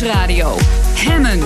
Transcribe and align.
Nieuwsradio. 0.00 0.56
Hemmen. 0.94 1.40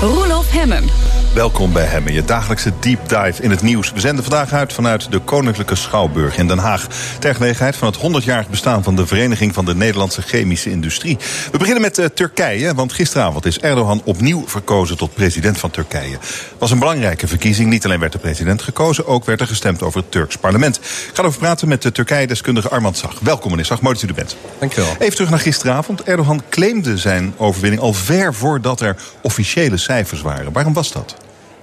Roelof 0.00 0.50
Hemmen. 0.50 1.05
Welkom 1.36 1.72
bij 1.72 1.84
Hemmen, 1.84 2.12
je 2.12 2.24
dagelijkse 2.24 2.72
deep 2.80 3.08
dive 3.08 3.42
in 3.42 3.50
het 3.50 3.62
nieuws. 3.62 3.92
We 3.92 4.00
zenden 4.00 4.24
vandaag 4.24 4.52
uit 4.52 4.72
vanuit 4.72 5.10
de 5.10 5.18
Koninklijke 5.18 5.74
Schouwburg 5.74 6.38
in 6.38 6.48
Den 6.48 6.58
Haag. 6.58 6.86
Ter 7.18 7.34
gelegenheid 7.34 7.76
van 7.76 7.92
het 7.92 8.22
100-jarig 8.22 8.48
bestaan 8.48 8.82
van 8.82 8.96
de 8.96 9.06
Vereniging 9.06 9.54
van 9.54 9.64
de 9.64 9.74
Nederlandse 9.74 10.22
Chemische 10.22 10.70
Industrie. 10.70 11.18
We 11.52 11.58
beginnen 11.58 11.82
met 11.82 11.98
uh, 11.98 12.04
Turkije, 12.04 12.74
want 12.74 12.92
gisteravond 12.92 13.46
is 13.46 13.58
Erdogan 13.58 14.02
opnieuw 14.04 14.44
verkozen 14.46 14.96
tot 14.96 15.14
president 15.14 15.58
van 15.58 15.70
Turkije. 15.70 16.12
Het 16.20 16.54
was 16.58 16.70
een 16.70 16.78
belangrijke 16.78 17.26
verkiezing. 17.26 17.70
Niet 17.70 17.84
alleen 17.84 18.00
werd 18.00 18.12
de 18.12 18.18
president 18.18 18.62
gekozen, 18.62 19.06
ook 19.06 19.24
werd 19.24 19.40
er 19.40 19.46
gestemd 19.46 19.82
over 19.82 20.00
het 20.00 20.10
Turks 20.10 20.36
parlement. 20.36 20.76
Ik 20.76 21.10
ga 21.12 21.22
over 21.22 21.38
praten 21.38 21.68
met 21.68 21.82
de 21.82 21.92
Turkije-deskundige 21.92 22.68
Armand 22.68 22.96
Zag. 22.96 23.18
Welkom 23.20 23.50
meneer 23.50 23.66
Zag, 23.66 23.80
mooi 23.80 23.94
dat 23.94 24.04
u 24.04 24.08
er 24.08 24.14
bent. 24.14 24.36
Dankjewel. 24.58 24.94
Even 24.98 25.14
terug 25.14 25.30
naar 25.30 25.40
gisteravond. 25.40 26.02
Erdogan 26.02 26.42
claimde 26.50 26.98
zijn 26.98 27.34
overwinning 27.36 27.82
al 27.82 27.92
ver 27.92 28.34
voordat 28.34 28.80
er 28.80 28.96
officiële 29.22 29.76
cijfers 29.76 30.20
waren. 30.20 30.52
Waarom 30.52 30.72
was 30.72 30.92
dat? 30.92 31.16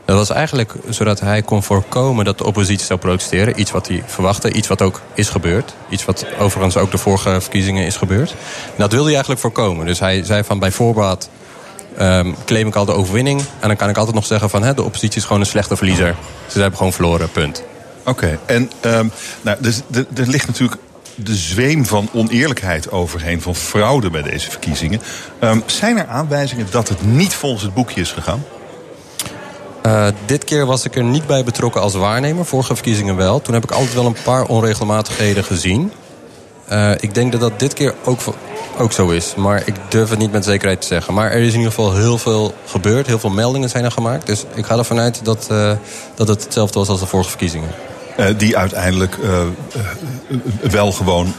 Dat 0.06 0.18
was 0.18 0.30
eigenlijk 0.30 0.74
zodat 0.90 1.20
hij 1.20 1.42
kon 1.42 1.64
voorkomen 1.64 2.26
dat 2.26 2.38
de 2.38 2.46
oppositie 2.46 2.86
zou 2.86 3.00
protesteren. 3.00 3.60
Iets 3.60 3.72
wat 3.72 3.88
hij 3.88 4.04
verwachtte, 4.06 4.54
iets 4.54 4.68
wat 4.68 4.82
ook 4.82 5.02
is 5.14 5.30
gebeurd. 5.30 5.74
Iets 5.90 6.06
wat 6.06 6.26
overigens 6.40 6.78
ook 6.78 6.92
de 6.92 6.98
vorige 6.98 7.42
verkiezingen 7.42 7.86
is 7.86 7.98
gebeurd. 7.98 8.36
Dat 8.78 8.90
wilde 8.92 9.06
hij 9.06 9.14
eigenlijk 9.14 9.42
voorkomen. 9.42 9.86
Dus 9.86 10.00
hij 10.00 10.24
zei 10.24 10.44
van 10.44 10.60
bij 10.60 10.72
voorbaat 10.72 11.30
um, 12.00 12.36
claim 12.46 12.68
ik 12.68 12.76
al 12.76 12.86
de 12.86 12.94
overwinning. 12.94 13.40
En 13.60 13.68
dan 13.68 13.78
kan 13.78 13.90
ik 13.90 13.98
altijd 13.98 14.16
nog 14.16 14.26
zeggen 14.26 14.50
van 14.50 14.64
hè, 14.64 14.74
de 14.74 14.84
oppositie 14.84 15.20
is 15.20 15.26
gewoon 15.26 15.42
een 15.42 15.48
slechte 15.48 15.76
verliezer. 15.76 16.16
Ze 16.48 16.60
hebben 16.60 16.78
gewoon 16.78 16.94
verloren, 16.94 17.32
punt. 17.32 17.64
Oké, 18.06 18.40
en 18.46 18.72
um, 18.82 19.12
nou, 19.42 19.58
dus, 19.60 19.82
er 19.92 20.28
ligt 20.28 20.48
natuurlijk 20.48 20.82
de 21.16 21.36
zweem 21.36 21.86
van 21.86 22.10
oneerlijkheid 22.14 22.92
overheen, 22.92 23.42
van 23.42 23.56
fraude 23.56 24.10
bij 24.10 24.22
deze 24.22 24.50
verkiezingen. 24.50 25.02
Um, 25.40 25.64
zijn 25.66 25.98
er 25.98 26.08
aanwijzingen 26.08 26.68
dat 26.72 26.90
het 26.90 27.06
niet 27.06 27.34
volgens 27.34 27.64
het 27.64 27.74
boekje 27.74 28.02
is 28.02 28.12
gegaan? 28.12 28.44
Uh, 29.86 30.08
dit 30.26 30.44
keer 30.44 30.66
was 30.66 30.86
ik 30.86 30.96
er 30.96 31.04
niet 31.04 31.28
bij 31.28 31.44
betrokken 31.44 31.82
als 31.82 31.94
waarnemer. 31.94 32.46
Vorige 32.46 32.76
verkiezingen 32.76 33.16
wel. 33.16 33.42
Toen 33.42 33.54
heb 33.54 33.64
ik 33.64 33.72
altijd 33.72 33.94
wel 33.94 34.06
een 34.06 34.16
paar 34.24 34.46
onregelmatigheden 34.46 35.44
gezien. 35.44 35.92
Uh, 36.72 36.92
ik 37.00 37.14
denk 37.14 37.32
dat 37.32 37.42
dat 37.42 37.60
dit 37.60 37.74
keer 37.74 37.96
ook, 38.04 38.20
ook 38.78 38.92
zo 38.92 39.10
is. 39.10 39.36
Maar 39.36 39.64
ik 39.66 39.76
durf 39.90 40.10
het 40.10 40.20
niet 40.20 40.32
met 40.32 40.46
zekerheid 40.46 40.82
te 40.82 40.88
zeggen. 40.88 41.14
Maar 41.14 41.32
er 41.32 41.42
is 41.42 41.52
in 41.52 41.58
ieder 41.58 41.74
geval 41.74 41.94
heel 41.94 42.18
veel 42.18 42.54
gebeurd. 42.66 43.08
Heel 43.08 43.20
veel 43.20 43.30
meldingen 43.30 43.70
zijn 43.70 43.84
er 43.84 43.92
gemaakt. 43.92 44.26
Dus 44.26 44.46
ik 44.54 44.66
ga 44.66 44.78
ervan 44.78 45.00
uit 45.00 45.20
dat, 45.26 45.48
uh, 45.52 45.72
dat 46.16 46.28
het 46.28 46.44
hetzelfde 46.44 46.80
was 46.80 46.88
als 46.88 47.00
de 47.00 47.06
vorige 47.06 47.30
verkiezingen. 47.30 47.70
Uh, 48.18 48.26
die 48.38 48.58
uiteindelijk 48.58 49.18
uh, 49.18 49.30
uh, 49.32 50.72
wel 50.72 50.92
gewoon 50.92 51.34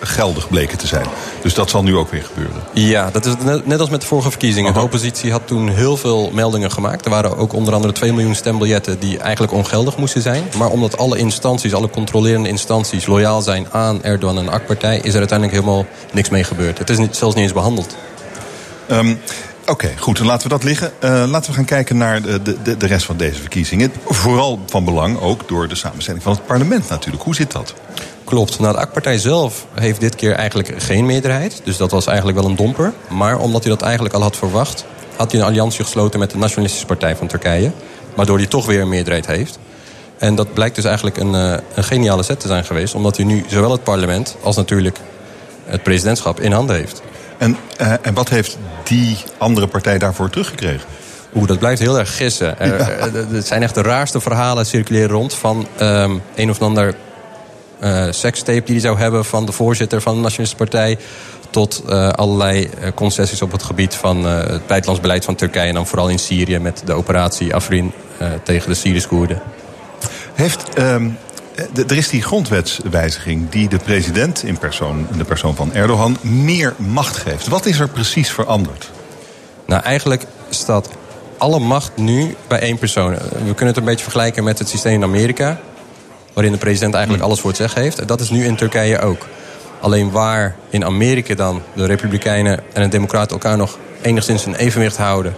geldig 0.00 0.48
bleken 0.48 0.78
te 0.78 0.86
zijn. 0.86 1.06
Dus 1.42 1.54
dat 1.54 1.70
zal 1.70 1.82
nu 1.82 1.96
ook 1.96 2.10
weer 2.10 2.24
gebeuren. 2.24 2.62
Ja, 2.72 3.10
dat 3.10 3.26
is 3.26 3.34
net, 3.44 3.66
net 3.66 3.80
als 3.80 3.90
met 3.90 4.00
de 4.00 4.06
vorige 4.06 4.30
verkiezingen. 4.30 4.74
De 4.74 4.80
oppositie 4.80 5.32
had 5.32 5.46
toen 5.46 5.68
heel 5.68 5.96
veel 5.96 6.30
meldingen 6.32 6.70
gemaakt. 6.70 7.04
Er 7.04 7.10
waren 7.10 7.36
ook 7.36 7.52
onder 7.52 7.74
andere 7.74 7.92
2 7.92 8.12
miljoen 8.12 8.34
stembiljetten 8.34 8.98
die 8.98 9.18
eigenlijk 9.18 9.52
ongeldig 9.52 9.96
moesten 9.96 10.22
zijn. 10.22 10.44
Maar 10.58 10.70
omdat 10.70 10.98
alle 10.98 11.18
instanties, 11.18 11.74
alle 11.74 11.90
controlerende 11.90 12.48
instanties 12.48 13.06
loyaal 13.06 13.42
zijn 13.42 13.66
aan 13.70 14.02
Erdogan 14.02 14.38
en 14.38 14.44
de 14.44 14.50
AK-partij... 14.50 14.96
is 14.96 15.12
er 15.12 15.18
uiteindelijk 15.18 15.58
helemaal 15.58 15.86
niks 16.12 16.28
mee 16.28 16.44
gebeurd. 16.44 16.78
Het 16.78 16.90
is 16.90 16.98
niet, 16.98 17.16
zelfs 17.16 17.34
niet 17.34 17.44
eens 17.44 17.52
behandeld. 17.52 17.96
Um, 18.90 19.20
Oké, 19.66 19.90
goed. 19.98 20.16
Dan 20.16 20.26
laten 20.26 20.42
we 20.42 20.54
dat 20.54 20.64
liggen. 20.64 20.92
Uh, 21.04 21.24
laten 21.28 21.50
we 21.50 21.56
gaan 21.56 21.64
kijken 21.64 21.96
naar 21.96 22.22
de, 22.22 22.42
de, 22.62 22.76
de 22.76 22.86
rest 22.86 23.06
van 23.06 23.16
deze 23.16 23.40
verkiezingen. 23.40 23.92
Vooral 24.04 24.60
van 24.66 24.84
belang 24.84 25.20
ook 25.20 25.48
door 25.48 25.68
de 25.68 25.74
samenstelling 25.74 26.22
van 26.22 26.32
het 26.32 26.46
parlement 26.46 26.88
natuurlijk. 26.88 27.22
Hoe 27.22 27.34
zit 27.34 27.52
dat? 27.52 27.74
Klopt. 28.24 28.58
Nou, 28.58 28.74
de 28.74 28.80
AK-partij 28.80 29.18
zelf 29.18 29.66
heeft 29.74 30.00
dit 30.00 30.14
keer 30.14 30.32
eigenlijk 30.32 30.74
geen 30.76 31.06
meerderheid. 31.06 31.60
Dus 31.64 31.76
dat 31.76 31.90
was 31.90 32.06
eigenlijk 32.06 32.38
wel 32.38 32.48
een 32.48 32.56
domper. 32.56 32.92
Maar 33.08 33.38
omdat 33.38 33.62
hij 33.62 33.72
dat 33.72 33.82
eigenlijk 33.82 34.14
al 34.14 34.22
had 34.22 34.36
verwacht... 34.36 34.84
had 35.16 35.32
hij 35.32 35.40
een 35.40 35.46
alliantie 35.46 35.84
gesloten 35.84 36.18
met 36.18 36.30
de 36.30 36.38
Nationalistische 36.38 36.86
Partij 36.86 37.16
van 37.16 37.26
Turkije. 37.26 37.72
Waardoor 38.14 38.38
hij 38.38 38.46
toch 38.46 38.66
weer 38.66 38.80
een 38.80 38.88
meerderheid 38.88 39.26
heeft. 39.26 39.58
En 40.18 40.34
dat 40.34 40.52
blijkt 40.54 40.74
dus 40.74 40.84
eigenlijk 40.84 41.16
een, 41.16 41.34
uh, 41.34 41.54
een 41.74 41.84
geniale 41.84 42.22
zet 42.22 42.40
te 42.40 42.46
zijn 42.46 42.64
geweest. 42.64 42.94
Omdat 42.94 43.16
hij 43.16 43.26
nu 43.26 43.44
zowel 43.48 43.70
het 43.70 43.84
parlement 43.84 44.36
als 44.42 44.56
natuurlijk 44.56 44.98
het 45.64 45.82
presidentschap 45.82 46.40
in 46.40 46.52
handen 46.52 46.76
heeft. 46.76 47.02
En, 47.42 47.56
uh, 47.80 47.92
en 48.02 48.14
wat 48.14 48.28
heeft 48.28 48.58
die 48.84 49.16
andere 49.38 49.66
partij 49.66 49.98
daarvoor 49.98 50.30
teruggekregen? 50.30 50.88
Oeh, 51.34 51.48
dat 51.48 51.58
blijft 51.58 51.80
heel 51.80 51.98
erg 51.98 52.16
gissen. 52.16 52.54
Ja. 52.58 52.64
Er, 52.64 53.26
het 53.30 53.46
zijn 53.46 53.62
echt 53.62 53.74
de 53.74 53.82
raarste 53.82 54.20
verhalen 54.20 54.66
circuleren 54.66 55.08
rond 55.08 55.34
van 55.34 55.66
um, 55.80 56.22
een 56.34 56.50
of 56.50 56.62
ander 56.62 56.94
uh, 57.82 58.06
sekstape 58.10 58.62
die 58.64 58.74
hij 58.74 58.80
zou 58.80 58.98
hebben 58.98 59.24
van 59.24 59.46
de 59.46 59.52
voorzitter 59.52 60.00
van 60.00 60.14
de 60.14 60.20
Nationalistische 60.20 60.64
Partij. 60.64 60.98
Tot 61.50 61.82
uh, 61.88 62.08
allerlei 62.08 62.70
concessies 62.94 63.42
op 63.42 63.52
het 63.52 63.62
gebied 63.62 63.94
van 63.94 64.26
uh, 64.26 64.36
het 64.36 64.66
buitenlands 64.66 65.00
beleid 65.00 65.24
van 65.24 65.34
Turkije. 65.34 65.68
En 65.68 65.74
dan 65.74 65.86
vooral 65.86 66.08
in 66.08 66.18
Syrië 66.18 66.58
met 66.58 66.82
de 66.84 66.92
operatie 66.92 67.54
Afrin 67.54 67.92
tegen 68.42 68.68
de 68.68 68.74
Syrische 68.74 69.08
Koerden. 69.08 69.42
Heeft 70.34 70.78
um, 70.78 71.18
er 71.88 71.96
is 71.96 72.08
die 72.08 72.22
grondwetswijziging 72.22 73.50
die 73.50 73.68
de 73.68 73.78
president 73.78 74.42
in, 74.42 74.58
persoon, 74.58 75.06
in 75.12 75.18
de 75.18 75.24
persoon 75.24 75.54
van 75.54 75.74
Erdogan 75.74 76.16
meer 76.20 76.74
macht 76.76 77.16
geeft. 77.16 77.48
Wat 77.48 77.66
is 77.66 77.78
er 77.78 77.88
precies 77.88 78.30
veranderd? 78.30 78.90
Nou, 79.66 79.82
eigenlijk 79.82 80.26
staat 80.48 80.88
alle 81.38 81.58
macht 81.58 81.96
nu 81.96 82.34
bij 82.48 82.60
één 82.60 82.78
persoon. 82.78 83.12
We 83.14 83.54
kunnen 83.54 83.66
het 83.66 83.76
een 83.76 83.84
beetje 83.84 84.02
vergelijken 84.02 84.44
met 84.44 84.58
het 84.58 84.68
systeem 84.68 84.94
in 84.94 85.02
Amerika. 85.02 85.60
Waarin 86.32 86.52
de 86.52 86.58
president 86.58 86.94
eigenlijk 86.94 87.24
alles 87.24 87.40
voor 87.40 87.50
het 87.50 87.58
zeggen 87.58 87.82
heeft. 87.82 88.08
Dat 88.08 88.20
is 88.20 88.30
nu 88.30 88.44
in 88.44 88.56
Turkije 88.56 89.00
ook. 89.00 89.26
Alleen 89.80 90.10
waar 90.10 90.56
in 90.70 90.84
Amerika 90.84 91.34
dan 91.34 91.62
de 91.74 91.86
Republikeinen 91.86 92.60
en 92.72 92.82
de 92.82 92.88
Democraten 92.88 93.30
elkaar 93.30 93.56
nog 93.56 93.78
enigszins 94.02 94.46
een 94.46 94.54
evenwicht 94.54 94.96
houden 94.96 95.34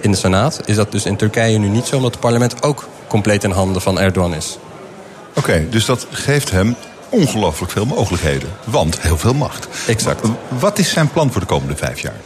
in 0.00 0.10
de 0.10 0.16
Senaat, 0.16 0.60
is 0.64 0.76
dat 0.76 0.92
dus 0.92 1.04
in 1.04 1.16
Turkije 1.16 1.58
nu 1.58 1.68
niet 1.68 1.86
zo, 1.86 1.96
omdat 1.96 2.10
het 2.10 2.20
parlement 2.20 2.62
ook 2.62 2.88
compleet 3.08 3.44
in 3.44 3.50
handen 3.50 3.82
van 3.82 4.00
Erdogan 4.00 4.34
is. 4.34 4.58
Oké, 5.36 5.50
okay, 5.50 5.68
dus 5.70 5.84
dat 5.84 6.06
geeft 6.10 6.50
hem 6.50 6.76
ongelooflijk 7.08 7.72
veel 7.72 7.86
mogelijkheden. 7.86 8.48
Want 8.64 9.00
heel 9.00 9.18
veel 9.18 9.34
macht. 9.34 9.68
Exact. 9.86 10.28
Wat 10.48 10.78
is 10.78 10.90
zijn 10.90 11.10
plan 11.10 11.32
voor 11.32 11.40
de 11.40 11.46
komende 11.46 11.76
vijf 11.76 12.00
jaar? 12.00 12.20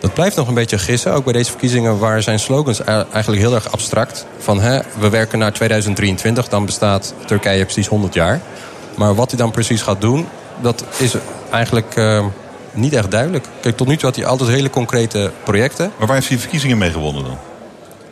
Dat 0.00 0.14
blijft 0.14 0.36
nog 0.36 0.48
een 0.48 0.54
beetje 0.54 0.78
gissen. 0.78 1.12
Ook 1.12 1.24
bij 1.24 1.32
deze 1.32 1.50
verkiezingen 1.50 1.98
waren 1.98 2.22
zijn 2.22 2.38
slogans 2.38 2.84
eigenlijk 2.84 3.42
heel 3.42 3.54
erg 3.54 3.72
abstract. 3.72 4.26
Van 4.38 4.60
hè, 4.60 4.80
we 4.98 5.08
werken 5.08 5.38
naar 5.38 5.52
2023, 5.52 6.48
dan 6.48 6.66
bestaat 6.66 7.14
Turkije 7.26 7.64
precies 7.64 7.86
100 7.86 8.14
jaar. 8.14 8.40
Maar 8.96 9.14
wat 9.14 9.30
hij 9.30 9.38
dan 9.38 9.50
precies 9.50 9.82
gaat 9.82 10.00
doen, 10.00 10.26
dat 10.60 10.84
is 10.98 11.14
eigenlijk 11.50 11.96
uh, 11.96 12.26
niet 12.72 12.92
echt 12.92 13.10
duidelijk. 13.10 13.46
Kijk, 13.60 13.76
tot 13.76 13.86
nu 13.86 13.96
toe 13.96 14.04
had 14.04 14.16
hij 14.16 14.26
altijd 14.26 14.50
hele 14.50 14.70
concrete 14.70 15.30
projecten. 15.44 15.92
Maar 15.98 16.06
waar 16.06 16.16
heeft 16.16 16.28
hij 16.28 16.38
verkiezingen 16.38 16.78
mee 16.78 16.90
gewonnen 16.90 17.24
dan? 17.24 17.38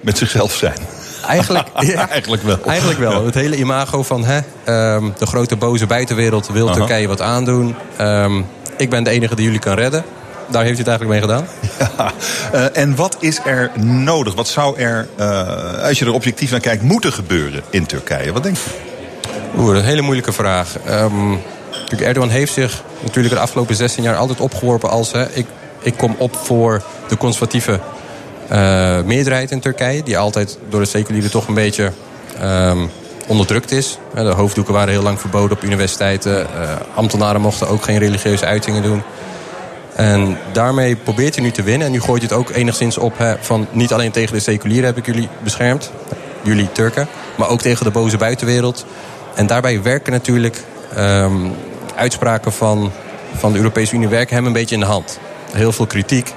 Met 0.01 0.19
zichzelf 0.19 0.55
zijn. 0.55 0.79
Eigenlijk, 1.27 1.69
ja, 1.81 2.09
eigenlijk 2.09 2.43
wel. 2.43 2.59
Eigenlijk 2.67 2.99
wel. 2.99 3.25
Het 3.25 3.35
hele 3.35 3.57
imago 3.57 4.03
van 4.03 4.25
hè, 4.25 4.37
um, 4.95 5.15
de 5.19 5.27
grote 5.27 5.57
boze 5.57 5.87
buitenwereld 5.87 6.49
wil. 6.49 6.71
Turkije 6.71 7.09
wat 7.09 7.21
aandoen. 7.21 7.75
Um, 8.01 8.47
ik 8.77 8.91
ben 8.91 9.05
de 9.05 9.11
enige 9.11 9.35
die 9.35 9.45
jullie 9.45 9.61
kan 9.61 9.75
redden. 9.75 10.05
Daar 10.49 10.65
heeft 10.65 10.85
hij 10.85 10.93
het 10.93 11.01
eigenlijk 11.01 11.11
mee 11.11 11.21
gedaan. 11.21 11.47
Ja. 11.97 12.13
Uh, 12.55 12.83
en 12.83 12.97
wat 12.97 13.17
is 13.21 13.41
er 13.45 13.71
nodig? 13.85 14.35
Wat 14.35 14.49
zou 14.49 14.79
er, 14.79 15.09
uh, 15.19 15.83
als 15.83 15.99
je 15.99 16.05
er 16.05 16.13
objectief 16.13 16.51
naar 16.51 16.61
kijkt, 16.61 16.83
moeten 16.83 17.13
gebeuren 17.13 17.63
in 17.71 17.87
Turkije? 17.87 18.33
Wat 18.33 18.43
denk 18.43 18.57
je? 18.57 18.71
Oeh, 19.59 19.77
een 19.77 19.85
hele 19.85 20.03
moeilijke 20.03 20.33
vraag. 20.33 20.69
Um, 20.91 21.41
Erdogan 21.99 22.29
heeft 22.29 22.53
zich 22.53 22.83
natuurlijk 23.03 23.35
de 23.35 23.41
afgelopen 23.41 23.77
16 23.77 24.03
jaar 24.03 24.17
altijd 24.17 24.41
opgeworpen 24.41 24.91
als... 24.91 25.13
Hè, 25.13 25.33
ik, 25.33 25.47
ik 25.81 25.97
kom 25.97 26.15
op 26.19 26.37
voor 26.37 26.83
de 27.09 27.17
conservatieve 27.17 27.81
uh, 28.53 29.03
meerderheid 29.03 29.51
in 29.51 29.61
Turkije... 29.61 30.03
die 30.03 30.19
altijd 30.19 30.59
door 30.69 30.81
de 30.81 30.87
seculieren 30.87 31.31
toch 31.31 31.49
een 31.49 31.55
beetje 31.55 31.93
um, 32.43 32.91
onderdrukt 33.27 33.71
is. 33.71 33.99
De 34.15 34.21
hoofddoeken 34.21 34.75
waren 34.75 34.93
heel 34.93 35.03
lang 35.03 35.21
verboden 35.21 35.57
op 35.57 35.63
universiteiten. 35.63 36.41
Uh, 36.41 36.71
ambtenaren 36.95 37.41
mochten 37.41 37.69
ook 37.69 37.83
geen 37.83 37.99
religieuze 37.99 38.47
uitingen 38.47 38.83
doen. 38.83 39.03
En 39.95 40.39
daarmee 40.53 40.97
probeert 40.97 41.35
hij 41.35 41.45
nu 41.45 41.51
te 41.51 41.63
winnen. 41.63 41.87
En 41.87 41.93
nu 41.93 42.01
gooit 42.01 42.23
hij 42.23 42.31
het 42.31 42.39
ook 42.39 42.57
enigszins 42.57 42.99
op 42.99 43.37
van... 43.41 43.67
niet 43.71 43.93
alleen 43.93 44.11
tegen 44.11 44.35
de 44.35 44.41
seculieren 44.41 44.87
heb 44.87 44.97
ik 44.97 45.07
jullie 45.07 45.29
beschermd. 45.43 45.91
Jullie 46.43 46.73
Turken. 46.73 47.09
Maar 47.37 47.49
ook 47.49 47.61
tegen 47.61 47.85
de 47.85 47.91
boze 47.91 48.17
buitenwereld. 48.17 48.87
En 49.35 49.47
daarbij 49.47 49.83
werken 49.83 50.13
natuurlijk 50.13 50.65
um, 50.99 51.53
uitspraken 51.95 52.53
van, 52.53 52.93
van 53.35 53.53
de 53.53 53.59
Europese 53.59 53.95
Unie... 53.95 54.09
werken 54.09 54.35
hem 54.35 54.47
een 54.47 54.53
beetje 54.53 54.75
in 54.75 54.81
de 54.81 54.87
hand. 54.87 55.19
Heel 55.53 55.73
veel 55.73 55.87
kritiek 55.87 56.35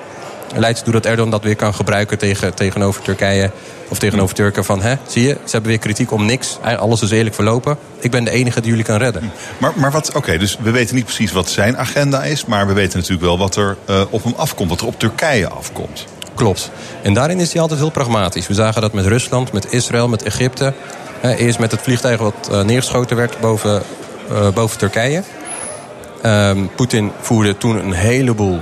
leidt 0.56 0.78
ertoe 0.78 0.94
dat 0.94 1.06
Erdogan 1.06 1.32
dat 1.32 1.44
weer 1.44 1.56
kan 1.56 1.74
gebruiken 1.74 2.18
tegen, 2.18 2.54
tegenover 2.54 3.02
Turkije. 3.02 3.52
Of 3.90 4.00
tegenover 4.00 4.36
Turken 4.36 4.66
van, 4.66 4.82
hè, 4.82 4.96
zie 5.08 5.24
je, 5.24 5.30
ze 5.30 5.52
hebben 5.52 5.70
weer 5.70 5.80
kritiek 5.80 6.12
om 6.12 6.26
niks. 6.26 6.58
Alles 6.78 7.02
is 7.02 7.12
eerlijk 7.12 7.36
verlopen. 7.36 7.78
Ik 8.00 8.12
ben 8.12 8.24
de 8.24 8.32
enige 8.32 8.62
die 8.62 8.70
jullie 8.70 8.86
kan 8.86 8.98
redden. 8.98 9.32
Maar, 9.58 9.72
maar 9.76 9.92
wat, 9.92 10.08
oké, 10.08 10.18
okay, 10.18 10.38
dus 10.38 10.58
we 10.62 10.72
weten 10.72 10.96
niet 10.96 11.06
precies 11.06 11.32
wat 11.32 11.50
zijn 11.50 11.78
agenda 11.78 12.24
is. 12.24 12.46
Maar 12.46 12.68
we 12.68 12.74
weten 12.74 12.98
natuurlijk 12.98 13.26
wel 13.26 13.38
wat 13.38 13.56
er 13.56 13.78
uh, 13.90 14.02
op 14.10 14.24
hem 14.24 14.34
afkomt. 14.38 14.70
Wat 14.70 14.82
er 14.82 14.88
op 14.88 15.00
Turkije 15.00 15.50
afkomt. 15.50 16.06
Klopt. 16.36 16.72
En 17.02 17.14
daarin 17.14 17.40
is 17.40 17.52
hij 17.54 17.62
altijd 17.62 17.80
heel 17.80 17.90
pragmatisch. 17.90 18.48
We 18.48 18.54
zagen 18.54 18.82
dat 18.82 18.94
met 18.94 19.06
Rusland, 19.06 19.52
met 19.52 19.72
Israël, 19.72 20.08
met 20.08 20.24
Egypte. 20.24 20.74
Eh, 21.22 21.40
eerst 21.40 21.60
met 21.60 21.72
het 21.72 21.82
vliegtuig 21.82 22.20
wat 22.20 22.50
uh, 22.52 22.62
neergeschoten 22.62 23.16
werd 23.18 23.40
boven, 23.40 23.82
uh, 24.32 24.50
boven 24.50 24.78
Turkije. 24.78 25.24
Ehm, 26.22 26.66
Poetin 26.76 27.12
voerde 27.22 27.58
toen 27.58 27.86
een 27.86 27.94
heleboel 27.94 28.62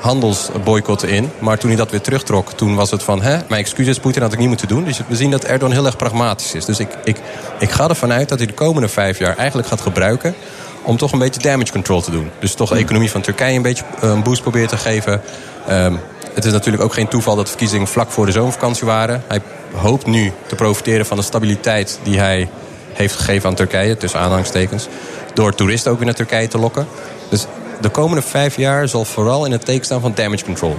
handelsboycotten 0.00 1.08
in. 1.08 1.30
Maar 1.38 1.58
toen 1.58 1.68
hij 1.68 1.78
dat 1.78 1.90
weer 1.90 2.00
terugtrok, 2.00 2.52
toen 2.52 2.74
was 2.74 2.90
het 2.90 3.02
van... 3.02 3.22
Hè, 3.22 3.36
mijn 3.48 3.60
excuses, 3.60 3.98
Poetin 3.98 4.22
had 4.22 4.32
ik 4.32 4.38
niet 4.38 4.48
moeten 4.48 4.68
doen. 4.68 4.84
Dus 4.84 5.00
we 5.08 5.16
zien 5.16 5.30
dat 5.30 5.44
Erdogan 5.44 5.74
heel 5.74 5.86
erg 5.86 5.96
pragmatisch 5.96 6.54
is. 6.54 6.64
Dus 6.64 6.78
ik, 6.78 6.88
ik, 7.04 7.16
ik 7.58 7.70
ga 7.70 7.88
ervan 7.88 8.12
uit 8.12 8.28
dat 8.28 8.38
hij 8.38 8.46
de 8.46 8.54
komende 8.54 8.88
vijf 8.88 9.18
jaar 9.18 9.36
eigenlijk 9.36 9.68
gaat 9.68 9.80
gebruiken... 9.80 10.34
om 10.82 10.96
toch 10.96 11.12
een 11.12 11.18
beetje 11.18 11.40
damage 11.40 11.72
control 11.72 12.00
te 12.00 12.10
doen. 12.10 12.30
Dus 12.38 12.54
toch 12.54 12.70
de 12.70 12.78
economie 12.78 13.10
van 13.10 13.20
Turkije 13.20 13.56
een 13.56 13.62
beetje 13.62 13.84
eh, 14.00 14.08
een 14.10 14.22
boost 14.22 14.42
probeert 14.42 14.68
te 14.68 14.76
geven. 14.76 15.22
Ehm, 15.66 15.94
het 16.34 16.44
is 16.44 16.52
natuurlijk 16.52 16.82
ook 16.82 16.94
geen 16.94 17.08
toeval 17.08 17.36
dat 17.36 17.44
de 17.44 17.50
verkiezingen 17.50 17.86
vlak 17.86 18.10
voor 18.10 18.26
de 18.26 18.32
zomervakantie 18.32 18.86
waren. 18.86 19.22
Hij 19.26 19.40
hoopt 19.72 20.06
nu 20.06 20.32
te 20.46 20.54
profiteren 20.54 21.06
van 21.06 21.16
de 21.16 21.22
stabiliteit 21.22 21.98
die 22.02 22.18
hij 22.18 22.48
heeft 22.92 23.14
gegeven 23.14 23.48
aan 23.48 23.54
Turkije, 23.54 23.96
tussen 23.96 24.20
aanhalingstekens. 24.20 24.88
Door 25.34 25.54
toeristen 25.54 25.90
ook 25.90 25.96
weer 25.96 26.06
naar 26.06 26.14
Turkije 26.14 26.48
te 26.48 26.58
lokken. 26.58 26.86
Dus 27.28 27.46
de 27.80 27.88
komende 27.88 28.22
vijf 28.22 28.56
jaar 28.56 28.88
zal 28.88 29.04
vooral 29.04 29.44
in 29.44 29.52
het 29.52 29.64
teken 29.64 29.84
staan 29.84 30.00
van 30.00 30.12
damage 30.14 30.44
control. 30.44 30.76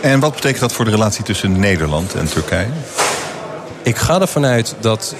En 0.00 0.20
wat 0.20 0.34
betekent 0.34 0.60
dat 0.60 0.72
voor 0.72 0.84
de 0.84 0.90
relatie 0.90 1.24
tussen 1.24 1.60
Nederland 1.60 2.14
en 2.14 2.28
Turkije? 2.28 2.68
Ik 3.82 3.96
ga 3.96 4.20
ervan 4.20 4.44
uit 4.44 4.74
dat 4.80 5.14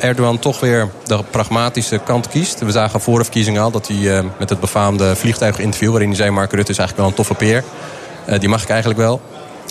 Erdogan 0.00 0.38
toch 0.38 0.60
weer 0.60 0.88
de 1.06 1.18
pragmatische 1.30 2.00
kant 2.04 2.28
kiest. 2.28 2.60
We 2.60 2.70
zagen 2.70 3.00
voor 3.00 3.18
de 3.18 3.24
verkiezingen 3.24 3.62
al 3.62 3.70
dat 3.70 3.88
hij 3.88 3.96
uh, 3.96 4.24
met 4.38 4.48
het 4.48 4.60
befaamde 4.60 5.16
vliegtuiginterview... 5.16 5.90
waarin 5.90 6.08
hij 6.08 6.16
zei, 6.16 6.30
Mark 6.30 6.52
Rutte 6.52 6.72
is 6.72 6.78
eigenlijk 6.78 6.98
wel 6.98 7.08
een 7.08 7.24
toffe 7.24 7.44
peer. 7.44 7.64
Uh, 8.28 8.38
die 8.40 8.48
mag 8.48 8.62
ik 8.62 8.68
eigenlijk 8.68 9.00
wel. 9.00 9.20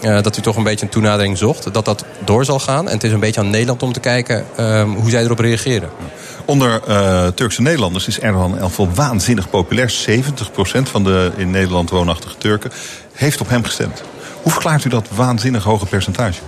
Uh, 0.01 0.21
dat 0.21 0.35
hij 0.35 0.43
toch 0.43 0.55
een 0.55 0.63
beetje 0.63 0.85
een 0.85 0.91
toenadering 0.91 1.37
zocht. 1.37 1.73
Dat 1.73 1.85
dat 1.85 2.05
door 2.25 2.45
zal 2.45 2.59
gaan. 2.59 2.87
En 2.87 2.93
het 2.93 3.03
is 3.03 3.11
een 3.11 3.19
beetje 3.19 3.41
aan 3.41 3.49
Nederland 3.49 3.83
om 3.83 3.93
te 3.93 3.99
kijken 3.99 4.45
ehm, 4.55 4.89
hoe 4.89 5.09
zij 5.09 5.23
erop 5.23 5.39
reageren. 5.39 5.89
Onder 6.45 6.81
uh, 6.89 7.27
Turkse 7.27 7.61
Nederlanders 7.61 8.07
is 8.07 8.19
Erdogan 8.19 8.57
in 8.57 8.93
waanzinnig 8.95 9.49
populair. 9.49 9.93
70% 10.09 10.21
van 10.81 11.03
de 11.03 11.31
in 11.35 11.51
Nederland 11.51 11.89
woonachtige 11.89 12.37
Turken 12.37 12.71
heeft 13.13 13.41
op 13.41 13.49
hem 13.49 13.63
gestemd. 13.63 14.03
Hoe 14.41 14.51
verklaart 14.51 14.85
u 14.85 14.89
dat 14.89 15.07
waanzinnig 15.15 15.63
hoge 15.63 15.85
percentage? 15.85 16.41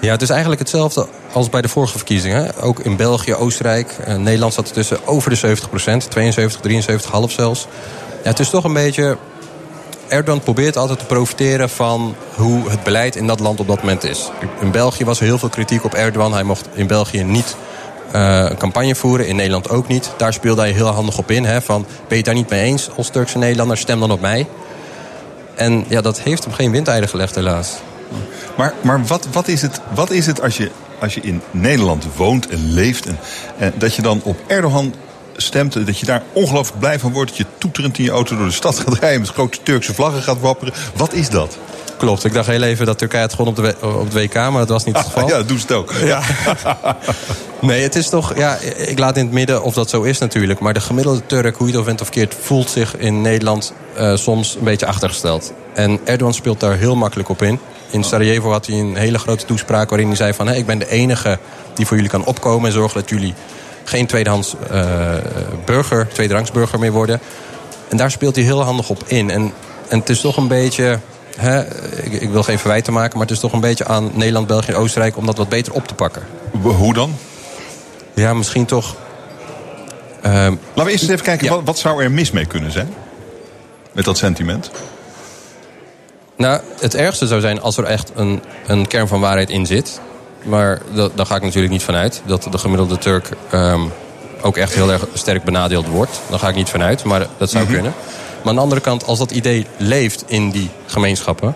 Ja, 0.00 0.10
het 0.10 0.22
is 0.22 0.30
eigenlijk 0.30 0.60
hetzelfde 0.60 1.06
als 1.32 1.48
bij 1.48 1.62
de 1.62 1.68
vorige 1.68 1.96
verkiezingen. 1.96 2.56
Ook 2.60 2.80
in 2.80 2.96
België, 2.96 3.34
Oostenrijk, 3.34 3.96
uh, 4.08 4.16
Nederland 4.16 4.54
zat 4.54 4.66
er 4.66 4.72
tussen 4.72 5.06
over 5.06 5.30
de 5.30 5.56
70% 5.56 6.08
72, 6.08 6.60
73, 6.60 7.10
half 7.10 7.32
zelfs. 7.32 7.66
Ja, 8.22 8.28
het 8.28 8.38
is 8.38 8.50
toch 8.50 8.64
een 8.64 8.72
beetje 8.72 9.16
Erdogan 10.10 10.40
probeert 10.40 10.76
altijd 10.76 10.98
te 10.98 11.04
profiteren 11.04 11.70
van 11.70 12.14
hoe 12.34 12.70
het 12.70 12.82
beleid 12.82 13.16
in 13.16 13.26
dat 13.26 13.40
land 13.40 13.60
op 13.60 13.66
dat 13.66 13.80
moment 13.80 14.04
is. 14.04 14.30
In 14.60 14.70
België 14.70 15.04
was 15.04 15.18
er 15.18 15.24
heel 15.24 15.38
veel 15.38 15.48
kritiek 15.48 15.84
op 15.84 15.94
Erdogan. 15.94 16.32
Hij 16.32 16.42
mocht 16.42 16.68
in 16.72 16.86
België 16.86 17.22
niet 17.22 17.56
uh, 18.14 18.44
een 18.48 18.56
campagne 18.56 18.94
voeren, 18.94 19.26
in 19.26 19.36
Nederland 19.36 19.68
ook 19.68 19.88
niet. 19.88 20.10
Daar 20.16 20.32
speelde 20.32 20.60
hij 20.60 20.70
heel 20.70 20.86
handig 20.86 21.18
op 21.18 21.30
in. 21.30 21.44
Hè, 21.44 21.62
van, 21.62 21.82
ben 21.82 22.08
je 22.08 22.16
het 22.16 22.24
daar 22.24 22.34
niet 22.34 22.50
mee 22.50 22.62
eens 22.62 22.88
als 22.96 23.08
Turkse 23.08 23.38
Nederlander, 23.38 23.76
stem 23.76 24.00
dan 24.00 24.10
op 24.10 24.20
mij. 24.20 24.46
En 25.54 25.84
ja, 25.88 26.00
dat 26.00 26.20
heeft 26.20 26.44
hem 26.44 26.52
geen 26.52 26.70
windeieren 26.70 27.08
gelegd 27.08 27.34
helaas. 27.34 27.76
Maar, 28.56 28.74
maar 28.80 29.04
wat, 29.04 29.26
wat, 29.32 29.48
is 29.48 29.62
het, 29.62 29.80
wat 29.94 30.10
is 30.10 30.26
het 30.26 30.42
als 30.42 30.56
je, 30.56 30.70
als 30.98 31.14
je 31.14 31.20
in 31.20 31.42
Nederland 31.50 32.06
woont 32.16 32.48
en 32.48 32.72
leeft... 32.72 33.06
en 33.06 33.72
dat 33.76 33.94
je 33.94 34.02
dan 34.02 34.20
op 34.24 34.36
Erdogan 34.46 34.94
stemt, 35.42 35.86
dat 35.86 35.98
je 35.98 36.06
daar 36.06 36.22
ongelooflijk 36.32 36.78
blij 36.78 36.98
van 36.98 37.12
wordt... 37.12 37.30
dat 37.30 37.38
je 37.38 37.46
toeterend 37.58 37.98
in 37.98 38.04
je 38.04 38.10
auto 38.10 38.36
door 38.36 38.46
de 38.46 38.52
stad 38.52 38.78
gaat 38.78 38.98
rijden... 38.98 39.20
met 39.20 39.30
grote 39.30 39.62
Turkse 39.62 39.94
vlaggen 39.94 40.22
gaat 40.22 40.40
wapperen. 40.40 40.74
Wat 40.94 41.12
is 41.12 41.28
dat? 41.28 41.58
Klopt, 42.00 42.24
ik 42.24 42.32
dacht 42.32 42.46
heel 42.46 42.62
even 42.62 42.86
dat 42.86 42.98
Turkije 42.98 43.22
het 43.22 43.34
gewoon 43.34 43.46
op, 43.46 43.56
de, 43.56 43.74
op 43.80 44.04
het 44.04 44.12
WK, 44.12 44.34
maar 44.34 44.52
dat 44.52 44.68
was 44.68 44.84
niet 44.84 44.96
het 44.96 45.06
geval. 45.06 45.28
ja, 45.28 45.42
doe 45.42 45.58
ze 45.58 45.62
het 45.66 45.76
ook. 45.76 45.92
Ja. 46.04 46.22
nee, 47.60 47.82
het 47.82 47.94
is 47.94 48.08
toch, 48.08 48.36
ja, 48.36 48.56
ik 48.76 48.98
laat 48.98 49.16
in 49.16 49.24
het 49.24 49.32
midden 49.32 49.62
of 49.62 49.74
dat 49.74 49.90
zo 49.90 50.02
is 50.02 50.18
natuurlijk. 50.18 50.60
Maar 50.60 50.74
de 50.74 50.80
gemiddelde 50.80 51.26
Turk, 51.26 51.56
hoe 51.56 51.66
je 51.66 51.72
het 51.72 51.80
of 51.80 51.86
bent 51.86 52.00
of 52.00 52.08
keert, 52.08 52.36
voelt 52.40 52.70
zich 52.70 52.96
in 52.96 53.20
Nederland 53.20 53.72
uh, 53.98 54.16
soms 54.16 54.54
een 54.54 54.64
beetje 54.64 54.86
achtergesteld. 54.86 55.52
En 55.74 56.00
Erdogan 56.04 56.34
speelt 56.34 56.60
daar 56.60 56.76
heel 56.76 56.96
makkelijk 56.96 57.28
op 57.28 57.42
in. 57.42 57.58
In 57.90 58.04
Sarajevo 58.04 58.50
had 58.50 58.66
hij 58.66 58.78
een 58.78 58.96
hele 58.96 59.18
grote 59.18 59.44
toespraak 59.44 59.88
waarin 59.88 60.08
hij 60.08 60.16
zei 60.16 60.34
van... 60.34 60.46
Hey, 60.46 60.58
ik 60.58 60.66
ben 60.66 60.78
de 60.78 60.90
enige 60.90 61.38
die 61.74 61.86
voor 61.86 61.96
jullie 61.96 62.10
kan 62.10 62.24
opkomen 62.24 62.66
en 62.66 62.72
zorgen 62.72 63.00
dat 63.00 63.10
jullie 63.10 63.34
geen 63.84 64.06
tweedehands 64.06 64.54
uh, 64.72 65.14
burger, 65.64 66.08
tweederangsburger 66.08 66.78
meer 66.78 66.92
worden. 66.92 67.20
En 67.88 67.96
daar 67.96 68.10
speelt 68.10 68.36
hij 68.36 68.44
heel 68.44 68.62
handig 68.62 68.90
op 68.90 69.04
in. 69.06 69.30
En, 69.30 69.52
en 69.88 69.98
het 69.98 70.08
is 70.08 70.20
toch 70.20 70.36
een 70.36 70.48
beetje... 70.48 70.98
Hè, 71.36 71.64
ik, 72.02 72.12
ik, 72.12 72.30
wil 72.30 72.42
geen 72.42 72.58
verwijten 72.58 72.92
maken, 72.92 73.12
maar 73.12 73.26
het 73.26 73.36
is 73.36 73.40
toch 73.40 73.52
een 73.52 73.60
beetje 73.60 73.86
aan 73.86 74.10
Nederland, 74.14 74.46
België 74.46 74.70
en 74.70 74.76
Oostenrijk... 74.76 75.16
om 75.16 75.26
dat 75.26 75.36
wat 75.36 75.48
beter 75.48 75.72
op 75.72 75.86
te 75.86 75.94
pakken. 75.94 76.22
Hoe 76.62 76.94
dan? 76.94 77.16
Ja, 78.14 78.34
misschien 78.34 78.64
toch... 78.64 78.96
Uh, 80.26 80.32
Laten 80.32 80.54
we 80.74 80.90
eerst 80.90 81.02
eens 81.02 81.12
even 81.12 81.24
kijken, 81.24 81.46
ja. 81.46 81.54
wat, 81.54 81.64
wat 81.64 81.78
zou 81.78 82.02
er 82.02 82.10
mis 82.10 82.30
mee 82.30 82.46
kunnen 82.46 82.72
zijn? 82.72 82.94
Met 83.92 84.04
dat 84.04 84.18
sentiment? 84.18 84.70
Nou, 86.36 86.60
het 86.80 86.94
ergste 86.94 87.26
zou 87.26 87.40
zijn 87.40 87.60
als 87.60 87.76
er 87.76 87.84
echt 87.84 88.10
een, 88.14 88.42
een 88.66 88.86
kern 88.86 89.08
van 89.08 89.20
waarheid 89.20 89.50
in 89.50 89.66
zit. 89.66 90.00
Maar 90.42 90.82
dat, 90.94 91.16
daar 91.16 91.26
ga 91.26 91.36
ik 91.36 91.42
natuurlijk 91.42 91.72
niet 91.72 91.82
vanuit. 91.82 92.22
Dat 92.24 92.46
de 92.50 92.58
gemiddelde 92.58 92.98
Turk 92.98 93.28
um, 93.54 93.92
ook 94.42 94.56
echt 94.56 94.74
heel 94.74 94.92
erg 94.92 95.06
sterk 95.12 95.44
benadeeld 95.44 95.86
wordt. 95.86 96.20
Daar 96.30 96.38
ga 96.38 96.48
ik 96.48 96.54
niet 96.54 96.68
vanuit, 96.68 97.04
maar 97.04 97.26
dat 97.36 97.50
zou 97.50 97.64
mm 97.64 97.70
-hmm. 97.70 97.80
kunnen. 97.80 97.94
Maar 98.38 98.48
aan 98.48 98.54
de 98.54 98.60
andere 98.60 98.80
kant, 98.80 99.06
als 99.06 99.18
dat 99.18 99.30
idee 99.30 99.66
leeft 99.76 100.24
in 100.26 100.50
die 100.50 100.70
gemeenschappen... 100.86 101.54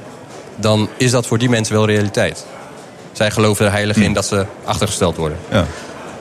dan 0.56 0.88
is 0.96 1.10
dat 1.10 1.26
voor 1.26 1.38
die 1.38 1.48
mensen 1.48 1.74
wel 1.74 1.86
realiteit. 1.86 2.46
Zij 3.12 3.30
geloven 3.30 3.66
er 3.66 3.72
heilig 3.72 3.96
in 3.96 4.12
dat 4.12 4.26
ze 4.26 4.46
achtergesteld 4.64 5.16
worden. 5.16 5.38
Ja. 5.50 5.66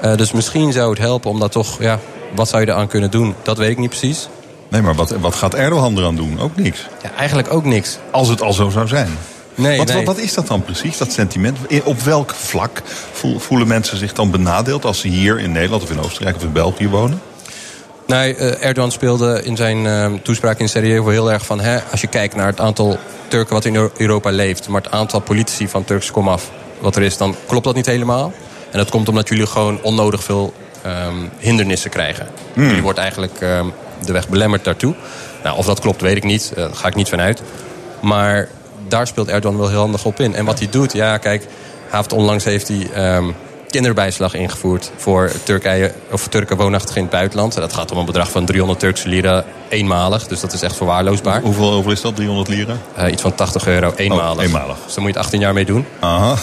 Uh, 0.03 0.15
dus 0.15 0.31
misschien 0.31 0.71
zou 0.71 0.89
het 0.89 0.99
helpen 0.99 1.29
om 1.31 1.39
dat 1.39 1.51
toch... 1.51 1.79
Ja, 1.79 1.99
wat 2.35 2.49
zou 2.49 2.61
je 2.61 2.67
eraan 2.67 2.87
kunnen 2.87 3.11
doen? 3.11 3.35
Dat 3.41 3.57
weet 3.57 3.69
ik 3.69 3.77
niet 3.77 3.89
precies. 3.89 4.27
Nee, 4.67 4.81
maar 4.81 4.95
wat, 4.95 5.09
wat 5.09 5.35
gaat 5.35 5.53
Erdogan 5.53 5.97
eraan 5.97 6.15
doen? 6.15 6.39
Ook 6.39 6.55
niks. 6.55 6.87
Ja, 7.03 7.11
eigenlijk 7.17 7.53
ook 7.53 7.65
niks. 7.65 7.97
Als 8.11 8.27
het 8.27 8.41
al 8.41 8.53
zo 8.53 8.69
zou 8.69 8.87
zijn. 8.87 9.17
Nee, 9.55 9.77
wat, 9.77 9.87
nee. 9.87 9.95
wat, 9.95 10.15
wat, 10.15 10.17
is 10.17 10.33
dat 10.33 10.47
dan 10.47 10.63
precies, 10.63 10.97
dat 10.97 11.11
sentiment? 11.11 11.57
Op 11.83 11.99
welk 11.99 12.33
vlak 12.35 12.81
voelen 13.37 13.67
mensen 13.67 13.97
zich 13.97 14.13
dan 14.13 14.31
benadeeld... 14.31 14.85
als 14.85 14.99
ze 14.99 15.07
hier 15.07 15.39
in 15.39 15.51
Nederland 15.51 15.83
of 15.83 15.91
in 15.91 15.99
Oostenrijk 15.99 16.35
of 16.35 16.43
in 16.43 16.51
België 16.51 16.89
wonen? 16.89 17.21
Nee, 18.07 18.37
uh, 18.37 18.65
Erdogan 18.65 18.91
speelde 18.91 19.41
in 19.43 19.55
zijn 19.55 19.85
uh, 19.85 20.19
toespraak 20.21 20.59
in 20.59 20.69
Sarajevo 20.69 21.09
heel 21.09 21.31
erg 21.31 21.45
van... 21.45 21.59
Hè, 21.59 21.79
als 21.91 22.01
je 22.01 22.07
kijkt 22.07 22.35
naar 22.35 22.47
het 22.47 22.59
aantal 22.59 22.97
Turken 23.27 23.53
wat 23.53 23.65
in 23.65 23.89
Europa 23.97 24.31
leeft... 24.31 24.67
maar 24.67 24.81
het 24.81 24.91
aantal 24.91 25.19
politici 25.19 25.67
van 25.67 25.83
Turks 25.83 26.11
komaf 26.11 26.51
wat 26.79 26.95
er 26.95 27.01
is... 27.01 27.17
dan 27.17 27.35
klopt 27.47 27.65
dat 27.65 27.75
niet 27.75 27.85
helemaal. 27.85 28.33
En 28.71 28.77
dat 28.77 28.89
komt 28.89 29.09
omdat 29.09 29.29
jullie 29.29 29.45
gewoon 29.47 29.81
onnodig 29.81 30.23
veel 30.23 30.53
um, 30.85 31.29
hindernissen 31.37 31.89
krijgen. 31.89 32.27
Hmm. 32.53 32.67
Jullie 32.67 32.81
wordt 32.81 32.99
eigenlijk 32.99 33.41
um, 33.41 33.73
de 34.05 34.11
weg 34.11 34.29
belemmerd 34.29 34.63
daartoe. 34.63 34.95
Nou, 35.43 35.57
of 35.57 35.65
dat 35.65 35.79
klopt, 35.79 36.01
weet 36.01 36.17
ik 36.17 36.23
niet. 36.23 36.51
Uh, 36.51 36.57
daar 36.57 36.75
ga 36.75 36.87
ik 36.87 36.95
niet 36.95 37.09
vanuit. 37.09 37.41
Maar 38.01 38.49
daar 38.87 39.07
speelt 39.07 39.27
Erdogan 39.27 39.59
wel 39.59 39.69
heel 39.69 39.79
handig 39.79 40.05
op 40.05 40.19
in. 40.19 40.35
En 40.35 40.45
wat 40.45 40.59
hij 40.59 40.69
doet, 40.69 40.93
ja, 40.93 41.17
kijk, 41.17 41.47
heeft 41.89 42.13
onlangs 42.13 42.43
heeft 42.43 42.67
hij 42.67 43.15
um, 43.15 43.35
kinderbijslag 43.73 44.33
ingevoerd 44.33 44.91
voor 44.97 45.31
Turkije, 45.43 45.93
of 46.11 46.27
Turken 46.27 46.57
woonachtig 46.57 46.95
in 46.95 47.01
het 47.01 47.11
buitenland. 47.11 47.53
Dat 47.53 47.73
gaat 47.73 47.91
om 47.91 47.97
een 47.97 48.05
bedrag 48.05 48.31
van 48.31 48.45
300 48.45 48.79
Turkse 48.79 49.07
lira 49.07 49.45
eenmalig. 49.69 50.27
Dus 50.27 50.39
dat 50.39 50.53
is 50.53 50.61
echt 50.61 50.75
verwaarloosbaar. 50.75 51.41
Hoeveel, 51.41 51.73
hoeveel 51.73 51.91
is 51.91 52.01
dat, 52.01 52.15
300 52.15 52.47
lira? 52.47 52.77
Uh, 52.99 53.11
iets 53.11 53.21
van 53.21 53.35
80 53.35 53.67
euro 53.67 53.93
eenmalig. 53.95 54.37
Oh, 54.37 54.43
eenmalig. 54.43 54.77
Dus 54.85 54.93
daar 54.93 55.03
moet 55.03 55.13
je 55.13 55.17
het 55.17 55.25
18 55.25 55.39
jaar 55.39 55.53
mee 55.53 55.65
doen. 55.65 55.85
Aha. 55.99 56.35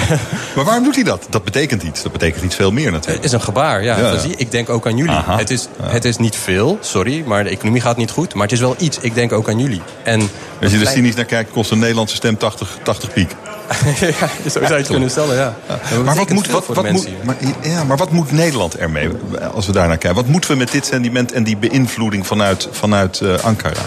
maar 0.56 0.64
waarom 0.64 0.84
doet 0.84 0.94
hij 0.94 1.04
dat? 1.04 1.26
Dat 1.30 1.44
betekent 1.44 1.82
iets. 1.82 2.02
Dat 2.02 2.12
betekent 2.12 2.44
iets 2.44 2.54
veel 2.54 2.70
meer 2.70 2.90
natuurlijk. 2.90 3.16
Het 3.16 3.24
is 3.24 3.32
een 3.32 3.44
gebaar, 3.44 3.82
ja. 3.82 3.98
ja, 3.98 4.12
ja. 4.12 4.18
Zie, 4.18 4.36
ik 4.36 4.50
denk 4.50 4.68
ook 4.68 4.86
aan 4.86 4.96
jullie. 4.96 5.16
Het 5.26 5.50
is, 5.50 5.68
ja. 5.82 5.88
het 5.88 6.04
is 6.04 6.16
niet 6.16 6.36
veel, 6.36 6.78
sorry, 6.80 7.22
maar 7.26 7.44
de 7.44 7.50
economie 7.50 7.80
gaat 7.80 7.96
niet 7.96 8.10
goed. 8.10 8.34
Maar 8.34 8.42
het 8.42 8.52
is 8.52 8.60
wel 8.60 8.74
iets. 8.78 8.98
Ik 9.00 9.14
denk 9.14 9.32
ook 9.32 9.48
aan 9.48 9.58
jullie. 9.58 9.82
En 10.02 10.20
Als 10.62 10.72
je 10.72 10.78
er 10.78 10.86
cynisch 10.86 11.14
naar 11.14 11.24
kijkt, 11.24 11.50
kost 11.50 11.70
een 11.70 11.78
Nederlandse 11.78 12.16
stem 12.16 12.36
80, 12.36 12.78
80 12.82 13.12
piek. 13.12 13.30
ja, 14.00 14.50
zo 14.50 14.50
zou 14.50 14.68
je 14.68 14.74
het 14.74 14.86
kunnen 14.86 15.10
stellen, 15.10 15.36
ja. 15.36 15.54
ja. 15.68 16.02
Maar, 16.02 16.16
wat 16.16 16.30
moet, 16.30 16.50
wat, 16.50 16.66
wat 16.66 16.90
moet, 16.90 17.08
maar, 17.24 17.36
ja, 17.62 17.84
maar 17.84 17.96
wat 17.96 18.10
moet 18.10 18.32
Nederland 18.32 18.76
ermee, 18.76 19.08
als 19.54 19.66
we 19.66 19.72
daar 19.72 19.88
naar 19.88 19.98
kijken? 19.98 20.22
Wat 20.22 20.32
moeten 20.32 20.50
we 20.50 20.56
met 20.56 20.70
dit 20.70 20.86
sentiment 20.86 21.32
en 21.32 21.44
die 21.44 21.56
beïnvloeding 21.56 22.26
vanuit, 22.26 22.68
vanuit 22.70 23.20
uh, 23.20 23.38
Ankara? 23.38 23.80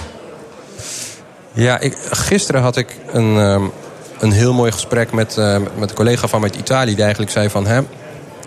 Ja, 1.52 1.80
ik, 1.80 1.98
gisteren 2.12 2.62
had 2.62 2.78
ik 2.78 2.96
een, 3.12 3.36
um, 3.36 3.72
een 4.20 4.32
heel 4.32 4.54
mooi 4.54 4.72
gesprek 4.72 5.12
met, 5.12 5.36
uh, 5.38 5.58
met 5.78 5.90
een 5.90 5.96
collega 5.96 6.28
van 6.28 6.42
mij 6.42 6.50
uit 6.50 6.60
Italië... 6.60 6.92
die 6.92 7.04
eigenlijk 7.04 7.32
zei 7.32 7.50
van, 7.50 7.66
hè, 7.66 7.82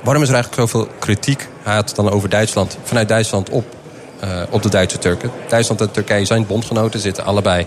waarom 0.02 0.22
is 0.22 0.28
er 0.28 0.34
eigenlijk 0.34 0.70
zoveel 0.70 0.88
kritiek? 0.98 1.48
Hij 1.62 1.74
had 1.74 1.86
het 1.86 1.96
dan 1.96 2.10
over 2.10 2.28
Duitsland, 2.28 2.78
vanuit 2.82 3.08
Duitsland 3.08 3.50
op, 3.50 3.64
uh, 4.24 4.30
op 4.50 4.62
de 4.62 4.68
Duitse 4.68 4.98
Turken. 4.98 5.30
Duitsland 5.48 5.80
en 5.80 5.90
Turkije 5.90 6.24
zijn 6.24 6.46
bondgenoten, 6.46 7.00
zitten 7.00 7.24
allebei 7.24 7.66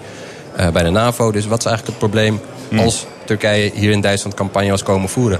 bij 0.74 0.84
de 0.84 0.89
NAVO. 0.89 1.31
Dus 1.31 1.45
wat 1.45 1.60
is 1.60 1.65
eigenlijk 1.65 2.00
het 2.00 2.10
probleem 2.10 2.41
hmm. 2.69 2.79
als 2.79 3.05
Turkije 3.25 3.72
hier 3.74 3.91
in 3.91 4.01
Duitsland 4.01 4.36
campagne 4.36 4.69
was 4.69 4.84
komen 4.84 5.10
voeren? 5.10 5.39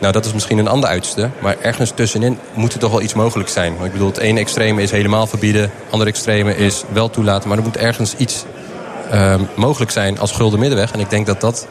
Nou, 0.00 0.12
dat 0.12 0.24
is 0.24 0.32
misschien 0.32 0.58
een 0.58 0.68
ander 0.68 0.90
uiterste. 0.90 1.30
Maar 1.40 1.56
ergens 1.62 1.92
tussenin 1.94 2.38
moet 2.54 2.72
er 2.72 2.78
toch 2.78 2.90
wel 2.90 3.02
iets 3.02 3.14
mogelijk 3.14 3.48
zijn. 3.48 3.72
Want 3.72 3.86
ik 3.86 3.92
bedoel, 3.92 4.08
het 4.08 4.18
ene 4.18 4.40
extreme 4.40 4.82
is 4.82 4.90
helemaal 4.90 5.26
verbieden. 5.26 5.62
Het 5.62 5.70
andere 5.90 6.10
extreme 6.10 6.56
is 6.56 6.82
wel 6.92 7.10
toelaten. 7.10 7.48
Maar 7.48 7.58
er 7.58 7.64
moet 7.64 7.76
ergens 7.76 8.14
iets 8.16 8.44
uh, 9.12 9.34
mogelijk 9.56 9.90
zijn 9.90 10.18
als 10.18 10.32
gulden 10.32 10.58
middenweg. 10.58 10.92
En 10.92 11.00
ik 11.00 11.10
denk 11.10 11.26
dat 11.26 11.40
dat 11.40 11.66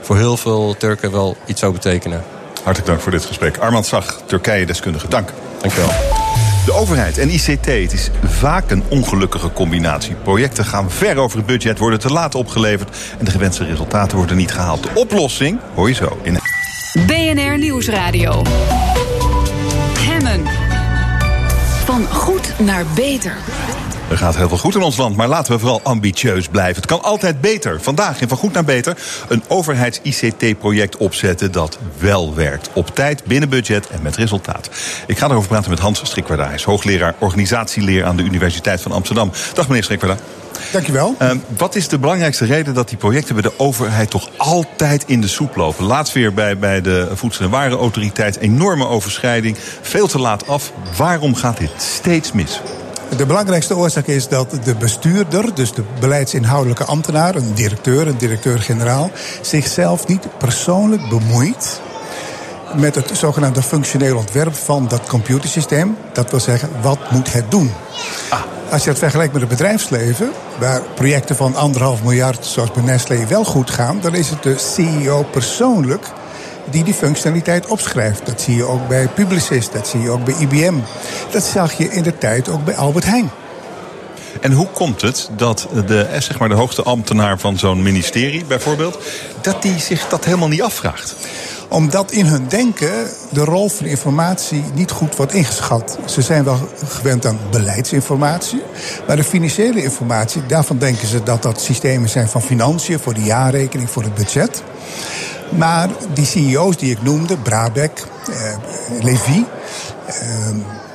voor 0.00 0.16
heel 0.16 0.36
veel 0.36 0.74
Turken 0.78 1.12
wel 1.12 1.36
iets 1.46 1.60
zou 1.60 1.72
betekenen. 1.72 2.24
Hartelijk 2.62 2.86
dank 2.86 3.00
voor 3.00 3.12
dit 3.12 3.24
gesprek. 3.24 3.58
Armand 3.58 3.86
Zag, 3.86 4.20
Turkije-deskundige. 4.26 5.08
Dank. 5.08 5.32
Dank 5.60 5.74
je 5.74 5.80
wel. 5.80 6.21
De 6.64 6.72
overheid 6.72 7.18
en 7.18 7.30
ICT, 7.30 7.66
het 7.66 7.92
is 7.92 8.10
vaak 8.24 8.70
een 8.70 8.82
ongelukkige 8.88 9.52
combinatie. 9.52 10.14
Projecten 10.14 10.64
gaan 10.64 10.90
ver 10.90 11.16
over 11.16 11.36
het 11.36 11.46
budget, 11.46 11.78
worden 11.78 11.98
te 11.98 12.12
laat 12.12 12.34
opgeleverd... 12.34 12.96
en 13.18 13.24
de 13.24 13.30
gewenste 13.30 13.64
resultaten 13.64 14.16
worden 14.16 14.36
niet 14.36 14.52
gehaald. 14.52 14.82
De 14.82 14.90
oplossing 14.94 15.58
hoor 15.74 15.88
je 15.88 15.94
zo 15.94 16.18
in... 16.22 16.38
BNR 17.06 17.58
Nieuwsradio. 17.58 18.42
Hemmen. 19.98 20.42
Van 21.84 22.06
goed 22.06 22.54
naar 22.58 22.84
beter. 22.94 23.36
Er 24.12 24.18
gaat 24.18 24.36
heel 24.36 24.48
veel 24.48 24.58
goed 24.58 24.74
in 24.74 24.82
ons 24.82 24.96
land, 24.96 25.16
maar 25.16 25.28
laten 25.28 25.52
we 25.52 25.58
vooral 25.58 25.80
ambitieus 25.82 26.48
blijven. 26.48 26.76
Het 26.76 26.86
kan 26.86 27.02
altijd 27.02 27.40
beter. 27.40 27.80
Vandaag 27.80 28.20
in 28.20 28.28
Van 28.28 28.36
Goed 28.36 28.52
naar 28.52 28.64
Beter 28.64 28.96
een 29.28 29.42
overheids-ICT-project 29.48 30.96
opzetten 30.96 31.52
dat 31.52 31.78
wel 31.98 32.34
werkt. 32.34 32.70
Op 32.72 32.94
tijd, 32.94 33.24
binnen 33.24 33.48
budget 33.48 33.86
en 33.88 34.02
met 34.02 34.16
resultaat. 34.16 34.70
Ik 35.06 35.18
ga 35.18 35.28
erover 35.28 35.48
praten 35.48 35.70
met 35.70 35.78
Hans 35.78 36.00
Strikwarda. 36.04 36.44
Hij 36.44 36.54
is 36.54 36.62
hoogleraar 36.62 37.14
organisatieleer 37.18 38.04
aan 38.04 38.16
de 38.16 38.22
Universiteit 38.22 38.80
van 38.80 38.92
Amsterdam. 38.92 39.30
Dag 39.54 39.68
meneer 39.68 39.82
Strikwarda. 39.82 40.16
Dankjewel. 40.72 41.14
Uh, 41.22 41.30
wat 41.56 41.74
is 41.74 41.88
de 41.88 41.98
belangrijkste 41.98 42.44
reden 42.44 42.74
dat 42.74 42.88
die 42.88 42.98
projecten 42.98 43.34
bij 43.34 43.42
de 43.42 43.58
overheid 43.58 44.10
toch 44.10 44.28
altijd 44.36 45.04
in 45.06 45.20
de 45.20 45.28
soep 45.28 45.56
lopen? 45.56 45.84
Laatst 45.84 46.12
weer 46.12 46.34
bij, 46.34 46.58
bij 46.58 46.80
de 46.80 47.08
Voedsel- 47.14 47.44
en 47.44 47.50
Warenautoriteit. 47.50 48.36
Enorme 48.36 48.86
overschrijding. 48.86 49.56
Veel 49.82 50.06
te 50.06 50.18
laat 50.18 50.46
af. 50.46 50.72
Waarom 50.96 51.34
gaat 51.34 51.58
dit 51.58 51.70
steeds 51.76 52.32
mis? 52.32 52.60
De 53.16 53.26
belangrijkste 53.26 53.76
oorzaak 53.76 54.06
is 54.06 54.28
dat 54.28 54.58
de 54.64 54.74
bestuurder, 54.74 55.54
dus 55.54 55.72
de 55.72 55.82
beleidsinhoudelijke 56.00 56.84
ambtenaar, 56.84 57.34
een 57.34 57.54
directeur, 57.54 58.06
een 58.06 58.16
directeur-generaal, 58.16 59.10
zichzelf 59.40 60.06
niet 60.06 60.38
persoonlijk 60.38 61.08
bemoeit 61.08 61.80
met 62.76 62.94
het 62.94 63.10
zogenaamde 63.14 63.62
functioneel 63.62 64.16
ontwerp 64.16 64.54
van 64.54 64.88
dat 64.88 65.06
computersysteem. 65.06 65.96
Dat 66.12 66.30
wil 66.30 66.40
zeggen, 66.40 66.68
wat 66.80 67.10
moet 67.10 67.32
het 67.32 67.50
doen? 67.50 67.70
Ah. 68.30 68.40
Als 68.70 68.84
je 68.84 68.90
het 68.90 68.98
vergelijkt 68.98 69.32
met 69.32 69.42
het 69.42 69.50
bedrijfsleven, 69.50 70.30
waar 70.58 70.82
projecten 70.94 71.36
van 71.36 71.54
anderhalf 71.54 72.02
miljard, 72.02 72.46
zoals 72.46 72.72
bij 72.72 72.82
Nestlé, 72.82 73.26
wel 73.26 73.44
goed 73.44 73.70
gaan, 73.70 73.98
dan 74.00 74.14
is 74.14 74.30
het 74.30 74.42
de 74.42 74.58
CEO 74.58 75.22
persoonlijk 75.22 76.06
die 76.70 76.84
die 76.84 76.94
functionaliteit 76.94 77.66
opschrijft. 77.66 78.26
Dat 78.26 78.40
zie 78.40 78.56
je 78.56 78.64
ook 78.64 78.88
bij 78.88 79.08
Publicis, 79.08 79.70
dat 79.70 79.88
zie 79.88 80.00
je 80.00 80.10
ook 80.10 80.24
bij 80.24 80.34
IBM. 80.38 80.74
Dat 81.30 81.42
zag 81.42 81.72
je 81.72 81.90
in 81.90 82.02
de 82.02 82.18
tijd 82.18 82.48
ook 82.48 82.64
bij 82.64 82.76
Albert 82.76 83.04
Heijn. 83.04 83.30
En 84.40 84.52
hoe 84.52 84.66
komt 84.66 85.00
het 85.00 85.30
dat 85.36 85.68
de, 85.86 86.02
eh, 86.02 86.20
zeg 86.20 86.38
maar 86.38 86.48
de 86.48 86.54
hoogste 86.54 86.82
ambtenaar 86.82 87.38
van 87.38 87.58
zo'n 87.58 87.82
ministerie 87.82 88.44
bijvoorbeeld... 88.44 88.98
dat 89.40 89.62
die 89.62 89.78
zich 89.78 90.08
dat 90.08 90.24
helemaal 90.24 90.48
niet 90.48 90.62
afvraagt? 90.62 91.16
Omdat 91.68 92.10
in 92.10 92.26
hun 92.26 92.48
denken 92.48 93.08
de 93.30 93.44
rol 93.44 93.68
van 93.68 93.86
informatie 93.86 94.64
niet 94.74 94.90
goed 94.90 95.16
wordt 95.16 95.32
ingeschat. 95.32 95.98
Ze 96.04 96.22
zijn 96.22 96.44
wel 96.44 96.68
gewend 96.88 97.26
aan 97.26 97.38
beleidsinformatie. 97.50 98.62
Maar 99.06 99.16
de 99.16 99.24
financiële 99.24 99.82
informatie, 99.82 100.46
daarvan 100.46 100.78
denken 100.78 101.08
ze 101.08 101.22
dat 101.22 101.42
dat 101.42 101.60
systemen 101.60 102.08
zijn 102.08 102.28
van 102.28 102.42
financiën... 102.42 102.98
voor 102.98 103.14
de 103.14 103.22
jaarrekening, 103.22 103.90
voor 103.90 104.02
het 104.02 104.14
budget. 104.14 104.62
Maar 105.56 105.88
die 106.14 106.26
CEO's 106.26 106.76
die 106.76 106.90
ik 106.90 107.02
noemde, 107.02 107.36
Brabeck, 107.36 108.06
eh, 108.30 108.56
Levy. 109.02 109.44
Eh, 110.06 110.14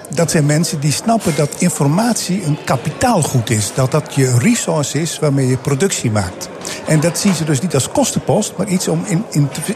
dat 0.09 0.31
zijn 0.31 0.45
mensen 0.45 0.79
die 0.79 0.91
snappen 0.91 1.35
dat 1.35 1.49
informatie 1.57 2.43
een 2.45 2.57
kapitaalgoed 2.65 3.49
is. 3.49 3.71
Dat 3.75 3.91
dat 3.91 4.15
je 4.15 4.37
resource 4.37 5.01
is 5.01 5.19
waarmee 5.19 5.47
je 5.47 5.57
productie 5.57 6.11
maakt. 6.11 6.49
En 6.87 6.99
dat 6.99 7.17
zien 7.17 7.33
ze 7.33 7.43
dus 7.43 7.61
niet 7.61 7.73
als 7.73 7.89
kostenpost, 7.89 8.53
maar 8.57 8.67
iets 8.67 8.87
om 8.87 9.03
in, 9.05 9.23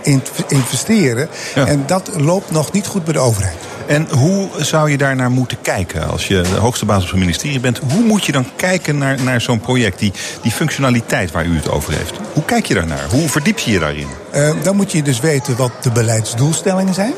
in 0.02 0.22
te 0.22 0.44
investeren. 0.48 1.30
En 1.56 1.84
dat 1.86 2.10
loopt 2.18 2.52
nog 2.52 2.72
niet 2.72 2.88
goed 2.88 3.04
bij 3.04 3.14
de 3.14 3.20
overheid. 3.20 3.58
En 3.92 4.08
hoe 4.10 4.50
zou 4.58 4.92
je 4.92 4.98
daar 4.98 5.16
naar 5.16 5.32
moeten 5.32 5.62
kijken 5.62 6.10
als 6.10 6.28
je 6.28 6.42
de 6.42 6.60
hoogste 6.60 6.86
baas 6.86 7.04
op 7.04 7.10
zo'n 7.10 7.20
ministerie 7.20 7.60
bent? 7.60 7.80
Hoe 7.92 8.04
moet 8.04 8.26
je 8.26 8.32
dan 8.32 8.46
kijken 8.56 8.98
naar, 8.98 9.22
naar 9.22 9.42
zo'n 9.42 9.60
project, 9.60 10.00
die, 10.00 10.12
die 10.42 10.52
functionaliteit 10.52 11.32
waar 11.32 11.46
u 11.46 11.56
het 11.56 11.70
over 11.70 11.94
heeft? 11.94 12.14
Hoe 12.34 12.44
kijk 12.44 12.66
je 12.66 12.74
daarnaar? 12.74 13.10
Hoe 13.10 13.30
verdiep 13.30 13.58
je 13.58 13.72
je 13.72 13.80
daarin? 13.80 14.08
Uh, 14.36 14.52
dan 14.64 14.76
moet 14.76 14.92
je 14.92 15.02
dus 15.02 15.20
weten 15.20 15.56
wat 15.56 15.72
de 15.82 15.92
beleidsdoelstellingen 15.92 16.94
zijn. 16.94 17.14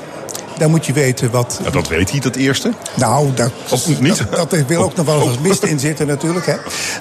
Dan 0.57 0.69
moet 0.69 0.85
je 0.85 0.93
weten 0.93 1.31
wat. 1.31 1.59
Ja, 1.63 1.69
dat 1.69 1.87
weet 1.87 2.11
hij, 2.11 2.19
dat 2.19 2.35
eerste? 2.35 2.73
Nou, 2.95 3.33
dat, 3.33 3.51
of 3.69 3.99
niet? 3.99 4.17
dat, 4.17 4.49
dat 4.49 4.65
wil 4.67 4.83
ook 4.83 4.95
nog 4.95 5.05
wel 5.05 5.21
eens 5.21 5.39
mist 5.39 5.63
in 5.63 5.79
zitten, 5.79 6.07
natuurlijk. 6.07 6.45
Hè. 6.45 6.55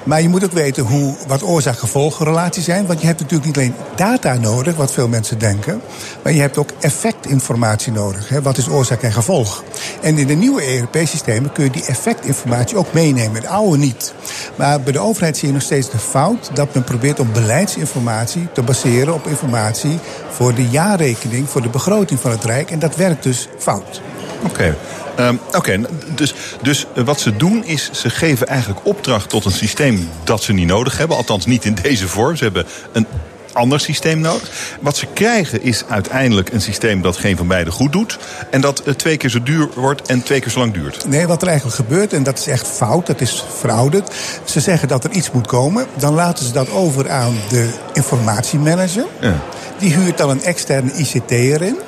Maar 0.04 0.22
je 0.22 0.28
moet 0.28 0.44
ook 0.44 0.52
weten 0.52 0.84
hoe, 0.84 1.14
wat 1.26 1.42
oorzaak-gevolgrelaties 1.42 2.64
zijn. 2.64 2.86
Want 2.86 3.00
je 3.00 3.06
hebt 3.06 3.20
natuurlijk 3.20 3.46
niet 3.46 3.56
alleen 3.56 3.74
data 3.96 4.34
nodig, 4.34 4.76
wat 4.76 4.92
veel 4.92 5.08
mensen 5.08 5.38
denken. 5.38 5.80
Maar 6.22 6.32
je 6.32 6.40
hebt 6.40 6.58
ook 6.58 6.70
effectinformatie 6.80 7.92
nodig. 7.92 8.28
Hè. 8.28 8.42
Wat 8.42 8.56
is 8.56 8.68
oorzaak 8.68 9.02
en 9.02 9.12
gevolg? 9.12 9.64
En 10.00 10.18
in 10.18 10.26
de 10.26 10.34
nieuwe 10.34 10.62
ERP-systemen 10.62 11.52
kun 11.52 11.64
je 11.64 11.70
die 11.70 11.84
effectinformatie 11.84 12.76
ook 12.76 12.92
meenemen. 12.92 13.40
De 13.40 13.48
oude 13.48 13.78
niet. 13.78 14.14
Maar 14.56 14.80
bij 14.80 14.92
de 14.92 14.98
overheid 14.98 15.36
zie 15.36 15.48
je 15.48 15.54
nog 15.54 15.62
steeds 15.62 15.90
de 15.90 15.98
fout 15.98 16.50
dat 16.54 16.74
men 16.74 16.84
probeert 16.84 17.20
om 17.20 17.32
beleidsinformatie 17.32 18.48
te 18.52 18.62
baseren 18.62 19.14
op 19.14 19.26
informatie 19.26 19.98
voor 20.30 20.54
de 20.54 20.68
jaarrekening, 20.68 21.48
voor 21.48 21.62
de 21.62 21.68
begroting 21.68 22.20
van 22.20 22.30
het 22.30 22.44
Rijk. 22.44 22.70
En 22.70 22.78
dat 22.78 22.96
werkt 22.96 23.22
dus 23.22 23.41
fout. 23.58 24.00
Oké. 24.44 24.76
Um, 25.18 25.40
Oké, 25.52 25.80
dus, 26.14 26.34
dus 26.62 26.86
wat 27.04 27.20
ze 27.20 27.36
doen 27.36 27.64
is, 27.64 27.90
ze 27.92 28.10
geven 28.10 28.46
eigenlijk 28.46 28.80
opdracht 28.86 29.28
tot 29.28 29.44
een 29.44 29.52
systeem 29.52 30.08
dat 30.24 30.42
ze 30.42 30.52
niet 30.52 30.66
nodig 30.66 30.98
hebben. 30.98 31.16
Althans 31.16 31.46
niet 31.46 31.64
in 31.64 31.76
deze 31.82 32.08
vorm. 32.08 32.36
Ze 32.36 32.44
hebben 32.44 32.66
een 32.92 33.06
ander 33.52 33.80
systeem 33.80 34.20
nodig. 34.20 34.76
Wat 34.80 34.96
ze 34.96 35.06
krijgen 35.14 35.62
is 35.62 35.84
uiteindelijk 35.88 36.52
een 36.52 36.60
systeem 36.60 37.02
dat 37.02 37.16
geen 37.16 37.36
van 37.36 37.46
beide 37.46 37.70
goed 37.70 37.92
doet. 37.92 38.18
En 38.50 38.60
dat 38.60 38.82
twee 38.96 39.16
keer 39.16 39.30
zo 39.30 39.42
duur 39.42 39.68
wordt 39.74 40.08
en 40.08 40.22
twee 40.22 40.40
keer 40.40 40.50
zo 40.50 40.58
lang 40.58 40.72
duurt. 40.72 41.08
Nee, 41.08 41.26
wat 41.26 41.42
er 41.42 41.48
eigenlijk 41.48 41.76
gebeurt, 41.76 42.12
en 42.12 42.22
dat 42.22 42.38
is 42.38 42.46
echt 42.46 42.66
fout, 42.66 43.06
dat 43.06 43.20
is 43.20 43.44
fraude. 43.58 44.02
Ze 44.44 44.60
zeggen 44.60 44.88
dat 44.88 45.04
er 45.04 45.10
iets 45.10 45.30
moet 45.30 45.46
komen. 45.46 45.86
Dan 45.96 46.14
laten 46.14 46.44
ze 46.44 46.52
dat 46.52 46.70
over 46.70 47.10
aan 47.10 47.34
de 47.48 47.70
informatiemanager. 47.92 49.04
Ja. 49.20 49.42
Die 49.78 49.94
huurt 49.94 50.18
dan 50.18 50.30
een 50.30 50.42
externe 50.42 50.92
ICT'er 50.92 51.62
in. 51.62 51.78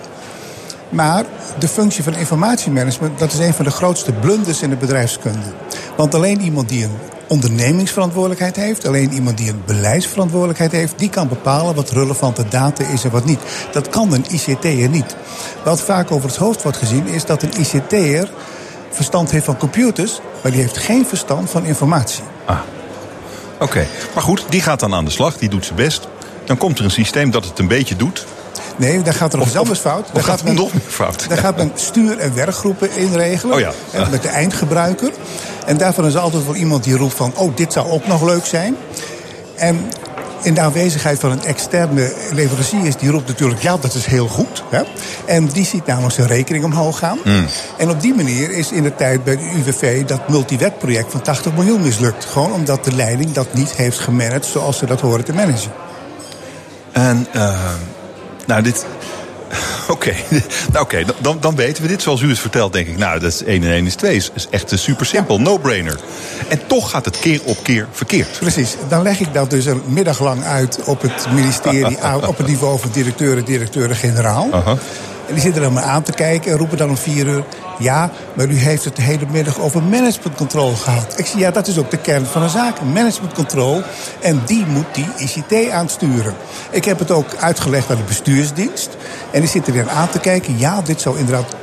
Maar 0.95 1.25
de 1.59 1.69
functie 1.69 2.03
van 2.03 2.15
informatiemanagement, 2.15 3.19
dat 3.19 3.33
is 3.33 3.39
een 3.39 3.55
van 3.55 3.65
de 3.65 3.71
grootste 3.71 4.13
blunders 4.13 4.63
in 4.63 4.71
de 4.71 4.77
bedrijfskunde. 4.77 5.53
Want 5.97 6.15
alleen 6.15 6.41
iemand 6.41 6.69
die 6.69 6.85
een 6.85 6.99
ondernemingsverantwoordelijkheid 7.29 8.57
heeft, 8.57 8.87
alleen 8.87 9.13
iemand 9.13 9.39
die 9.39 9.51
een 9.51 9.63
beleidsverantwoordelijkheid 9.67 10.73
heeft, 10.73 10.99
die 10.99 11.11
kan 11.11 11.29
bepalen 11.29 11.75
wat 11.75 11.91
relevante 11.91 12.49
data 12.49 12.85
is 12.85 13.05
en 13.05 13.11
wat 13.11 13.25
niet. 13.25 13.41
Dat 13.73 13.89
kan 13.89 14.13
een 14.13 14.25
ICT'er 14.29 14.89
niet. 14.89 15.17
Wat 15.65 15.81
vaak 15.81 16.11
over 16.11 16.29
het 16.29 16.39
hoofd 16.39 16.63
wordt 16.63 16.79
gezien, 16.79 17.07
is 17.07 17.25
dat 17.25 17.43
een 17.43 17.61
ICT'er 17.61 18.31
verstand 18.91 19.31
heeft 19.31 19.45
van 19.45 19.57
computers, 19.57 20.21
maar 20.43 20.53
die 20.53 20.61
heeft 20.61 20.79
geen 20.79 21.07
verstand 21.07 21.51
van 21.51 21.65
informatie. 21.65 22.25
Ah. 22.45 22.59
Oké, 23.61 23.87
maar 24.15 24.23
goed, 24.23 24.45
die 24.49 24.61
gaat 24.61 24.81
dan 24.81 24.95
aan 24.95 25.05
de 25.05 25.11
slag, 25.11 25.39
die 25.39 25.49
doet 25.49 25.65
zijn 25.65 25.77
best. 25.77 26.09
Dan 26.45 26.57
komt 26.57 26.79
er 26.79 26.85
een 26.85 26.91
systeem 26.91 27.31
dat 27.31 27.45
het 27.45 27.59
een 27.59 27.69
beetje 27.69 27.97
doet. 27.97 28.27
Nee, 28.77 29.03
daar 29.03 29.15
gaat 29.15 29.33
er 29.33 29.39
nog 29.39 29.47
iets 29.47 29.57
anders 29.57 29.79
fout. 29.79 30.09
Daar 30.13 30.23
gaat, 30.23 30.45
men, 30.45 30.55
nog 30.55 30.73
meer 30.73 30.83
fout. 30.89 31.29
Daar 31.29 31.39
gaat 31.39 31.57
men 31.57 31.73
stuur- 31.75 32.19
en 32.19 32.35
werkgroepen 32.35 32.97
inregelen. 32.97 33.55
Oh 33.55 33.61
ja. 33.61 33.73
Met 34.11 34.23
de 34.23 34.29
eindgebruiker. 34.29 35.11
En 35.67 35.77
daarvan 35.77 36.07
is 36.07 36.15
er 36.15 36.21
altijd 36.21 36.45
wel 36.45 36.55
iemand 36.55 36.85
die 36.85 36.97
roept 36.97 37.15
van... 37.15 37.33
oh, 37.37 37.57
dit 37.57 37.73
zou 37.73 37.91
ook 37.91 38.07
nog 38.07 38.23
leuk 38.23 38.45
zijn. 38.45 38.77
En 39.57 39.81
in 40.43 40.55
de 40.55 40.61
aanwezigheid 40.61 41.19
van 41.19 41.31
een 41.31 41.45
externe 41.45 42.13
leverancier 42.33 42.95
die 42.99 43.11
roept 43.11 43.29
natuurlijk... 43.29 43.63
ja, 43.63 43.77
dat 43.77 43.95
is 43.95 44.07
heel 44.07 44.29
goed. 44.29 44.63
Hè? 44.71 44.83
En 45.27 45.47
die 45.47 45.65
ziet 45.65 45.87
namelijk 45.87 46.15
zijn 46.15 46.27
rekening 46.27 46.65
omhoog 46.65 46.99
gaan. 46.99 47.19
Hmm. 47.23 47.47
En 47.79 47.91
op 47.91 48.01
die 48.01 48.15
manier 48.15 48.51
is 48.51 48.73
in 48.73 48.83
de 48.83 48.95
tijd 48.95 49.25
bij 49.25 49.37
de 49.37 49.51
UWV... 49.57 50.05
dat 50.05 50.29
multiwet-project 50.29 51.11
van 51.11 51.23
80 51.23 51.55
miljoen 51.55 51.83
mislukt. 51.83 52.25
Gewoon 52.25 52.53
omdat 52.53 52.85
de 52.85 52.95
leiding 52.95 53.33
dat 53.33 53.55
niet 53.55 53.73
heeft 53.73 53.99
gemanaged... 53.99 54.47
zoals 54.47 54.79
ze 54.79 54.87
dat 54.87 55.01
horen 55.01 55.25
te 55.25 55.33
managen. 55.33 55.73
En... 56.93 57.27
Uh 57.37 57.59
nou, 58.47 58.63
dit. 58.63 58.87
Oké, 59.89 60.13
nou, 60.73 60.85
oké, 60.85 61.05
dan, 61.21 61.37
dan 61.41 61.57
weten 61.57 61.83
we 61.83 61.89
dit. 61.89 62.03
Zoals 62.03 62.21
u 62.21 62.29
het 62.29 62.39
vertelt, 62.39 62.73
denk 62.73 62.87
ik, 62.87 62.97
nou, 62.97 63.21
dat 63.21 63.33
is 63.33 63.43
1 63.43 63.63
en 63.63 63.71
1 63.71 63.87
is 63.87 63.95
2. 63.95 64.19
Dat 64.19 64.31
is 64.35 64.47
echt 64.51 64.73
super 64.75 65.07
simpel, 65.07 65.41
no-brainer. 65.41 65.99
En 66.49 66.67
toch 66.67 66.91
gaat 66.91 67.05
het 67.05 67.19
keer 67.19 67.41
op 67.45 67.57
keer 67.63 67.89
verkeerd. 67.93 68.39
Precies, 68.39 68.77
dan 68.89 69.03
leg 69.03 69.21
ik 69.21 69.35
dat 69.35 69.51
dus 69.51 69.67
een 69.67 69.83
middag 69.87 70.21
lang 70.21 70.45
uit 70.45 70.85
op 70.85 71.03
het 71.03 71.27
ministerie, 71.33 71.99
op 72.29 72.37
het 72.37 72.47
niveau 72.47 72.79
van 72.79 72.91
directeuren, 72.93 73.45
directeuren-generaal. 73.45 74.47
Uh 74.47 74.65
-huh. 74.65 74.79
En 75.29 75.35
die 75.35 75.43
zitten 75.43 75.63
dan 75.63 75.73
maar 75.73 75.83
aan 75.83 76.03
te 76.03 76.13
kijken 76.13 76.53
en 76.53 76.59
roepen 76.59 76.79
dan 76.79 76.89
om 76.89 76.97
vier 76.97 77.27
uur... 77.27 77.45
ja, 77.79 78.11
maar 78.35 78.47
u 78.47 78.57
heeft 78.57 78.85
het 78.85 78.97
de 78.97 79.03
hele 79.03 79.27
middag 79.31 79.61
over 79.61 79.83
managementcontrole 79.83 80.77
gehad. 80.77 81.19
Ik 81.19 81.27
zie, 81.27 81.41
ja, 81.41 81.51
dat 81.51 81.67
is 81.67 81.79
ook 81.79 81.91
de 81.91 81.97
kern 81.97 82.27
van 82.27 82.43
de 82.43 82.49
zaak. 82.49 82.81
Managementcontrole. 82.81 83.85
En 84.21 84.43
die 84.47 84.67
moet 84.67 84.95
die 84.95 85.07
ICT 85.17 85.71
aansturen. 85.71 86.35
Ik 86.71 86.85
heb 86.85 86.99
het 86.99 87.11
ook 87.11 87.35
uitgelegd 87.41 87.91
aan 87.91 87.97
de 87.97 88.03
bestuursdienst. 88.03 88.97
En 89.31 89.41
die 89.41 89.49
zitten 89.49 89.73
weer 89.73 89.89
aan 89.89 90.09
te 90.09 90.19
kijken. 90.19 90.59
Ja, 90.59 90.83
dit 90.83 91.01
zou 91.01 91.19
inderdaad 91.19 91.55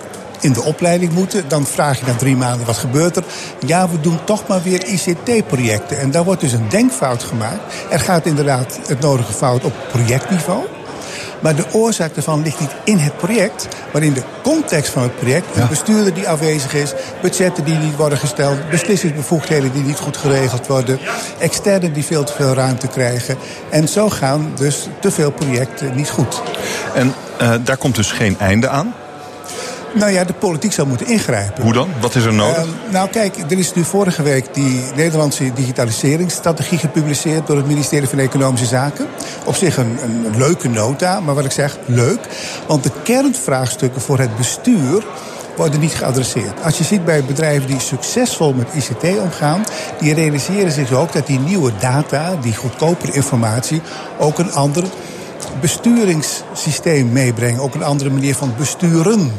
in 0.42 0.54
de 0.54 0.62
opleiding 0.62 1.14
moeten. 1.14 1.44
Dan 1.48 1.66
vraag 1.66 2.00
je 2.00 2.06
na 2.06 2.16
drie 2.16 2.36
maanden 2.36 2.66
wat 2.66 2.78
gebeurt 2.78 3.16
er. 3.16 3.24
Ja, 3.66 3.90
we 3.90 4.00
doen 4.00 4.20
toch 4.24 4.48
maar 4.48 4.62
weer 4.62 4.86
ICT-projecten. 4.86 6.00
En 6.00 6.12
daar 6.12 6.24
wordt 6.24 6.42
dus 6.42 6.54
een 6.54 6.70
denkfout 6.70 7.24
gemaakt. 7.24 7.74
Er 7.90 8.00
gaat 8.00 8.26
inderdaad 8.26 8.80
het 8.88 9.00
nodige 9.00 9.34
fout 9.34 9.64
op 9.64 9.74
projectniveau. 9.92 10.64
Maar 11.42 11.56
de 11.56 11.66
oorzaak 11.72 12.14
daarvan 12.14 12.44
ligt 12.44 12.60
niet 12.60 12.76
in 12.84 12.98
het 12.98 13.18
project, 13.18 13.68
maar 13.94 14.04
in 14.04 14.14
de 14.14 14.24
context 14.44 14.92
van 14.92 15.04
het 15.04 15.16
project. 15.16 15.46
Een 15.56 15.68
bestuurder 15.68 16.14
die 16.14 16.30
afwezig 16.30 16.74
is, 16.74 16.94
budgetten 17.22 17.64
die 17.64 17.76
niet 17.78 17.96
worden 17.96 18.18
gesteld, 18.18 18.70
beslissingsbevoegdheden 18.70 19.72
die 19.72 19.84
niet 19.84 20.00
goed 20.00 20.18
geregeld 20.18 20.68
worden, 20.68 21.00
externen 21.40 21.94
die 21.94 22.04
veel 22.04 22.24
te 22.24 22.34
veel 22.34 22.54
ruimte 22.54 22.88
krijgen. 22.88 23.38
En 23.70 23.88
zo 23.88 24.10
gaan 24.10 24.52
dus 24.56 24.88
te 25.00 25.12
veel 25.12 25.32
projecten 25.32 25.96
niet 25.96 26.10
goed. 26.10 26.42
En 26.94 27.14
uh, 27.42 27.54
daar 27.64 27.78
komt 27.78 27.96
dus 27.96 28.12
geen 28.12 28.40
einde 28.40 28.70
aan? 28.70 28.94
Nou 29.94 30.12
ja, 30.12 30.24
de 30.24 30.34
politiek 30.34 30.72
zou 30.72 30.88
moeten 30.88 31.08
ingrijpen. 31.08 31.64
Hoe 31.64 31.74
dan? 31.74 31.90
Wat 32.02 32.16
is 32.16 32.26
er 32.26 32.34
nodig? 32.34 32.66
Uh, 32.66 32.92
nou 32.92 33.10
kijk, 33.10 33.38
er 33.38 33.58
is 33.58 33.74
nu 33.74 33.84
vorige 33.84 34.24
week 34.24 34.54
die 34.54 34.82
Nederlandse 34.96 35.54
digitaliseringsstrategie 35.54 36.78
gepubliceerd 36.78 37.48
door 37.48 37.58
het 37.58 37.68
ministerie 37.68 38.08
van 38.08 38.20
Economische 38.20 38.66
Zaken. 38.66 39.08
Op 39.46 39.56
zich 39.56 39.78
een, 39.78 39.98
een 40.04 40.38
leuke 40.38 40.70
nota, 40.70 41.20
maar 41.20 41.36
wat 41.36 41.46
ik 41.46 41.52
zeg, 41.52 41.78
leuk. 41.86 42.20
Want 42.68 42.84
de 42.84 42.92
kernvraagstukken 43.04 44.02
voor 44.02 44.20
het 44.20 44.38
bestuur 44.38 45.04
worden 45.56 45.80
niet 45.80 45.94
geadresseerd. 45.94 46.64
Als 46.64 46.78
je 46.78 46.84
ziet 46.84 47.06
bij 47.06 47.24
bedrijven 47.24 47.68
die 47.68 47.80
succesvol 47.80 48.54
met 48.54 48.68
ICT 48.74 49.20
omgaan, 49.20 49.64
die 50.00 50.14
realiseren 50.14 50.72
zich 50.72 50.94
ook 50.94 51.14
dat 51.14 51.28
die 51.28 51.40
nieuwe 51.40 51.72
data, 51.80 52.36
die 52.42 52.56
goedkopere 52.56 53.12
informatie, 53.12 53.82
ook 54.20 54.40
een 54.40 54.52
ander 54.52 54.84
besturingssysteem 55.62 57.12
meebrengen. 57.12 57.62
Ook 57.62 57.76
een 57.76 57.84
andere 57.84 58.10
manier 58.10 58.36
van 58.36 58.54
besturen. 58.58 59.32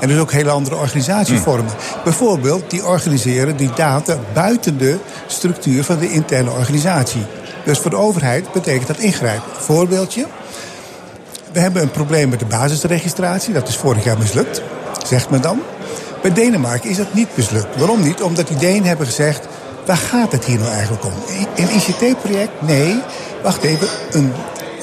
En 0.00 0.08
dus 0.08 0.18
ook 0.18 0.32
hele 0.32 0.50
andere 0.50 0.76
organisatievormen. 0.76 1.72
Hmm. 1.72 2.02
Bijvoorbeeld, 2.04 2.70
die 2.70 2.86
organiseren 2.86 3.56
die 3.56 3.70
data 3.74 4.18
buiten 4.32 4.78
de 4.78 4.98
structuur 5.26 5.84
van 5.84 5.98
de 5.98 6.12
interne 6.12 6.50
organisatie. 6.50 7.22
Dus 7.64 7.78
voor 7.78 7.90
de 7.90 7.96
overheid 7.96 8.52
betekent 8.52 8.86
dat 8.86 8.98
ingrijpen. 8.98 9.50
Voorbeeldje. 9.58 10.26
We 11.52 11.60
hebben 11.60 11.82
een 11.82 11.90
probleem 11.90 12.28
met 12.28 12.38
de 12.38 12.44
basisregistratie. 12.44 13.52
Dat 13.52 13.68
is 13.68 13.76
vorig 13.76 14.04
jaar 14.04 14.18
mislukt, 14.18 14.62
zegt 15.06 15.30
men 15.30 15.40
dan. 15.40 15.60
Bij 16.22 16.32
Denemarken 16.32 16.90
is 16.90 16.96
dat 16.96 17.14
niet 17.14 17.28
mislukt. 17.34 17.76
Waarom 17.76 18.02
niet? 18.02 18.22
Omdat 18.22 18.48
die 18.48 18.56
Denen 18.56 18.88
hebben 18.88 19.06
gezegd... 19.06 19.46
waar 19.86 19.96
gaat 19.96 20.32
het 20.32 20.44
hier 20.44 20.58
nou 20.58 20.70
eigenlijk 20.70 21.04
om? 21.04 21.12
Een 21.56 21.74
ICT-project? 21.74 22.62
Nee. 22.62 23.00
Wacht 23.42 23.62
even. 23.62 23.88
Een 24.10 24.32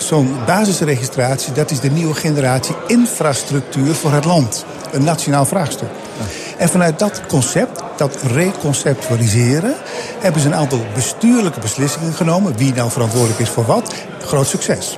zo'n 0.02 0.36
basisregistratie, 0.46 1.54
dat 1.54 1.72
is 1.72 1.80
de 1.80 1.92
nieuwe 1.92 2.14
generatie 2.14 2.76
infrastructuur 2.88 3.94
voor 3.94 4.12
het 4.12 4.26
land. 4.26 4.66
Een 4.92 5.04
nationaal 5.04 5.46
vraagstuk. 5.46 5.90
En 6.58 6.70
vanuit 6.70 7.00
dat 7.00 7.22
concept, 7.28 7.84
dat 7.98 8.18
reconceptualiseren, 8.22 9.76
hebben 10.20 10.42
ze 10.42 10.48
een 10.48 10.56
aantal 10.56 10.80
bestuurlijke 10.94 11.60
beslissingen 11.60 12.14
genomen. 12.14 12.58
Wie 12.58 12.74
nou 12.74 12.92
verantwoordelijk 12.92 13.40
is 13.40 13.50
voor 13.50 13.66
wat. 13.66 13.94
Groot 14.22 14.48
succes. 14.48 14.98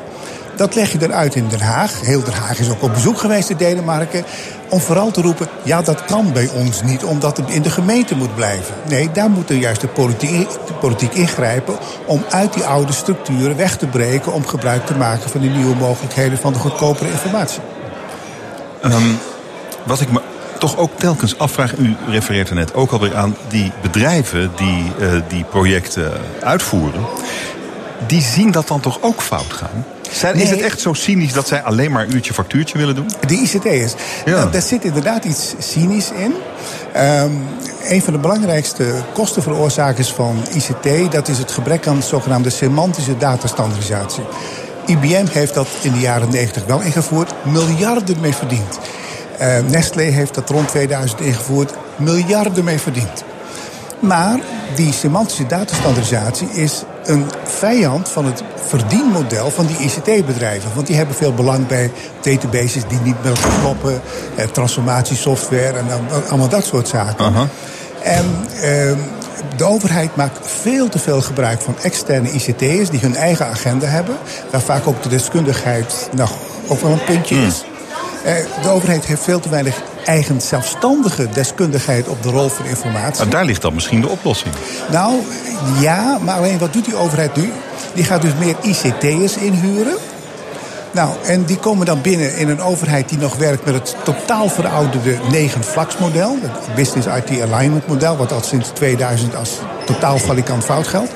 Dat 0.60 0.76
leg 0.76 0.92
je 0.92 0.98
dan 0.98 1.14
uit 1.14 1.36
in 1.36 1.48
Den 1.48 1.62
Haag. 1.62 2.02
Heel 2.02 2.24
Den 2.24 2.34
Haag 2.34 2.60
is 2.60 2.70
ook 2.70 2.84
op 2.84 2.94
bezoek 2.94 3.18
geweest 3.18 3.50
in 3.50 3.58
Denemarken. 3.58 4.24
Om 4.70 4.80
vooral 4.80 5.12
te 5.12 5.22
roepen, 5.22 5.48
ja 5.64 5.82
dat 5.82 6.06
kan 6.06 6.34
bij 6.34 6.50
ons 6.54 6.82
niet, 6.84 7.04
omdat 7.04 7.38
het 7.38 7.50
in 7.50 7.62
de 7.62 7.70
gemeente 7.70 8.16
moet 8.16 8.36
blijven. 8.36 8.76
Nee, 8.88 9.12
daar 9.12 9.30
moet 9.30 9.50
juist 9.50 9.82
de 9.82 9.88
politiek, 9.88 10.50
de 10.82 11.10
ingrijpen 11.14 11.78
om 12.06 12.24
uit 12.30 12.54
die 12.54 12.64
oude 12.64 12.94
structuren 12.94 13.58
weg 13.58 13.78
te 13.78 13.88
breken... 13.88 14.34
om 14.34 14.46
gebruik 14.46 14.86
te 14.86 14.96
maken 14.96 15.30
van 15.30 15.42
die 15.42 15.50
nieuwe 15.50 15.76
mogelijkheden 15.76 16.38
van 16.38 16.54
de 16.54 16.60
goedkopere 16.60 17.12
informatie. 17.12 17.62
Um, 18.86 19.20
wat 19.90 20.02
ik 20.02 20.12
me 20.12 20.22
toch 20.60 20.78
ook 20.78 20.92
telkens 20.98 21.38
afvraag, 21.38 21.78
u 21.78 21.96
refereert 22.10 22.50
er 22.50 22.56
net 22.56 22.74
ook 22.74 22.92
alweer 22.92 23.16
aan... 23.16 23.36
die 23.48 23.72
bedrijven 23.82 24.52
die 24.56 24.92
uh, 25.00 25.22
die 25.28 25.44
projecten 25.44 26.12
uitvoeren... 26.44 27.02
die 28.08 28.22
zien 28.22 28.52
dat 28.52 28.68
dan 28.68 28.80
toch 28.80 28.98
ook 29.02 29.22
fout 29.22 29.54
gaan? 29.54 29.86
Zijn, 30.12 30.36
nee. 30.36 30.44
Is 30.44 30.50
het 30.50 30.62
echt 30.62 30.82
zo 30.82 30.94
cynisch 30.94 31.34
dat 31.34 31.48
zij 31.48 31.64
alleen 31.64 31.92
maar 31.92 32.08
uurtje 32.08 32.34
factuurtje 32.34 32.78
willen 32.78 32.96
doen? 32.96 33.12
De 33.28 33.34
ICT'ers. 33.34 33.94
Ja. 34.26 34.36
Nou, 34.36 34.52
daar 34.52 34.62
zit 34.62 34.84
inderdaad 34.84 35.26
iets 35.26 35.54
cynisch 35.58 36.12
in. 36.12 36.34
Um, 37.02 37.46
een 37.84 38.02
van 38.02 38.14
de 38.14 38.20
belangrijkste 38.20 38.94
kostenveroorzakers 39.14 40.12
van 40.12 40.44
ICT... 40.54 41.12
dat 41.12 41.28
is 41.28 41.38
het 41.38 41.52
gebrek 41.52 41.88
aan 41.88 42.04
zogenaamde 42.04 42.50
semantische 42.50 43.18
datastandardisatie. 43.18 44.24
IBM 44.86 45.26
heeft 45.32 45.54
dat 45.54 45.68
in 45.82 45.92
de 45.92 46.00
jaren 46.00 46.30
90 46.30 46.66
wel 46.66 46.82
ingevoerd, 46.82 47.34
miljarden 47.44 48.20
mee 48.20 48.34
verdiend. 48.34 48.80
Uh, 49.42 49.60
Nestlé 49.70 50.04
heeft 50.04 50.36
dat 50.36 50.50
rond 50.50 50.68
2000 50.68 51.20
ingevoerd, 51.22 51.74
miljarden 51.96 52.64
mee 52.64 52.80
verdiend. 52.80 53.24
Maar 54.00 54.40
die 54.76 54.94
semantische 54.94 55.48
datastandardisatie 55.48 56.50
is 56.50 56.84
een 57.06 57.26
vijand 57.44 58.10
van 58.10 58.26
het 58.26 58.44
verdienmodel 58.68 59.52
van 59.52 59.66
die 59.66 59.78
ICT-bedrijven. 59.78 60.70
Want 60.76 60.88
die 60.88 60.96
hebben 60.96 61.16
veel 61.16 61.34
belang 61.34 61.68
bij 61.68 61.92
databases 62.22 62.84
die 62.88 63.00
niet 63.04 63.24
meer 63.24 63.38
kloppen, 63.62 64.02
eh, 64.36 64.48
transformatiesoftware 64.48 65.78
en 65.78 65.86
allemaal 66.30 66.50
dat 66.50 66.66
soort 66.66 66.88
zaken. 66.88 67.26
Uh 67.26 67.36
-huh. 67.36 67.48
En 68.04 68.26
uh, 68.56 68.62
de 69.58 69.64
overheid 69.64 70.16
maakt 70.16 70.38
veel 70.42 70.90
te 70.90 71.00
veel 71.00 71.22
gebruik 71.22 71.62
van 71.62 71.76
externe 71.82 72.32
ICT'ers 72.32 72.90
die 72.90 73.00
hun 73.00 73.16
eigen 73.16 73.46
agenda 73.46 73.88
hebben, 73.88 74.18
waar 74.52 74.62
vaak 74.62 74.88
ook 74.88 75.04
de 75.04 75.10
deskundigheid 75.10 76.10
nog 76.16 76.32
ook 76.68 76.82
wel 76.82 76.92
een 76.92 77.04
puntje 77.04 77.36
mm. 77.36 77.48
is. 77.48 77.66
Uh, 78.26 78.64
de 78.64 78.70
overheid 78.70 79.06
heeft 79.06 79.24
veel 79.24 79.40
te 79.40 79.50
weinig 79.50 79.82
eigen 80.06 80.42
zelfstandige 80.42 81.30
deskundigheid 81.30 82.08
op 82.08 82.24
de 82.24 82.30
rol 82.30 82.50
van 82.50 82.66
informatie. 82.66 83.24
En 83.24 83.30
daar 83.30 83.46
ligt 83.46 83.62
dan 83.62 83.74
misschien 83.74 84.02
de 84.02 84.08
oplossing. 84.08 84.54
Nou, 84.92 85.22
ja, 85.80 86.18
maar 86.22 86.36
alleen 86.36 86.58
wat 86.58 86.74
doet 86.74 86.86
die 86.86 86.96
overheid 86.96 87.36
nu? 87.36 87.52
Die 87.94 88.04
gaat 88.04 88.22
dus 88.22 88.34
meer 88.40 88.56
ICT'ers 88.62 89.38
inhuren. 89.38 89.98
Nou, 90.92 91.16
en 91.24 91.44
die 91.44 91.58
komen 91.58 91.86
dan 91.86 92.02
binnen 92.02 92.38
in 92.38 92.50
een 92.50 92.62
overheid 92.62 93.10
die 93.10 93.18
nog 93.18 93.36
werkt 93.36 93.66
met 93.66 93.74
het 93.74 93.96
totaal 94.04 94.50
verouderde 94.50 95.18
negen 95.32 95.64
vlaksmodel. 95.64 96.38
Het 96.42 96.76
Business 96.76 97.08
IT 97.08 97.42
Alignment 97.42 97.88
model, 97.88 98.18
wat 98.18 98.32
al 98.32 98.42
sinds 98.42 98.70
2000 98.70 99.36
als 99.36 99.58
totaal 99.86 100.18
valikant 100.18 100.64
fout 100.64 100.88
geldt. 100.88 101.12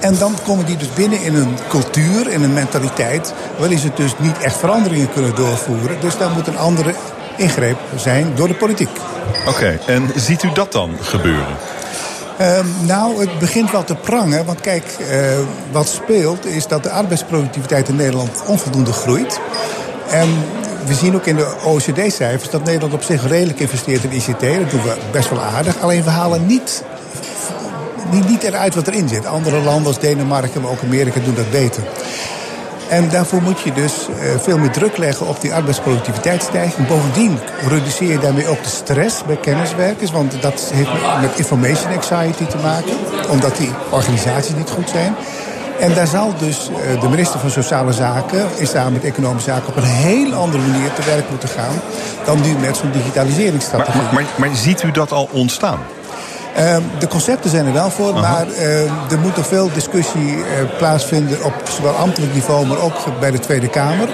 En 0.00 0.18
dan 0.18 0.34
komen 0.44 0.66
die 0.66 0.76
dus 0.76 0.92
binnen 0.92 1.22
in 1.22 1.34
een 1.34 1.56
cultuur, 1.68 2.30
in 2.30 2.42
een 2.42 2.52
mentaliteit... 2.52 3.34
waarin 3.58 3.78
ze 3.78 3.90
dus 3.94 4.14
niet 4.18 4.38
echt 4.38 4.56
veranderingen 4.56 5.12
kunnen 5.12 5.34
doorvoeren. 5.34 6.00
Dus 6.00 6.18
daar 6.18 6.30
moet 6.30 6.46
een 6.46 6.58
andere 6.58 6.94
ingreep 7.36 7.78
zijn 7.96 8.32
door 8.34 8.48
de 8.48 8.54
politiek. 8.54 8.90
Oké, 9.48 9.78
en 9.86 10.10
ziet 10.14 10.42
u 10.42 10.52
dat 10.52 10.72
dan 10.72 10.96
gebeuren? 11.00 11.56
Uh, 12.40 12.58
nou, 12.86 13.20
het 13.20 13.38
begint 13.38 13.70
wel 13.70 13.84
te 13.84 13.94
prangen. 13.94 14.44
Want 14.44 14.60
kijk, 14.60 14.84
uh, 15.00 15.38
wat 15.72 15.88
speelt 15.88 16.46
is 16.46 16.66
dat 16.66 16.82
de 16.82 16.90
arbeidsproductiviteit 16.90 17.88
in 17.88 17.96
Nederland 17.96 18.42
onvoldoende 18.46 18.92
groeit. 18.92 19.40
En 20.10 20.28
we 20.86 20.94
zien 20.94 21.14
ook 21.14 21.26
in 21.26 21.36
de 21.36 21.54
OECD-cijfers 21.64 22.50
dat 22.50 22.64
Nederland 22.64 22.92
op 22.92 23.02
zich 23.02 23.28
redelijk 23.28 23.60
investeert 23.60 24.04
in 24.04 24.12
ICT. 24.12 24.40
Dat 24.40 24.70
doen 24.70 24.82
we 24.82 24.96
best 25.10 25.30
wel 25.30 25.42
aardig. 25.42 25.80
Alleen 25.80 26.02
we 26.02 26.10
halen 26.10 26.46
niet, 26.46 26.82
niet, 28.10 28.28
niet 28.28 28.42
eruit 28.42 28.74
wat 28.74 28.86
erin 28.86 29.08
zit. 29.08 29.26
Andere 29.26 29.60
landen 29.60 29.86
als 29.86 29.98
Denemarken, 29.98 30.60
maar 30.60 30.70
ook 30.70 30.82
Amerika 30.82 31.20
doen 31.20 31.34
dat 31.34 31.50
beter. 31.50 31.82
En 32.88 33.08
daarvoor 33.08 33.42
moet 33.42 33.60
je 33.60 33.72
dus 33.72 34.08
uh, 34.08 34.38
veel 34.38 34.58
meer 34.58 34.70
druk 34.70 34.96
leggen 34.96 35.26
op 35.26 35.40
die 35.40 35.54
arbeidsproductiviteitsstijging. 35.54 36.88
Bovendien 36.88 37.38
reduceer 37.68 38.10
je 38.10 38.18
daarmee 38.18 38.48
ook 38.48 38.62
de 38.62 38.68
stress 38.68 39.24
bij 39.26 39.36
kenniswerkers. 39.36 40.10
Want 40.10 40.42
dat 40.42 40.70
heeft 40.74 40.90
met 41.20 41.38
information 41.38 41.92
anxiety 41.92 42.44
te 42.44 42.58
maken. 42.58 42.96
Omdat 43.30 43.56
die 43.56 43.70
organisaties 43.90 44.54
niet 44.54 44.70
goed 44.70 44.88
zijn. 44.88 45.14
En 45.80 45.94
daar 45.94 46.06
zal 46.06 46.34
dus 46.38 46.70
uh, 46.70 47.00
de 47.00 47.08
minister 47.08 47.40
van 47.40 47.50
Sociale 47.50 47.92
Zaken... 47.92 48.46
in 48.56 48.66
samen 48.66 48.92
met 48.92 49.04
Economische 49.04 49.50
Zaken 49.50 49.68
op 49.68 49.76
een 49.76 49.82
heel 49.82 50.34
andere 50.34 50.62
manier 50.62 50.92
te 50.92 51.02
werk 51.02 51.30
moeten 51.30 51.48
gaan... 51.48 51.80
dan 52.24 52.40
nu 52.40 52.56
met 52.58 52.76
zo'n 52.76 52.90
digitaliseringsstrategie. 52.90 54.02
Maar, 54.02 54.12
maar, 54.12 54.24
maar 54.36 54.56
ziet 54.56 54.82
u 54.82 54.90
dat 54.90 55.12
al 55.12 55.28
ontstaan? 55.32 55.78
Uh, 56.58 56.76
de 56.98 57.08
concepten 57.08 57.50
zijn 57.50 57.66
er 57.66 57.72
wel 57.72 57.90
voor, 57.90 58.14
maar 58.14 58.46
uh, 58.48 59.10
er 59.12 59.18
moet 59.22 59.36
nog 59.36 59.46
veel 59.46 59.70
discussie 59.72 60.36
uh, 60.36 60.44
plaatsvinden 60.78 61.44
op 61.44 61.54
zowel 61.68 61.92
ambtelijk 61.92 62.34
niveau, 62.34 62.66
maar 62.66 62.78
ook 62.78 63.20
bij 63.20 63.30
de 63.30 63.38
Tweede 63.38 63.68
Kamer. 63.68 64.08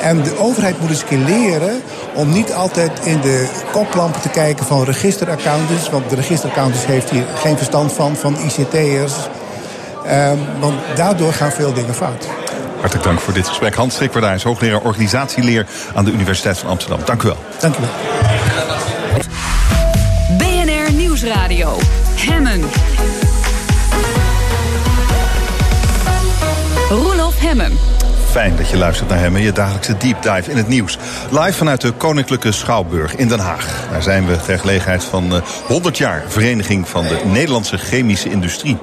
En 0.00 0.22
de 0.22 0.38
overheid 0.38 0.80
moet 0.80 0.90
eens 0.90 1.00
een 1.00 1.06
keer 1.06 1.18
leren 1.18 1.80
om 2.14 2.32
niet 2.32 2.52
altijd 2.52 2.90
in 3.02 3.20
de 3.20 3.48
koplampen 3.72 4.20
te 4.20 4.28
kijken 4.28 4.66
van 4.66 4.84
registeraccountants. 4.84 5.90
Want 5.90 6.10
de 6.10 6.16
registeraccountants 6.16 6.86
heeft 6.86 7.10
hier 7.10 7.24
geen 7.36 7.56
verstand 7.56 7.92
van, 7.92 8.16
van 8.16 8.36
ICT'ers. 8.38 9.14
Ehm, 10.06 10.36
want 10.60 10.74
daardoor 10.94 11.32
gaan 11.32 11.50
veel 11.50 11.72
dingen 11.72 11.94
fout. 11.94 12.26
Hartelijk 12.80 13.06
dank 13.06 13.20
voor 13.20 13.32
dit 13.32 13.48
gesprek. 13.48 13.74
Hans 13.74 13.94
Strikwaardaars, 13.94 14.42
hoogleraar 14.42 14.80
organisatieleer 14.80 15.66
aan 15.94 16.04
de 16.04 16.12
Universiteit 16.12 16.58
van 16.58 16.70
Amsterdam. 16.70 17.00
Dank 17.04 17.22
u 17.22 17.26
wel. 17.26 17.38
Dank 17.60 17.76
u 17.76 17.80
wel. 17.80 17.90
Nieuwsradio. 21.22 21.76
Hemmen. 22.16 22.62
Roelof 26.88 27.38
Hemmen. 27.40 27.78
Fijn 28.30 28.56
dat 28.56 28.68
je 28.68 28.76
luistert 28.76 29.08
naar 29.08 29.18
hem 29.18 29.36
en 29.36 29.42
je 29.42 29.52
dagelijkse 29.52 29.96
deep 29.96 30.22
dive 30.22 30.50
in 30.50 30.56
het 30.56 30.68
nieuws. 30.68 30.98
Live 31.30 31.52
vanuit 31.52 31.80
de 31.80 31.90
Koninklijke 31.90 32.52
Schouwburg 32.52 33.14
in 33.14 33.28
Den 33.28 33.38
Haag. 33.38 33.86
Daar 33.90 34.02
zijn 34.02 34.26
we 34.26 34.36
ter 34.40 34.58
gelegenheid 34.58 35.04
van 35.04 35.34
uh, 35.34 35.42
100 35.66 35.98
jaar 35.98 36.24
Vereniging 36.28 36.88
van 36.88 37.06
de 37.06 37.20
Nederlandse 37.24 37.78
Chemische 37.78 38.30
Industrie. 38.30 38.78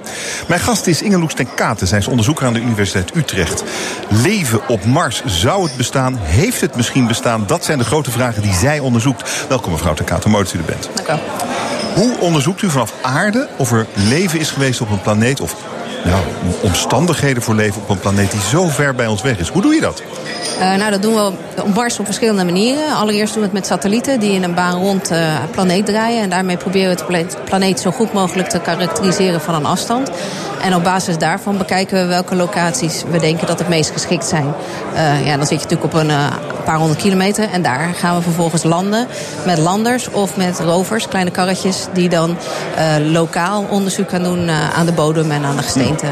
Mijn 0.48 0.60
gast 0.60 0.88
is 0.88 1.02
Ingeloes 1.02 1.34
ten 1.34 1.54
Katen. 1.54 1.88
Zij 1.88 1.98
is 1.98 2.08
onderzoeker 2.08 2.46
aan 2.46 2.54
de 2.54 2.62
Universiteit 2.62 3.16
Utrecht. 3.16 3.64
Leven 4.10 4.68
op 4.68 4.86
Mars, 4.86 5.24
zou 5.26 5.64
het 5.64 5.78
bestaan? 5.78 6.18
Heeft 6.18 6.62
het 6.62 6.76
misschien 6.76 7.08
bestaan? 7.08 7.44
Dat 7.48 7.66
zijn 7.66 7.78
de 7.78 7.86
grote 7.86 8.12
vragen 8.12 8.42
die 8.42 8.54
zij 8.54 8.80
onderzoekt. 8.80 9.46
Welkom 9.50 9.72
mevrouw 9.72 9.94
ten 9.94 10.06
Katen, 10.06 10.30
mooi 10.30 10.44
dat 10.44 10.54
u 10.54 10.58
er 10.58 10.66
bent. 10.66 10.90
Dank 10.96 11.08
u 11.08 11.12
wel. 11.12 11.75
Hoe 11.96 12.20
onderzoekt 12.20 12.62
u 12.62 12.70
vanaf 12.70 12.94
aarde 13.02 13.48
of 13.58 13.72
er 13.72 13.86
leven 13.94 14.40
is 14.40 14.52
geweest 14.52 14.82
op 14.82 14.92
een 14.92 15.02
planeet... 15.02 15.42
of 15.42 15.56
nou, 16.06 16.24
omstandigheden 16.62 17.44
voor 17.44 17.56
leven 17.56 17.82
op 17.82 17.90
een 17.90 18.00
planeet 18.00 18.32
die 18.32 18.42
zo 18.42 18.68
ver 18.68 18.96
bij 18.96 19.08
ons 19.08 19.22
weg 19.22 19.38
is? 19.38 19.50
Hoe 19.50 19.62
doe 19.62 19.74
je 19.74 19.82
dat? 19.82 20.02
Uh, 20.60 20.76
nou, 20.76 20.92
dat 20.92 21.02
doen 21.02 21.14
we 21.14 21.32
op 21.64 21.78
op 22.00 22.06
verschillende 22.06 22.44
manieren. 22.44 22.96
Allereerst 22.96 23.34
doen 23.34 23.42
we 23.42 23.48
het 23.48 23.58
met 23.58 23.66
satellieten 23.66 24.20
die 24.20 24.32
in 24.32 24.44
een 24.44 24.54
baan 24.54 24.80
rond 24.80 25.08
de 25.08 25.16
uh, 25.16 25.36
planeet 25.52 25.86
draaien. 25.86 26.22
En 26.22 26.30
daarmee 26.30 26.58
proberen 26.58 26.96
we 26.96 27.16
het 27.18 27.38
planeet 27.46 27.80
zo 27.80 27.92
goed 27.92 28.14
mogelijk 28.14 28.50
te 28.50 28.60
karakteriseren 28.60 29.42
van 29.42 29.56
een 29.56 29.66
afstand. 29.66 30.10
En 30.62 30.76
op 30.76 30.84
basis 30.84 31.18
daarvan 31.18 31.58
bekijken 31.58 32.02
we 32.02 32.06
welke 32.06 32.36
locaties 32.36 33.04
we 33.12 33.20
denken 33.20 33.48
dat 33.48 33.60
het 33.60 33.70
meest 33.70 33.92
geschikt 33.92 34.26
zijn. 34.26 34.54
Uh, 34.94 35.26
ja, 35.26 35.38
dan 35.38 35.48
zit 35.48 35.62
je 35.62 35.68
natuurlijk 35.68 35.94
op 35.94 36.00
een 36.00 36.12
paar 36.66 36.78
honderd 36.78 37.02
kilometer. 37.02 37.50
En 37.52 37.62
daar 37.62 37.94
gaan 37.96 38.16
we 38.16 38.22
vervolgens 38.22 38.64
landen 38.64 39.08
met 39.46 39.58
landers 39.58 40.10
of 40.10 40.38
met 40.38 40.60
rovers, 40.60 41.08
kleine 41.08 41.32
karretjes... 41.32 41.88
die 41.94 42.10
dan 42.10 42.30
uh, 42.78 43.12
lokaal 43.12 43.66
onderzoek 43.70 44.10
gaan 44.10 44.24
doen 44.24 44.50
aan 44.50 44.86
de 44.86 44.92
bodem 44.92 45.32
en 45.32 45.44
aan 45.44 45.56
de 45.56 45.64
gesteente. 45.64 46.08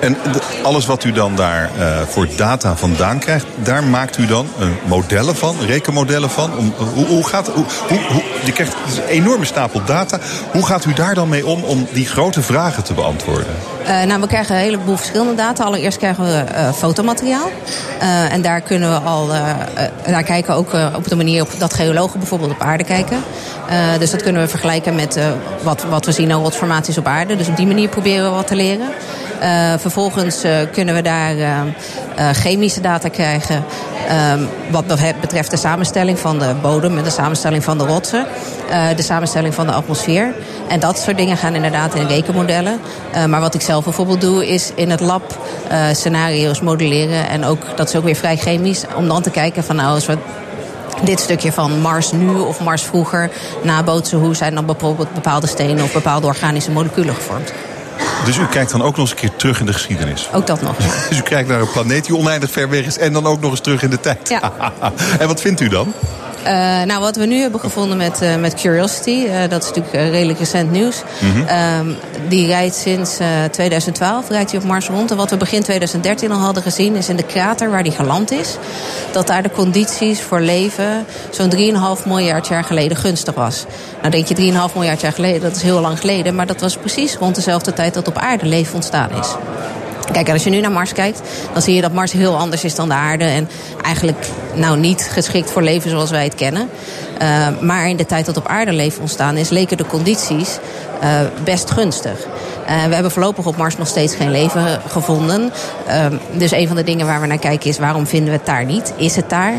En 0.00 0.16
alles 0.62 0.86
wat 0.86 1.04
u 1.04 1.12
dan 1.12 1.36
daar 1.36 1.70
voor 2.08 2.28
data 2.36 2.76
vandaan 2.76 3.18
krijgt... 3.18 3.46
daar 3.54 3.84
maakt 3.84 4.18
u 4.18 4.26
dan 4.26 4.48
modellen 4.84 5.36
van, 5.36 5.56
rekenmodellen 5.66 6.30
van? 6.30 6.56
Om, 6.56 6.74
hoe, 6.94 7.06
hoe 7.06 7.26
gaat, 7.26 7.48
hoe, 7.48 7.64
hoe, 7.88 8.22
je 8.44 8.52
krijgt 8.52 8.74
een 8.74 9.08
enorme 9.08 9.44
stapel 9.44 9.84
data. 9.84 10.18
Hoe 10.52 10.66
gaat 10.66 10.84
u 10.84 10.92
daar 10.92 11.14
dan 11.14 11.28
mee 11.28 11.46
om 11.46 11.64
om 11.64 11.86
die 11.92 12.06
grote 12.06 12.42
vragen 12.42 12.84
te 12.84 12.94
beantwoorden? 12.94 13.54
Uh, 13.88 14.02
nou, 14.02 14.20
we 14.20 14.26
krijgen 14.26 14.54
een 14.54 14.60
heleboel 14.60 14.96
verschillende 14.96 15.34
data. 15.34 15.64
Allereerst 15.64 15.98
krijgen 15.98 16.24
we 16.24 16.44
uh, 16.52 16.72
fotomateriaal. 16.72 17.50
Uh, 18.02 18.32
en 18.32 18.42
daar 18.42 18.60
kunnen 18.60 18.90
we 18.90 18.98
al 18.98 19.28
naar 20.06 20.22
kijken, 20.22 20.54
ook 20.54 20.72
op 20.96 21.08
de 21.08 21.16
manier 21.16 21.46
dat 21.58 21.74
geologen 21.74 22.18
bijvoorbeeld 22.18 22.50
op 22.50 22.60
aarde 22.60 22.84
kijken. 22.84 23.18
dus 23.98 24.10
dat 24.10 24.22
kunnen 24.22 24.42
we 24.42 24.48
vergelijken 24.48 24.94
met 24.94 25.18
wat, 25.62 25.84
wat 25.84 26.06
we 26.06 26.12
zien 26.12 26.32
aan 26.32 26.42
rotformaties 26.42 26.98
op 26.98 27.06
aarde. 27.06 27.36
Dus 27.36 27.48
op 27.48 27.56
die 27.56 27.66
manier 27.66 27.88
proberen 27.88 28.24
we 28.24 28.36
wat 28.36 28.46
te 28.46 28.56
leren. 28.56 28.88
Vervolgens 29.80 30.44
kunnen 30.72 30.94
we 30.94 31.02
daar 31.02 31.34
chemische 32.32 32.80
data 32.80 33.08
krijgen. 33.08 33.64
wat 34.70 34.86
betreft 35.20 35.50
de 35.50 35.56
samenstelling 35.56 36.18
van 36.18 36.38
de 36.38 36.54
bodem 36.62 36.98
en 36.98 37.04
de 37.04 37.10
samenstelling 37.10 37.64
van 37.64 37.78
de 37.78 37.84
rotsen. 37.84 38.26
de 38.96 39.02
samenstelling 39.02 39.54
van 39.54 39.66
de 39.66 39.72
atmosfeer. 39.72 40.34
En 40.68 40.80
dat 40.80 40.98
soort 40.98 41.16
dingen 41.16 41.36
gaan 41.36 41.54
inderdaad 41.54 41.94
in 41.94 42.06
rekenmodellen. 42.06 42.80
maar 43.28 43.40
wat 43.40 43.54
ik 43.54 43.60
zelf 43.60 43.84
bijvoorbeeld 43.84 44.20
doe, 44.20 44.48
is 44.48 44.72
in 44.74 44.90
het 44.90 45.00
lab 45.00 45.38
scenario's 45.92 46.60
modelleren. 46.60 47.28
En 47.28 47.44
ook, 47.44 47.76
dat 47.76 47.88
is 47.88 47.96
ook 47.96 48.04
weer 48.04 48.16
vrij 48.16 48.36
chemisch, 48.36 48.84
om 48.96 49.08
dan 49.08 49.22
te 49.22 49.30
kijken 49.30 49.64
van 49.64 49.76
nou, 49.76 49.94
als 49.94 50.06
we 50.06 50.18
dit 51.02 51.20
stukje 51.20 51.52
van 51.52 51.80
Mars 51.80 52.12
nu 52.12 52.38
of 52.38 52.60
Mars 52.60 52.82
vroeger 52.82 53.30
nabootsen, 53.62 54.18
hoe 54.18 54.34
zijn 54.34 54.54
dan 54.54 54.66
bijvoorbeeld 54.66 55.14
bepaalde 55.14 55.46
stenen 55.46 55.84
of 55.84 55.92
bepaalde 55.92 56.26
organische 56.26 56.70
moleculen 56.70 57.14
gevormd. 57.14 57.52
Dus 58.24 58.36
u 58.36 58.46
kijkt 58.46 58.70
dan 58.70 58.82
ook 58.82 58.96
nog 58.96 59.00
eens 59.00 59.10
een 59.10 59.16
keer 59.16 59.36
terug 59.36 59.60
in 59.60 59.66
de 59.66 59.72
geschiedenis? 59.72 60.28
Ook 60.32 60.46
dat 60.46 60.62
nog, 60.62 60.78
ja. 60.78 60.86
Dus 61.08 61.18
u 61.18 61.22
kijkt 61.22 61.48
naar 61.48 61.60
een 61.60 61.70
planeet 61.70 62.04
die 62.04 62.16
oneindig 62.16 62.50
ver 62.50 62.68
weg 62.68 62.86
is... 62.86 62.98
en 62.98 63.12
dan 63.12 63.26
ook 63.26 63.40
nog 63.40 63.50
eens 63.50 63.60
terug 63.60 63.82
in 63.82 63.90
de 63.90 64.00
tijd. 64.00 64.28
Ja. 64.28 64.52
en 65.20 65.26
wat 65.26 65.40
vindt 65.40 65.60
u 65.60 65.68
dan? 65.68 65.92
Uh, 66.42 66.82
nou, 66.82 67.00
wat 67.00 67.16
we 67.16 67.26
nu 67.26 67.40
hebben 67.40 67.60
gevonden 67.60 67.96
met, 67.96 68.22
uh, 68.22 68.36
met 68.36 68.54
Curiosity, 68.54 69.10
uh, 69.10 69.32
dat 69.48 69.62
is 69.62 69.68
natuurlijk 69.68 70.10
redelijk 70.10 70.38
recent 70.38 70.70
nieuws. 70.70 71.02
Mm 71.20 71.30
-hmm. 71.30 71.96
die 72.28 72.46
rijdt 72.46 72.74
sinds 72.74 73.18
2012 73.50 74.28
rijdt 74.28 74.50
hij 74.50 74.60
op 74.60 74.66
Mars 74.66 74.88
rond. 74.88 75.10
En 75.10 75.16
wat 75.16 75.30
we 75.30 75.36
begin 75.36 75.62
2013 75.62 76.32
al 76.32 76.38
hadden 76.38 76.62
gezien, 76.62 76.96
is 76.96 77.08
in 77.08 77.16
de 77.16 77.22
krater 77.22 77.70
waar 77.70 77.82
hij 77.82 77.90
geland 77.90 78.30
is, 78.30 78.56
dat 79.12 79.26
daar 79.26 79.42
de 79.42 79.50
condities 79.50 80.20
voor 80.20 80.40
leven 80.40 81.06
zo'n 81.30 81.52
3,5 82.00 82.06
miljard 82.06 82.48
jaar 82.48 82.64
geleden 82.64 82.96
gunstig 82.96 83.34
was. 83.34 83.64
Nou 84.00 84.10
denk 84.10 84.26
je 84.26 84.68
3,5 84.70 84.74
miljard 84.74 85.00
jaar 85.00 85.12
geleden, 85.12 85.40
dat 85.40 85.56
is 85.56 85.62
heel 85.62 85.80
lang 85.80 85.98
geleden, 86.00 86.34
maar 86.34 86.46
dat 86.46 86.60
was 86.60 86.76
precies 86.76 87.14
rond 87.14 87.34
dezelfde 87.34 87.72
tijd 87.72 87.94
dat 87.94 88.08
op 88.08 88.18
aarde 88.18 88.46
leven 88.46 88.74
ontstaan 88.74 89.10
is. 89.10 89.28
Kijk, 90.12 90.30
als 90.30 90.44
je 90.44 90.50
nu 90.50 90.60
naar 90.60 90.70
Mars 90.70 90.92
kijkt, 90.92 91.20
dan 91.52 91.62
zie 91.62 91.74
je 91.74 91.80
dat 91.80 91.92
Mars 91.92 92.12
heel 92.12 92.36
anders 92.36 92.64
is 92.64 92.74
dan 92.74 92.88
de 92.88 92.94
aarde. 92.94 93.24
En 93.24 93.48
eigenlijk 93.82 94.26
nou 94.54 94.78
niet 94.78 95.08
geschikt 95.12 95.50
voor 95.50 95.62
leven 95.62 95.90
zoals 95.90 96.10
wij 96.10 96.24
het 96.24 96.34
kennen. 96.34 96.68
Uh, 97.22 97.48
maar 97.60 97.88
in 97.88 97.96
de 97.96 98.06
tijd 98.06 98.26
dat 98.26 98.36
op 98.36 98.46
aarde 98.46 98.72
leven 98.72 99.00
ontstaan 99.00 99.36
is, 99.36 99.48
leken 99.48 99.76
de 99.76 99.86
condities 99.86 100.58
uh, 101.02 101.20
best 101.44 101.70
gunstig. 101.70 102.18
Uh, 102.18 102.84
we 102.84 102.94
hebben 102.94 103.10
voorlopig 103.10 103.46
op 103.46 103.56
Mars 103.56 103.76
nog 103.76 103.88
steeds 103.88 104.14
geen 104.14 104.30
leven 104.30 104.80
gevonden. 104.88 105.52
dus 106.32 106.50
een 106.50 106.66
van 106.66 106.76
de 106.76 106.84
dingen 106.84 107.06
waar 107.06 107.20
we 107.20 107.26
naar 107.26 107.38
kijken 107.38 107.70
is 107.70 107.78
waarom 107.78 108.06
vinden 108.06 108.30
we 108.30 108.36
het 108.36 108.46
daar 108.46 108.64
niet? 108.64 108.92
Is 108.96 109.16
het 109.16 109.30
daar? 109.30 109.54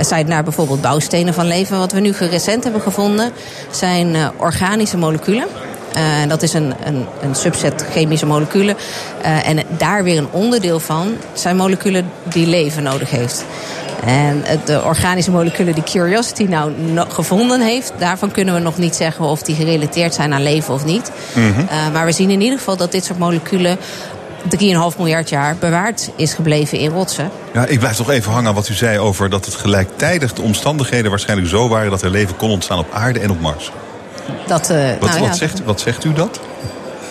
Zijn 0.00 0.26
naar 0.26 0.44
bijvoorbeeld 0.44 0.80
bouwstenen 0.80 1.34
van 1.34 1.46
leven? 1.46 1.78
Wat 1.78 1.92
we 1.92 2.00
nu 2.00 2.10
recent 2.18 2.64
hebben 2.64 2.82
gevonden 2.82 3.32
zijn 3.70 4.16
organische 4.36 4.96
moleculen. 4.96 5.46
Uh, 5.96 6.28
dat 6.28 6.42
is 6.42 6.52
een, 6.52 6.74
een, 6.84 7.06
een, 7.22 7.34
subset 7.34 7.86
chemische 7.92 8.26
moleculen. 8.26 8.76
Uh, 9.24 9.48
en 9.48 9.58
daar 9.76 10.04
weer 10.04 10.18
een 10.18 10.30
onderdeel 10.30 10.80
van 10.80 11.16
zijn 11.32 11.56
moleculen 11.56 12.10
die 12.22 12.46
leven 12.46 12.82
nodig 12.82 13.10
heeft. 13.10 13.44
En 14.04 14.44
de 14.64 14.82
organische 14.84 15.30
moleculen 15.30 15.74
die 15.74 15.82
Curiosity 15.82 16.42
nou 16.42 16.72
gevonden 17.08 17.60
heeft, 17.60 17.92
daarvan 17.98 18.30
kunnen 18.30 18.54
we 18.54 18.60
nog 18.60 18.78
niet 18.78 18.96
zeggen 18.96 19.24
of 19.24 19.42
die 19.42 19.54
gerelateerd 19.54 20.14
zijn 20.14 20.32
aan 20.32 20.42
leven 20.42 20.74
of 20.74 20.84
niet. 20.84 21.10
Mm 21.34 21.52
-hmm. 21.52 21.66
uh, 21.70 21.92
maar 21.92 22.04
we 22.04 22.12
zien 22.12 22.30
in 22.30 22.40
ieder 22.40 22.58
geval 22.58 22.76
dat 22.76 22.92
dit 22.92 23.04
soort 23.04 23.18
moleculen 23.18 23.78
3,5 24.44 24.98
miljard 24.98 25.28
jaar 25.28 25.56
bewaard 25.56 26.10
is 26.16 26.34
gebleven 26.34 26.78
in 26.78 26.90
rotsen. 26.90 27.30
Ja, 27.52 27.66
ik 27.66 27.78
blijf 27.78 27.96
toch 27.96 28.10
even 28.10 28.32
hangen 28.32 28.48
aan 28.48 28.54
wat 28.54 28.68
u 28.68 28.74
zei 28.74 28.98
over 28.98 29.30
dat 29.30 29.44
het 29.44 29.54
gelijktijdig 29.54 30.32
de 30.32 30.42
omstandigheden 30.42 31.10
waarschijnlijk 31.10 31.48
zo 31.48 31.68
waren 31.68 31.90
dat 31.90 32.02
er 32.02 32.10
leven 32.10 32.36
kon 32.36 32.50
ontstaan 32.50 32.78
op 32.78 32.92
aarde 32.92 33.20
en 33.20 33.30
op 33.30 33.40
Mars. 33.40 33.70
Dat, 34.46 34.70
uh, 34.70 34.76
wat, 35.00 35.08
nou, 35.08 35.20
wat, 35.20 35.28
ja. 35.28 35.32
zegt, 35.32 35.64
wat 35.64 35.80
zegt 35.80 36.04
u 36.04 36.12
dat? 36.12 36.40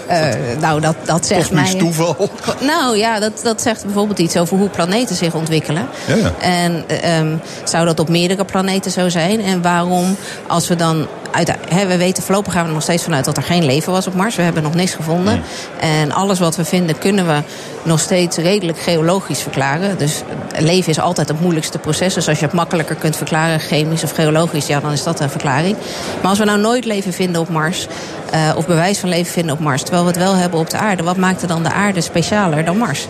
Uh, 0.09 0.27
nou, 0.59 0.81
dat, 0.81 0.95
dat 1.05 1.25
zegt 1.25 1.51
mij... 1.51 1.73
toeval? 1.73 2.29
Nou 2.61 2.97
ja, 2.97 3.19
dat, 3.19 3.39
dat 3.43 3.61
zegt 3.61 3.85
bijvoorbeeld 3.85 4.19
iets 4.19 4.37
over 4.37 4.57
hoe 4.57 4.69
planeten 4.69 5.15
zich 5.15 5.33
ontwikkelen. 5.33 5.87
Ja, 6.07 6.15
ja. 6.15 6.33
En 6.39 6.85
um, 7.19 7.41
zou 7.63 7.85
dat 7.85 7.99
op 7.99 8.09
meerdere 8.09 8.45
planeten 8.45 8.91
zo 8.91 9.09
zijn? 9.09 9.41
En 9.41 9.61
waarom, 9.61 10.15
als 10.47 10.67
we 10.67 10.75
dan... 10.75 11.07
Uit, 11.33 11.53
we 11.87 11.97
weten 11.97 12.23
voorlopig 12.23 12.53
gaan 12.53 12.61
we 12.61 12.67
er 12.67 12.73
nog 12.73 12.83
steeds 12.83 13.03
vanuit 13.03 13.25
dat 13.25 13.37
er 13.37 13.43
geen 13.43 13.65
leven 13.65 13.91
was 13.91 14.07
op 14.07 14.13
Mars. 14.13 14.35
We 14.35 14.41
hebben 14.41 14.63
nog 14.63 14.73
niks 14.73 14.93
gevonden. 14.93 15.41
En 15.79 16.11
alles 16.11 16.39
wat 16.39 16.55
we 16.55 16.65
vinden 16.65 16.97
kunnen 16.97 17.27
we 17.27 17.41
nog 17.83 17.99
steeds 17.99 18.37
redelijk 18.37 18.77
geologisch 18.77 19.41
verklaren. 19.41 19.97
Dus 19.97 20.21
leven 20.57 20.89
is 20.89 20.99
altijd 20.99 21.27
het 21.27 21.39
moeilijkste 21.39 21.77
proces. 21.77 22.13
Dus 22.13 22.27
als 22.27 22.39
je 22.39 22.45
het 22.45 22.53
makkelijker 22.53 22.95
kunt 22.95 23.15
verklaren, 23.15 23.59
chemisch 23.59 24.03
of 24.03 24.11
geologisch... 24.11 24.67
ja, 24.67 24.79
dan 24.79 24.91
is 24.91 25.03
dat 25.03 25.19
een 25.19 25.29
verklaring. 25.29 25.77
Maar 26.21 26.29
als 26.29 26.39
we 26.39 26.45
nou 26.45 26.59
nooit 26.59 26.85
leven 26.85 27.13
vinden 27.13 27.41
op 27.41 27.49
Mars... 27.49 27.87
Uh, 28.33 28.51
of 28.55 28.65
bewijs 28.65 28.99
van 28.99 29.09
leven 29.09 29.33
vinden 29.33 29.53
op 29.55 29.59
Mars... 29.59 29.81
terwijl 29.81 30.03
we 30.03 30.09
het 30.09 30.19
wel 30.19 30.35
hebben 30.35 30.59
op 30.59 30.69
de 30.69 30.77
aarde... 30.77 31.03
wat 31.03 31.17
maakt 31.17 31.41
er 31.41 31.47
dan 31.47 31.63
de 31.63 31.71
aarde 31.71 32.01
specialer 32.01 32.65
dan 32.65 32.77
Mars? 32.77 33.07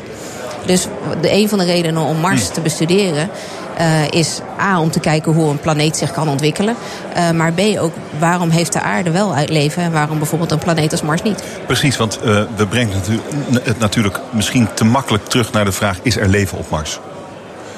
Dus 0.66 0.88
de, 1.22 1.32
een 1.32 1.50
van 1.50 1.58
de 1.58 1.66
redenen 1.66 2.02
om 2.02 2.18
Mars 2.18 2.48
te 2.48 2.62
bestuderen... 2.62 3.30
Uh, 3.80 4.08
is 4.10 4.40
A, 4.60 4.80
om 4.80 4.92
te 4.92 5.00
kijken 5.00 5.34
hoe 5.34 5.50
een 5.50 5.60
planeet 5.60 5.98
zich 5.98 6.12
kan 6.12 6.30
ontwikkelen. 6.30 6.76
Uh, 7.18 7.32
maar 7.32 7.54
B, 7.54 7.60
ook 7.80 7.94
waarom 8.20 8.50
heeft 8.50 8.74
de 8.74 8.82
aarde 8.82 9.12
wel 9.12 9.36
uit 9.36 9.50
leven... 9.50 9.84
en 9.84 9.92
waarom 9.92 10.18
bijvoorbeeld 10.18 10.52
een 10.52 10.60
planeet 10.60 10.92
als 10.92 11.02
Mars 11.02 11.22
niet? 11.22 11.44
Precies, 11.66 11.98
want 11.98 12.20
uh, 12.26 12.42
we 12.56 12.68
brengen 12.68 13.02
het 13.64 13.80
natuurlijk 13.80 14.20
misschien 14.30 14.70
te 14.74 14.86
makkelijk 14.86 15.26
terug 15.26 15.52
naar 15.52 15.66
de 15.66 15.72
vraag... 15.72 16.00
is 16.02 16.18
er 16.18 16.28
leven 16.28 16.58
op 16.58 16.70
Mars? 16.70 17.00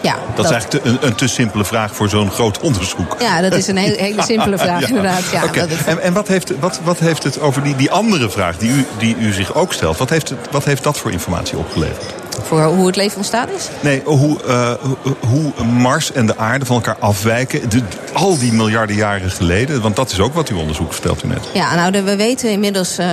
Ja, 0.01 0.13
dat, 0.13 0.36
dat 0.36 0.45
is 0.45 0.51
eigenlijk 0.51 0.84
te, 0.84 0.89
een, 0.89 0.97
een, 1.01 1.15
te 1.15 1.27
simpele 1.27 1.65
vraag 1.65 1.95
voor 1.95 2.10
zo'n 2.10 2.31
groot 2.31 2.60
onderzoek. 2.60 3.15
Ja, 3.19 3.41
dat 3.41 3.53
is 3.53 3.67
een 3.67 3.77
hele, 3.77 3.95
hele 3.97 4.21
simpele 4.31 4.58
vraag 4.58 4.81
ja. 4.81 4.88
inderdaad. 4.88 5.23
Ja, 5.31 5.43
okay. 5.43 5.67
dat, 5.67 5.77
en, 5.86 6.01
en 6.01 6.13
wat, 6.13 6.27
heeft, 6.27 6.60
wat, 6.60 6.79
wat 6.84 6.99
heeft 6.99 7.23
het 7.23 7.39
over 7.39 7.63
die, 7.63 7.75
die 7.75 7.91
andere 7.91 8.29
vraag 8.29 8.58
die 8.58 8.69
u, 8.69 8.86
die 8.97 9.15
u 9.17 9.31
zich 9.31 9.53
ook 9.53 9.73
stelt... 9.73 9.97
Wat 9.97 10.10
heeft, 10.10 10.29
het, 10.29 10.39
wat 10.51 10.63
heeft 10.63 10.84
dat 10.84 10.97
voor 10.97 11.12
informatie 11.12 11.58
opgeleverd? 11.58 12.13
Voor 12.43 12.63
hoe 12.63 12.88
het 12.88 12.95
leven 12.95 13.17
ontstaan 13.17 13.48
is? 13.50 13.69
Nee, 13.82 14.02
hoe, 14.06 14.38
uh, 14.48 14.71
hoe 15.30 15.63
Mars 15.63 16.12
en 16.12 16.26
de 16.26 16.38
aarde 16.38 16.65
van 16.65 16.76
elkaar 16.76 16.98
afwijken. 17.00 17.69
De, 17.69 17.82
al 18.13 18.38
die 18.38 18.54
miljarden 18.54 18.95
jaren 18.95 19.32
geleden. 19.32 19.82
Want 19.82 19.95
dat 19.95 20.12
is 20.12 20.19
ook 20.19 20.34
wat 20.34 20.50
uw 20.50 20.58
onderzoek 20.58 20.93
vertelt 20.93 21.24
u 21.24 21.28
net. 21.28 21.50
Ja, 21.54 21.76
nou, 21.76 21.91
de, 21.91 22.04
we 22.04 22.15
weten 22.15 22.50
inmiddels... 22.50 23.00
Uh, 23.00 23.06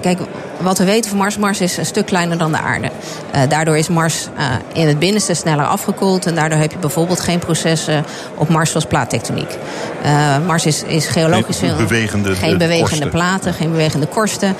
kijk, 0.00 0.18
wat 0.60 0.78
we 0.78 0.84
weten 0.84 1.10
van 1.10 1.18
Mars, 1.18 1.38
Mars 1.38 1.60
is 1.60 1.76
een 1.76 1.86
stuk 1.86 2.06
kleiner 2.06 2.38
dan 2.38 2.52
de 2.52 2.58
aarde. 2.58 2.90
Uh, 3.34 3.40
daardoor 3.48 3.76
is 3.76 3.88
Mars 3.88 4.28
uh, 4.38 4.44
in 4.72 4.86
het 4.86 4.98
binnenste 4.98 5.34
sneller 5.34 5.64
afgekoeld. 5.64 6.26
En 6.26 6.34
daardoor 6.34 6.58
heb 6.58 6.72
je 6.72 6.78
bijvoorbeeld 6.78 7.20
geen 7.20 7.38
processen 7.38 8.04
op 8.34 8.48
Mars 8.48 8.70
zoals 8.70 8.86
plaattectoniek. 8.86 9.56
Uh, 10.04 10.36
Mars 10.46 10.66
is, 10.66 10.82
is 10.82 11.06
geologisch 11.06 11.58
geen 11.58 11.76
bewegende, 11.76 12.34
geen 12.34 12.58
bewegende 12.58 13.08
platen, 13.08 13.54
geen 13.54 13.70
bewegende 13.70 14.06
korsten. 14.06 14.56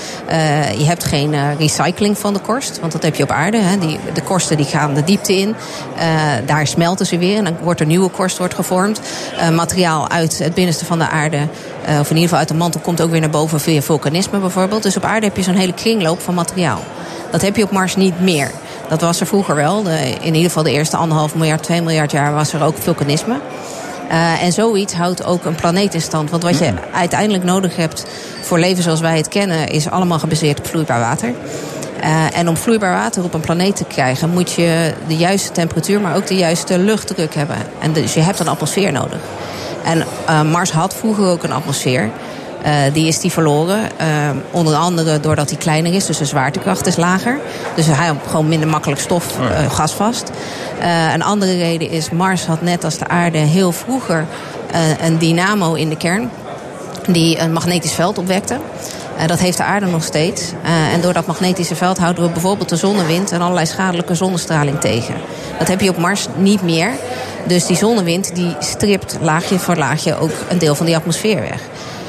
je 0.79 0.85
hebt 0.85 1.05
geen 1.05 1.57
recycling 1.59 2.19
van 2.19 2.33
de 2.33 2.41
korst, 2.41 2.81
want 2.81 2.93
dat 2.93 3.03
heb 3.03 3.15
je 3.15 3.23
op 3.23 3.31
aarde. 3.31 3.57
Hè. 3.57 3.79
Die, 3.79 3.99
de 4.15 4.23
korsten 4.23 4.57
die 4.57 4.67
gaan 4.67 4.95
de 4.95 5.05
diepte 5.05 5.37
in. 5.37 5.55
daar 6.47 6.67
smelten 6.67 7.07
ze 7.07 7.19
weer 7.19 7.37
en 7.37 7.45
dan 7.45 7.57
wordt 7.63 7.81
er 7.81 7.87
nieuwe 7.87 8.09
korst 8.09 8.39
wordt 8.39 8.55
gevormd. 8.55 9.01
materiaal 9.53 10.09
uit 10.09 10.39
het 10.39 10.55
binnenste 10.55 10.85
van 10.85 10.99
de 10.99 11.09
aarde, 11.09 11.39
of 11.89 12.11
in 12.11 12.17
ieder 12.17 12.23
geval 12.23 12.39
uit 12.39 12.49
de 12.49 12.55
mantel, 12.55 12.81
komt 12.81 13.01
ook 13.01 13.11
weer 13.11 13.21
naar 13.21 13.31
boven 13.31 13.61
via 13.61 13.81
vulkanisme 13.81 14.39
bijvoorbeeld. 14.39 14.83
Dus 14.83 14.97
op 14.97 15.05
aarde 15.05 15.27
heb 15.27 15.37
je 15.37 15.43
zo'n 15.43 15.55
hele 15.55 15.73
kringloop 15.73 16.21
van 16.21 16.35
materiaal. 16.35 16.81
Dat 17.31 17.43
heb 17.43 17.57
je 17.57 17.63
op 17.63 17.71
Mars 17.71 17.97
niet 17.97 18.21
meer. 18.21 18.51
Dat 18.89 19.01
was 19.01 19.21
er 19.21 19.27
vroeger 19.27 19.55
wel. 19.55 19.83
De, 19.83 19.99
in 20.21 20.35
ieder 20.35 20.49
geval 20.49 20.63
de 20.63 20.71
eerste 20.71 20.97
anderhalf 20.97 21.35
miljard, 21.35 21.63
twee 21.63 21.83
miljard 21.83 22.11
jaar 22.11 22.35
was 22.35 22.53
er 22.53 22.63
ook 22.63 22.77
vulkanisme. 22.79 23.37
Uh, 24.11 24.43
en 24.43 24.53
zoiets 24.53 24.95
houdt 24.95 25.25
ook 25.25 25.45
een 25.45 25.55
planeet 25.55 25.95
in 25.95 26.01
stand. 26.01 26.31
Want 26.31 26.43
wat 26.43 26.59
je 26.59 26.73
uiteindelijk 26.93 27.45
nodig 27.45 27.77
hebt 27.77 28.05
voor 28.41 28.59
leven 28.59 28.83
zoals 28.83 29.01
wij 29.01 29.17
het 29.17 29.29
kennen, 29.29 29.69
is 29.69 29.91
allemaal 29.91 30.19
gebaseerd 30.19 30.59
op 30.59 30.67
vloeibaar 30.67 31.01
water. 31.01 31.33
Uh, 32.03 32.39
en 32.39 32.49
om 32.49 32.57
vloeibaar 32.57 32.93
water 32.93 33.25
op 33.25 33.35
een 33.35 33.41
planeet 33.41 33.77
te 33.77 33.85
krijgen, 33.85 34.31
moet 34.31 34.53
je 34.53 34.93
de 35.07 35.17
juiste 35.17 35.53
temperatuur, 35.53 36.01
maar 36.01 36.17
ook 36.17 36.27
de 36.27 36.37
juiste 36.37 36.79
luchtdruk 36.79 37.35
hebben. 37.35 37.57
En 37.81 37.93
dus 37.93 38.15
je 38.15 38.21
hebt 38.21 38.39
een 38.39 38.49
atmosfeer 38.49 38.93
nodig. 38.93 39.19
En 39.87 40.05
uh, 40.29 40.43
Mars 40.43 40.71
had 40.71 40.95
vroeger 40.95 41.27
ook 41.27 41.43
een 41.43 41.53
atmosfeer. 41.53 42.11
Uh, 42.67 42.73
die 42.93 43.07
is 43.07 43.21
die 43.21 43.33
verloren. 43.33 43.81
Uh, 43.81 44.07
onder 44.51 44.75
andere 44.75 45.21
doordat 45.21 45.51
hij 45.51 45.59
kleiner 45.59 45.95
is, 45.95 46.07
dus 46.07 46.19
de 46.19 46.25
zwaartekracht 46.25 46.87
is 46.87 46.97
lager. 46.97 47.39
Dus 47.75 47.87
hij 47.87 48.07
had 48.07 48.17
gewoon 48.29 48.49
minder 48.49 48.69
makkelijk 48.69 49.01
stof, 49.01 49.39
uh, 49.41 49.71
gas 49.71 49.93
vast. 49.93 50.31
een 51.15 51.23
andere 51.23 51.57
reden 51.57 51.91
is, 51.91 52.11
Mars 52.11 52.47
had 52.47 52.63
net 52.63 52.85
als 52.85 52.99
de 52.99 53.09
aarde 53.09 53.39
heel 53.39 53.73
vroeger 53.73 54.27
een 55.01 55.19
dynamo 55.19 55.75
in 55.75 55.89
de 55.89 55.97
kern. 55.97 56.31
Die 57.07 57.39
een 57.39 57.53
magnetisch 57.53 57.93
veld 57.93 58.19
opwekte. 58.19 58.59
dat 59.27 59.39
heeft 59.39 59.57
de 59.57 59.65
aarde 59.65 59.87
nog 59.87 60.05
steeds. 60.05 60.53
en 60.93 61.01
door 61.01 61.13
dat 61.13 61.27
magnetische 61.27 61.75
veld 61.77 61.99
houden 61.99 62.25
we 62.25 62.31
bijvoorbeeld 62.31 62.69
de 62.69 62.77
zonnewind 62.77 63.33
en 63.33 63.41
allerlei 63.41 63.67
schadelijke 63.67 64.15
zonnestraling 64.15 64.81
tegen. 64.81 65.15
Dat 65.59 65.69
heb 65.69 65.81
je 65.81 65.91
op 65.91 65.97
Mars 65.97 66.27
niet 66.37 66.63
meer. 66.63 66.91
Dus 67.47 67.67
die 67.67 67.77
zonnewind 67.77 68.35
die 68.35 68.57
stript 68.59 69.17
laagje 69.21 69.59
voor 69.59 69.77
laagje 69.77 70.19
ook 70.19 70.31
een 70.49 70.59
deel 70.59 70.75
van 70.75 70.87
die 70.87 70.97
atmosfeer 70.97 71.41
weg. 71.41 71.61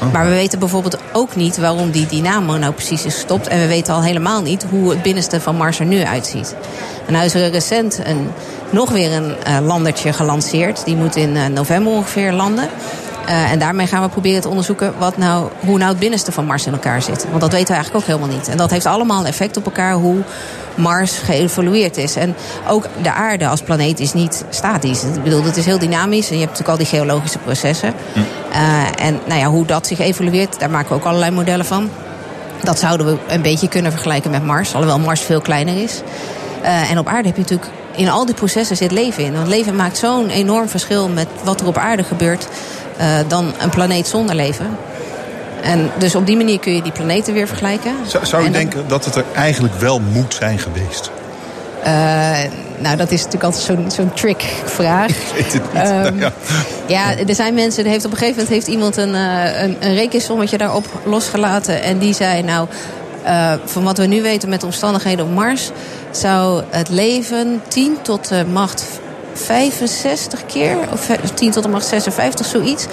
Oh. 0.02 0.12
Maar 0.12 0.24
we 0.24 0.30
weten 0.30 0.58
bijvoorbeeld 0.58 0.98
ook 1.12 1.36
niet 1.36 1.56
waarom 1.56 1.90
die 1.90 2.06
dynamo 2.06 2.56
nou 2.56 2.72
precies 2.72 3.04
is 3.04 3.14
gestopt. 3.14 3.46
En 3.46 3.60
we 3.60 3.66
weten 3.66 3.94
al 3.94 4.02
helemaal 4.02 4.42
niet 4.42 4.66
hoe 4.70 4.90
het 4.90 5.02
binnenste 5.02 5.40
van 5.40 5.56
Mars 5.56 5.78
er 5.80 5.86
nu 5.86 6.02
uitziet. 6.02 6.54
En 7.06 7.12
nou 7.12 7.24
is 7.24 7.34
er 7.34 7.50
recent 7.50 8.00
een, 8.04 8.30
nog 8.70 8.90
weer 8.90 9.12
een 9.12 9.34
uh, 9.48 9.66
landertje 9.66 10.12
gelanceerd. 10.12 10.84
Die 10.84 10.96
moet 10.96 11.16
in 11.16 11.36
uh, 11.36 11.46
november 11.46 11.92
ongeveer 11.92 12.32
landen. 12.32 12.68
Uh, 13.28 13.50
en 13.50 13.58
daarmee 13.58 13.86
gaan 13.86 14.02
we 14.02 14.08
proberen 14.08 14.40
te 14.40 14.48
onderzoeken 14.48 14.94
wat 14.98 15.16
nou, 15.16 15.48
hoe 15.60 15.78
nou 15.78 15.90
het 15.90 15.98
binnenste 15.98 16.32
van 16.32 16.44
Mars 16.44 16.66
in 16.66 16.72
elkaar 16.72 17.02
zit. 17.02 17.26
Want 17.28 17.40
dat 17.40 17.52
weten 17.52 17.68
we 17.68 17.74
eigenlijk 17.74 18.04
ook 18.04 18.16
helemaal 18.16 18.36
niet. 18.36 18.48
En 18.48 18.56
dat 18.56 18.70
heeft 18.70 18.86
allemaal 18.86 19.20
een 19.20 19.26
effect 19.26 19.56
op 19.56 19.64
elkaar 19.64 19.92
hoe 19.92 20.22
Mars 20.74 21.18
geëvolueerd 21.18 21.96
is. 21.96 22.16
En 22.16 22.36
ook 22.68 22.86
de 23.02 23.12
aarde 23.12 23.48
als 23.48 23.62
planeet 23.62 24.00
is 24.00 24.12
niet 24.12 24.44
statisch. 24.50 25.02
Ik 25.02 25.22
bedoel, 25.22 25.44
het 25.44 25.56
is 25.56 25.64
heel 25.64 25.78
dynamisch. 25.78 26.30
En 26.30 26.38
je 26.38 26.44
hebt 26.44 26.58
natuurlijk 26.58 26.68
al 26.68 26.84
die 26.84 26.98
geologische 26.98 27.38
processen. 27.38 27.92
Hm. 28.12 28.18
Uh, 28.18 29.06
en 29.06 29.20
nou 29.26 29.40
ja, 29.40 29.46
hoe 29.46 29.66
dat 29.66 29.86
zich 29.86 29.98
evolueert, 29.98 30.60
daar 30.60 30.70
maken 30.70 30.88
we 30.88 30.94
ook 30.94 31.04
allerlei 31.04 31.30
modellen 31.30 31.66
van. 31.66 31.90
Dat 32.62 32.78
zouden 32.78 33.06
we 33.06 33.16
een 33.28 33.42
beetje 33.42 33.68
kunnen 33.68 33.92
vergelijken 33.92 34.30
met 34.30 34.44
Mars. 34.44 34.74
Alhoewel 34.74 34.98
Mars 34.98 35.20
veel 35.20 35.40
kleiner 35.40 35.82
is. 35.82 36.02
Uh, 36.62 36.90
en 36.90 36.98
op 36.98 37.06
aarde 37.06 37.28
heb 37.28 37.36
je 37.36 37.42
natuurlijk 37.42 37.70
in 37.96 38.08
al 38.08 38.26
die 38.26 38.34
processen 38.34 38.76
zit 38.76 38.90
leven 38.90 39.24
in. 39.24 39.32
Want 39.32 39.48
leven 39.48 39.76
maakt 39.76 39.96
zo'n 39.98 40.28
enorm 40.28 40.68
verschil 40.68 41.08
met 41.08 41.26
wat 41.44 41.60
er 41.60 41.66
op 41.66 41.76
aarde 41.76 42.02
gebeurt... 42.04 42.48
Uh, 43.00 43.18
dan 43.28 43.54
een 43.58 43.70
planeet 43.70 44.06
zonder 44.06 44.34
leven. 44.34 44.76
En 45.62 45.90
dus 45.98 46.14
op 46.14 46.26
die 46.26 46.36
manier 46.36 46.58
kun 46.58 46.74
je 46.74 46.82
die 46.82 46.92
planeten 46.92 47.34
weer 47.34 47.46
vergelijken. 47.46 47.92
Zou, 48.06 48.26
zou 48.26 48.46
u 48.46 48.50
denken 48.50 48.88
dat 48.88 49.04
het 49.04 49.14
er 49.14 49.24
eigenlijk 49.34 49.74
wel 49.74 50.00
moet 50.00 50.34
zijn 50.34 50.58
geweest? 50.58 51.10
Uh, 51.86 52.38
nou, 52.78 52.96
dat 52.96 53.10
is 53.10 53.24
natuurlijk 53.24 53.44
altijd 53.44 53.64
zo'n 53.64 53.90
zo'n 53.90 54.12
trick-vraag. 54.12 55.08
Ik 55.18 55.34
weet 55.34 55.52
het 55.52 55.72
niet. 55.72 55.82
Um, 55.82 56.20
ja. 56.20 56.32
ja, 56.86 57.16
er 57.16 57.34
zijn 57.34 57.54
mensen, 57.54 57.84
er 57.84 57.90
heeft 57.90 58.04
op 58.04 58.10
een 58.10 58.16
gegeven 58.16 58.42
moment 58.42 58.54
heeft 58.54 58.76
iemand 58.76 58.96
een, 58.96 59.14
uh, 59.14 59.62
een, 59.62 59.76
een 59.80 59.94
rekensommetje 59.94 60.58
daarop 60.58 60.86
losgelaten. 61.04 61.82
En 61.82 61.98
die 61.98 62.14
zei, 62.14 62.42
nou, 62.42 62.68
uh, 63.24 63.52
van 63.64 63.82
wat 63.84 63.98
we 63.98 64.06
nu 64.06 64.22
weten 64.22 64.48
met 64.48 64.60
de 64.60 64.66
omstandigheden 64.66 65.24
op 65.24 65.32
Mars... 65.32 65.70
zou 66.10 66.62
het 66.70 66.88
leven 66.88 67.62
10 67.68 67.96
tot 68.02 68.28
de 68.28 68.44
macht 68.52 68.84
65 69.38 70.46
keer, 70.46 70.76
of 70.92 71.08
10 71.34 71.50
tot 71.50 71.62
de 71.62 71.68
macht 71.68 71.86
56, 71.86 72.46
zoiets 72.46 72.86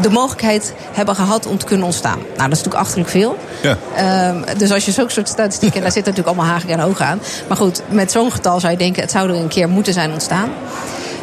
de 0.00 0.10
mogelijkheid 0.10 0.74
hebben 0.92 1.14
gehad 1.14 1.46
om 1.46 1.58
te 1.58 1.66
kunnen 1.66 1.86
ontstaan. 1.86 2.18
Nou, 2.18 2.28
dat 2.36 2.58
is 2.58 2.62
natuurlijk 2.62 2.74
achterlijk 2.74 3.10
veel. 3.10 3.36
Ja. 3.62 4.28
Um, 4.28 4.44
dus 4.58 4.70
als 4.70 4.84
je 4.84 4.92
zo'n 4.92 5.10
soort 5.10 5.28
statistieken... 5.28 5.76
en 5.76 5.82
daar 5.82 5.92
zitten 5.92 6.12
natuurlijk 6.12 6.38
allemaal 6.38 6.58
haken 6.58 6.80
en 6.80 6.84
ogen 6.84 7.06
aan. 7.06 7.20
Maar 7.48 7.56
goed, 7.56 7.82
met 7.88 8.12
zo'n 8.12 8.32
getal 8.32 8.60
zou 8.60 8.72
je 8.72 8.78
denken... 8.78 9.02
het 9.02 9.10
zou 9.10 9.28
er 9.28 9.34
een 9.34 9.48
keer 9.48 9.68
moeten 9.68 9.92
zijn 9.92 10.12
ontstaan. 10.12 10.50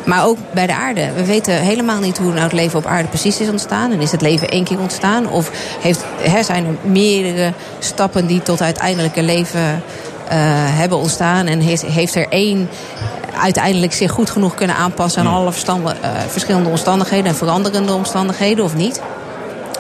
Maar 0.06 0.26
ook 0.26 0.38
bij 0.54 0.68
de 0.68 0.76
aarde. 0.76 1.12
We 1.16 1.26
weten 1.26 1.54
helemaal 1.54 2.00
niet 2.00 2.18
hoe 2.18 2.32
nou 2.32 2.44
het 2.44 2.54
leven 2.54 2.80
op 2.80 2.86
aarde 2.86 3.08
precies 3.08 3.40
is 3.40 3.50
ontstaan. 3.50 3.92
En 3.92 4.02
is 4.02 4.12
het 4.12 4.22
leven 4.22 4.50
één 4.50 4.64
keer 4.64 4.80
ontstaan? 4.80 5.30
Of 5.30 5.52
heeft, 5.80 6.04
hè, 6.22 6.44
zijn 6.44 6.66
er 6.66 6.92
meerdere 6.92 7.54
stappen 7.80 8.28
die 8.28 8.42
tot 8.42 8.62
uiteindelijke 8.62 9.22
leven 9.22 9.62
uh, 9.62 10.32
hebben 10.78 10.98
ontstaan? 10.98 11.48
En 11.48 11.60
heeft, 11.60 11.86
heeft 11.86 12.16
er 12.16 12.28
één 12.30 12.70
uiteindelijk 13.40 13.94
zich 13.94 14.12
goed 14.12 14.30
genoeg 14.30 14.56
kunnen 14.56 14.76
aanpassen 14.76 15.22
aan 15.22 15.34
alle 15.34 15.52
uh, 15.52 16.10
verschillende 16.28 16.70
omstandigheden 16.70 17.26
en 17.26 17.36
veranderende 17.36 17.94
omstandigheden 17.94 18.64
of 18.64 18.76
niet. 18.76 19.02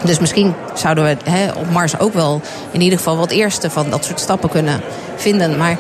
Dus 0.04 0.20
misschien 0.20 0.56
zouden 0.74 1.04
we 1.04 1.18
he, 1.30 1.52
op 1.52 1.72
Mars 1.72 2.00
ook 2.00 2.14
wel 2.14 2.42
in 2.72 2.82
ieder 2.82 2.98
geval 2.98 3.18
wat 3.18 3.32
eerste 3.32 3.70
van 3.70 3.90
dat 3.90 4.06
soort 4.06 4.20
stappen 4.20 4.50
kunnen 4.50 4.82
vinden. 5.16 5.58
Maar 5.58 5.78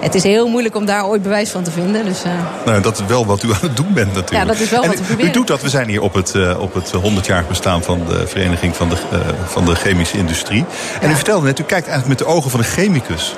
het 0.00 0.14
is 0.14 0.22
heel 0.22 0.48
moeilijk 0.48 0.76
om 0.76 0.86
daar 0.86 1.06
ooit 1.06 1.22
bewijs 1.22 1.50
van 1.50 1.62
te 1.62 1.70
vinden. 1.70 2.04
Dus, 2.04 2.24
uh... 2.24 2.32
nou, 2.64 2.80
dat 2.80 2.98
is 2.98 3.06
wel 3.06 3.26
wat 3.26 3.42
u 3.42 3.52
aan 3.52 3.58
het 3.60 3.76
doen 3.76 3.92
bent 3.92 4.14
natuurlijk. 4.14 4.32
Ja, 4.32 4.44
dat 4.44 4.60
is 4.60 4.70
wel 4.70 4.82
en 4.82 4.88
wat 4.88 4.98
we 4.98 5.04
proberen. 5.04 5.30
U 5.30 5.32
doet 5.32 5.46
dat, 5.46 5.62
we 5.62 5.68
zijn 5.68 5.88
hier 5.88 6.02
op 6.02 6.14
het, 6.14 6.34
uh, 6.34 6.60
op 6.60 6.74
het 6.74 6.92
100-jarig 6.96 7.48
bestaan 7.48 7.82
van 7.82 8.00
de 8.08 8.26
Vereniging 8.26 8.76
van 8.76 8.88
de, 8.88 8.96
uh, 9.12 9.18
van 9.44 9.64
de 9.64 9.74
Chemische 9.74 10.18
Industrie. 10.18 10.64
En 11.00 11.08
ja. 11.08 11.12
u 11.12 11.14
vertelde 11.14 11.46
net, 11.46 11.58
u 11.58 11.62
kijkt 11.62 11.88
eigenlijk 11.88 12.18
met 12.18 12.28
de 12.28 12.34
ogen 12.34 12.50
van 12.50 12.60
een 12.60 12.66
chemicus. 12.66 13.36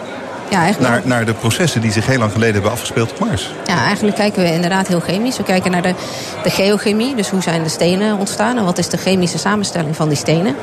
Ja, 0.50 0.70
naar, 0.78 1.00
naar 1.04 1.24
de 1.24 1.34
processen 1.34 1.80
die 1.80 1.92
zich 1.92 2.06
heel 2.06 2.18
lang 2.18 2.32
geleden 2.32 2.54
hebben 2.54 2.72
afgespeeld 2.72 3.10
op 3.12 3.18
Mars. 3.18 3.52
Ja, 3.66 3.84
eigenlijk 3.84 4.16
kijken 4.16 4.42
we 4.42 4.52
inderdaad 4.52 4.88
heel 4.88 5.00
chemisch. 5.00 5.36
We 5.36 5.42
kijken 5.42 5.70
naar 5.70 5.82
de, 5.82 5.94
de 6.42 6.50
geochemie, 6.50 7.14
dus 7.14 7.28
hoe 7.28 7.42
zijn 7.42 7.62
de 7.62 7.68
stenen 7.68 8.18
ontstaan... 8.18 8.56
en 8.56 8.64
wat 8.64 8.78
is 8.78 8.88
de 8.88 8.96
chemische 8.96 9.38
samenstelling 9.38 9.96
van 9.96 10.08
die 10.08 10.16
stenen. 10.16 10.54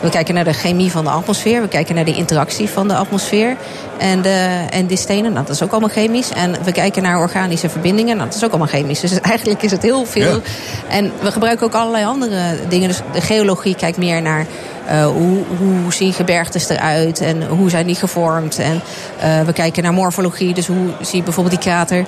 We 0.00 0.08
kijken 0.08 0.34
naar 0.34 0.44
de 0.44 0.52
chemie 0.52 0.90
van 0.90 1.04
de 1.04 1.10
atmosfeer. 1.10 1.60
We 1.60 1.68
kijken 1.68 1.94
naar 1.94 2.04
de 2.04 2.14
interactie 2.14 2.68
van 2.68 2.88
de 2.88 2.96
atmosfeer 2.96 3.56
en, 3.98 4.22
de, 4.22 4.64
en 4.70 4.86
die 4.86 4.96
stenen. 4.96 5.32
Nou, 5.32 5.46
dat 5.46 5.54
is 5.54 5.62
ook 5.62 5.70
allemaal 5.70 5.88
chemisch. 5.88 6.30
En 6.30 6.64
we 6.64 6.72
kijken 6.72 7.02
naar 7.02 7.18
organische 7.18 7.68
verbindingen. 7.68 8.16
Nou, 8.16 8.28
dat 8.28 8.36
is 8.36 8.44
ook 8.44 8.50
allemaal 8.50 8.68
chemisch. 8.68 9.00
Dus 9.00 9.20
eigenlijk 9.32 9.62
is 9.62 9.70
het 9.70 9.82
heel 9.82 10.04
veel. 10.04 10.34
Ja. 10.34 10.40
En 10.88 11.12
we 11.20 11.32
gebruiken 11.32 11.66
ook 11.66 11.74
allerlei 11.74 12.04
andere 12.04 12.56
dingen. 12.68 12.88
Dus 12.88 13.00
de 13.12 13.20
geologie 13.20 13.74
kijkt 13.74 13.98
meer 13.98 14.22
naar... 14.22 14.46
Uh, 14.90 15.06
hoe, 15.06 15.38
hoe 15.58 15.92
zien 15.92 16.12
gebergtes 16.12 16.68
eruit 16.68 17.20
en 17.20 17.46
hoe 17.46 17.70
zijn 17.70 17.86
die 17.86 17.94
gevormd. 17.94 18.58
En 18.58 18.80
uh, 19.24 19.40
we 19.40 19.52
kijken 19.52 19.82
naar 19.82 19.92
morfologie, 19.92 20.54
dus 20.54 20.66
hoe 20.66 20.88
zie 21.00 21.16
je 21.16 21.22
bijvoorbeeld 21.22 21.62
die 21.62 21.72
krater 21.72 21.98
uh, 21.98 22.04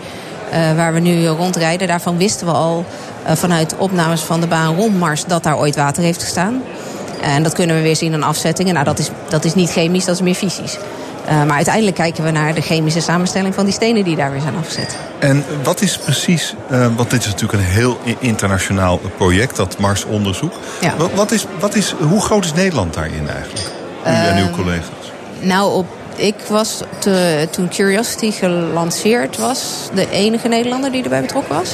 waar 0.77 0.93
we 0.93 1.01
nu 1.01 1.27
rondrijden. 1.27 1.89
Daarvan 1.89 2.17
wisten 2.17 2.47
we 2.47 2.53
al 2.53 2.85
vanuit 3.25 3.77
opnames 3.77 4.21
van 4.21 4.41
de 4.41 4.47
baan 4.47 4.77
rond 4.77 4.99
Mars 4.99 5.25
dat 5.25 5.43
daar 5.43 5.59
ooit 5.59 5.77
water 5.77 6.03
heeft 6.03 6.23
gestaan. 6.23 6.63
En 7.23 7.43
dat 7.43 7.53
kunnen 7.53 7.77
we 7.77 7.83
weer 7.83 7.97
zien 7.97 8.15
aan 8.15 8.23
afzettingen. 8.23 8.75
Nou, 8.75 8.85
dat 8.85 8.99
is, 8.99 9.11
dat 9.29 9.45
is 9.45 9.55
niet 9.55 9.71
chemisch, 9.71 10.05
dat 10.05 10.15
is 10.15 10.21
meer 10.21 10.35
fysisch. 10.35 10.79
Uh, 11.29 11.45
maar 11.45 11.57
uiteindelijk 11.57 11.97
kijken 11.97 12.25
we 12.25 12.31
naar 12.31 12.55
de 12.55 12.61
chemische 12.61 13.01
samenstelling 13.01 13.55
van 13.55 13.65
die 13.65 13.75
stenen 13.75 14.05
die 14.05 14.17
daar 14.17 14.33
weer 14.33 14.41
zijn 14.41 14.57
afgezet. 14.57 14.97
En 15.19 15.45
wat 15.63 15.81
is 15.81 15.99
precies, 15.99 16.55
uh, 16.71 16.87
want 16.97 17.11
dit 17.11 17.21
is 17.21 17.27
natuurlijk 17.27 17.53
een 17.53 17.69
heel 17.69 17.99
internationaal 18.19 19.01
project, 19.17 19.57
dat 19.57 19.79
Marsonderzoek. 19.79 20.53
Ja. 20.81 20.97
Wat, 20.97 21.13
wat, 21.15 21.31
is, 21.31 21.47
wat 21.59 21.75
is, 21.75 21.95
hoe 22.09 22.21
groot 22.21 22.45
is 22.45 22.53
Nederland 22.53 22.95
daarin 22.95 23.29
eigenlijk? 23.29 23.67
U 24.07 24.09
en 24.09 24.37
uw 24.37 24.51
collega's. 24.51 25.13
Nou, 25.41 25.73
op, 25.73 25.87
ik 26.17 26.37
was 26.49 26.81
te, 26.99 27.49
toen 27.51 27.69
Curiosity 27.69 28.31
gelanceerd 28.31 29.39
was, 29.39 29.89
de 29.95 30.11
enige 30.11 30.49
Nederlander 30.49 30.93
die 30.93 31.03
erbij 31.03 31.21
betrokken 31.21 31.55
was. 31.55 31.71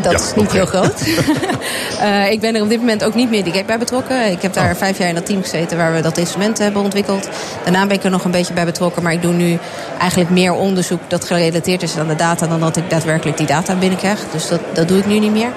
Dat 0.00 0.12
Ja, 0.12 0.18
is 0.18 0.34
niet 0.34 0.52
heel 0.52 0.66
groot. 0.66 1.02
Eh, 1.98 2.30
ik 2.30 2.40
ben 2.40 2.54
er 2.54 2.62
op 2.62 2.68
dit 2.68 2.78
moment 2.78 3.04
ook 3.04 3.14
niet 3.14 3.30
meer 3.30 3.44
direct 3.44 3.66
bij 3.66 3.78
betrokken. 3.78 4.30
Ik 4.30 4.42
heb 4.42 4.52
daar 4.52 4.70
Oh. 4.70 4.76
vijf 4.76 4.98
jaar 4.98 5.08
in 5.08 5.14
dat 5.14 5.26
team 5.26 5.42
gezeten 5.42 5.76
waar 5.76 5.92
we 5.92 6.00
dat 6.00 6.18
instrument 6.18 6.58
hebben 6.58 6.82
ontwikkeld. 6.82 7.28
Daarna 7.62 7.86
ben 7.86 7.96
ik 7.96 8.04
er 8.04 8.10
nog 8.10 8.24
een 8.24 8.30
beetje 8.30 8.52
bij 8.52 8.64
betrokken. 8.64 9.02
Maar 9.02 9.12
ik 9.12 9.22
doe 9.22 9.32
nu 9.32 9.58
eigenlijk 9.98 10.30
meer 10.30 10.52
onderzoek 10.52 11.00
dat 11.08 11.24
gerelateerd 11.24 11.82
is 11.82 11.96
aan 11.96 12.08
de 12.08 12.14
data... 12.16 12.46
dan 12.46 12.60
dat 12.60 12.76
ik 12.76 12.90
daadwerkelijk 12.90 13.36
die 13.36 13.46
data 13.46 13.74
binnenkrijg. 13.74 14.20
Dus 14.32 14.48
dat, 14.48 14.60
dat 14.72 14.88
doe 14.88 14.98
ik 14.98 15.06
nu 15.06 15.18
niet 15.18 15.32
meer. 15.32 15.50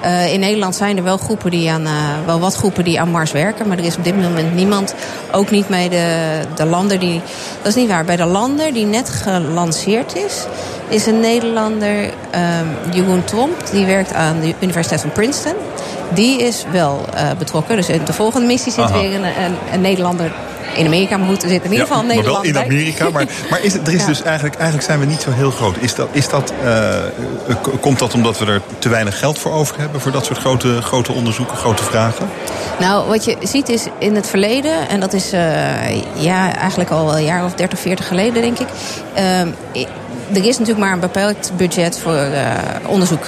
Eh, 0.00 0.32
in 0.32 0.40
Nederland 0.40 0.74
zijn 0.74 0.96
er 0.96 1.02
wel, 1.02 1.16
groepen 1.16 1.50
die 1.50 1.70
aan, 1.70 1.84
eh, 1.86 1.92
wel 2.26 2.40
wat 2.40 2.54
groepen 2.54 2.84
die 2.84 3.00
aan 3.00 3.10
Mars 3.10 3.32
werken. 3.32 3.68
Maar 3.68 3.78
er 3.78 3.84
is 3.84 3.96
op 3.96 4.04
dit 4.04 4.22
moment 4.22 4.54
niemand, 4.54 4.94
ook 5.32 5.50
niet 5.50 5.66
bij 5.66 5.88
de, 5.88 6.40
de 6.54 6.64
landen 6.66 7.00
die... 7.00 7.20
Dat 7.62 7.66
is 7.66 7.74
niet 7.74 7.88
waar. 7.88 8.04
Bij 8.04 8.16
de 8.16 8.24
landen 8.24 8.72
die 8.72 8.86
net 8.86 9.10
gelanceerd 9.10 10.16
is... 10.16 10.44
is 10.94 11.06
een 11.06 11.20
Nederlander, 11.20 12.10
ehm, 12.30 12.66
Jeroen 12.92 13.24
Tromp... 13.24 13.70
die 13.70 13.86
werkt 13.86 14.12
aan 14.12 14.40
de 14.40 14.54
Universiteit 14.60 15.00
van 15.00 15.12
Princeton. 15.12 15.54
Die 16.14 16.42
is 16.42 16.64
wel 16.72 17.04
eh, 17.14 17.30
betrokken. 17.38 17.76
Dus 17.76 17.88
in 17.88 18.04
de 18.04 18.12
volgende 18.12 18.46
missie 18.46 18.72
zit 18.72 18.84
Aha. 18.84 19.00
weer 19.00 19.14
een, 19.14 19.24
een, 19.24 19.56
een 19.72 19.80
Nederlander 19.80 20.32
in 20.74 20.86
Amerika. 20.86 21.16
Maar 21.16 21.28
goed, 21.28 21.42
er 21.42 21.48
zit 21.48 21.64
in 21.64 21.70
ieder 21.70 21.86
geval 21.86 22.00
een 22.02 22.06
maar 22.14 22.24
wel 22.24 22.42
in. 22.42 22.58
Amerika. 22.58 23.10
Maar, 23.10 23.24
maar 23.50 23.62
is 23.62 23.72
het, 23.72 23.86
er 23.86 23.94
is 23.94 24.00
Ja. 24.00 24.06
dus 24.06 24.22
eigenlijk, 24.22 24.54
eigenlijk 24.54 24.86
zijn 24.86 25.00
we 25.00 25.06
niet 25.06 25.20
zo 25.20 25.30
heel 25.30 25.50
groot. 25.50 25.76
Is 25.80 25.94
dat, 25.94 26.08
is 26.12 26.28
dat, 26.28 26.52
eh, 26.64 26.94
komt 27.80 27.98
dat 27.98 28.14
omdat 28.14 28.38
we 28.38 28.46
er 28.46 28.60
te 28.78 28.88
weinig 28.88 29.18
geld 29.18 29.38
voor 29.38 29.52
over 29.52 29.78
hebben... 29.78 30.00
voor 30.00 30.12
dat 30.12 30.24
soort 30.24 30.38
grote, 30.38 30.82
grote 30.82 31.12
onderzoeken, 31.12 31.56
grote 31.56 31.84
vragen? 31.84 32.28
Nou, 32.78 33.08
wat 33.08 33.24
je 33.24 33.36
ziet 33.42 33.68
is 33.68 33.86
in 33.98 34.14
het 34.14 34.26
verleden, 34.28 34.88
en 34.88 35.00
dat 35.00 35.12
is 35.12 35.32
eh, 35.32 36.22
ja, 36.22 36.56
eigenlijk 36.56 36.90
al 36.90 37.16
een 37.16 37.24
jaar 37.24 37.44
of 37.44 37.54
30, 37.54 37.78
40 37.78 38.08
geleden, 38.08 38.42
denk 38.42 38.58
ik. 38.58 38.68
ehm, 39.14 39.48
er 40.32 40.44
is 40.44 40.58
natuurlijk 40.58 40.78
maar 40.78 40.92
een 40.92 41.00
beperkt 41.00 41.52
budget 41.56 41.98
voor 41.98 42.16
eh, 42.16 42.50
onderzoek. 42.86 43.24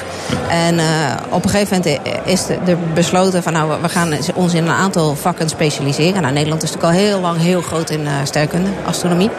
En 0.49 0.79
eh, 0.79 0.87
op 1.31 1.45
een 1.45 1.51
gegeven 1.51 1.77
moment 1.77 2.01
is 2.25 2.49
er 2.49 2.79
besloten 2.95 3.43
van 3.43 3.53
nou, 3.53 3.81
we 3.83 3.89
gaan 3.89 4.13
ons 4.35 4.55
in 4.55 4.65
een 4.65 4.71
aantal 4.71 5.15
vakken 5.15 5.49
specialiseren. 5.49 6.23
Nou, 6.23 6.35
Nederland 6.35 6.63
is 6.63 6.71
natuurlijk 6.71 6.99
al 6.99 7.05
heel 7.05 7.21
lang 7.21 7.41
heel 7.41 7.61
groot 7.61 7.91
in 7.91 8.07
eh, 8.07 8.13
sterrenkunde, 8.25 8.71
astronomie. 8.85 9.31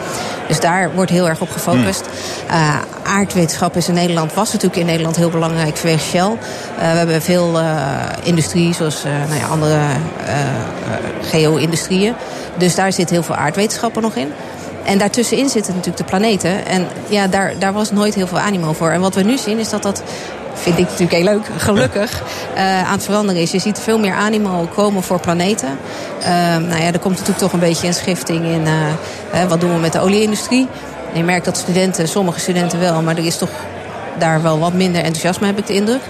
Dus 0.48 0.60
daar 0.60 0.94
wordt 0.94 1.10
heel 1.10 1.28
erg 1.28 1.40
op 1.40 1.50
gefocust. 1.50 2.04
Eh, 2.48 2.76
aardwetenschap 3.02 3.76
is 3.76 3.88
in 3.88 3.94
Nederland, 3.94 4.34
was 4.34 4.52
natuurlijk 4.52 4.80
in 4.80 4.86
Nederland 4.86 5.16
heel 5.16 5.30
belangrijk 5.30 5.76
vanwege 5.76 6.04
Shell. 6.04 6.30
We 6.78 6.84
hebben 6.84 7.22
veel 7.22 7.60
industrie, 8.22 8.74
zoals 8.74 9.02
nou 9.28 9.40
ja, 9.40 9.46
andere 9.46 9.78
geo-industrieën. 11.22 12.14
Dus 12.56 12.74
daar 12.74 12.92
zit 12.92 13.10
heel 13.10 13.22
veel 13.22 13.34
aardwetenschappen 13.34 14.02
nog 14.02 14.14
in. 14.14 14.32
En 14.88 14.98
daartussenin 14.98 15.48
zitten 15.48 15.74
natuurlijk 15.74 16.04
de 16.04 16.10
planeten. 16.10 16.66
En 16.66 16.86
ja, 17.08 17.26
daar, 17.26 17.58
daar 17.58 17.72
was 17.72 17.90
nooit 17.90 18.14
heel 18.14 18.26
veel 18.26 18.38
animo 18.38 18.72
voor. 18.72 18.90
En 18.90 19.00
wat 19.00 19.14
we 19.14 19.22
nu 19.22 19.38
zien 19.38 19.58
is 19.58 19.68
dat 19.68 19.82
dat 19.82 20.02
vind 20.54 20.78
ik 20.78 20.84
natuurlijk 20.84 21.12
heel 21.12 21.24
leuk, 21.24 21.46
gelukkig, 21.56 22.22
eh, 22.54 22.84
aan 22.84 22.92
het 22.92 23.04
veranderen 23.04 23.42
is. 23.42 23.50
Je 23.50 23.58
ziet 23.58 23.78
veel 23.78 23.98
meer 23.98 24.14
animo 24.14 24.68
komen 24.74 25.02
voor 25.02 25.20
planeten. 25.20 25.78
Ehm, 26.20 26.66
nou 26.66 26.82
ja, 26.82 26.92
er 26.92 26.98
komt 26.98 27.14
natuurlijk 27.14 27.38
toch 27.38 27.52
een 27.52 27.58
beetje 27.58 27.86
een 27.86 27.94
schifting 27.94 28.44
in 28.44 28.66
eh, 28.66 29.44
wat 29.48 29.60
doen 29.60 29.74
we 29.74 29.80
met 29.80 29.92
de 29.92 30.00
olieindustrie. 30.00 30.68
En 31.12 31.18
je 31.18 31.24
merkt 31.24 31.44
dat 31.44 31.56
studenten, 31.56 32.08
sommige 32.08 32.40
studenten 32.40 32.80
wel, 32.80 33.02
maar 33.02 33.16
er 33.16 33.26
is 33.26 33.38
toch 33.38 33.50
daar 34.18 34.42
wel 34.42 34.58
wat 34.58 34.72
minder 34.72 35.02
enthousiasme, 35.02 35.46
heb 35.46 35.58
ik 35.58 35.66
de 35.66 35.74
indruk. 35.74 36.00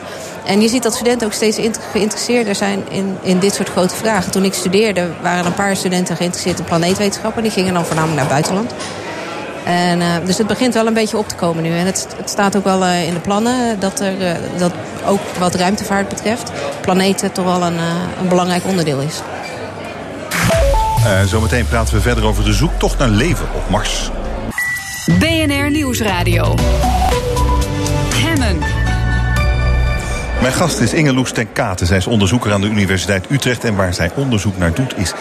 En 0.44 0.60
je 0.60 0.68
ziet 0.68 0.82
dat 0.82 0.94
studenten 0.94 1.26
ook 1.26 1.32
steeds 1.32 1.58
geïnteresseerder 1.92 2.54
zijn 2.54 2.82
in, 2.88 3.16
in 3.20 3.38
dit 3.38 3.54
soort 3.54 3.68
grote 3.68 3.94
vragen. 3.94 4.30
Toen 4.32 4.44
ik 4.44 4.54
studeerde 4.54 5.08
waren 5.22 5.38
er 5.38 5.46
een 5.46 5.54
paar 5.54 5.76
studenten 5.76 6.16
geïnteresseerd 6.16 6.58
in 6.58 6.64
planeetwetenschappen. 6.64 7.42
Die 7.42 7.52
gingen 7.52 7.74
dan 7.74 7.84
voornamelijk 7.84 8.20
naar 8.20 8.34
het 8.34 8.46
buitenland. 8.46 8.74
En, 9.64 10.00
eh, 10.00 10.06
dus 10.24 10.38
het 10.38 10.46
begint 10.46 10.74
wel 10.74 10.86
een 10.86 10.94
beetje 10.94 11.18
op 11.18 11.28
te 11.28 11.34
komen 11.34 11.62
nu. 11.62 11.70
En 11.70 11.86
het, 11.86 12.06
het 12.16 12.30
staat 12.30 12.56
ook 12.56 12.64
wel 12.64 12.84
eh, 12.84 13.06
in 13.06 13.14
de 13.14 13.20
plannen 13.20 13.80
dat 13.80 14.00
er 14.00 14.26
eh, 14.26 14.34
dat 14.58 14.72
ook 15.06 15.20
wat 15.38 15.54
ruimtevaart 15.54 16.08
betreft... 16.08 16.52
planeten 16.80 17.32
toch 17.32 17.44
wel 17.44 17.62
een, 17.62 17.78
een 18.20 18.28
belangrijk 18.28 18.64
onderdeel 18.66 19.00
is. 19.00 19.22
Eh, 21.04 21.22
zometeen 21.22 21.66
praten 21.66 21.94
we 21.94 22.00
verder 22.00 22.24
over 22.24 22.44
de 22.44 22.52
zoektocht 22.52 22.98
naar 22.98 23.08
leven 23.08 23.46
op 23.54 23.70
Mars. 23.70 24.10
BNR 25.18 25.70
Nieuwsradio. 25.70 26.54
Mijn 30.40 30.52
gast 30.52 30.80
is 30.80 30.92
Inge 30.92 31.12
Loes 31.12 31.32
ten 31.32 31.52
Katen. 31.52 31.86
Zij 31.86 31.96
is 31.96 32.06
onderzoeker 32.06 32.52
aan 32.52 32.60
de 32.60 32.66
Universiteit 32.66 33.26
Utrecht. 33.30 33.64
En 33.64 33.76
waar 33.76 33.94
zij 33.94 34.10
onderzoek 34.14 34.58
naar 34.58 34.74
doet 34.74 34.96
is 34.96 35.12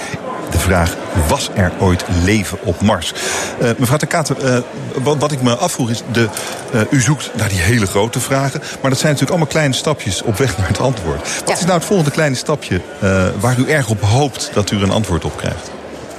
de 0.51 0.59
vraag... 0.59 0.95
was 1.27 1.49
er 1.53 1.71
ooit 1.79 2.05
leven 2.23 2.57
op 2.63 2.81
Mars? 2.81 3.13
Eh, 3.59 3.69
mevrouw 3.77 3.97
ten 3.97 4.07
Katen, 4.07 4.41
eh, 4.41 4.57
wat, 5.03 5.17
wat 5.17 5.31
ik 5.31 5.41
me 5.41 5.55
afvroeg 5.55 5.89
is... 5.89 6.03
De, 6.11 6.29
eh, 6.73 6.81
u 6.89 7.01
zoekt 7.01 7.31
naar 7.35 7.49
die 7.49 7.59
hele 7.59 7.85
grote 7.85 8.19
vragen. 8.19 8.59
Maar 8.59 8.89
dat 8.89 8.99
zijn 8.99 9.11
natuurlijk 9.11 9.29
allemaal 9.29 9.47
kleine 9.47 9.73
stapjes 9.73 10.21
op 10.21 10.37
weg 10.37 10.57
naar 10.57 10.67
het 10.67 10.79
antwoord. 10.79 11.39
Wat 11.39 11.47
Ja. 11.47 11.53
is 11.53 11.61
nou 11.61 11.73
het 11.73 11.85
volgende 11.85 12.11
kleine 12.11 12.35
stapje... 12.35 12.81
waar 13.39 13.57
u 13.57 13.69
erg 13.69 13.89
op 13.89 14.01
hoopt 14.01 14.49
dat 14.53 14.71
u 14.71 14.77
er 14.77 14.83
een 14.83 14.91
antwoord 14.91 15.25
op 15.25 15.37
krijgt? 15.37 15.71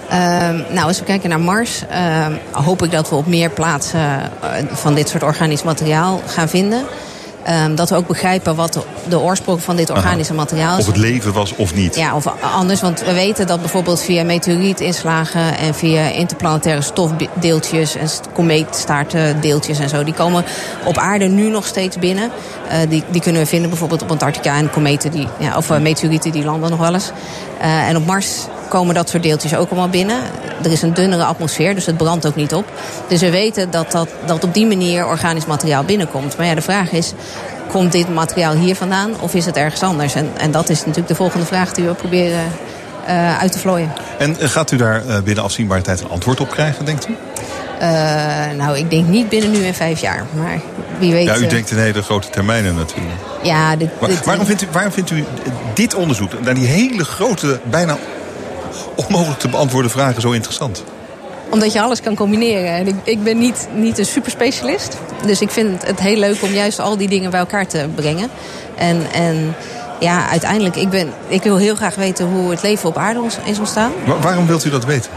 Ehm, 0.09 0.57
nou, 0.75 0.87
als 0.87 0.99
we 0.99 1.05
kijken 1.05 1.29
naar 1.29 1.41
Mars, 1.41 1.83
ehm, 1.91 2.33
hoop 2.53 2.83
ik 2.83 2.91
dat 2.91 3.09
we 3.09 3.15
op 3.15 3.27
meer 3.27 3.51
plaatsen 3.51 4.31
van 4.73 4.95
dit 4.95 5.09
soort 5.09 5.23
organisch 5.23 5.63
materiaal 5.63 6.23
gaan 6.27 6.49
vinden. 6.49 6.85
Ehm, 7.49 7.75
dat 7.75 7.91
we 7.91 7.97
ook 7.97 8.07
begrijpen 8.07 8.55
wat 8.55 8.85
de- 9.09 9.21
oorsprong 9.21 9.63
van 9.63 9.77
dit 9.77 9.91
organische 9.91 10.35
materiaal 10.35 10.75
is. 10.79 10.81
Of 10.81 10.87
het 10.87 10.97
leven 10.97 11.33
was 11.33 11.55
of 11.57 11.75
niet? 11.75 11.97
Ja, 11.97 12.15
of 12.15 12.27
anders, 12.41 12.81
want 12.81 13.01
we 13.01 13.13
weten 13.13 13.47
dat 13.47 13.61
bijvoorbeeld 13.61 14.03
via 14.03 14.25
meteorietinslagen 14.25 15.59
en 15.59 15.75
via 15.75 16.09
interplanetaire 16.09 16.83
stofdeeltjes 16.83 17.97
en 17.97 18.09
komeetstaartdeeltjes 18.33 19.79
en 19.79 19.89
zo, 19.89 20.05
die 20.05 20.15
komen 20.15 20.45
op 20.85 20.99
aarde 20.99 21.25
nu 21.25 21.51
nog 21.51 21.67
steeds 21.67 21.99
binnen. 21.99 22.31
Eh, 22.69 22.79
die, 22.89 23.05
die 23.11 23.21
kunnen 23.21 23.43
we 23.43 23.49
vinden 23.49 23.69
bijvoorbeeld 23.69 24.03
op 24.03 24.11
Antarctica 24.11 24.57
en 24.57 24.71
kometen 24.71 25.11
die, 25.11 25.29
ja, 25.39 25.57
of 25.57 25.71
eh, 25.71 25.79
meteorieten 25.81 26.33
die 26.33 26.45
landen 26.45 26.71
nog 26.71 26.79
wel 26.79 26.95
eens. 26.95 27.11
Eh, 27.61 27.89
en 27.89 27.97
op 27.97 28.07
Mars 28.07 28.37
komen 28.69 28.95
dat 28.95 29.09
soort 29.09 29.23
deeltjes 29.23 29.55
ook 29.55 29.71
allemaal 29.71 29.89
binnen. 29.89 30.21
Er 30.63 30.73
is 30.73 30.83
een 30.83 30.95
dunnere 30.95 31.25
atmosfeer, 31.25 31.75
dus 31.75 31.87
het 31.87 31.97
brandt 31.97 32.27
ook 32.27 32.37
niet 32.37 32.55
op. 32.55 32.65
Dus 33.09 33.21
we 33.21 33.31
weten 33.31 33.71
dat, 33.71 33.93
dat, 33.93 34.09
dat 34.27 34.45
op 34.45 34.55
die 34.55 34.67
manier 34.67 35.07
organisch 35.07 35.47
materiaal 35.47 35.85
binnenkomt. 35.85 36.37
Maar 36.37 36.47
ja, 36.47 36.55
de 36.55 36.63
vraag 36.63 36.93
is, 36.93 37.13
komt 37.71 37.93
dit 37.93 38.15
materiaal 38.15 38.55
hier 38.55 38.77
vandaan 38.77 39.21
of 39.21 39.35
is 39.35 39.47
het 39.47 39.57
ergens 39.57 39.83
anders? 39.83 40.15
En, 40.15 40.29
en 40.37 40.51
dat 40.51 40.69
is 40.69 40.79
natuurlijk 40.79 41.09
de 41.09 41.15
volgende 41.15 41.47
vraag 41.47 41.73
die 41.73 41.85
we 41.85 41.95
proberen 41.95 42.45
eh, 43.07 43.39
uit 43.39 43.53
te 43.53 43.59
vlooien. 43.59 43.93
En 44.19 44.41
eh, 44.41 44.49
gaat 44.49 44.71
u 44.71 44.77
daar 44.77 45.07
eh, 45.07 45.21
binnen 45.23 45.45
afzienbare 45.45 45.83
tijd 45.83 46.01
een 46.01 46.09
antwoord 46.09 46.41
op 46.41 46.51
krijgen, 46.51 46.85
denkt 46.85 47.09
u? 47.09 47.17
Nou, 48.57 48.79
ik 48.79 48.91
denk 48.91 49.07
niet 49.09 49.29
binnen 49.29 49.51
nu 49.51 49.67
en 49.67 49.75
vijf 49.75 50.01
jaar. 50.01 50.27
Maar 50.37 50.61
wie 50.99 51.13
weet... 51.13 51.25
Ja, 51.25 51.37
u 51.37 51.47
denkt 51.47 51.71
in 51.71 51.79
hele 51.79 52.03
grote 52.03 52.31
termijnen 52.31 52.75
natuurlijk. 52.75 53.15
ja, 53.43 53.77
dit, 53.77 54.01
Maar 54.01 54.09
dit- 54.09 54.25
waarom, 54.25 54.47
vindt 54.47 54.63
u, 54.63 54.67
waarom 54.73 54.93
vindt 54.93 55.11
u 55.11 55.25
dit 55.75 55.95
onderzoek 55.95 56.41
naar 56.41 56.55
die 56.55 56.67
hele 56.67 57.05
grote, 57.05 57.61
bijna 57.71 57.97
onmogelijk 59.07 59.41
te 59.41 59.49
beantwoorden 59.49 59.91
vragen 59.91 60.21
zo 60.21 60.31
interessant? 60.31 60.85
Omdat 61.51 61.73
je 61.73 61.81
alles 61.83 62.01
kan 62.01 62.15
combineren. 62.15 62.71
En 62.71 62.87
ik, 62.87 62.95
ik 63.05 63.23
ben 63.23 63.39
niet, 63.39 63.69
niet 63.75 63.99
een 63.99 64.07
superspecialist. 64.07 64.97
Dus 65.27 65.41
ik 65.41 65.51
vind 65.51 65.87
het 65.87 66.01
heel 66.01 66.17
leuk 66.17 66.43
om 66.43 66.51
juist 66.53 66.79
al 66.81 66.97
die 66.97 67.09
dingen 67.09 67.31
bij 67.31 67.41
elkaar 67.41 67.67
te 67.67 67.87
brengen. 67.95 68.29
En, 68.77 69.03
en 69.13 69.55
ja, 70.01 70.29
uiteindelijk, 70.29 70.77
ik, 70.77 70.89
ben, 70.91 71.13
ik 71.29 71.43
wil 71.43 71.57
heel 71.57 71.75
graag 71.75 71.95
weten 71.95 72.27
hoe 72.27 72.51
het 72.51 72.63
leven 72.63 72.89
op 72.89 72.97
aarde 72.97 73.21
ons- 73.21 73.39
is 73.45 73.59
ontstaan. 73.59 73.93
Wa- 74.07 74.19
waarom 74.21 74.47
wilt 74.47 74.65
u 74.65 74.71
dat 74.71 74.85
weten? 74.85 75.11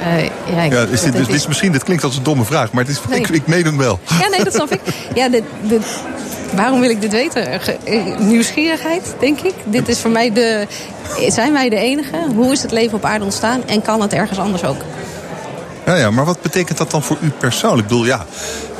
Eh, 0.00 0.24
ja, 0.54 0.62
ik- 0.62 0.72
Ja, 0.72 0.82
is 0.90 1.00
dit, 1.00 1.12
dus, 1.16 1.28
is 1.28 1.46
misschien, 1.46 1.72
dit 1.72 1.82
klinkt 1.84 2.04
als 2.04 2.16
een 2.16 2.22
domme 2.22 2.44
vraag, 2.44 2.72
maar 2.72 2.84
het 2.84 2.92
is, 2.92 3.00
Nee. 3.08 3.18
ik, 3.20 3.28
ik 3.28 3.46
meen 3.46 3.64
hem 3.64 3.76
wel. 3.78 3.98
Ja, 4.20 4.28
nee, 4.28 4.44
dat 4.44 4.54
snap 4.54 4.70
ik. 4.72 4.80
Ja, 5.14 5.28
dit, 5.28 5.42
dit, 5.62 5.82
waarom 6.54 6.80
wil 6.80 6.90
ik 6.90 7.00
dit 7.00 7.12
weten? 7.12 7.46
Eh, 7.84 8.18
Nieuwsgierigheid, 8.18 9.14
denk 9.20 9.40
ik. 9.40 9.54
Dit 9.64 9.88
is 9.88 9.98
voor 10.00 10.10
mij 10.10 10.32
de... 10.32 10.66
Zijn 11.28 11.52
wij 11.52 11.68
de 11.68 11.76
enige? 11.76 12.16
Hoe 12.34 12.52
is 12.52 12.62
het 12.62 12.72
leven 12.72 12.94
op 12.96 13.04
aarde 13.04 13.24
ontstaan? 13.24 13.60
En 13.66 13.82
kan 13.82 14.00
het 14.00 14.12
ergens 14.12 14.38
anders 14.38 14.64
ook? 14.64 14.80
Ja, 15.86 15.94
ja, 15.96 16.10
maar 16.10 16.24
wat 16.24 16.42
betekent 16.42 16.78
dat 16.78 16.90
dan 16.90 17.02
voor 17.02 17.16
u 17.20 17.30
persoonlijk? 17.38 17.82
Ik 17.82 17.88
bedoel, 17.88 18.04
ja, 18.06 18.26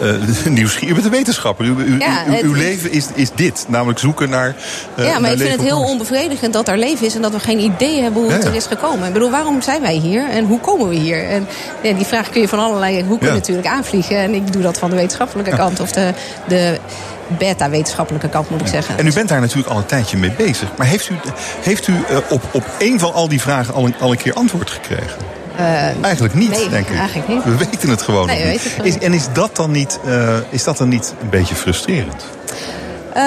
eh 0.01 0.47
nieuwsgierig. 0.47 0.91
U 0.91 0.95
bent 0.95 1.05
een 1.05 1.11
wetenschapper. 1.13 1.65
U, 1.67 1.75
u- 1.79 1.99
Ja, 1.99 2.23
het- 2.25 2.41
uw 2.43 2.53
leven 2.53 2.93
is, 2.93 3.07
is 3.15 3.31
dit, 3.35 3.65
namelijk 3.69 3.99
zoeken 3.99 4.31
naar. 4.31 4.57
eh, 4.97 5.05
ja, 5.05 5.11
naar 5.11 5.21
maar 5.21 5.33
ik 5.33 5.39
vind 5.39 5.51
het 5.53 5.61
heel 5.63 5.83
onbevredigend 5.85 6.53
dat 6.53 6.69
er 6.69 6.79
leven 6.79 7.07
is... 7.07 7.15
en 7.15 7.23
dat 7.23 7.33
we 7.33 7.39
geen 7.39 7.59
idee 7.61 8.03
hebben 8.03 8.23
hoe 8.23 8.31
Ja, 8.31 8.37
het 8.37 8.45
er 8.47 8.55
is 8.55 8.67
gekomen. 8.67 9.07
Ik 9.07 9.13
bedoel, 9.13 9.31
waarom 9.31 9.63
zijn 9.63 9.81
wij 9.83 9.95
hier 9.95 10.29
en 10.31 10.45
hoe 10.45 10.61
komen 10.61 10.89
we 10.89 10.95
hier? 10.95 11.29
En 11.29 11.47
ja, 11.83 11.93
die 11.93 12.07
vraag 12.07 12.31
kun 12.31 12.41
je 12.41 12.49
van 12.49 12.59
allerlei 12.59 13.05
hoeken 13.05 13.33
natuurlijk 13.33 13.67
aanvliegen. 13.69 14.17
En 14.17 14.35
ik 14.35 14.53
doe 14.53 14.63
dat 14.63 14.79
van 14.79 14.91
de 14.91 14.97
wetenschappelijke 14.97 15.57
kant 15.57 15.81
of 15.81 15.93
de, 15.93 16.11
de 16.49 16.79
beta-wetenschappelijke 17.29 18.29
kant, 18.29 18.51
moet 18.51 18.61
ik 18.61 18.67
zeggen. 18.67 18.99
En 18.99 19.07
u 19.07 19.13
bent 19.13 19.29
daar 19.29 19.41
natuurlijk 19.41 19.69
al 19.69 19.77
een 19.77 19.87
tijdje 19.87 20.17
mee 20.17 20.33
bezig. 20.37 20.69
Maar 20.77 20.87
heeft 20.87 21.09
u, 21.09 21.15
heeft 21.61 21.87
u 21.89 21.95
eh, 22.09 22.17
op, 22.29 22.43
op 22.53 22.65
één 22.79 22.99
van 22.99 23.13
al 23.13 23.29
die 23.29 23.41
vragen 23.41 23.75
al 23.75 23.85
een, 23.87 23.95
al 24.01 24.11
een 24.11 24.17
keer 24.17 24.33
antwoord 24.35 24.71
gekregen? 24.71 25.35
eigenlijk 26.01 26.35
niet, 26.35 26.51
nee, 26.51 26.69
denk 26.69 26.89
ik. 26.89 26.99
eigenlijk 26.99 27.29
niet. 27.29 27.45
We 27.45 27.57
weten 27.57 27.89
het 27.89 28.03
gewoon 28.03 28.27
Nee, 28.27 28.51
niet. 28.51 28.77
het 28.77 28.85
Is, 28.87 28.99
en 28.99 29.13
is 29.13 29.27
dat, 29.33 29.57
dan 29.57 29.71
niet, 29.71 29.99
eh, 30.05 30.37
is 30.51 30.65
dat 30.65 30.77
dan 30.77 30.89
niet 30.89 31.15
een 31.23 31.29
beetje 31.29 31.55
frustrerend? 31.55 32.25
Eh, 33.13 33.23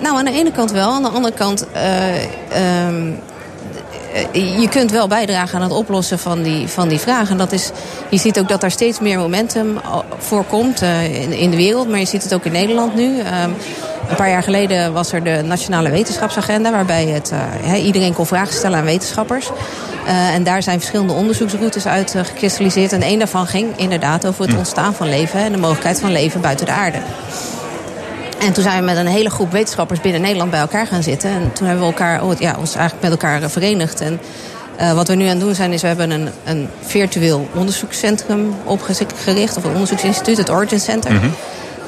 nou, 0.00 0.16
aan 0.18 0.24
de 0.24 0.30
ene 0.32 0.52
kant 0.52 0.70
wel. 0.70 0.92
Aan 0.92 1.02
de 1.02 1.08
andere 1.08 1.34
kant... 1.34 1.66
eh, 1.72 2.22
ehm, 2.22 2.26
eh, 2.52 3.12
je 4.32 4.68
kunt 4.70 4.90
wel 4.90 5.08
bijdragen 5.08 5.56
aan 5.56 5.62
het 5.62 5.72
oplossen 5.72 6.18
van 6.18 6.42
die, 6.42 6.68
van 6.68 6.88
die 6.88 6.98
vragen. 6.98 7.30
En 7.30 7.38
dat 7.38 7.52
is, 7.52 7.70
je 8.08 8.18
ziet 8.18 8.38
ook 8.38 8.48
dat 8.48 8.62
er 8.62 8.70
steeds 8.70 9.00
meer 9.00 9.18
momentum 9.18 9.78
al- 9.78 10.04
voorkomt 10.18 10.82
eh, 10.82 11.22
in, 11.22 11.32
in 11.32 11.50
de 11.50 11.56
wereld. 11.56 11.88
Maar 11.88 11.98
je 11.98 12.06
ziet 12.06 12.22
het 12.22 12.34
ook 12.34 12.44
in 12.44 12.52
Nederland 12.52 12.94
nu. 12.94 13.20
Ehm, 13.20 13.50
een 14.08 14.16
paar 14.16 14.30
jaar 14.30 14.42
geleden 14.42 14.92
was 14.92 15.12
er 15.12 15.24
de 15.24 15.42
Nationale 15.44 15.90
Wetenschapsagenda... 15.90 16.70
waarbij 16.70 17.06
het, 17.06 17.32
iedereen 17.76 18.12
kon 18.12 18.26
vragen 18.26 18.54
stellen 18.54 18.78
aan 18.78 18.84
wetenschappers. 18.84 19.50
en 20.06 20.42
daar 20.42 20.62
zijn 20.62 20.78
verschillende 20.78 21.12
onderzoeksroutes 21.12 21.86
uit 21.86 22.14
gekristalliseerd. 22.22 22.92
En 22.92 23.02
een 23.02 23.18
daarvan 23.18 23.46
ging 23.46 23.76
inderdaad 23.76 24.26
over 24.26 24.42
het 24.42 24.52
hm. 24.52 24.58
ontstaan 24.58 24.94
van 24.94 25.08
leven... 25.08 25.40
en 25.40 25.52
de 25.52 25.58
mogelijkheid 25.58 26.00
van 26.00 26.12
leven 26.12 26.40
buiten 26.40 26.66
de 26.66 26.72
aarde. 26.72 26.98
En 28.38 28.52
toen 28.52 28.62
zijn 28.62 28.78
we 28.78 28.84
met 28.84 28.96
een 28.96 29.06
hele 29.06 29.30
groep 29.30 29.52
wetenschappers 29.52 30.00
binnen 30.00 30.20
Nederland 30.20 30.50
bij 30.50 30.60
elkaar 30.60 30.86
gaan 30.86 31.02
zitten. 31.02 31.30
En 31.30 31.52
toen 31.52 31.66
hebben 31.66 31.86
we 31.86 31.92
elkaar, 31.92 32.22
oh, 32.22 32.38
ja, 32.38 32.54
ons 32.58 32.74
eigenlijk 32.74 33.02
met 33.02 33.10
elkaar 33.10 33.50
verenigd. 33.50 34.00
En 34.00 34.20
uh, 34.80 34.92
wat 34.92 35.08
we 35.08 35.14
nu 35.14 35.24
aan 35.24 35.30
het 35.30 35.40
doen 35.40 35.54
zijn, 35.54 35.72
is 35.72 35.82
we 35.82 35.88
hebben 35.88 36.10
een, 36.10 36.28
een 36.44 36.68
virtueel 36.80 37.48
onderzoekscentrum 37.54 38.54
opgericht. 38.64 39.56
Of 39.56 39.64
een 39.64 39.72
onderzoeksinstituut, 39.72 40.36
het 40.36 40.50
Origin 40.50 40.80
Center. 40.80 41.12
Mm 41.12 41.32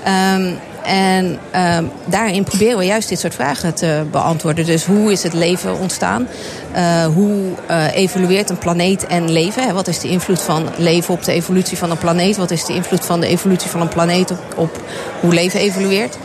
um, 0.06 0.58
en 0.84 1.38
um, 1.76 1.90
daarin 2.04 2.44
proberen 2.44 2.78
we 2.78 2.84
juist 2.84 3.08
dit 3.08 3.18
soort 3.18 3.34
vragen 3.34 3.74
te 3.74 4.04
beantwoorden. 4.10 4.66
Dus 4.66 4.84
hoe 4.84 5.12
is 5.12 5.22
het 5.22 5.32
leven 5.32 5.78
ontstaan? 5.78 6.28
Uh, 6.76 7.04
hoe 7.04 7.50
uh, 7.70 7.94
evolueert 7.94 8.50
een 8.50 8.58
planeet 8.58 9.06
en 9.06 9.30
leven? 9.30 9.74
Wat 9.74 9.88
is 9.88 9.98
de 9.98 10.08
invloed 10.08 10.42
van 10.42 10.68
leven 10.76 11.14
op 11.14 11.24
de 11.24 11.32
evolutie 11.32 11.78
van 11.78 11.90
een 11.90 11.98
planeet? 11.98 12.36
Wat 12.36 12.50
is 12.50 12.64
de 12.64 12.74
invloed 12.74 13.04
van 13.04 13.20
de 13.20 13.26
evolutie 13.26 13.70
van 13.70 13.80
een 13.80 13.88
planeet 13.88 14.32
op, 14.56 14.80
hoe 15.20 15.34
leven 15.34 15.60
evolueert? 15.60 16.18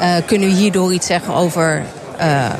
Uh, 0.00 0.14
kunnen 0.26 0.48
we 0.48 0.54
hierdoor 0.54 0.92
iets 0.92 1.06
zeggen 1.06 1.34
over 1.34 1.82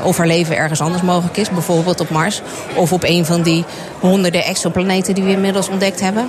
of 0.03 0.19
er 0.19 0.27
leven 0.27 0.57
ergens 0.57 0.81
anders 0.81 1.03
mogelijk 1.03 1.37
is, 1.37 1.51
bijvoorbeeld 1.51 2.01
op 2.01 2.11
Mars. 2.11 2.43
Of 2.75 2.93
op 2.93 3.05
een 3.05 3.25
van 3.25 3.43
die 3.43 3.65
honderden 4.01 4.45
exoplaneten 4.45 5.15
die 5.15 5.25
we 5.25 5.31
inmiddels 5.31 5.69
ontdekt 5.69 6.01
hebben. 6.01 6.27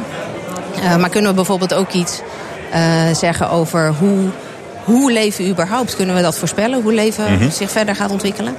Maar 1.00 1.10
kunnen 1.10 1.30
we 1.30 1.36
bijvoorbeeld 1.36 1.74
ook 1.74 1.92
iets 1.92 2.22
zeggen 3.14 3.50
over 3.50 3.94
hoe, 4.00 4.30
hoe 4.86 5.12
leven 5.12 5.50
überhaupt? 5.50 5.96
Kunnen 5.96 6.16
we 6.16 6.22
dat 6.22 6.38
voorspellen? 6.38 6.82
Hoe 6.82 6.94
leven 6.94 7.32
mm 7.32 7.38
-hmm. 7.38 7.52
zich 7.52 7.72
verder 7.72 7.96
gaat 7.96 8.12
ontwikkelen? 8.12 8.56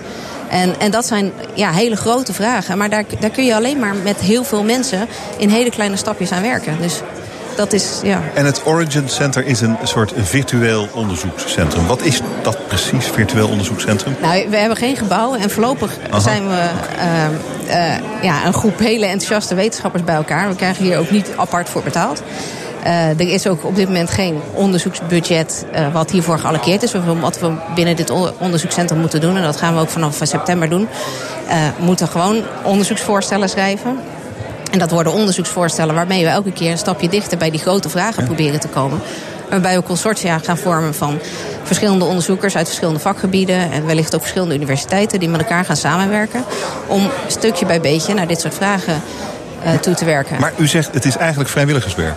En, 0.48 0.80
en 0.80 0.90
dat 0.90 1.06
zijn 1.06 1.32
ja, 1.54 1.70
hele 1.72 1.96
grote 1.96 2.32
vragen. 2.32 2.78
Maar 2.78 2.90
daar, 2.90 3.04
daar 3.20 3.30
kun 3.30 3.44
je 3.44 3.54
alleen 3.54 3.78
maar 3.78 3.94
met 3.94 4.20
heel 4.20 4.44
veel 4.44 4.62
mensen 4.62 5.08
in 5.36 5.48
hele 5.48 5.70
kleine 5.70 5.96
stapjes 5.96 6.32
aan 6.32 6.42
werken. 6.42 6.76
Dus 6.80 7.00
dat 7.56 7.72
is, 7.72 8.00
ja. 8.02 8.22
En 8.34 8.44
het 8.44 8.62
Origin 8.64 9.08
Center 9.08 9.46
is 9.46 9.60
een 9.60 9.76
soort 9.82 10.12
virtueel 10.16 10.88
onderzoekscentrum. 10.92 11.86
Wat 11.86 12.02
is 12.02 12.20
dat 12.42 12.66
precies, 12.66 13.06
virtueel 13.06 13.48
onderzoekscentrum? 13.48 14.16
Nou, 14.20 14.48
we 14.50 14.56
hebben 14.56 14.76
geen 14.76 14.96
gebouw 14.96 15.34
en 15.34 15.50
voorlopig 15.50 15.98
zijn 16.16 16.48
we 16.48 16.68
uh, 16.98 17.24
uh, 17.68 18.22
ja, 18.22 18.46
een 18.46 18.52
groep 18.52 18.78
hele 18.78 19.06
enthousiaste 19.06 19.54
wetenschappers 19.54 20.04
bij 20.04 20.14
elkaar. 20.14 20.48
We 20.48 20.56
krijgen 20.56 20.84
hier 20.84 20.98
ook 20.98 21.10
niet 21.10 21.30
apart 21.36 21.68
voor 21.68 21.82
betaald. 21.82 22.22
Uh, 22.86 23.08
er 23.08 23.32
is 23.32 23.46
ook 23.46 23.64
op 23.64 23.76
dit 23.76 23.86
moment 23.86 24.10
geen 24.10 24.40
onderzoeksbudget 24.52 25.66
uh, 25.74 25.92
wat 25.92 26.10
hiervoor 26.10 26.38
geallockeerd 26.38 26.82
is. 26.82 26.94
Wat 27.20 27.38
we 27.38 27.52
binnen 27.74 27.96
dit 27.96 28.10
onderzoekscentrum 28.38 29.00
moeten 29.00 29.20
doen. 29.20 29.36
En 29.36 29.42
dat 29.42 29.56
gaan 29.56 29.74
we 29.74 29.80
ook 29.80 29.88
vanaf 29.88 30.20
september 30.22 30.68
doen. 30.68 30.88
We 31.78 31.84
moeten 31.84 32.08
gewoon 32.08 32.42
onderzoeksvoorstellen 32.62 33.48
schrijven. 33.48 33.98
En 34.70 34.78
dat 34.78 34.90
worden 34.90 35.12
onderzoeksvoorstellen 35.12 35.94
waarmee 35.94 36.24
we 36.24 36.30
elke 36.30 36.52
keer 36.52 36.70
een 36.70 36.78
stapje 36.78 37.08
dichter 37.08 37.38
bij 37.38 37.50
die 37.50 37.60
grote 37.60 37.88
vragen 37.88 38.24
proberen 38.24 38.60
te 38.60 38.68
komen. 38.68 39.00
Waarbij 39.50 39.76
we 39.76 39.82
consortia 39.82 40.38
gaan 40.38 40.58
vormen 40.58 40.94
van 40.94 41.18
verschillende 41.62 42.04
onderzoekers 42.04 42.56
uit 42.56 42.66
verschillende 42.66 43.00
vakgebieden. 43.00 43.72
En 43.72 43.86
wellicht 43.86 44.14
ook 44.14 44.20
verschillende 44.20 44.54
universiteiten 44.54 45.20
die 45.20 45.28
met 45.28 45.40
elkaar 45.40 45.64
gaan 45.64 45.76
samenwerken. 45.76 46.44
Om 46.86 47.10
stukje 47.26 47.66
bij 47.66 47.80
beetje 47.80 48.14
naar 48.14 48.26
dit 48.26 48.40
soort 48.40 48.54
vragen 48.54 49.02
uh, 49.64 49.72
toe 49.72 49.94
te 49.94 50.04
werken. 50.04 50.40
Maar 50.40 50.52
u 50.56 50.66
zegt 50.66 50.94
het 50.94 51.04
is 51.04 51.16
eigenlijk 51.16 51.50
vrijwilligerswerk. 51.50 52.16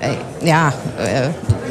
Eh, 0.00 0.10
ja, 0.42 0.72
uh, 1.00 1.04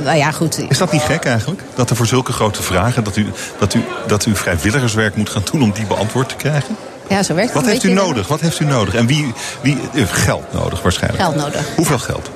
nou 0.04 0.18
ja, 0.18 0.32
goed. 0.32 0.70
Is 0.70 0.78
dat 0.78 0.92
niet 0.92 1.02
gek 1.02 1.26
eigenlijk? 1.26 1.62
Dat 1.76 1.90
er 1.90 1.96
voor 1.96 2.06
zulke 2.06 2.32
grote 2.32 2.64
vragen, 2.64 3.04
dat 3.04 3.18
u, 3.18 3.26
dat 3.60 3.74
u, 3.74 3.84
dat 4.08 4.26
u 4.26 4.36
vrijwilligerswerk 4.36 5.16
moet 5.16 5.30
gaan 5.30 5.44
doen 5.52 5.62
om 5.62 5.72
die 5.72 5.86
beantwoord 5.86 6.30
te 6.30 6.36
krijgen? 6.36 6.78
Ja, 7.08 7.24
zo 7.24 7.34
werkt 7.34 7.54
het. 7.54 7.62
Wat 7.62 7.72
heeft 7.72 7.84
u 7.84 7.92
nodig? 7.92 8.28
Wat 8.28 8.40
heeft 8.40 8.60
u 8.60 8.66
nodig? 8.66 8.96
En 8.96 9.08
wie, 9.08 9.34
wie 9.62 9.78
heeft 9.92 10.12
geld 10.12 10.54
nodig 10.54 10.82
waarschijnlijk? 10.82 11.24
Geld 11.24 11.36
nodig. 11.36 11.76
Hoeveel 11.76 12.00
geld? 12.00 12.30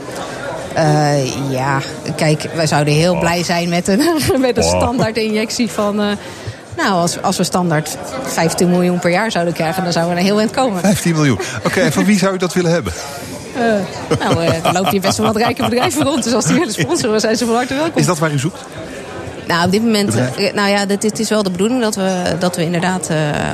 Uh, 0.78 1.52
ja, 1.52 1.80
kijk, 2.16 2.48
wij 2.54 2.68
zouden 2.68 2.94
heel 2.94 3.14
oh. 3.14 3.20
blij 3.20 3.44
zijn 3.44 3.70
met 3.70 3.88
een, 3.88 3.98
met 4.39 4.58
een 4.58 4.64
oh. 4.64 4.78
standaard 4.82 5.18
injectie 5.18 5.70
van... 5.70 6.02
Uh, 6.02 6.12
nou, 6.78 6.92
als, 6.92 7.22
als 7.22 7.38
we 7.38 7.44
standaard 7.44 7.98
15 8.24 8.70
miljoen 8.70 9.00
per 9.00 9.12
jaar 9.12 9.32
zouden 9.32 9.54
krijgen... 9.54 9.84
dan 9.84 9.92
zouden 9.92 10.16
we 10.16 10.20
er 10.20 10.26
heel 10.28 10.39
eind 10.39 10.52
komen. 10.52 10.82
15 10.82 11.16
miljoen. 11.16 11.39
Oké, 11.66 11.80
en 11.80 11.92
van 11.92 12.06
wie 12.06 12.18
zou 12.18 12.34
u 12.34 12.38
dat 12.38 12.54
willen 12.54 12.72
hebben? 12.72 12.94
Uh, 13.58 14.20
nou, 14.20 14.43
er 14.43 14.74
lopen 14.74 14.91
hier 14.91 15.02
best 15.02 15.18
wel 15.18 15.28
wat 15.28 15.36
rijke 15.36 15.64
bedrijven 15.64 16.04
rond. 16.04 16.24
Dus 16.24 16.34
als 16.34 16.45
die 16.45 16.56
willen 16.56 16.74
sponsoren, 16.74 17.20
zijn 17.20 17.38
ze 17.38 17.45
van 17.45 17.56
harte 17.56 17.74
welkom. 17.74 17.99
Is 17.99 18.06
dat 18.06 18.20
waar 18.20 18.32
u 18.32 18.39
zoekt? 18.39 18.60
Nou, 19.47 19.66
op 19.66 19.72
dit 19.72 19.84
moment... 19.84 20.16
Nou 20.54 20.70
ja, 20.70 20.86
dit, 20.86 21.20
is 21.20 21.30
wel 21.30 21.43
de 21.43 21.52
bedoeling 21.52 21.82
dat 21.82 21.95
we, 21.95 22.36
dat 22.39 22.56
we 22.56 22.64
inderdaad 22.64 23.10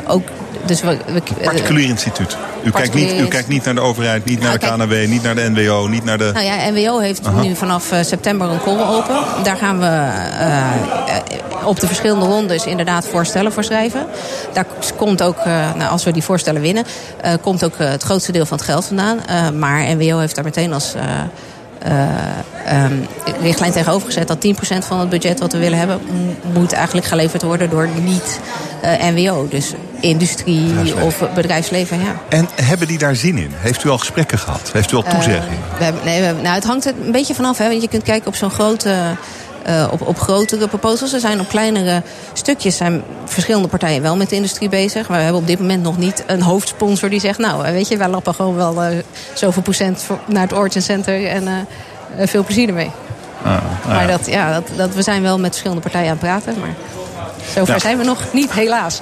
ook 0.08 0.28
dus 0.68 0.82
we, 0.82 0.98
we, 1.06 1.22
particulier 1.44 1.88
instituut. 1.88 2.38
U 2.64 2.72
kijkt, 2.72 2.94
niet, 2.94 3.20
u 3.20 3.28
kijkt 3.28 3.48
niet 3.48 3.66
naar 3.66 3.76
de 3.76 3.82
overheid, 3.82 4.26
niet 4.26 4.40
naar 4.40 4.60
de 4.60 4.68
KNW, 4.68 5.08
niet 5.08 5.24
naar 5.24 5.36
de 5.36 5.50
NWO, 5.50 5.88
niet 5.88 6.04
naar 6.04 6.18
de... 6.18 6.32
Nou 6.34 6.46
ja, 6.46 6.70
NWO 6.70 7.00
heeft 7.00 7.22
nu 7.42 7.56
vanaf 7.56 7.92
uh, 7.92 8.00
september 8.02 8.50
een 8.50 8.62
call 8.62 8.80
open. 8.80 9.16
Daar 9.44 9.58
gaan 9.58 9.80
we 9.80 9.86
uh, 9.86 11.68
op 11.68 11.80
de 11.80 11.88
verschillende 11.88 12.26
rondes 12.26 12.66
inderdaad 12.66 13.08
voorstellen 13.08 13.52
voor 13.52 13.64
schrijven. 13.64 14.06
Daar 14.54 14.66
komt 14.96 15.22
ook, 15.22 15.38
uh, 15.38 15.74
nou, 15.76 15.92
als 15.92 16.04
we 16.04 16.12
die 16.12 16.24
voorstellen 16.24 16.62
winnen, 16.62 16.86
komt 17.42 17.64
ook 17.64 17.78
het 17.78 18.04
grootste 18.04 18.32
deel 18.32 18.46
van 18.46 18.58
het 18.58 18.66
geld 18.66 18.86
vandaan. 18.86 19.20
maar 19.60 19.96
NWO 19.96 20.18
heeft 20.18 20.36
daar 20.36 20.44
meteen 20.44 20.74
als 20.74 20.96
uh, 20.96 21.02
um, 22.86 23.08
richtlijn 23.42 23.72
tegenovergezet 23.72 24.28
dat 24.28 24.46
10% 24.46 24.78
van 24.78 25.00
het 25.00 25.10
budget 25.10 25.40
wat 25.40 25.52
we 25.52 25.58
willen 25.58 25.78
hebben, 25.78 26.00
moet 26.54 26.74
eigenlijk 26.74 27.08
geleverd 27.08 27.42
worden 27.42 27.70
door 27.70 27.90
niet 28.04 28.40
NWO. 28.82 29.48
Dus 29.50 29.74
industrie 30.00 30.96
of 31.02 31.24
bedrijfsleven. 31.34 32.00
Ja. 32.00 32.22
En 32.30 32.48
hebben 32.62 32.88
die 32.88 32.98
daar 32.98 33.16
zin 33.16 33.38
in? 33.38 33.52
Heeft 33.54 33.84
u 33.84 33.90
al 33.90 33.98
gesprekken 33.98 34.40
gehad? 34.40 34.70
Heeft 34.74 34.92
u 34.92 34.96
al 34.96 35.04
toezeggingen? 35.04 35.60
We 35.78 35.84
hebben, 35.84 36.02
nee, 36.06 36.20
we 36.20 36.26
hebben, 36.26 36.44
nou, 36.44 36.56
het 36.56 36.64
hangt 36.64 36.86
er 36.86 36.94
een 37.06 37.12
beetje 37.12 37.36
vanaf. 37.36 37.58
Hè, 37.58 37.68
want 37.68 37.82
je 37.82 37.88
kunt 37.88 38.04
kijken 38.04 38.28
op 38.28 38.36
zo'n 38.36 38.50
grote 38.50 38.96
uh, 39.70 39.88
op, 39.92 40.08
op 40.08 40.20
grotere 40.20 40.68
proposals. 40.68 41.14
Er 41.14 41.20
zijn 41.20 41.40
op 41.40 41.48
kleinere 41.48 42.02
stukjes 42.34 42.78
zijn 42.78 43.04
verschillende 43.26 43.68
partijen 43.68 44.02
wel 44.02 44.16
met 44.16 44.30
de 44.30 44.36
industrie 44.36 44.70
bezig. 44.70 45.08
Maar 45.08 45.18
we 45.18 45.24
hebben 45.24 45.42
op 45.42 45.48
dit 45.48 45.60
moment 45.60 45.84
nog 45.84 45.98
niet 45.98 46.24
een 46.28 46.42
hoofdsponsor 46.42 47.10
die 47.10 47.20
zegt... 47.20 47.38
nou, 47.38 47.72
weet 47.72 47.88
je, 47.88 47.98
wij 47.98 48.08
lappen 48.08 48.34
gewoon 48.34 48.56
wel 48.56 48.84
uh, 48.84 48.98
zoveel 49.34 49.62
procent 49.62 50.04
naar 50.26 50.42
het 50.42 50.54
Origin 50.54 50.82
Center... 50.82 51.28
en 51.28 51.44
uh, 51.44 52.28
veel 52.28 52.44
plezier 52.44 52.68
ermee. 52.68 52.92
Ah, 53.44 53.54
ah, 53.54 53.88
maar 53.88 54.08
dat, 54.08 54.26
ja, 54.26 54.54
dat, 54.54 54.70
dat, 54.76 54.94
we 54.94 55.02
zijn 55.02 55.22
wel 55.22 55.40
met 55.40 55.50
verschillende 55.50 55.82
partijen 55.82 56.10
aan 56.10 56.18
het 56.18 56.26
praten. 56.26 56.60
Maar 56.60 56.76
zover 57.46 57.68
nou, 57.68 57.80
zijn 57.80 57.98
we 57.98 58.04
nog 58.04 58.24
niet, 58.34 58.52
helaas. 58.52 59.00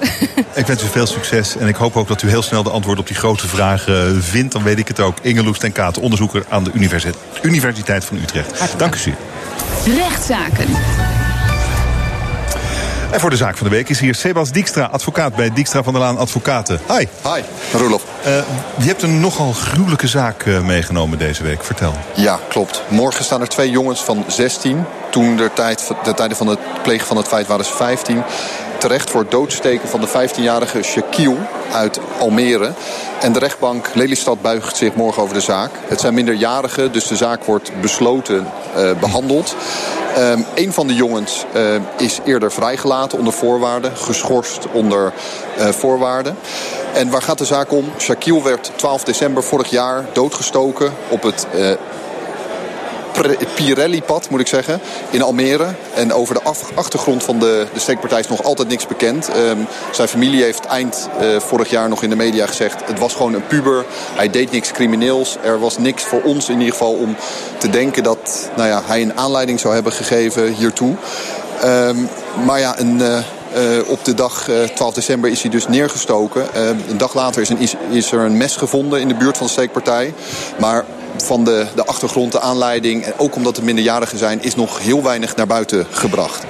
Ik 0.54 0.66
wens 0.66 0.82
u 0.82 0.86
veel 0.86 1.06
succes 1.06 1.56
en 1.56 1.68
ik 1.68 1.76
hoop 1.76 1.96
ook 1.96 2.08
dat 2.08 2.22
u 2.22 2.28
heel 2.28 2.42
snel 2.42 2.62
de 2.62 2.70
antwoord 2.70 2.98
op 2.98 3.06
die 3.06 3.16
grote 3.16 3.48
vragen 3.48 4.22
vindt. 4.22 4.52
Dan 4.52 4.62
weet 4.62 4.78
ik 4.78 4.88
het 4.88 5.00
ook. 5.00 5.18
Inge 5.22 5.42
Loes 5.42 5.58
ten 5.58 5.72
Katen, 5.72 6.02
onderzoeker 6.02 6.44
aan 6.48 6.64
de 6.64 6.70
Universiteit 7.42 8.04
van 8.04 8.16
Utrecht. 8.16 8.74
Dank 8.78 8.94
u 8.94 8.98
zeer. 8.98 9.16
Rechtszaken. 9.84 10.66
En 13.10 13.20
voor 13.20 13.30
de 13.30 13.36
zaak 13.36 13.56
van 13.56 13.68
de 13.68 13.74
week 13.74 13.88
is 13.88 14.00
hier 14.00 14.14
Sebas 14.14 14.52
Dijkstra, 14.52 14.84
advocaat 14.84 15.34
bij 15.34 15.50
Dijkstra 15.52 15.82
van 15.82 15.92
der 15.92 16.02
Laan 16.02 16.18
Advocaten. 16.18 16.80
Hi. 16.88 17.06
Hi, 17.22 17.42
Roelof. 17.72 18.04
Uh, 18.26 18.38
je 18.78 18.86
hebt 18.86 19.02
een 19.02 19.20
nogal 19.20 19.52
gruwelijke 19.52 20.08
zaak 20.08 20.44
uh, 20.44 20.60
meegenomen 20.60 21.18
deze 21.18 21.42
week. 21.42 21.64
Vertel. 21.64 21.94
Ja, 22.14 22.38
klopt. 22.48 22.82
Morgen 22.88 23.24
staan 23.24 23.40
er 23.40 23.48
twee 23.48 23.70
jongens 23.70 24.04
van 24.04 24.24
16. 24.26 24.84
Toen 25.10 25.36
de, 25.36 25.50
tijd, 25.54 25.92
de 26.04 26.14
tijden 26.14 26.36
van 26.36 26.46
het 26.46 26.58
plegen 26.82 27.06
van 27.06 27.16
het 27.16 27.28
feit 27.28 27.46
waren 27.46 27.64
ze 27.64 27.72
15 27.72 28.22
terecht 28.78 29.10
voor 29.10 29.20
het 29.20 29.30
doodsteken 29.30 29.88
van 29.88 30.00
de 30.00 30.08
15-jarige 30.08 30.82
Shaquille 30.82 31.36
uit 31.72 32.00
Almere. 32.18 32.72
En 33.20 33.32
de 33.32 33.38
rechtbank 33.38 33.90
Lelystad 33.94 34.42
buigt 34.42 34.76
zich 34.76 34.94
morgen 34.94 35.22
over 35.22 35.34
de 35.34 35.40
zaak. 35.40 35.70
Het 35.86 36.00
zijn 36.00 36.14
minderjarigen, 36.14 36.92
dus 36.92 37.06
de 37.06 37.16
zaak 37.16 37.44
wordt 37.44 37.80
besloten 37.80 38.46
uh, 38.76 38.90
behandeld. 39.00 39.56
Um, 40.18 40.44
een 40.54 40.72
van 40.72 40.86
de 40.86 40.94
jongens 40.94 41.44
uh, 41.56 41.74
is 41.96 42.20
eerder 42.24 42.52
vrijgelaten 42.52 43.18
onder 43.18 43.32
voorwaarden. 43.32 43.96
Geschorst 43.96 44.66
onder 44.72 45.12
uh, 45.58 45.68
voorwaarden. 45.68 46.36
En 46.94 47.10
waar 47.10 47.22
gaat 47.22 47.38
de 47.38 47.44
zaak 47.44 47.72
om? 47.72 47.84
Shaquille 47.98 48.42
werd 48.42 48.70
12 48.76 49.04
december 49.04 49.42
vorig 49.42 49.70
jaar 49.70 50.04
doodgestoken 50.12 50.92
op 51.08 51.22
het 51.22 51.46
Pirelli-pad, 53.54 54.30
moet 54.30 54.40
ik 54.40 54.46
zeggen, 54.46 54.80
in 55.10 55.22
Almere. 55.22 55.74
En 55.94 56.12
over 56.12 56.34
de 56.34 56.40
achtergrond 56.74 57.22
van 57.22 57.38
de, 57.38 57.66
de 57.72 57.80
steekpartij 57.80 58.20
is 58.20 58.28
nog 58.28 58.42
altijd 58.42 58.68
niks 58.68 58.86
bekend. 58.86 59.28
Um, 59.36 59.66
zijn 59.92 60.08
familie 60.08 60.42
heeft 60.42 60.64
eind 60.64 61.08
uh, 61.20 61.40
vorig 61.40 61.70
jaar 61.70 61.88
nog 61.88 62.02
in 62.02 62.10
de 62.10 62.16
media 62.16 62.46
gezegd... 62.46 62.82
het 62.84 62.98
was 62.98 63.14
gewoon 63.14 63.34
een 63.34 63.46
puber, 63.46 63.84
hij 64.14 64.30
deed 64.30 64.50
niks 64.50 64.72
crimineels. 64.72 65.36
Er 65.42 65.58
was 65.60 65.78
niks 65.78 66.02
voor 66.02 66.22
ons 66.22 66.48
in 66.48 66.58
ieder 66.58 66.72
geval 66.72 66.92
om 66.92 67.16
te 67.58 67.70
denken 67.70 68.02
dat 68.02 68.50
nou 68.56 68.68
ja, 68.68 68.82
hij 68.84 69.02
een 69.02 69.18
aanleiding 69.18 69.60
zou 69.60 69.74
hebben 69.74 69.92
gegeven 69.92 70.52
hiertoe. 70.52 70.94
Um, 71.64 72.08
maar 72.44 72.58
ja, 72.58 72.78
een... 72.78 72.98
Uh, 72.98 73.18
uh, 73.56 73.88
op 73.88 74.04
de 74.04 74.14
dag 74.14 74.48
uh, 74.48 74.62
12 74.62 74.94
december 74.94 75.30
is 75.30 75.42
hij 75.42 75.50
dus 75.50 75.68
neergestoken. 75.68 76.46
Uh, 76.56 76.68
een 76.68 76.98
dag 76.98 77.14
later 77.14 77.42
is, 77.42 77.48
een, 77.48 77.58
is, 77.58 77.74
is, 77.90 78.12
er 78.12 78.20
een 78.20 78.36
mes 78.36 78.56
gevonden 78.56 79.00
in 79.00 79.08
de 79.08 79.14
buurt 79.14 79.36
van 79.36 79.46
de 79.46 79.52
steekpartij. 79.52 80.14
Maar 80.58 80.84
van 81.22 81.44
de, 81.44 81.66
de 81.74 81.84
achtergrond, 81.84 82.32
de 82.32 82.40
aanleiding... 82.40 83.04
en 83.04 83.12
ook 83.16 83.36
omdat 83.36 83.56
het 83.56 83.64
minderjarigen 83.64 84.18
zijn, 84.18 84.42
is 84.42 84.54
nog 84.54 84.78
heel 84.78 85.02
weinig 85.02 85.36
naar 85.36 85.46
buiten 85.46 85.86
gebracht. 85.90 86.44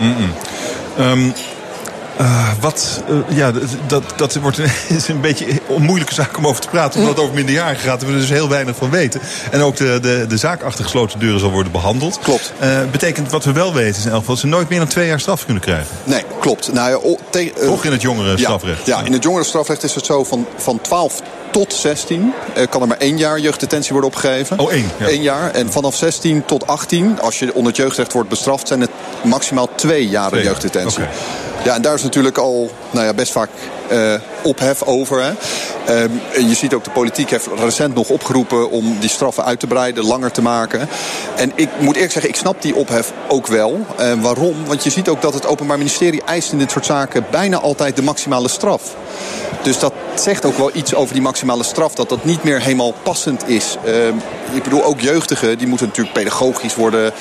Uh, 2.21 2.49
wat, 2.61 3.03
uh, 3.11 3.37
ja, 3.37 3.53
dat, 3.87 4.03
dat 4.17 4.35
wordt 4.35 4.59
een, 4.59 4.71
is 4.97 5.09
een 5.09 5.21
beetje 5.21 5.47
een 5.69 5.83
moeilijke 5.83 6.15
zaak 6.15 6.37
om 6.39 6.47
over 6.47 6.61
te 6.61 6.69
praten. 6.69 7.01
Omdat 7.01 7.15
het 7.15 7.23
over 7.23 7.35
minderjarigen 7.35 7.89
gaat. 7.89 8.01
Daar 8.01 8.11
we 8.11 8.19
dus 8.19 8.29
heel 8.29 8.49
weinig 8.49 8.77
van 8.77 8.91
weten. 8.91 9.21
En 9.51 9.61
ook 9.61 9.77
de, 9.77 9.99
de, 10.03 10.25
de 10.29 10.37
zaak 10.37 10.63
achter 10.63 10.85
gesloten 10.85 11.19
deuren 11.19 11.41
zal 11.41 11.51
worden 11.51 11.73
behandeld. 11.73 12.19
Klopt. 12.23 12.53
Uh, 12.63 12.79
betekent 12.91 13.31
wat 13.31 13.45
we 13.45 13.53
wel 13.53 13.75
weten 13.75 13.99
is 13.99 14.05
in 14.05 14.11
elk 14.11 14.19
geval... 14.19 14.35
dat 14.35 14.43
ze 14.45 14.47
nooit 14.47 14.69
meer 14.69 14.79
dan 14.79 14.89
twee 14.89 15.07
jaar 15.07 15.21
straf 15.21 15.45
kunnen 15.45 15.63
krijgen. 15.63 15.97
Nee, 16.05 16.23
klopt. 16.41 16.73
Nou, 16.73 17.17
ja, 17.33 17.51
Toch 17.67 17.85
in 17.85 17.93
het 17.93 18.03
jongere 18.03 18.39
strafrecht. 18.39 18.87
Ja, 18.87 18.99
ja, 18.99 19.05
in 19.05 19.13
het 19.13 19.23
jongere 19.23 19.45
strafrecht 19.45 19.83
is 19.83 19.95
het 19.95 20.07
zo 20.07 20.25
van, 20.25 20.47
van 20.57 20.81
12 20.81 21.23
tot 21.51 21.75
16 21.75 22.33
kan 22.71 22.83
er 22.83 22.89
maar 22.89 22.99
één 22.99 23.19
jaar 23.19 23.41
jeugddetentie 23.41 23.93
worden 23.93 24.11
opgegeven. 24.11 24.59
Oh, 24.59 24.73
één? 24.73 24.91
Ja. 24.99 25.09
Eén 25.09 25.23
jaar. 25.23 25.51
En 25.51 25.73
vanaf 25.73 25.97
16 25.97 26.45
tot 26.45 26.67
18, 26.67 27.21
als 27.21 27.39
je 27.39 27.55
onder 27.55 27.73
het 27.73 27.77
jeugdrecht 27.77 28.13
wordt 28.13 28.29
bestraft... 28.29 28.69
zijn 28.69 28.81
het 28.81 28.91
maximaal 29.25 29.69
twee 29.75 30.09
jaren 30.09 30.31
twee 30.31 30.45
jeugddetentie. 30.45 31.03
Okay. 31.03 31.15
Ja, 31.65 31.75
en 31.75 31.83
daar 31.83 31.95
is 31.95 32.03
natuurlijk 32.07 32.39
al 32.39 32.71
nou 32.91 33.07
ja, 33.07 33.15
best 33.15 33.33
vaak 33.33 33.51
uh, 33.93 34.15
ophef 34.43 34.83
over. 34.83 35.37
En 36.35 36.49
je 36.49 36.55
ziet 36.55 36.75
ook 36.75 36.85
de 36.85 36.91
politiek 36.91 37.31
heeft 37.31 37.49
recent 37.59 37.95
nog 37.95 38.09
opgeroepen 38.09 38.71
om 38.71 38.97
die 39.01 39.09
straffen 39.11 39.45
uit 39.45 39.61
te 39.61 39.67
breiden, 39.67 40.05
langer 40.05 40.31
te 40.31 40.43
maken. 40.43 40.89
En 41.37 41.53
ik 41.55 41.69
moet 41.81 41.95
eerlijk 41.95 42.13
zeggen, 42.13 42.31
ik 42.31 42.37
snap 42.37 42.63
die 42.63 42.75
ophef 42.75 43.13
ook 43.29 43.47
wel. 43.47 43.87
Uh, 44.01 44.13
waarom? 44.13 44.55
Want 44.67 44.85
je 44.85 44.91
ziet 44.91 45.09
ook 45.09 45.23
dat 45.23 45.35
het 45.35 45.47
Openbaar 45.47 45.79
Ministerie 45.79 46.23
eist 46.23 46.53
in 46.53 46.59
dit 46.59 46.71
soort 46.71 46.87
zaken 46.87 47.27
bijna 47.31 47.59
altijd 47.59 47.97
de 47.97 48.03
maximale 48.03 48.49
straf. 48.49 48.95
Dus 49.63 49.79
dat 49.79 49.93
zegt 50.15 50.45
ook 50.45 50.57
wel 50.57 50.71
iets 50.73 50.95
over 50.95 51.13
die 51.13 51.23
maximale 51.23 51.63
straf. 51.63 51.95
Dat 51.95 52.09
dat 52.09 52.25
niet 52.25 52.43
meer 52.43 52.61
helemaal 52.61 52.95
passend 53.03 53.49
is. 53.49 53.77
Uh, 53.87 54.07
ik 54.53 54.63
bedoel, 54.63 54.85
ook 54.85 55.01
jeugdigen, 55.01 55.59
die 55.59 55.67
moeten 55.67 55.87
natuurlijk 55.87 56.15
pedagogisch 56.15 56.75
worden 56.75 57.13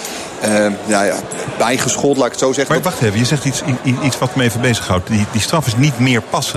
uh, 0.47 0.65
ja, 0.85 1.03
ja, 1.03 1.15
bijgeschoold, 1.57 2.17
laat 2.17 2.25
ik 2.25 2.31
het 2.31 2.41
zo 2.41 2.53
zeggen. 2.53 2.75
Maar 2.75 2.83
wacht 2.83 3.01
even, 3.01 3.19
je 3.19 3.25
zegt 3.25 3.45
iets, 3.45 3.61
iets 4.03 4.17
wat 4.17 4.35
me 4.35 4.43
even 4.43 4.61
bezighoudt. 4.61 5.07
Die, 5.07 5.25
die 5.31 5.41
straf 5.41 5.67
is 5.67 5.75
niet 5.75 5.99
meer 5.99 6.21
passend. 6.21 6.54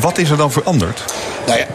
Wat 0.00 0.18
is 0.18 0.30
er 0.30 0.36
dan 0.36 0.52
veranderd? 0.52 1.04
Nou 1.46 1.58
ja, 1.58 1.66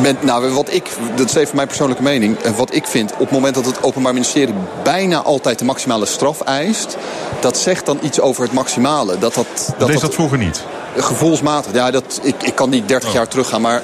met, 0.00 0.22
nou, 0.22 0.50
wat 0.50 0.72
ik, 0.72 0.90
dat 1.14 1.28
is 1.28 1.34
even 1.34 1.56
mijn 1.56 1.68
persoonlijke 1.68 2.02
mening. 2.02 2.36
Wat 2.56 2.74
ik 2.74 2.86
vind, 2.86 3.12
op 3.12 3.18
het 3.18 3.30
moment 3.30 3.54
dat 3.54 3.66
het 3.66 3.82
Openbaar 3.82 4.12
Ministerie 4.12 4.54
bijna 4.82 5.22
altijd 5.22 5.58
de 5.58 5.64
maximale 5.64 6.06
straf 6.06 6.40
eist... 6.40 6.96
dat 7.40 7.58
zegt 7.58 7.86
dan 7.86 7.98
iets 8.02 8.20
over 8.20 8.42
het 8.42 8.52
maximale. 8.52 9.18
Dat 9.18 9.34
dat, 9.34 9.74
dat, 9.78 9.88
Lees 9.88 10.00
dat 10.00 10.14
vroeger 10.14 10.38
niet? 10.38 10.62
Gevoelsmatig, 10.96 11.72
ja, 11.72 11.90
dat, 11.90 12.20
ik, 12.22 12.42
ik 12.42 12.54
kan 12.54 12.70
niet 12.70 12.88
30 12.88 13.08
oh. 13.08 13.14
jaar 13.14 13.28
teruggaan, 13.28 13.60
maar 13.60 13.82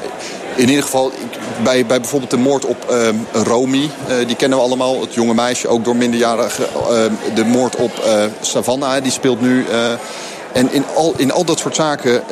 in 0.54 0.68
ieder 0.68 0.84
geval, 0.84 1.12
bij, 1.62 1.86
bij 1.86 2.00
bijvoorbeeld 2.00 2.30
de 2.30 2.36
moord 2.36 2.64
op 2.64 2.86
uh, 2.90 3.08
Romy, 3.44 3.90
uh, 4.08 4.26
die 4.26 4.36
kennen 4.36 4.58
we 4.58 4.64
allemaal. 4.64 5.00
Het 5.00 5.14
jonge 5.14 5.34
meisje, 5.34 5.68
ook 5.68 5.84
door 5.84 5.96
minderjarigen. 5.96 6.64
Uh, 6.74 7.34
de 7.34 7.44
moord 7.44 7.76
op 7.76 7.92
Savannah, 8.40 9.02
die 9.02 9.12
speelt 9.12 9.40
nu. 9.40 9.66
En 10.52 10.72
in 10.72 10.84
al, 10.94 11.14
in 11.16 11.32
al 11.32 11.44
dat 11.44 11.58
soort 11.58 11.74
zaken, 11.74 12.22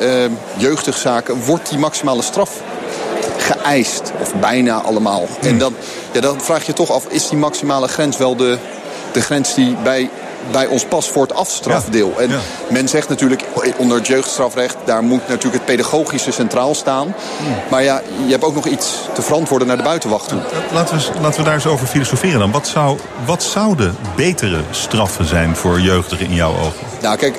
jeugdigzaken, 0.57 1.45
wordt 1.45 1.69
die 1.69 1.77
maximale 1.77 2.21
straf 2.21 2.51
geëist. 3.37 4.11
Of 4.21 4.33
bijna 4.35 4.81
allemaal. 4.81 5.27
En 5.41 5.57
dan, 5.57 5.75
ja, 6.11 6.21
dan 6.21 6.41
vraag 6.41 6.65
je 6.65 6.73
toch 6.73 6.91
af, 6.91 7.05
is 7.07 7.29
die 7.29 7.37
maximale 7.37 7.87
grens 7.87 8.17
wel 8.17 8.35
de, 8.35 8.57
de 9.11 9.21
grens 9.21 9.53
die 9.53 9.75
bij 9.83 10.09
bij 10.51 10.65
ons 10.65 10.85
pas 10.85 11.09
voor 11.09 11.21
het 11.21 11.33
afstrafdeel. 11.33 12.13
En 12.19 12.29
ja. 12.29 12.39
men 12.69 12.87
zegt 12.87 13.09
natuurlijk, 13.09 13.43
onder 13.77 13.97
het 13.97 14.07
jeugdstrafrecht... 14.07 14.75
daar 14.85 15.03
moet 15.03 15.27
natuurlijk 15.27 15.53
het 15.53 15.65
pedagogische 15.65 16.31
centraal 16.31 16.75
staan. 16.75 17.15
Hmm. 17.37 17.55
Maar 17.69 17.83
ja, 17.83 18.01
je 18.25 18.31
hebt 18.31 18.43
ook 18.43 18.55
nog 18.55 18.65
iets 18.65 18.95
te 19.13 19.21
verantwoorden 19.21 19.67
naar 19.67 19.77
de 19.77 19.83
buitenwacht 19.83 20.27
toe. 20.27 20.39
Laten 20.73 20.97
we, 20.97 21.03
laten 21.21 21.39
we 21.39 21.45
daar 21.45 21.53
eens 21.53 21.67
over 21.67 21.87
filosoferen 21.87 22.39
dan. 22.39 22.51
Wat, 22.51 22.67
zou, 22.67 22.97
wat 23.25 23.43
zouden 23.43 23.95
betere 24.15 24.61
straffen 24.71 25.25
zijn 25.25 25.55
voor 25.55 25.79
jeugdigen 25.79 26.25
in 26.25 26.33
jouw 26.33 26.51
ogen? 26.51 26.87
Nou, 27.01 27.17
kijk, 27.17 27.35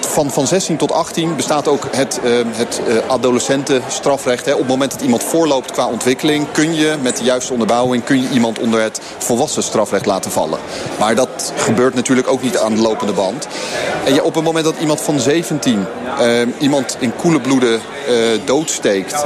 van, 0.00 0.30
van 0.30 0.46
16 0.46 0.76
tot 0.76 0.92
18 0.92 1.36
bestaat 1.36 1.68
ook 1.68 1.86
het, 1.90 2.20
uh, 2.24 2.38
het 2.46 2.80
uh, 2.88 2.96
adolescentenstrafrecht. 3.06 4.44
Hè. 4.44 4.52
Op 4.52 4.58
het 4.58 4.68
moment 4.68 4.90
dat 4.90 5.00
iemand 5.00 5.22
voorloopt 5.22 5.70
qua 5.70 5.86
ontwikkeling... 5.86 6.46
kun 6.52 6.74
je 6.74 6.96
met 7.02 7.16
de 7.16 7.24
juiste 7.24 7.52
onderbouwing 7.52 8.04
kun 8.04 8.22
je 8.22 8.28
iemand 8.28 8.58
onder 8.58 8.82
het 8.82 9.00
volwassen 9.18 9.62
strafrecht 9.62 10.06
laten 10.06 10.30
vallen. 10.30 10.58
Maar 10.98 11.14
dat 11.14 11.52
gebeurt 11.56 11.81
natuurlijk 11.94 12.28
ook 12.28 12.42
niet 12.42 12.58
aan 12.58 12.74
de 12.74 12.80
lopende 12.80 13.12
band. 13.12 13.48
En 14.04 14.14
ja, 14.14 14.22
op 14.22 14.34
het 14.34 14.44
moment 14.44 14.64
dat 14.64 14.74
iemand 14.80 15.00
van 15.00 15.20
17 15.20 15.86
uh, 16.20 16.40
iemand 16.58 16.96
in 16.98 17.16
koele 17.16 17.40
bloeden 17.40 17.80
doodsteekt... 18.44 19.24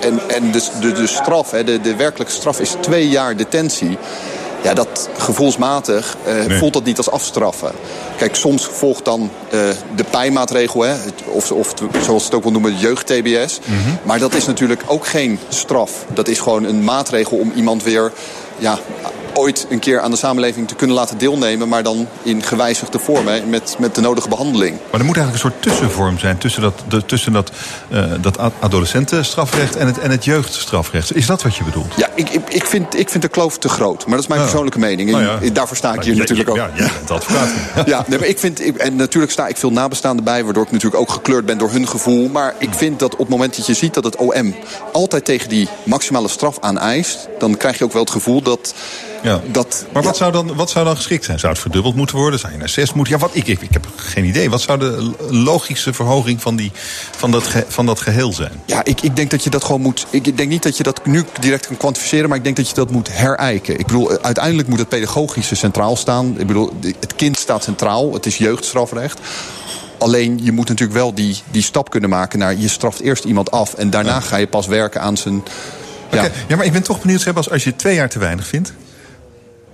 en, 0.00 0.20
en 0.28 0.52
de, 0.52 0.68
de, 0.80 0.92
de 0.92 1.06
straf, 1.06 1.50
hè, 1.50 1.64
de, 1.64 1.80
de 1.80 1.96
werkelijke 1.96 2.32
straf 2.32 2.60
is 2.60 2.74
twee 2.80 3.08
jaar 3.08 3.36
detentie... 3.36 3.98
Ja, 4.62 4.74
dat 4.74 5.08
gevoelsmatig 5.16 6.16
uh, 6.26 6.44
nee. 6.44 6.58
voelt 6.58 6.72
dat 6.72 6.84
niet 6.84 6.96
als 6.96 7.10
afstraffen. 7.10 7.72
Kijk, 8.16 8.34
soms 8.34 8.66
volgt 8.66 9.04
dan 9.04 9.20
uh, 9.20 9.60
de 9.96 10.04
pijnmaatregel, 10.10 10.82
hè, 10.82 10.94
of, 11.26 11.52
of 11.52 11.74
zoals 12.04 12.24
het 12.24 12.34
ook 12.34 12.42
wel 12.42 12.52
noemen, 12.52 12.76
jeugd-TBS. 12.76 13.58
Mm 13.64 13.76
-hmm. 13.76 13.98
Maar 14.02 14.18
dat 14.18 14.34
is 14.34 14.46
natuurlijk 14.46 14.82
ook 14.86 15.06
geen 15.06 15.38
straf. 15.48 16.04
Dat 16.12 16.28
is 16.28 16.38
gewoon 16.38 16.64
een 16.64 16.84
maatregel 16.84 17.36
om 17.36 17.52
iemand 17.54 17.82
weer 17.82 18.12
ja, 18.58 18.78
ooit 19.36 19.66
een 19.70 19.78
keer 19.78 20.00
aan 20.00 20.10
de 20.10 20.16
samenleving 20.16 20.68
te 20.68 20.74
kunnen 20.74 20.96
laten 20.96 21.18
deelnemen... 21.18 21.68
maar 21.68 21.82
dan 21.82 22.08
in 22.22 22.42
gewijzigde 22.42 22.98
vorm, 22.98 23.26
hè, 23.26 23.40
met, 23.46 23.76
met 23.78 23.94
de 23.94 24.00
nodige 24.00 24.28
behandeling. 24.28 24.78
Maar 24.90 25.00
er 25.00 25.06
moet 25.06 25.16
eigenlijk 25.16 25.44
een 25.44 25.50
soort 25.50 25.62
tussenvorm 25.62 26.18
zijn... 26.18 26.38
tussen 26.38 26.62
dat, 26.62 26.82
de, 26.88 27.04
tussen 27.04 27.32
dat, 27.32 27.50
uh, 27.92 28.04
dat 28.20 28.38
adolescentenstrafrecht 28.60 29.76
en 29.76 29.86
het, 29.86 29.98
en 29.98 30.10
het 30.10 30.24
jeugdstrafrecht. 30.24 31.16
Is 31.16 31.26
dat 31.26 31.42
wat 31.42 31.56
je 31.56 31.64
bedoelt? 31.64 31.94
Ja, 31.96 32.08
ik, 32.14 32.30
ik, 32.30 32.48
ik, 32.48 32.66
vind, 32.66 32.98
ik 32.98 33.08
vind 33.08 33.22
de 33.22 33.28
kloof 33.28 33.58
te 33.58 33.68
groot. 33.68 34.06
Maar 34.06 34.14
dat 34.14 34.24
is 34.24 34.26
mijn 34.26 34.40
persoonlijke 34.40 34.78
mening. 34.78 35.14
En 35.14 35.20
ja. 35.20 35.38
Daarvoor 35.52 35.76
sta 35.76 35.94
ik 35.94 36.02
hier 36.02 36.12
ja, 36.12 36.18
natuurlijk 36.18 36.48
ook. 36.48 36.56
Ja, 36.56 36.70
jij 36.74 36.90
bent 36.98 37.10
advocaat. 37.10 37.48
ja, 37.86 38.04
nee, 38.06 38.18
maar 38.18 38.28
ik 38.28 38.38
vind, 38.38 38.76
en 38.76 38.96
natuurlijk 38.96 39.32
sta 39.32 39.46
ik 39.46 39.56
veel 39.56 39.72
nabestaanden 39.72 40.24
bij... 40.24 40.44
waardoor 40.44 40.64
ik 40.64 40.70
natuurlijk 40.70 41.02
ook 41.02 41.10
gekleurd 41.10 41.46
ben 41.46 41.58
door 41.58 41.70
hun 41.70 41.88
gevoel. 41.88 42.28
Maar 42.28 42.54
ik 42.58 42.74
vind 42.74 42.98
dat 42.98 43.12
op 43.12 43.18
het 43.18 43.28
moment 43.28 43.56
dat 43.56 43.66
je 43.66 43.74
ziet 43.74 43.94
dat 43.94 44.04
het 44.04 44.16
OM... 44.16 44.54
altijd 44.92 45.24
tegen 45.24 45.48
die 45.48 45.68
maximale 45.84 46.28
straf 46.28 46.56
aan 46.60 46.78
eist... 46.78 47.28
dan 47.38 47.56
krijg 47.56 47.78
je 47.78 47.84
ook 47.84 47.92
wel 47.92 48.02
het 48.02 48.10
gevoel 48.10 48.42
dat 48.42 48.74
ja. 49.26 49.40
Dat, 49.46 49.86
maar 49.92 50.02
wat, 50.02 50.16
zou 50.16 50.32
dan, 50.32 50.54
wat 50.54 50.70
zou 50.70 50.84
dan 50.84 50.96
geschikt 50.96 51.24
zijn? 51.24 51.38
Zou 51.38 51.52
het 51.52 51.62
verdubbeld 51.62 51.94
moeten 51.94 52.16
worden? 52.16 52.38
Zou 52.38 52.52
je 52.52 52.58
naar 52.58 52.68
zes 52.68 52.92
moeten? 52.92 53.14
Ja, 53.14 53.20
wat, 53.20 53.30
ik, 53.32 53.46
ik, 53.46 53.60
ik 53.60 53.72
heb 53.72 53.86
geen 53.96 54.24
idee. 54.24 54.50
Wat 54.50 54.60
zou 54.60 54.78
de 54.78 55.12
logische 55.30 55.92
verhoging 55.92 56.42
van, 56.42 56.56
die, 56.56 56.72
van, 57.16 57.30
dat, 57.30 57.46
ge, 57.46 57.64
van 57.68 57.86
dat 57.86 58.00
geheel 58.00 58.32
zijn? 58.32 58.52
Ja, 58.66 58.84
ik, 58.84 59.00
ik 59.00 59.16
denk 59.16 59.30
dat 59.30 59.44
je 59.44 59.50
dat 59.50 59.64
gewoon 59.64 59.80
moet... 59.80 60.06
Ik 60.10 60.36
denk 60.36 60.48
niet 60.48 60.62
dat 60.62 60.76
je 60.76 60.82
dat 60.82 61.06
nu 61.06 61.24
direct 61.40 61.66
kan 61.66 61.76
kwantificeren... 61.76 62.28
maar 62.28 62.38
ik 62.38 62.44
denk 62.44 62.56
dat 62.56 62.68
je 62.68 62.74
dat 62.74 62.90
moet 62.90 63.08
herijken. 63.12 63.78
Ik 63.78 63.86
bedoel, 63.86 64.20
uiteindelijk 64.20 64.68
moet 64.68 64.78
het 64.78 64.88
pedagogische 64.88 65.54
centraal 65.54 65.96
staan. 65.96 66.40
Ik 66.40 66.46
bedoel, 66.46 66.72
het 67.00 67.14
kind 67.16 67.38
staat 67.38 67.62
centraal. 67.62 68.12
Het 68.12 68.26
is 68.26 68.38
jeugdstrafrecht. 68.38 69.20
Alleen 69.98 70.40
je 70.42 70.52
moet 70.52 70.68
natuurlijk 70.68 70.98
wel 70.98 71.14
die, 71.14 71.42
die 71.50 71.62
stap 71.62 71.90
kunnen 71.90 72.10
maken 72.10 72.38
naar... 72.38 72.56
je 72.56 72.68
straft 72.68 73.00
eerst 73.00 73.24
iemand 73.24 73.50
af 73.50 73.74
en 73.74 73.90
daarna 73.90 74.20
ga 74.20 74.36
je 74.36 74.46
pas 74.46 74.66
werken 74.66 75.00
aan 75.00 75.16
zijn... 75.16 75.44
Ja. 76.10 76.18
Okay. 76.18 76.32
ja, 76.48 76.56
maar 76.56 76.66
ik 76.66 76.72
ben 76.72 76.82
toch 76.82 77.00
benieuwd, 77.00 77.34
als, 77.34 77.50
als 77.50 77.64
je 77.64 77.76
twee 77.76 77.94
jaar 77.94 78.08
te 78.08 78.18
weinig 78.18 78.46
vindt... 78.46 78.72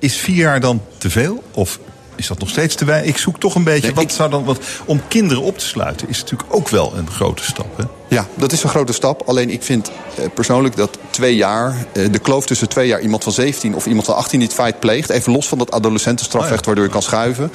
Is 0.03 0.17
vier 0.17 0.37
jaar 0.37 0.61
dan 0.61 0.83
te 0.99 1.11
veel? 1.11 1.43
Of 1.55 1.79
is 2.17 2.27
dat 2.27 2.39
nog 2.39 2.49
steeds 2.49 2.75
te 2.75 2.85
weinig? 2.85 3.11
Ik 3.11 3.19
zoek 3.19 3.41
toch 3.41 3.55
een 3.55 3.65
beetje. 3.65 3.87
Nee, 3.87 3.95
wat 3.95 4.05
ik... 4.05 4.11
zou 4.11 4.31
dan, 4.31 4.45
wat, 4.45 4.59
om 4.85 5.01
kinderen 5.09 5.43
op 5.43 5.59
te 5.59 5.67
sluiten 5.67 6.09
is 6.09 6.21
natuurlijk 6.21 6.55
ook 6.55 6.69
wel 6.69 6.93
een 6.97 7.11
grote 7.11 7.45
stap. 7.45 7.77
Hè? 7.77 7.85
Ja, 8.09 8.27
dat 8.35 8.53
is 8.53 8.63
een 8.63 8.69
grote 8.69 8.93
stap. 8.93 9.23
Alleen 9.27 9.51
ik 9.51 9.63
vind 9.63 9.91
eh, 9.91 10.25
persoonlijk 10.35 10.77
dat 10.77 10.99
twee 11.11 11.37
jaar, 11.37 11.87
eh, 11.93 12.13
de 12.13 12.19
kloof 12.19 12.47
tussen 12.47 12.69
twee 12.69 12.87
jaar 12.87 13.01
iemand 13.01 13.23
van 13.23 13.33
17 13.33 13.75
of 13.75 13.87
iemand 13.87 14.07
van 14.07 14.15
18 14.15 14.39
die 14.39 14.49
het 14.49 14.57
feit 14.57 14.81
pleegt, 14.81 15.11
even 15.11 15.33
los 15.33 15.49
van 15.49 15.59
dat 15.59 15.71
adolescentenstrafrecht 15.71 16.61
oh 16.61 16.67
waardoor 16.67 16.85
je 16.85 16.91
kan 16.91 17.03
schuiven. 17.03 17.53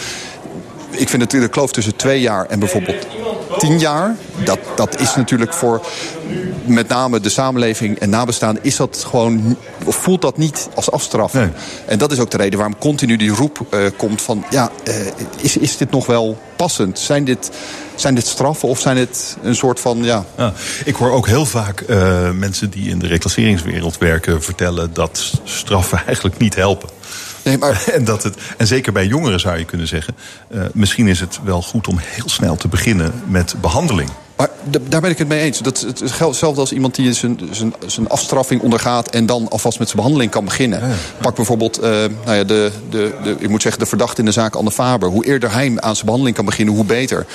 Ik 0.97 1.09
vind 1.09 1.21
natuurlijk 1.21 1.53
de 1.53 1.59
kloof 1.59 1.71
tussen 1.71 1.95
twee 1.95 2.21
jaar 2.21 2.45
en 2.45 2.59
bijvoorbeeld 2.59 3.07
tien 3.57 3.79
jaar. 3.79 4.15
Dat, 4.43 4.59
dat 4.75 4.99
is 4.99 5.15
natuurlijk 5.15 5.53
voor 5.53 5.85
met 6.65 6.87
name 6.87 7.19
de 7.19 7.29
samenleving 7.29 7.99
en 7.99 8.09
nabestaanden... 8.09 8.63
Is 8.63 8.75
dat 8.75 9.05
gewoon, 9.07 9.57
of 9.85 9.95
voelt 9.95 10.21
dat 10.21 10.37
niet 10.37 10.69
als 10.75 10.91
afstraffen. 10.91 11.39
Nee. 11.39 11.49
En 11.85 11.97
dat 11.97 12.11
is 12.11 12.19
ook 12.19 12.31
de 12.31 12.37
reden 12.37 12.59
waarom 12.59 12.77
continu 12.77 13.15
die 13.15 13.31
roep 13.31 13.65
uh, 13.71 13.79
komt 13.97 14.21
van... 14.21 14.45
ja, 14.49 14.71
uh, 14.87 14.95
is, 15.41 15.57
is 15.57 15.77
dit 15.77 15.91
nog 15.91 16.05
wel 16.05 16.37
passend? 16.55 16.99
Zijn 16.99 17.23
dit, 17.23 17.51
zijn 17.95 18.15
dit 18.15 18.27
straffen 18.27 18.69
of 18.69 18.79
zijn 18.79 18.95
dit 18.95 19.37
een 19.41 19.55
soort 19.55 19.79
van... 19.79 20.03
Ja... 20.03 20.25
ja 20.37 20.53
ik 20.85 20.95
hoor 20.95 21.11
ook 21.11 21.27
heel 21.27 21.45
vaak 21.45 21.83
uh, 21.87 22.31
mensen 22.31 22.69
die 22.69 22.89
in 22.89 22.99
de 22.99 23.07
reclasseringswereld 23.07 23.97
werken... 23.97 24.43
vertellen 24.43 24.93
dat 24.93 25.33
straffen 25.43 26.01
eigenlijk 26.05 26.37
niet 26.37 26.55
helpen. 26.55 26.89
Nee, 27.47 27.57
maar... 27.57 27.83
en, 27.93 28.03
dat 28.03 28.23
het, 28.23 28.35
en 28.57 28.67
zeker 28.67 28.91
bij 28.91 29.05
jongeren 29.05 29.39
zou 29.39 29.57
je 29.57 29.65
kunnen 29.65 29.87
zeggen... 29.87 30.15
Uh, 30.49 30.61
misschien 30.73 31.07
is 31.07 31.19
het 31.19 31.39
wel 31.43 31.61
goed 31.61 31.87
om 31.87 31.97
heel 31.97 32.29
snel 32.29 32.55
te 32.55 32.67
beginnen 32.67 33.13
met 33.27 33.55
behandeling. 33.61 34.09
Maar 34.37 34.49
daar 34.89 35.01
ben 35.01 35.09
ik 35.09 35.17
het 35.17 35.27
mee 35.27 35.39
eens. 35.39 35.59
Dat 35.59 35.79
het 35.79 35.99
geldt 35.99 36.19
hetzelfde 36.19 36.59
als 36.59 36.71
iemand 36.71 36.95
die 36.95 37.13
zijn, 37.13 37.39
zijn, 37.51 37.73
zijn 37.85 38.09
afstraffing 38.09 38.61
ondergaat... 38.61 39.09
en 39.09 39.25
dan 39.25 39.49
alvast 39.49 39.79
met 39.79 39.87
zijn 39.87 39.97
behandeling 39.97 40.31
kan 40.31 40.45
beginnen. 40.45 40.79
Ja, 40.79 40.87
ja. 40.87 40.93
Pak 41.21 41.35
bijvoorbeeld 41.35 41.77
uh, 41.77 41.89
nou 42.25 42.37
ja, 42.37 42.43
de, 42.43 42.71
de, 42.89 43.13
de, 43.23 43.35
ik 43.39 43.49
moet 43.49 43.61
zeggen, 43.61 43.81
de 43.81 43.87
verdachte 43.87 44.19
in 44.19 44.25
de 44.25 44.31
zaak 44.31 44.55
Anne 44.55 44.71
Faber. 44.71 45.09
Hoe 45.09 45.25
eerder 45.25 45.51
hij 45.51 45.73
aan 45.75 45.93
zijn 45.93 46.05
behandeling 46.05 46.35
kan 46.35 46.45
beginnen, 46.45 46.75
hoe 46.75 46.85
beter. 46.85 47.25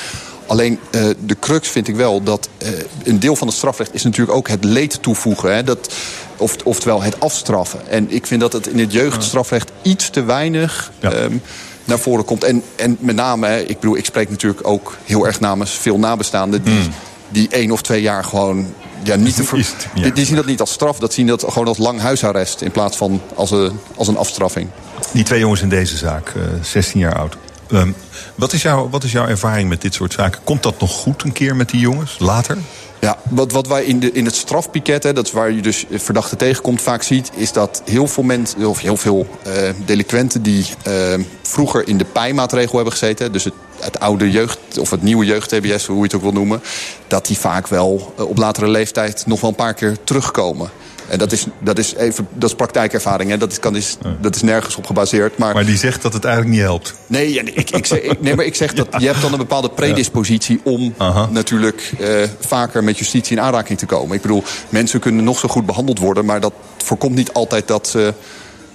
Alleen 0.47 0.79
uh, 0.91 1.05
de 1.25 1.37
crux 1.41 1.69
vind 1.69 1.89
ik 1.89 1.97
wel 1.97 2.23
dat 2.23 2.49
uh, 2.63 2.69
een 3.05 3.21
deel 3.21 3.37
van 3.37 3.47
het 3.47 3.57
strafrecht... 3.57 3.95
is 3.95 4.03
natuurlijk 4.03 4.37
ook 4.37 4.49
het 4.49 4.65
leed 4.65 5.03
toevoegen. 5.03 5.55
Hè? 5.55 5.65
Dat, 5.65 5.95
of, 6.43 6.57
oftewel 6.65 7.03
het 7.03 7.21
afstraffen. 7.21 7.89
En 7.89 8.11
ik 8.11 8.27
vind 8.27 8.41
dat 8.41 8.53
het 8.53 8.67
in 8.67 8.79
het 8.79 8.93
jeugdstrafrecht 8.93 9.71
iets 9.83 10.11
te 10.11 10.23
weinig... 10.23 10.93
Ja. 11.01 11.13
Um, 11.13 11.43
naar 11.85 11.99
voren 11.99 12.25
komt. 12.25 12.45
En, 12.45 12.63
en 12.77 12.97
met 13.01 13.15
name, 13.15 13.67
ik 13.67 13.81
bedoel, 13.81 13.97
ik 13.97 14.05
spreek 14.05 14.31
natuurlijk 14.31 14.67
ook 14.67 14.97
heel 15.05 15.27
erg 15.27 15.41
namens 15.41 15.71
veel 15.71 15.99
nabestaanden... 15.99 16.63
die, 16.63 16.75
mm. 16.79 16.93
die 17.29 17.49
één 17.49 17.71
of 17.71 17.83
twee 17.83 18.03
jaar 18.03 18.25
gewoon 18.25 18.75
ja, 19.03 19.17
niet 19.17 19.37
te 19.37 19.45
ver... 19.45 19.67
Die, 20.15 20.25
zien 20.25 20.37
dat 20.37 20.47
niet 20.47 20.61
als 20.61 20.73
straf, 20.73 20.99
dat 20.99 21.13
zien 21.13 21.27
dat 21.27 21.45
gewoon 21.49 21.69
als 21.69 21.79
lang 21.79 22.01
huisarrest... 22.01 22.61
in 22.61 22.71
plaats 22.71 22.97
van 22.97 23.21
als 23.35 23.51
een, 23.51 23.79
als 23.95 24.09
een 24.09 24.17
afstraffing. 24.17 24.69
Die 25.13 25.25
twee 25.25 25.41
jongens 25.41 25.63
in 25.63 25.69
deze 25.69 25.97
zaak, 25.97 26.33
16 26.63 27.01
jaar 27.01 27.19
oud. 27.19 27.37
Ehm, 27.71 27.93
wat, 28.35 28.53
is 28.53 28.63
jouw, 28.63 28.89
wat 28.89 29.05
is 29.05 29.13
jouw 29.13 29.27
ervaring 29.27 29.69
met 29.69 29.81
dit 29.81 29.95
soort 29.95 30.13
zaken? 30.13 30.41
Komt 30.45 30.63
dat 30.63 30.81
nog 30.81 30.91
goed 30.91 31.23
een 31.23 31.33
keer 31.33 31.57
met 31.57 31.71
die 31.71 31.81
jongens, 31.81 32.17
later? 32.19 32.59
Ja, 33.03 33.19
wat, 33.29 33.53
wat 33.53 33.67
wij 33.67 33.85
in, 33.85 34.01
de, 34.01 34.13
in 34.13 34.25
het 34.25 34.35
strafpiket, 34.35 35.03
hè, 35.03 35.13
dat 35.13 35.27
is 35.27 35.33
waar 35.33 35.51
je 35.51 35.63
dus 35.63 35.87
verdachten 35.91 36.39
tegenkomt, 36.39 36.83
vaak 36.83 37.03
ziet, 37.03 37.31
is 37.35 37.53
dat 37.53 37.83
heel 37.85 38.07
veel 38.07 38.23
mensen, 38.23 38.67
of 38.67 38.81
heel 38.81 38.97
veel 38.97 39.27
uh, 39.47 39.53
delinquenten 39.85 40.43
die 40.43 40.67
uh, 40.89 40.95
vroeger 41.43 41.89
in 41.89 41.99
de 41.99 42.05
pijmaatregel 42.05 42.75
hebben 42.75 42.93
gezeten, 42.93 43.33
dus 43.33 43.45
het, 43.45 43.55
het 43.81 44.01
oude 44.01 44.31
jeugd, 44.31 44.79
of 44.79 44.91
het 44.91 45.03
nieuwe 45.03 45.25
jeugd-TBS, 45.25 45.87
hoe 45.87 45.97
je 45.97 46.03
het 46.03 46.15
ook 46.15 46.23
wil 46.23 46.33
noemen, 46.33 46.63
dat 47.07 47.27
die 47.27 47.39
vaak 47.39 47.69
wel 47.69 48.15
uh, 48.19 48.29
op 48.29 48.39
latere 48.39 48.69
leeftijd 48.69 49.27
nog 49.27 49.41
wel 49.41 49.51
een 49.51 49.57
paar 49.57 49.75
keer 49.75 49.97
terugkomen. 50.05 50.71
En 51.13 51.19
dat 51.19 51.33
is, 51.33 51.47
dat 51.59 51.79
is, 51.79 51.95
even, 51.95 52.29
dat 52.33 52.49
is 52.49 52.57
praktijkervaring. 52.57 53.31
Hè. 53.31 53.37
Dat, 53.37 53.53
is, 53.53 53.59
kan, 53.59 53.77
is, 53.77 53.97
dat 54.21 54.35
is 54.35 54.43
nergens 54.43 54.77
op 54.77 54.87
gebaseerd. 54.87 55.39
Maar, 55.39 55.55
maar 55.55 55.65
die 55.65 55.77
zegt 55.77 56.03
dat 56.03 56.13
het 56.13 56.25
eigenlijk 56.25 56.55
niet 56.55 56.65
helpt. 56.65 56.95
Nee, 57.07 57.35
ik, 57.35 57.71
ik, 57.71 57.87
zeg, 57.87 58.01
nee 58.21 58.37
maar 58.37 58.45
ik 58.45 58.55
zeg 58.55 58.75
dat 58.75 58.87
je 58.99 59.07
hebt 59.07 59.21
dan 59.21 59.33
een 59.33 59.39
bepaalde 59.39 59.71
predispositie... 59.71 60.61
om 60.65 60.95
natuurlijk 61.31 61.93
uh, 62.01 62.09
vaker 62.41 62.85
met 62.85 62.99
justitie 62.99 63.37
in 63.37 63.43
aanraking 63.43 63.79
te 63.79 63.87
komen. 63.87 64.17
Ik 64.17 64.23
bedoel, 64.23 64.43
mensen 64.69 65.01
kunnen 65.01 65.25
nog 65.25 65.39
zo 65.39 65.49
goed 65.49 65.67
behandeld 65.67 65.99
worden... 65.99 66.25
maar 66.25 66.41
dat 66.41 66.53
voorkomt 66.77 67.15
niet 67.15 67.33
altijd 67.33 67.69
dat 67.69 67.89
ze 67.89 68.15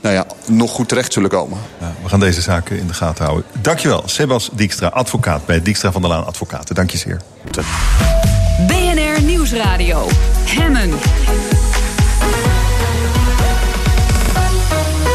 nou 0.02 0.16
ja, 0.16 0.26
nog 0.46 0.72
goed 0.72 0.88
terecht 0.88 1.14
zullen 1.14 1.30
komen. 1.30 1.58
Ja, 1.80 1.94
we 2.04 2.10
gaan 2.10 2.20
deze 2.20 2.42
zaken 2.42 2.80
in 2.80 2.88
de 2.88 2.94
gaten 2.94 3.26
houden. 3.26 3.46
Dankjewel, 3.62 4.04
Sebas 4.06 4.50
Dijkstra, 4.54 4.88
advocaat 4.88 5.46
bij 5.46 5.62
Dijkstra 5.62 5.92
van 5.92 6.02
der 6.02 6.10
Laan 6.10 6.26
Advocaten. 6.26 6.76
Dank 6.76 6.90
je 6.90 6.98
zeer. 6.98 7.22
BNR 8.68 9.22
Nieuwsradio. 9.22 10.08
Hemmen. 10.46 10.90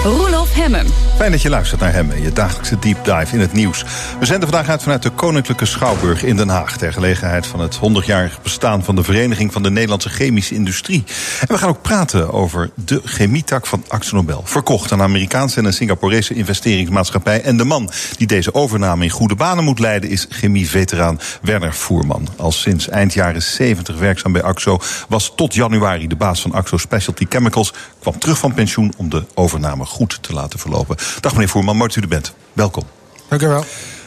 Roelof 0.05 0.53
Hemmen. 0.55 0.87
Fijn 1.23 1.35
dat 1.35 1.43
je 1.43 1.51
luistert 1.51 1.81
naar 1.81 1.93
Hemmen, 1.93 2.23
je 2.23 2.33
dagelijkse 2.33 2.79
deep 2.79 3.05
dive 3.05 3.35
in 3.35 3.41
het 3.41 3.53
nieuws. 3.53 3.85
We 4.19 4.27
zenden 4.27 4.49
vandaag 4.49 4.69
uit 4.69 4.83
vanuit 4.83 5.03
de 5.03 5.11
Koninklijke 5.11 5.65
Schouwburg 5.65 6.23
in 6.23 6.37
Den 6.37 6.49
Haag... 6.49 6.77
ter 6.77 6.93
gelegenheid 6.93 7.47
van 7.47 7.61
het 7.61 7.77
100-jarig 7.77 8.43
bestaan 8.43 8.85
van 8.85 8.95
de 8.95 9.03
Vereniging 9.03 9.53
van 9.53 9.63
de 9.63 9.71
Nederlandse 9.71 10.09
Chemische 10.09 10.55
Industrie. 10.55 11.05
En 11.41 11.47
we 11.49 11.59
gaan 11.59 11.69
ook 11.69 11.83
praten 11.83 12.33
over 12.33 12.71
de 12.75 13.01
chemietak 13.05 13.67
van 13.67 13.85
Nobel. 14.11 14.43
Verkocht 14.45 14.93
aan 14.93 15.03
Amerikaanse 15.03 15.59
en 15.59 15.65
een 15.65 15.73
Singaporese 15.73 16.35
investeringsmaatschappij. 16.35 17.43
En 17.43 17.57
de 17.57 17.65
man 17.65 17.91
die 18.17 18.27
deze 18.27 18.55
overname 18.55 19.05
in 19.05 19.11
goede 19.11 19.35
banen 19.35 19.65
moet 19.65 19.79
leiden... 19.79 20.11
is 20.11 20.27
chemieveteraan 20.29 21.21
Werner 21.43 21.75
Voerman. 21.75 22.29
Al 22.37 22.53
sinds 22.53 22.89
eind 22.89 23.13
jaren 23.13 23.43
70 23.43 23.99
werkzaam 23.99 24.33
bij 24.33 24.43
AXO... 24.43 24.81
was 25.09 25.33
tot 25.37 25.55
januari 25.55 26.07
de 26.07 26.17
baas 26.17 26.43
van 26.43 26.53
AXO 26.53 26.77
Specialty 26.77 27.27
Chemicals... 27.29 27.73
kwam 28.01 28.19
terug 28.19 28.39
van 28.39 28.55
pensioen 28.55 28.93
om 28.97 29.09
de 29.09 29.25
overname 29.35 29.85
goed 29.85 30.19
te 30.23 30.33
laten 30.33 30.59
verlopen. 30.59 30.97
Dag 31.21 31.33
meneer 31.33 31.49
Voerman, 31.49 31.77
mooi 31.77 31.89
dat 31.89 31.97
u 31.97 32.01
er 32.01 32.09
bent. 32.09 32.35
Welkom. 32.53 32.85
Dank 33.29 33.43
u 33.43 33.47
wel. 33.47 33.65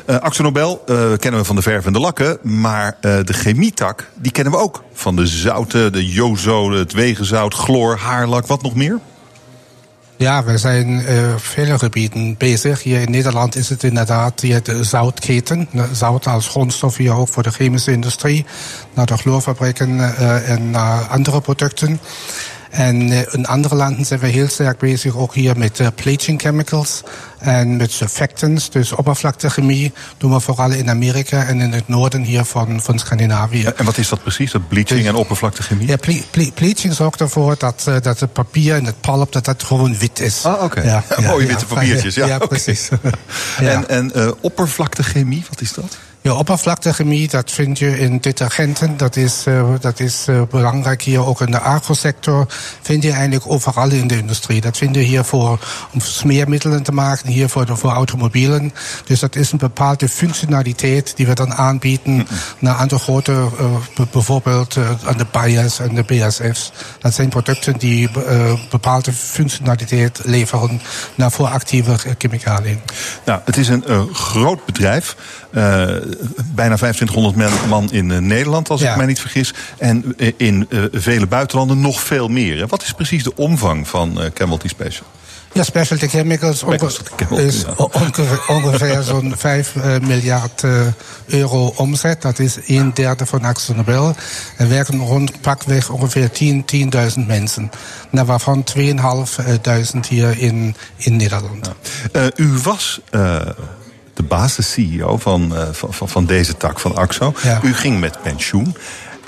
Uh, 0.10 0.16
Axel 0.16 0.44
Nobel 0.44 0.84
uh, 0.86 0.96
kennen 1.18 1.40
we 1.40 1.46
van 1.46 1.56
de 1.56 1.62
verf 1.62 1.86
en 1.86 1.94
de 1.94 2.00
lakken. 2.00 2.38
Maar 2.42 2.98
uh, 3.02 3.18
de 3.24 3.34
chemietak, 3.34 4.10
die 4.16 4.32
kennen 4.32 4.54
we 4.54 4.60
ook. 4.60 4.84
Van 4.94 5.16
de 5.16 5.28
zouten, 5.28 5.92
de 5.92 6.08
jozo, 6.08 6.72
het 6.72 6.94
wegenzout, 6.94 7.54
chloor, 7.54 7.98
haarlak, 7.98 8.48
wat 8.48 8.62
nog 8.62 8.76
meer? 8.76 9.00
Ja, 10.18 10.44
we 10.44 10.58
zijn 10.58 10.90
uh, 10.90 11.36
vele 11.38 11.80
gebieden 11.80 12.36
bezig. 12.38 12.84
Hier 12.84 13.02
in 13.02 13.12
Nederland 13.12 13.56
is 13.56 13.70
het 13.70 13.84
inderdaad 13.84 14.40
hier 14.40 14.64
de 14.64 14.84
zoutketen. 14.84 15.70
Zout 15.92 16.28
als 16.28 16.48
grondstof 16.48 16.98
hier 16.98 17.14
ook 17.14 17.28
voor 17.28 17.44
de 17.44 17.52
chemische 17.52 17.92
industrie. 17.92 18.46
Naar 18.94 19.06
de 19.06 19.18
chloorfabrieken 19.18 20.16
en 20.46 20.70
naar 20.70 21.02
andere 21.08 21.42
producten. 21.42 22.00
En 22.76 23.12
eh, 23.12 23.34
in 23.34 23.46
andere 23.46 23.76
landen 23.76 24.06
zijn 24.06 24.20
we 24.20 24.28
heel 24.28 24.48
sterk 24.48 24.78
bezig, 24.78 25.18
ook 25.18 25.34
hier 25.34 25.58
met 25.58 25.80
uh, 25.80 25.88
bleaching 25.96 26.42
chemicals 26.42 27.02
en 27.40 27.76
met 27.78 27.92
surfactants, 27.92 28.70
dus 28.70 28.92
oppervlaktechemie, 28.92 29.94
doen 30.18 30.34
we 30.34 30.40
vooral 30.40 30.72
in 30.72 30.90
Amerika 30.90 31.46
en 31.46 31.62
in 31.62 31.72
het 31.72 31.88
noorden 31.88 32.22
hier 32.22 32.44
van, 32.44 32.82
van 32.82 33.00
Scandinavië. 33.00 33.64
En 33.64 33.86
wat 33.86 33.98
is 33.98 34.10
dat 34.10 34.22
precies, 34.22 34.52
dat 34.52 34.68
bleaching 34.68 35.00
dus, 35.00 35.08
en 35.10 35.16
oppervlaktechemie? 35.16 35.88
Ja, 35.88 35.96
ble 35.98 36.22
ble 36.32 36.52
bleaching 36.54 36.94
zorgt 36.94 37.20
ervoor 37.20 37.56
dat, 37.58 37.86
uh, 37.90 37.96
dat 38.02 38.20
het 38.20 38.34
papier 38.34 38.76
en 38.76 38.86
het 38.86 39.02
pulp 39.02 39.32
dat 39.32 39.46
dat 39.46 39.64
gewoon 39.64 39.98
wit 39.98 40.20
is. 40.20 40.46
Ah, 40.46 40.54
oké. 40.54 40.64
Okay. 40.76 40.86
Ja, 40.86 41.04
ja, 41.18 41.28
Mooie 41.28 41.48
witte 41.48 41.66
papiertjes, 41.66 42.16
ja. 42.16 42.26
Ja, 42.26 42.38
precies. 42.38 42.90
En, 43.60 43.90
en 43.90 44.12
uh, 44.16 44.32
oppervlaktechemie, 44.42 45.46
wat 45.50 45.62
is 45.62 45.74
dat? 45.74 45.98
Ja, 46.26 46.34
oppervlaktechemie, 46.34 47.28
dat 47.28 47.52
vind 47.52 47.80
je 47.80 48.00
in 48.00 48.18
detergenten. 48.18 48.98
Dat 48.98 49.16
is, 49.16 49.46
uh, 49.48 49.64
dat 49.80 50.00
is 50.00 50.26
uh, 50.30 50.42
belangrijk 50.50 51.02
hier 51.02 51.26
ook 51.26 51.42
in 51.42 51.52
de 51.52 51.60
agrosector. 51.60 52.46
Vind 52.82 53.04
je 53.04 53.12
eigenlijk 53.12 53.52
overal 53.52 53.90
in 53.90 54.08
de 54.08 54.18
industrie. 54.18 54.62
Dat 54.62 54.78
vind 54.78 54.96
je 54.96 55.02
hier 55.02 55.24
voor, 55.24 55.60
om 55.94 56.00
smeermiddelen 56.00 56.84
te 56.84 56.92
maken, 56.92 57.30
hier 57.30 57.50
voor, 57.50 57.78
voor 57.78 57.90
automobielen. 57.90 58.74
Dus 59.06 59.20
dat 59.20 59.36
is 59.36 59.52
een 59.52 59.58
bepaalde 59.58 60.10
functionaliteit 60.10 61.16
die 61.16 61.28
we 61.28 61.34
dan 61.34 61.54
aanbieden 61.54 62.28
naar 62.60 62.76
andere 62.76 63.02
grote, 63.02 63.32
uh, 63.32 64.06
bijvoorbeeld 64.12 64.78
aan 65.06 65.18
de 65.18 65.26
Bayers 65.32 65.80
en 65.80 65.96
de 65.96 66.04
BASF's. 66.04 66.72
Dat 67.00 67.14
zijn 67.14 67.30
producten 67.30 67.78
die 67.78 68.10
bepaalde 68.70 69.14
functionaliteit 69.14 70.20
leveren 70.24 70.82
naar 71.16 71.32
vooractieve 71.32 72.16
chemicaliën. 72.18 72.80
Nou, 73.26 73.42
het 73.46 73.58
is 73.58 73.68
een 73.68 73.84
groot 74.14 74.66
bedrijf. 74.66 75.16
Uh, 75.56 75.62
bijna 76.56 76.76
2500 76.76 77.68
man 77.68 77.92
in 77.92 78.10
uh, 78.10 78.18
Nederland, 78.18 78.70
als 78.70 78.82
ja. 78.82 78.92
ik 78.92 78.98
mij 78.98 79.06
niet 79.06 79.20
vergis. 79.20 79.54
En 79.78 80.14
uh, 80.18 80.32
in 80.38 80.68
vele 80.92 81.28
buitenlanden 81.28 81.82
nog 81.82 82.02
veel 82.02 82.28
meer. 82.28 82.68
Wat 82.68 82.82
is 82.82 82.94
precies 82.94 83.24
de 83.24 83.36
omvang 83.36 83.88
van 83.88 84.20
Chemicals 84.34 84.72
Special? 84.72 85.06
Ja, 85.54 85.64
Specialty 85.64 86.08
Chemicals 86.08 86.64
is 87.30 87.66
ongeveer, 87.78 88.44
ongeveer 88.48 89.02
zo'n 89.02 89.34
5 89.38 89.76
miljard 90.02 90.64
euro 91.26 91.74
omzet. 91.76 92.22
Dat 92.22 92.40
is 92.40 92.58
een 92.66 92.94
derde 92.94 93.26
van 93.26 93.44
Axel 93.44 93.76
Nobel. 93.76 94.16
Er 94.58 94.70
werken 94.70 95.00
rond 95.00 95.42
pakweg 95.42 95.90
ongeveer 95.90 96.30
10.000 96.30 96.66
10 96.66 96.92
mensen. 97.28 97.72
Nou, 98.10 98.28
waarvan 98.28 98.64
2.500 98.78 98.84
hier 100.08 100.38
in, 100.38 100.76
in 100.96 101.16
Nederland. 101.16 101.72
Ja. 102.14 102.32
u 102.36 102.58
was 102.64 103.02
de 104.16 104.24
baas, 104.24 104.56
de 104.56 104.62
CEO 104.62 105.18
van, 105.18 105.54
van, 105.72 106.10
van, 106.10 106.26
deze 106.26 106.58
tak 106.58 106.80
van 106.80 106.96
AXO. 106.96 107.34
Ja. 107.44 107.60
U 107.64 107.74
ging 107.74 108.00
met 108.00 108.22
pensioen. 108.22 108.76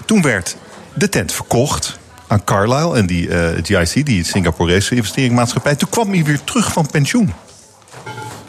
Toen 0.06 0.22
werd 0.22 0.56
de 0.94 1.10
tent 1.10 1.32
verkocht 1.32 2.00
aan 2.28 2.44
Carlyle 2.44 2.96
en 2.96 3.06
die 3.06 3.28
uh, 3.28 3.50
GIC, 3.64 4.06
die 4.06 4.24
Singaporese 4.24 4.96
investeringsmaatschappij. 4.96 5.76
Toen 5.76 5.90
kwam 5.90 6.12
hij 6.12 6.24
weer 6.24 6.44
terug 6.44 6.72
van 6.72 6.88
pensioen. 6.92 7.34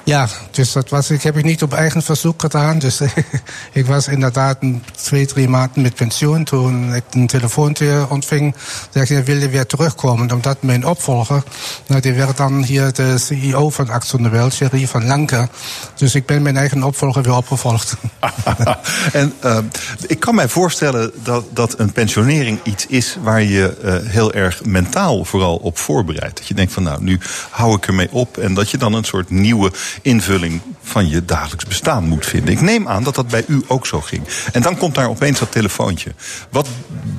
Ja, 0.08 0.28
dus 0.50 0.72
dat 0.72 0.88
was, 0.88 1.10
ik 1.10 1.22
heb 1.22 1.34
het 1.34 1.44
niet 1.44 1.62
op 1.62 1.72
eigen 1.72 2.02
verzoek 2.02 2.40
gedaan. 2.40 2.78
Dus 2.78 3.00
ik 3.72 3.86
was 3.86 4.08
inderdaad 4.08 4.58
twee, 4.96 5.26
drie 5.26 5.48
maanden 5.48 5.82
met 5.82 5.94
pensioen. 5.94 6.44
Toen 6.44 6.94
ik 6.94 7.04
een 7.10 7.26
telefoontje 7.26 8.06
ontving, 8.08 8.54
zei 8.90 9.18
ik, 9.18 9.26
wil 9.26 9.36
je 9.36 9.48
weer 9.48 9.66
terugkomen. 9.66 10.32
Omdat 10.32 10.62
mijn 10.62 10.86
opvolger, 10.86 11.42
nou, 11.86 12.00
die 12.00 12.12
werd 12.12 12.36
dan 12.36 12.62
hier 12.62 12.92
de 12.92 13.18
CEO 13.18 13.70
van 13.70 13.88
Axel 13.90 14.18
Nobel, 14.18 14.48
Thierry 14.48 14.86
van 14.86 15.06
Lanke. 15.06 15.48
Dus 15.94 16.14
ik 16.14 16.26
ben 16.26 16.42
mijn 16.42 16.56
eigen 16.56 16.82
opvolger 16.82 17.22
weer 17.22 17.36
opgevolgd. 17.36 17.96
en 19.12 19.32
uh, 19.44 19.58
ik 20.06 20.20
kan 20.20 20.34
mij 20.34 20.48
voorstellen 20.48 21.12
dat, 21.22 21.44
dat 21.52 21.78
een 21.78 21.92
pensionering 21.92 22.58
iets 22.62 22.86
is 22.86 23.16
waar 23.22 23.42
je 23.42 23.76
uh, 23.84 24.10
heel 24.10 24.32
erg 24.32 24.64
mentaal 24.64 25.24
vooral 25.24 25.56
op 25.56 25.78
voorbereidt. 25.78 26.36
Dat 26.36 26.46
je 26.46 26.54
denkt 26.54 26.72
van 26.72 26.82
nou, 26.82 27.02
nu 27.02 27.20
hou 27.50 27.76
ik 27.76 27.86
ermee 27.86 28.08
op. 28.12 28.38
En 28.38 28.54
dat 28.54 28.70
je 28.70 28.78
dan 28.78 28.92
een 28.92 29.04
soort 29.04 29.30
nieuwe 29.30 29.72
invulling 30.02 30.60
van 30.82 31.08
je 31.08 31.24
dagelijks 31.24 31.64
bestaan 31.64 32.04
moet 32.04 32.26
vinden. 32.26 32.52
Ik 32.52 32.60
neem 32.60 32.88
aan 32.88 33.02
dat 33.02 33.14
dat 33.14 33.28
bij 33.28 33.44
u 33.46 33.62
ook 33.66 33.86
zo 33.86 34.00
ging. 34.00 34.22
En 34.52 34.62
dan 34.62 34.76
komt 34.76 34.94
daar 34.94 35.08
opeens 35.08 35.38
dat 35.38 35.52
telefoontje. 35.52 36.14
Wat, 36.50 36.68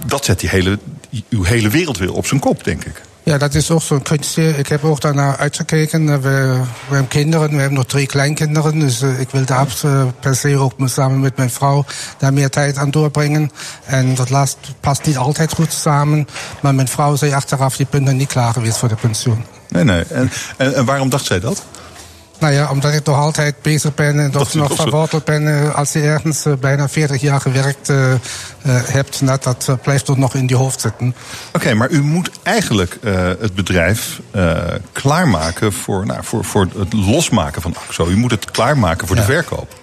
dat 0.05 0.25
zet 0.25 0.39
die 0.39 0.49
hele, 0.49 0.80
uw 1.30 1.43
hele 1.43 1.69
wereld 1.69 1.97
weer 1.97 2.13
op 2.13 2.25
zijn 2.25 2.39
kop, 2.39 2.63
denk 2.63 2.86
ik. 2.86 3.01
Ja, 3.30 3.38
dat 3.38 3.55
is 3.55 3.71
ook 3.71 3.82
zo'n 3.82 4.01
kunstje. 4.01 4.57
Ik 4.57 4.67
heb 4.67 4.84
ook 4.84 5.01
daarnaar 5.01 5.38
uitgekeken. 5.38 6.05
We, 6.05 6.19
we, 6.21 6.63
hebben 6.88 7.07
kinderen, 7.07 7.49
we 7.49 7.55
hebben 7.55 7.77
nog 7.77 7.86
drie 7.86 8.07
kleinkinderen. 8.07 8.80
Dus 8.80 9.01
uh, 9.01 9.19
ik 9.19 9.30
wil 9.30 9.45
daar 9.45 9.67
uh, 9.86 10.03
per 10.19 10.36
se 10.36 10.57
ook 10.57 10.73
samen 10.86 11.19
met 11.19 11.38
mijn 11.38 11.49
vrouw 11.49 11.86
daar 12.17 12.34
meer 12.34 12.49
tijd 12.49 12.77
aan 12.77 12.91
doorbrengen. 12.91 13.51
En 13.86 14.15
dat 14.15 14.30
laatst 14.30 14.57
past 14.80 15.05
niet 15.05 15.17
altijd 15.17 15.53
goed 15.53 15.73
samen. 15.73 16.27
Maar 16.61 16.75
mijn 16.75 16.88
vrouw 16.88 17.15
zei 17.15 17.34
achteraf, 17.34 17.75
je 17.75 17.88
bent 17.89 18.07
er 18.07 18.13
niet 18.13 18.27
klaar 18.27 18.53
geweest 18.53 18.77
voor 18.77 18.89
de 18.89 18.95
pensioen. 18.95 19.45
Nee, 19.69 19.84
nee. 19.84 20.03
En, 20.03 20.32
en, 20.57 20.75
en 20.75 20.86
waarom 20.86 21.09
dacht 21.09 21.25
zij 21.25 21.39
dat? 21.39 21.65
Nou 22.40 22.54
ja, 22.54 22.70
omdat 22.70 22.94
ik 22.94 23.04
toch 23.04 23.18
altijd 23.18 23.62
bezig 23.62 23.96
ben 23.96 24.20
en 24.20 24.32
toch 24.32 24.54
nog 24.54 24.76
verworteld 24.76 25.26
ben 25.26 25.44
uh, 25.44 25.76
als 25.76 25.94
je 25.94 26.02
ergens 26.02 26.46
uh, 26.46 26.54
bijna 26.54 26.90
40 26.90 27.22
jaar 27.22 27.42
gewerkt 27.42 27.90
uh, 27.90 28.14
hebt. 28.66 29.22
Nou, 29.22 29.40
dat 29.42 29.78
blijft 29.82 30.06
toch 30.06 30.18
nog 30.18 30.36
in 30.36 30.46
die 30.46 30.56
hoofd 30.56 30.82
zitten. 30.82 31.08
Oké, 31.08 31.16
okay, 31.56 31.74
maar 31.74 31.90
u 31.90 32.02
moet 32.02 32.32
eigenlijk 32.44 32.98
het 33.40 33.56
bedrijf 33.56 34.22
klaarmaken 34.92 35.74
voor, 35.74 36.06
nou, 36.06 36.24
voor, 36.24 36.46
voor 36.46 36.68
het 36.78 36.94
losmaken 36.94 37.62
van 37.62 37.76
AXO. 37.88 38.08
U 38.08 38.16
moet 38.18 38.32
het 38.32 38.52
klaarmaken 38.52 39.08
voor 39.08 39.16
ja. 39.16 39.26
de 39.26 39.32
verkoop. 39.32 39.78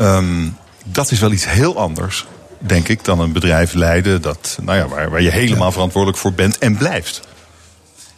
Um, 0.00 0.56
dat 0.84 1.10
is 1.10 1.20
wel 1.20 1.32
iets 1.32 1.48
heel 1.48 1.78
anders, 1.78 2.26
denk 2.58 2.88
ik, 2.88 3.04
dan 3.04 3.20
een 3.20 3.32
bedrijf 3.32 3.72
leiden 3.72 4.22
dat, 4.22 4.58
nou 4.62 4.78
ja, 4.78 4.88
waar, 4.88 5.10
waar 5.10 5.22
je 5.22 5.30
helemaal 5.30 5.66
ja. 5.66 5.72
verantwoordelijk 5.72 6.20
voor 6.20 6.32
bent 6.32 6.58
en 6.58 6.76
blijft. 6.76 7.22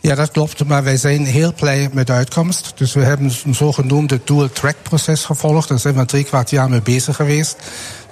Ja, 0.07 0.14
dat 0.14 0.30
klopt. 0.30 0.64
Maar 0.64 0.84
wij 0.84 0.96
zijn 0.96 1.24
heel 1.24 1.52
blij 1.52 1.88
met 1.92 2.07
de 2.07 2.12
uitkomst. 2.12 2.72
Dus 2.74 2.94
we 2.94 3.00
hebben 3.00 3.32
een 3.44 3.54
zogenoemde 3.54 4.20
dual-track-proces 4.24 5.24
gevolgd. 5.24 5.68
Daar 5.68 5.78
zijn 5.78 5.94
we 5.94 6.04
drie 6.04 6.24
kwart 6.24 6.50
jaar 6.50 6.70
mee 6.70 6.82
bezig 6.82 7.16
geweest. 7.16 7.57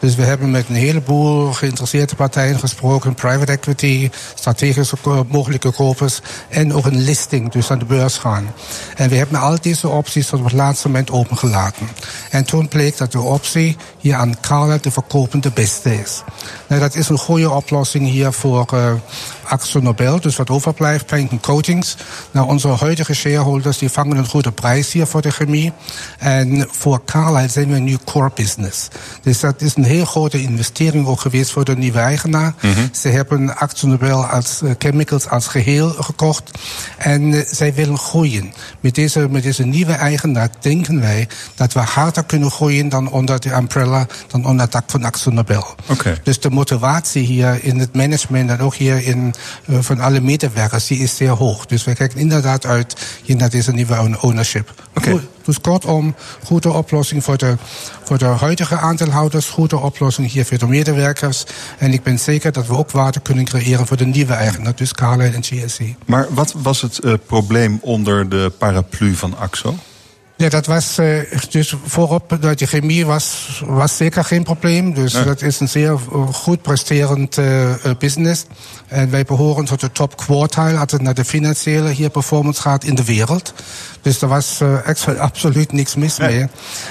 Dus 0.05 0.15
we 0.15 0.23
hebben 0.23 0.51
met 0.51 0.69
een 0.69 0.75
heleboel 0.75 1.53
geïnteresseerde 1.53 2.15
partijen 2.15 2.59
gesproken. 2.59 3.15
Private 3.15 3.53
equity, 3.53 4.11
strategische 4.35 4.97
mogelijke 5.29 5.71
kopers. 5.71 6.21
En 6.49 6.73
ook 6.73 6.85
een 6.85 7.01
listing, 7.01 7.53
dus 7.53 7.71
aan 7.71 7.79
de 7.79 7.85
beurs 7.85 8.19
gaan. 8.19 8.53
En 8.97 9.09
we 9.09 9.17
hebben 9.17 9.41
al 9.41 9.61
deze 9.61 9.89
opties 9.89 10.27
tot 10.27 10.39
op 10.39 10.45
het 10.45 10.55
laatste 10.55 10.87
moment 10.87 11.11
opengelaten. 11.11 11.89
En 12.31 12.45
toen 12.45 12.69
bleek 12.69 12.97
dat 12.97 13.13
de 13.13 13.21
optie 13.21 13.77
hier 13.99 14.15
aan 14.15 14.41
Carla 14.41 14.79
de 14.79 14.91
verkopende 14.91 15.51
beste 15.51 16.01
is. 16.01 16.23
Nou, 16.67 16.81
dat 16.81 16.95
is 16.95 17.09
een 17.09 17.19
goede 17.19 17.51
oplossing 17.51 18.09
hier 18.09 18.33
voor 18.33 18.67
uh, 18.75 18.93
Axo 19.45 19.81
Nobel. 19.81 20.21
Dus 20.21 20.37
wat 20.37 20.51
overblijft, 20.51 21.07
Plankton 21.07 21.41
Coatings. 21.41 21.97
Nou, 22.31 22.49
onze 22.49 22.69
huidige 22.69 23.15
shareholders 23.15 23.79
die 23.79 23.91
vangen 23.91 24.17
een 24.17 24.27
goede 24.27 24.53
prijs 24.53 24.93
hier 24.93 25.07
voor 25.07 25.23
de 25.23 25.31
chemie. 25.31 25.73
En 26.19 26.69
voor 26.71 27.05
Carlyle 27.05 27.49
zijn 27.49 27.73
we 27.73 27.79
nu 27.79 27.99
core 28.05 28.31
business. 28.35 28.89
Dus 29.23 29.41
dat 29.41 29.61
is 29.61 29.77
een 29.77 29.85
heel 29.95 30.05
grote 30.05 30.43
investering 30.43 31.07
ook 31.07 31.21
geweest 31.21 31.51
voor 31.51 31.65
de 31.65 31.77
nieuwe 31.77 31.99
eigenaar. 31.99 32.55
Mm 32.61 32.73
-hmm. 32.73 32.89
Ze 32.93 33.09
hebben 33.09 33.57
Axo 33.57 33.87
Nobel 33.87 34.25
als 34.25 34.61
uh, 34.63 34.71
chemicals 34.79 35.29
als 35.29 35.47
geheel 35.47 35.91
gekocht. 35.91 36.51
En 36.99 37.23
uh, 37.23 37.41
zij 37.51 37.75
willen 37.75 37.99
groeien. 37.99 38.53
Met 38.81 38.95
deze, 38.95 39.29
met 39.31 39.43
deze 39.43 39.67
nieuwe 39.67 39.93
eigenaar 39.93 40.49
denken 40.61 41.01
wij 41.01 41.29
dat 41.55 41.73
we 41.73 41.81
harder 41.81 42.25
kunnen 42.25 42.51
groeien 42.51 42.89
dan 42.89 43.11
onder 43.11 43.41
de 43.41 43.53
umbrella, 43.53 44.07
dan 44.27 44.45
onder 44.45 44.63
het 44.63 44.73
dak 44.73 44.91
van 44.91 45.05
Axo 45.05 45.31
Nobel. 45.31 45.75
Okay. 45.87 46.21
Dus 46.23 46.41
de 46.41 46.51
motivatie 46.51 47.23
hier 47.23 47.65
in 47.65 47.79
het 47.79 47.95
management 47.95 48.51
en 48.51 48.61
ook 48.61 48.75
hier 48.75 49.07
in, 49.07 49.35
uh, 49.67 49.79
van 49.81 50.01
alle 50.01 50.21
medewerkers, 50.21 50.87
die 50.87 50.99
is 50.99 51.17
zeer 51.17 51.31
hoog. 51.31 51.67
Dus 51.67 51.85
we 51.85 51.95
kijken 51.95 52.19
inderdaad 52.19 52.67
uit 52.67 52.97
hier 53.23 53.37
naar 53.37 53.51
deze 53.51 53.73
nieuwe 53.73 54.19
ownership. 54.21 54.75
Okay. 54.95 55.21
Dus 55.45 55.61
kortom, 55.61 56.15
goede 56.45 56.73
oplossing 56.73 57.25
voor 57.25 57.37
de, 57.37 57.57
voor 58.03 58.19
de 58.19 58.25
huidige 58.25 58.77
aandeelhouders, 58.77 59.49
goede 59.49 59.79
oplossing 59.79 60.31
hier 60.31 60.45
voor 60.45 60.59
de 60.59 60.67
medewerkers. 60.67 61.45
En 61.79 61.93
ik 61.93 62.03
ben 62.03 62.19
zeker 62.19 62.53
dat 62.53 62.67
we 62.67 62.77
ook 62.77 62.91
waarde 62.91 63.21
kunnen 63.21 63.45
creëren 63.45 63.87
voor 63.87 63.97
de 63.97 64.07
nieuwe 64.07 64.33
eigenaar, 64.33 64.75
dus 64.75 64.93
Carlyle 64.93 65.35
en 65.35 65.43
GSC. 65.43 65.81
Maar 66.07 66.27
wat 66.31 66.55
was 66.57 66.83
het 66.83 67.01
uh, 67.05 67.15
probleem 67.27 67.79
onder 67.83 68.29
de 68.29 68.53
paraplu 68.59 69.15
van 69.15 69.39
AXO? 69.39 69.75
Ja, 70.45 70.51
dat 70.51 70.67
was 70.67 70.99
uh, 70.99 71.21
dus 71.51 71.75
voorop, 71.85 72.37
dat 72.41 72.59
de 72.59 72.67
chemie 72.67 73.07
was, 73.07 73.63
was 73.67 73.97
zeker 73.97 74.25
geen 74.25 74.43
probleem. 74.43 74.95
Dus 74.95 75.13
nee. 75.13 75.25
dat 75.25 75.43
is 75.43 75.61
een 75.61 75.69
zeer 75.69 75.99
goed 76.33 76.63
presterend 76.63 77.39
uh, 77.39 77.75
business. 77.99 78.45
En 78.89 79.11
wij 79.11 79.25
behoren 79.25 79.65
tot 79.65 79.81
de 79.81 79.93
top 79.93 80.17
quartile 80.17 80.79
als 80.79 80.93
het 80.93 81.03
naar 81.03 81.15
de 81.15 81.25
financiële 81.25 81.91
hier 81.91 82.11
performance 82.11 82.61
gaat 82.61 82.85
in 82.85 82.95
de 82.95 83.05
wereld. 83.05 83.55
Dus 84.03 84.23
er 84.23 84.29
was 84.29 84.61
uh, 84.63 85.19
absoluut 85.19 85.73
niks 85.73 85.95
mis 85.95 86.19
mee. 86.19 86.37
Nee. 86.37 86.49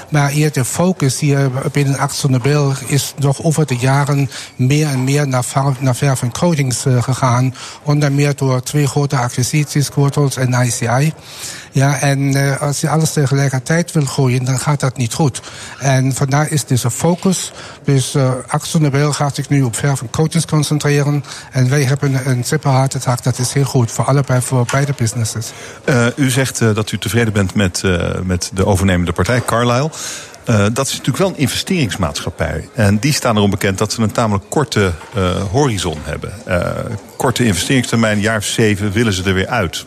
Maar 0.09 0.29
hier 0.29 0.51
de 0.51 0.65
focus 0.65 1.19
hier 1.19 1.51
binnen 1.71 1.97
Axel 1.97 2.29
Nobel 2.29 2.73
is 2.87 3.13
nog 3.17 3.43
over 3.43 3.65
de 3.65 3.77
jaren 3.77 4.29
meer 4.55 4.87
en 4.87 5.03
meer 5.03 5.27
naar, 5.27 5.45
naar 5.79 5.95
verf 5.95 6.21
en 6.21 6.31
coatings 6.31 6.85
gegaan. 6.99 7.55
Onder 7.83 8.11
meer 8.11 8.35
door 8.35 8.61
twee 8.61 8.87
grote 8.87 9.17
acquisities, 9.17 9.89
Quartals 9.89 10.35
en 10.35 10.65
ICI. 10.65 11.13
Ja, 11.74 11.99
en 11.99 12.19
uh, 12.19 12.61
als 12.61 12.82
je 12.82 12.89
alles 12.89 13.13
tegelijkertijd 13.13 13.91
wil 13.91 14.05
groeien, 14.05 14.45
dan 14.45 14.59
gaat 14.59 14.80
dat 14.80 14.97
niet 14.97 15.13
goed. 15.13 15.41
En 15.80 16.13
vandaar 16.13 16.51
is 16.51 16.65
deze 16.65 16.91
focus. 16.91 17.51
Dus 17.84 18.15
uh, 18.15 18.32
gaat 19.11 19.36
zich 19.36 19.49
nu 19.49 19.61
op 19.61 19.76
verf 19.76 20.01
en 20.01 20.09
concentreren. 20.45 21.24
En 21.51 21.69
wij 21.69 21.84
hebben 21.84 22.30
een 22.30 22.43
separate 22.43 22.99
taak, 22.99 23.24
dat 23.24 23.39
is 23.39 23.53
heel 23.53 23.63
goed. 23.63 23.91
Voor 23.91 24.05
allebei, 24.05 24.41
voor 24.41 24.65
beide 24.71 24.93
businesses. 24.97 25.51
Uh, 25.86 26.05
u 26.15 26.30
zegt 26.30 26.59
dat 26.59 26.91
u 26.91 26.97
tevreden 26.97 27.34
bent 27.34 27.55
met, 27.55 27.84
met 28.24 28.51
de 28.53 28.65
overnemende 28.65 29.11
partij, 29.11 29.41
Carlyle. 29.45 29.89
Uh, 30.49 30.65
dat 30.73 30.87
is 30.87 30.91
natuurlijk 30.91 31.17
wel 31.17 31.27
een 31.27 31.37
investeringsmaatschappij. 31.37 32.69
En 32.73 32.99
die 32.99 33.13
staan 33.13 33.35
erom 33.35 33.49
bekend 33.49 33.77
dat 33.77 33.93
ze 33.93 34.01
een 34.01 34.11
tamelijk 34.11 34.45
korte 34.49 34.91
uh, 35.17 35.31
horizon 35.51 35.97
hebben. 36.03 36.33
Uh, 36.47 36.67
korte 37.17 37.45
investeringstermijn, 37.45 38.19
jaar 38.19 38.37
of 38.37 38.45
zeven, 38.45 38.91
willen 38.91 39.13
ze 39.13 39.23
er 39.23 39.33
weer 39.33 39.47
uit. 39.47 39.85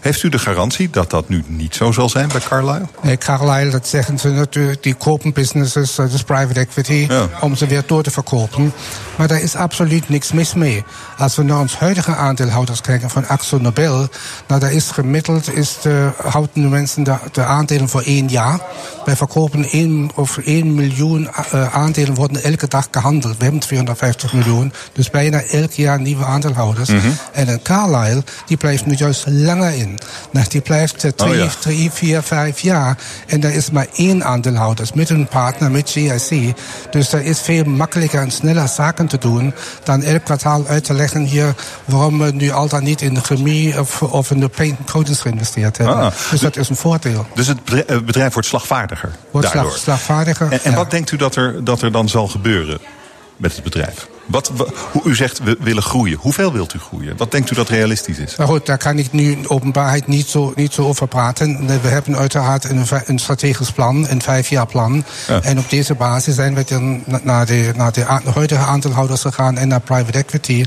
Heeft 0.00 0.22
u 0.22 0.28
de 0.28 0.38
garantie 0.38 0.90
dat 0.90 1.10
dat 1.10 1.28
nu 1.28 1.44
niet 1.46 1.74
zo 1.74 1.92
zal 1.92 2.08
zijn 2.08 2.28
bij 2.28 2.40
Carlyle? 2.40 2.86
Nee, 3.02 3.16
Carlyle, 3.16 3.70
dat 3.70 3.88
zeggen 3.88 4.18
ze 4.18 4.28
natuurlijk, 4.28 4.82
die 4.82 4.94
kopen 4.94 5.32
businesses, 5.32 5.94
dat 5.94 6.12
is 6.12 6.22
private 6.22 6.60
equity, 6.60 7.06
ja. 7.08 7.28
om 7.40 7.56
ze 7.56 7.66
weer 7.66 7.82
door 7.86 8.02
te 8.02 8.10
verkopen. 8.10 8.72
Maar 9.16 9.28
daar 9.28 9.40
is 9.40 9.54
absoluut 9.54 10.08
niks 10.08 10.32
mis 10.32 10.54
mee. 10.54 10.84
Als 11.18 11.36
we 11.36 11.42
naar 11.42 11.60
ons 11.60 11.78
huidige 11.78 12.14
aandeelhouders 12.14 12.80
kijken 12.80 13.10
van 13.10 13.26
Axo 13.26 13.58
Nobel, 13.58 14.08
nou, 14.46 14.60
daar 14.60 14.72
is 14.72 14.90
gemiddeld, 14.90 15.56
is 15.56 15.76
de, 15.82 16.10
houden 16.22 16.62
de 16.62 16.68
mensen 16.68 17.02
de, 17.02 17.14
de 17.32 17.44
aandelen 17.44 17.88
voor 17.88 18.02
één 18.02 18.28
jaar. 18.28 18.60
Wij 19.04 19.16
verkopen 19.16 19.64
één, 19.64 19.95
of 20.14 20.38
één 20.38 20.74
miljoen 20.74 21.28
uh, 21.54 21.74
aandelen 21.74 22.14
worden 22.14 22.42
elke 22.42 22.68
dag 22.68 22.88
gehandeld. 22.90 23.36
We 23.36 23.42
hebben 23.42 23.60
250 23.60 24.32
miljoen, 24.32 24.72
dus 24.92 25.10
bijna 25.10 25.42
elk 25.42 25.72
jaar 25.72 26.00
nieuwe 26.00 26.24
aandeelhouders. 26.24 26.88
Mm 26.88 26.98
-hmm. 26.98 27.16
En 27.32 27.48
een 27.48 27.62
Carlyle, 27.62 28.22
die 28.46 28.56
blijft 28.56 28.86
nu 28.86 28.94
juist 28.94 29.24
langer 29.28 29.74
in. 29.74 29.98
Nou, 30.30 30.46
die 30.48 30.60
blijft 30.60 31.04
uh, 31.04 31.10
twee, 31.10 31.30
oh, 31.30 31.36
ja. 31.36 31.50
drie, 31.60 31.90
vier, 31.90 32.22
vijf 32.22 32.60
jaar. 32.60 32.98
En 33.26 33.44
er 33.44 33.54
is 33.54 33.70
maar 33.70 33.86
één 33.94 34.24
aandeelhouder 34.24 34.88
met 34.94 35.10
een 35.10 35.26
partner, 35.26 35.70
met 35.70 35.90
GIC. 35.90 36.54
Dus 36.90 37.12
er 37.12 37.24
is 37.24 37.40
veel 37.40 37.64
makkelijker 37.64 38.20
en 38.20 38.30
sneller 38.30 38.68
zaken 38.68 39.06
te 39.06 39.18
doen 39.18 39.54
dan 39.82 40.02
elk 40.02 40.24
kwartaal 40.24 40.66
uit 40.66 40.84
te 40.84 40.94
leggen 40.94 41.22
hier 41.22 41.54
waarom 41.84 42.18
we 42.18 42.30
nu 42.32 42.50
al 42.50 42.68
dan 42.68 42.84
niet 42.84 43.02
in 43.02 43.14
de 43.14 43.20
chemie 43.20 43.80
of, 43.80 44.02
of 44.02 44.30
in 44.30 44.40
de 44.40 44.48
paint 44.48 44.78
coatings 44.90 45.20
geïnvesteerd 45.20 45.76
hebben. 45.76 45.96
Ah, 45.96 46.12
dus 46.30 46.40
dat 46.40 46.56
is 46.56 46.68
een 46.68 46.76
voordeel. 46.76 47.26
Dus 47.34 47.46
het 47.46 47.64
bedrijf 48.04 48.32
wordt 48.32 48.48
slagvaardiger 48.48 49.10
wordt 49.30 49.52
daardoor. 49.52 49.78
Slagvaardiger. 49.86 50.52
En, 50.52 50.62
en 50.62 50.70
ja. 50.70 50.76
wat 50.76 50.90
denkt 50.90 51.12
u 51.12 51.16
dat 51.16 51.36
er, 51.36 51.64
dat 51.64 51.82
er 51.82 51.92
dan 51.92 52.08
zal 52.08 52.28
gebeuren 52.28 52.78
met 53.36 53.54
het 53.54 53.64
bedrijf? 53.64 54.08
Wat, 54.26 54.52
hoe 54.92 55.02
u 55.04 55.14
zegt, 55.14 55.38
we 55.38 55.56
willen 55.60 55.82
groeien. 55.82 56.18
Hoeveel 56.18 56.52
wilt 56.52 56.74
u 56.74 56.78
groeien? 56.78 57.16
Wat 57.16 57.30
denkt 57.30 57.50
u 57.50 57.54
dat 57.54 57.68
realistisch 57.68 58.18
is? 58.18 58.36
Nou 58.36 58.50
goed, 58.50 58.66
daar 58.66 58.78
kan 58.78 58.98
ik 58.98 59.12
nu 59.12 59.30
in 59.30 59.48
openbaarheid 59.48 60.06
niet 60.06 60.26
zo, 60.26 60.52
niet 60.56 60.72
zo 60.72 60.82
over 60.82 61.08
praten. 61.08 61.66
We 61.66 61.88
hebben 61.88 62.16
uiteraard 62.16 62.64
een, 62.64 62.86
een 63.04 63.18
strategisch 63.18 63.72
plan, 63.72 64.08
een 64.08 64.22
vijfjaarplan. 64.22 65.04
Ja. 65.28 65.42
En 65.42 65.58
op 65.58 65.70
deze 65.70 65.94
basis 65.94 66.34
zijn 66.34 66.54
we 66.54 66.64
dan 66.64 67.02
naar 67.22 67.46
de, 67.46 67.72
naar 67.76 67.92
de 67.92 68.04
huidige 68.34 68.64
aandeelhouders 68.64 69.20
gegaan 69.20 69.58
en 69.58 69.68
naar 69.68 69.80
private 69.80 70.18
equity. 70.18 70.64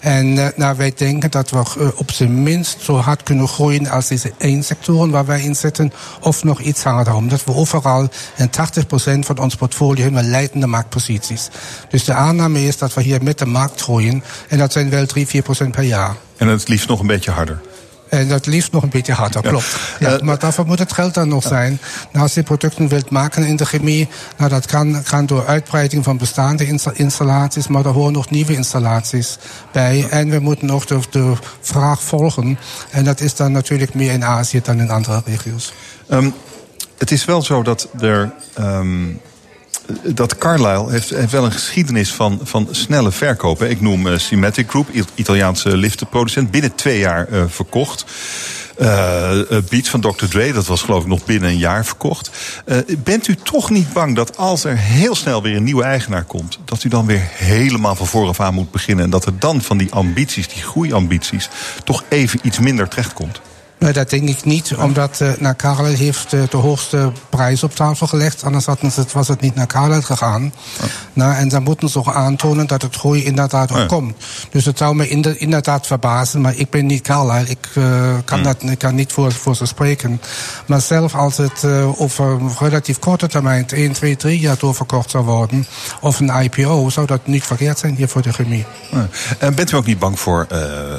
En 0.00 0.26
uh, 0.26 0.46
nou, 0.56 0.76
wij 0.76 0.92
denken 0.96 1.30
dat 1.30 1.50
we 1.50 1.62
uh, 1.78 1.88
op 1.94 2.10
zijn 2.10 2.42
minst 2.42 2.80
zo 2.80 2.96
hard 2.96 3.22
kunnen 3.22 3.48
groeien 3.48 3.88
als 3.88 4.08
deze 4.08 4.32
één 4.38 4.64
sectoren 4.64 5.10
waar 5.10 5.26
wij 5.26 5.42
in 5.42 5.56
zitten, 5.56 5.92
of 6.20 6.44
nog 6.44 6.60
iets 6.60 6.82
harder. 6.82 7.14
Omdat 7.14 7.44
we 7.44 7.54
overal 7.54 8.08
in 8.36 8.50
80% 8.50 9.18
van 9.18 9.38
ons 9.38 9.54
portfolio 9.54 10.02
hebben 10.02 10.30
leidende 10.30 10.66
marktposities. 10.66 11.48
Dus 11.88 12.04
de 12.04 12.12
aanname 12.12 12.66
is 12.66 12.78
dat 12.78 12.87
we 12.94 13.02
hier 13.02 13.22
met 13.22 13.38
de 13.38 13.46
markt 13.46 13.80
groeien. 13.80 14.24
En 14.48 14.58
dat 14.58 14.72
zijn 14.72 14.90
wel 14.90 15.06
3, 15.06 15.26
4% 15.26 15.70
per 15.70 15.82
jaar. 15.82 16.16
En 16.36 16.48
het 16.48 16.68
liefst 16.68 16.88
nog 16.88 17.00
een 17.00 17.06
beetje 17.06 17.30
harder. 17.30 17.60
En 18.08 18.28
dat 18.28 18.46
liefst 18.46 18.72
nog 18.72 18.82
een 18.82 18.88
beetje 18.88 19.12
harder, 19.12 19.42
ja. 19.44 19.48
klopt. 19.48 19.76
Ja, 19.98 20.14
uh, 20.14 20.20
maar 20.20 20.38
daarvoor 20.38 20.66
moet 20.66 20.78
het 20.78 20.92
geld 20.92 21.14
dan 21.14 21.28
nog 21.28 21.42
zijn. 21.42 21.80
Nou, 22.12 22.22
als 22.22 22.34
je 22.34 22.42
producten 22.42 22.88
wilt 22.88 23.10
maken 23.10 23.44
in 23.44 23.56
de 23.56 23.66
chemie, 23.66 24.08
nou, 24.36 24.50
dat 24.50 24.66
kan, 24.66 25.02
kan 25.02 25.26
door 25.26 25.46
uitbreiding 25.46 26.04
van 26.04 26.18
bestaande 26.18 26.78
installaties, 26.92 27.68
maar 27.68 27.84
er 27.84 27.92
horen 27.92 28.12
nog 28.12 28.30
nieuwe 28.30 28.54
installaties 28.54 29.38
bij. 29.72 30.06
En 30.10 30.30
we 30.30 30.38
moeten 30.38 30.66
nog 30.66 30.84
de, 30.84 30.98
de 31.10 31.32
vraag 31.60 32.02
volgen. 32.02 32.58
En 32.90 33.04
dat 33.04 33.20
is 33.20 33.34
dan 33.34 33.52
natuurlijk 33.52 33.94
meer 33.94 34.12
in 34.12 34.24
Azië 34.24 34.60
dan 34.62 34.80
in 34.80 34.90
andere 34.90 35.22
regio's. 35.24 35.72
Um, 36.10 36.34
het 36.98 37.10
is 37.10 37.24
wel 37.24 37.42
zo 37.42 37.62
dat 37.62 37.88
er. 38.00 38.32
Um 38.58 39.20
dat 40.04 40.38
Carlyle 40.38 40.90
heeft, 40.90 41.10
heeft 41.10 41.32
wel 41.32 41.44
een 41.44 41.52
geschiedenis 41.52 42.12
van, 42.12 42.40
van 42.42 42.68
snelle 42.70 43.12
verkopen. 43.12 43.70
Ik 43.70 43.80
noem 43.80 44.06
uh, 44.06 44.18
Symmetric 44.18 44.70
Group, 44.70 44.88
Italiaanse 45.14 45.76
liftenproducent, 45.76 46.50
binnen 46.50 46.74
twee 46.74 46.98
jaar 46.98 47.28
uh, 47.32 47.42
verkocht. 47.48 48.04
Uh, 48.80 49.30
Beats 49.68 49.88
van 49.88 50.00
Dr. 50.00 50.24
Dre, 50.28 50.52
dat 50.52 50.66
was 50.66 50.82
geloof 50.82 51.02
ik 51.02 51.08
nog 51.08 51.24
binnen 51.24 51.50
een 51.50 51.58
jaar 51.58 51.84
verkocht. 51.84 52.30
Bent 52.98 53.28
u 53.28 53.34
toch 53.34 53.70
niet 53.70 53.92
bang 53.92 54.16
dat 54.16 54.36
als 54.36 54.64
er 54.64 54.76
heel 54.76 55.14
snel 55.14 55.42
weer 55.42 55.56
een 55.56 55.64
nieuwe 55.64 55.82
eigenaar 55.82 56.24
komt... 56.24 56.58
dat 56.64 56.84
u 56.84 56.88
dan 56.88 57.06
weer 57.06 57.28
helemaal 57.32 57.94
van 57.94 58.06
vooraf 58.06 58.40
aan 58.40 58.54
moet 58.54 58.70
beginnen... 58.70 59.04
en 59.04 59.10
dat 59.10 59.26
er 59.26 59.38
dan 59.38 59.62
van 59.62 59.78
die 59.78 59.92
ambities, 59.92 60.48
die 60.48 60.62
groeiambities... 60.62 61.48
toch 61.84 62.04
even 62.08 62.40
iets 62.42 62.58
minder 62.58 62.88
terechtkomt? 62.88 63.40
Nee, 63.78 63.92
dat 63.92 64.10
denk 64.10 64.28
ik 64.28 64.44
niet, 64.44 64.74
omdat 64.74 65.20
uh, 65.22 65.78
heeft 65.78 66.32
uh, 66.32 66.42
de 66.50 66.56
hoogste 66.56 67.12
prijs 67.28 67.62
op 67.62 67.74
tafel 67.74 68.06
gelegd. 68.06 68.44
Anders 68.44 68.66
hadden 68.66 68.90
ze, 68.90 69.04
was 69.12 69.28
het 69.28 69.40
niet 69.40 69.54
naar 69.54 69.66
Karel 69.66 70.02
gegaan. 70.02 70.52
Oh. 70.80 70.86
Nou, 71.12 71.34
en 71.34 71.48
dan 71.48 71.62
moeten 71.62 71.88
ze 71.88 71.98
ook 71.98 72.14
aantonen 72.14 72.66
dat 72.66 72.82
het 72.82 72.96
groei 72.96 73.24
inderdaad 73.24 73.70
ook 73.70 73.76
oh, 73.76 73.82
ja. 73.82 73.88
komt. 73.88 74.16
Dus 74.50 74.64
het 74.64 74.78
zou 74.78 74.94
me 74.94 75.08
inderdaad 75.38 75.86
verbazen, 75.86 76.40
maar 76.40 76.56
ik 76.56 76.70
ben 76.70 76.86
niet 76.86 77.02
Karel. 77.02 77.44
Ik, 77.46 77.68
uh, 77.74 78.14
kan, 78.24 78.38
mm. 78.38 78.44
dat, 78.44 78.62
ik 78.62 78.78
kan 78.78 78.94
niet 78.94 79.12
voor, 79.12 79.32
voor 79.32 79.56
ze 79.56 79.66
spreken. 79.66 80.20
Maar 80.66 80.80
zelf 80.80 81.14
als 81.14 81.36
het 81.36 81.64
over 81.96 82.24
een 82.24 82.50
relatief 82.58 82.98
korte 82.98 83.26
termijn, 83.26 83.68
1, 83.68 83.92
2, 83.92 84.16
3 84.16 84.38
jaar 84.38 84.58
doorverkocht 84.58 85.10
zou 85.10 85.24
worden, 85.24 85.66
of 86.00 86.20
een 86.20 86.42
IPO, 86.42 86.88
zou 86.88 87.06
dat 87.06 87.26
niet 87.26 87.44
verkeerd 87.44 87.78
zijn 87.78 87.94
hier 87.94 88.08
voor 88.08 88.22
de 88.22 88.32
chemie. 88.32 88.66
En 89.38 89.54
bent 89.54 89.72
u 89.72 89.76
ook 89.76 89.86
niet 89.86 89.98
bang 89.98 90.20
voor, 90.20 90.46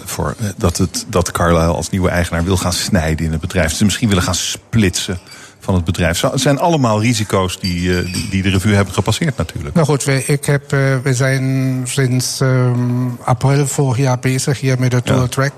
voor 0.05 0.35
dat, 0.57 0.77
het, 0.77 1.05
dat 1.07 1.31
Carlyle 1.31 1.73
als 1.73 1.89
nieuwe 1.89 2.09
eigenaar 2.09 2.43
wil 2.43 2.57
gaan 2.57 2.68
snijden 2.71 3.25
in 3.25 3.31
het 3.31 3.41
bedrijf. 3.41 3.73
Ze 3.73 3.83
misschien 3.83 4.07
willen 4.07 4.23
gaan 4.23 4.35
splitsen 4.35 5.19
van 5.59 5.75
het 5.75 5.83
bedrijf. 5.83 6.21
Het 6.21 6.41
zijn 6.41 6.59
allemaal 6.59 7.01
risico's 7.01 7.59
die, 7.59 7.81
uh, 7.81 8.13
die, 8.13 8.29
die, 8.29 8.41
de 8.41 8.49
revue 8.49 8.73
hebben 8.73 8.93
gepasseerd 8.93 9.37
natuurlijk. 9.37 9.75
Nou 9.75 9.87
goed, 9.87 10.03
we, 10.03 10.25
ik 10.25 10.45
heb, 10.45 10.73
uh, 10.73 10.97
we 11.03 11.13
zijn 11.13 11.81
sinds 11.85 12.39
um, 12.39 13.17
april 13.23 13.67
vorig 13.67 13.97
jaar 13.97 14.19
bezig 14.19 14.59
hier 14.59 14.79
met 14.79 14.91
de 14.91 15.01
Dual 15.03 15.27
ja. 15.29 15.49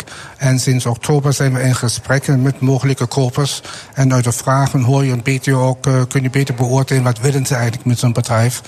En 0.42 0.60
sinds 0.60 0.86
oktober 0.86 1.34
zijn 1.34 1.54
we 1.54 1.62
in 1.62 1.76
gesprekken 1.76 2.42
met 2.42 2.60
mogelijke 2.60 3.06
kopers. 3.06 3.62
En 3.94 4.14
uit 4.14 4.24
de 4.24 4.32
vragen 4.32 4.82
hoor 4.82 5.06
je 5.06 5.12
een 5.12 5.24
beetje 5.24 5.56
ook, 5.56 5.88
uh, 5.88 6.02
kun 6.08 6.24
je 6.24 6.30
beter 6.30 6.56
beoordelen 6.56 7.04
wat 7.04 7.20
willen 7.20 7.46
ze 7.46 7.54
eigenlijk 7.54 7.86
met 7.86 8.00
zo'n 8.00 8.14
bedrijf. 8.14 8.62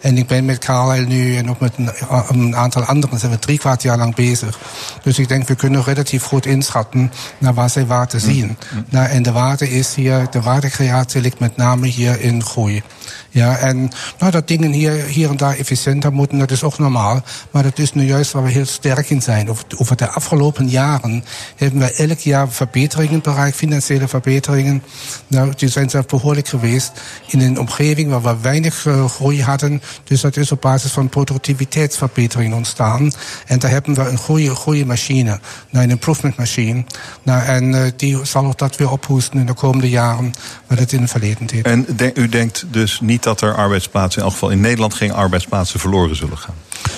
En 0.00 0.18
ik 0.18 0.26
ben 0.26 0.44
met 0.44 0.58
Carlyle 0.58 1.06
nu 1.06 1.36
en 1.36 1.50
ook 1.50 1.60
met 1.60 1.72
een, 1.76 1.90
een, 2.28 2.56
aantal 2.56 2.82
anderen 2.82 3.18
zijn 3.18 3.32
we 3.32 3.38
drie 3.38 3.58
kwart 3.58 3.82
jaar 3.82 3.98
lang 3.98 4.14
bezig. 4.14 4.58
Dus 5.02 5.18
ik 5.18 5.28
denk, 5.28 5.48
we 5.48 5.54
kunnen 5.54 5.84
relatief 5.84 6.22
goed 6.22 6.46
inschatten 6.46 7.12
naar 7.38 7.54
waar 7.54 7.70
zij 7.70 7.86
waarde 7.86 8.18
zien. 8.18 8.46
Mm. 8.46 8.84
Nou, 8.88 9.08
en 9.08 9.22
de 9.22 9.32
waarde 9.32 9.70
is 9.70 9.94
hier, 9.94 10.26
de 10.30 10.40
waardecreatie 10.40 11.20
ligt 11.20 11.38
met 11.38 11.56
name 11.56 11.86
hier 11.86 12.20
in 12.20 12.44
groei. 12.44 12.82
Ja, 13.30 13.56
en 13.56 13.90
nou, 14.18 14.32
dat 14.32 14.48
dingen 14.48 14.72
hier, 14.72 15.04
hier 15.04 15.30
en 15.30 15.36
daar 15.36 15.56
efficiënter 15.56 16.12
moeten, 16.12 16.38
dat 16.38 16.50
is 16.50 16.62
ook 16.62 16.78
normaal. 16.78 17.22
Maar 17.50 17.62
dat 17.62 17.78
is 17.78 17.92
nu 17.92 18.04
juist 18.04 18.32
waar 18.32 18.42
we 18.42 18.50
heel 18.50 18.66
sterk 18.66 19.10
in 19.10 19.22
zijn. 19.22 19.50
Over, 19.50 19.64
over 19.76 19.96
de 19.96 20.08
afgelopen 20.08 20.68
jaren 20.68 21.17
hebben 21.56 21.80
we 21.80 21.92
elk 21.92 22.18
jaar 22.18 22.48
verbeteringen 22.48 23.20
bereikt, 23.20 23.56
financiële 23.56 24.08
verbeteringen. 24.08 24.82
Nou, 25.26 25.52
die 25.56 25.68
zijn 25.68 25.90
zelf 25.90 26.06
behoorlijk 26.06 26.48
geweest 26.48 26.92
in 27.26 27.40
een 27.40 27.58
omgeving 27.58 28.10
waar 28.10 28.22
we 28.22 28.36
weinig 28.40 28.84
uh, 28.84 29.04
groei 29.04 29.42
hadden. 29.42 29.82
Dus 30.04 30.20
dat 30.20 30.36
is 30.36 30.52
op 30.52 30.60
basis 30.60 30.90
van 30.90 31.08
productiviteitsverbetering 31.08 32.54
ontstaan. 32.54 33.12
En 33.46 33.58
daar 33.58 33.70
hebben 33.70 33.94
we 33.94 34.00
een 34.00 34.18
goede, 34.18 34.54
goede 34.54 34.86
machine, 34.86 35.40
nou, 35.70 35.84
een 35.84 35.90
improvement 35.90 36.36
machine. 36.36 36.84
Nou, 37.22 37.42
en 37.42 37.64
uh, 37.64 37.82
die 37.96 38.24
zal 38.24 38.46
ook 38.46 38.58
dat 38.58 38.76
weer 38.76 38.90
ophoesten 38.90 39.38
in 39.38 39.46
de 39.46 39.54
komende 39.54 39.88
jaren, 39.88 40.32
wat 40.66 40.78
het 40.78 40.92
in 40.92 41.00
het 41.00 41.10
verleden 41.10 41.46
deed. 41.46 41.64
En 41.64 41.86
de, 41.96 42.10
u 42.14 42.28
denkt 42.28 42.64
dus 42.70 43.00
niet 43.00 43.22
dat 43.22 43.40
er 43.40 43.54
arbeidsplaatsen, 43.54 44.18
in 44.20 44.24
elk 44.24 44.32
geval 44.32 44.50
in 44.50 44.60
Nederland, 44.60 44.94
geen 44.94 45.12
arbeidsplaatsen 45.12 45.80
verloren 45.80 46.16
zullen 46.16 46.38
gaan? 46.38 46.54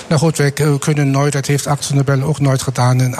Nou 0.07 0.21
goed, 0.21 0.37
wij 0.37 0.51
kunnen 0.79 1.11
nooit, 1.11 1.33
dat 1.33 1.45
heeft 1.45 1.93
Nobel 1.93 2.21
ook 2.21 2.39
nooit 2.39 2.61
gedaan, 2.61 2.99
een 2.99 3.15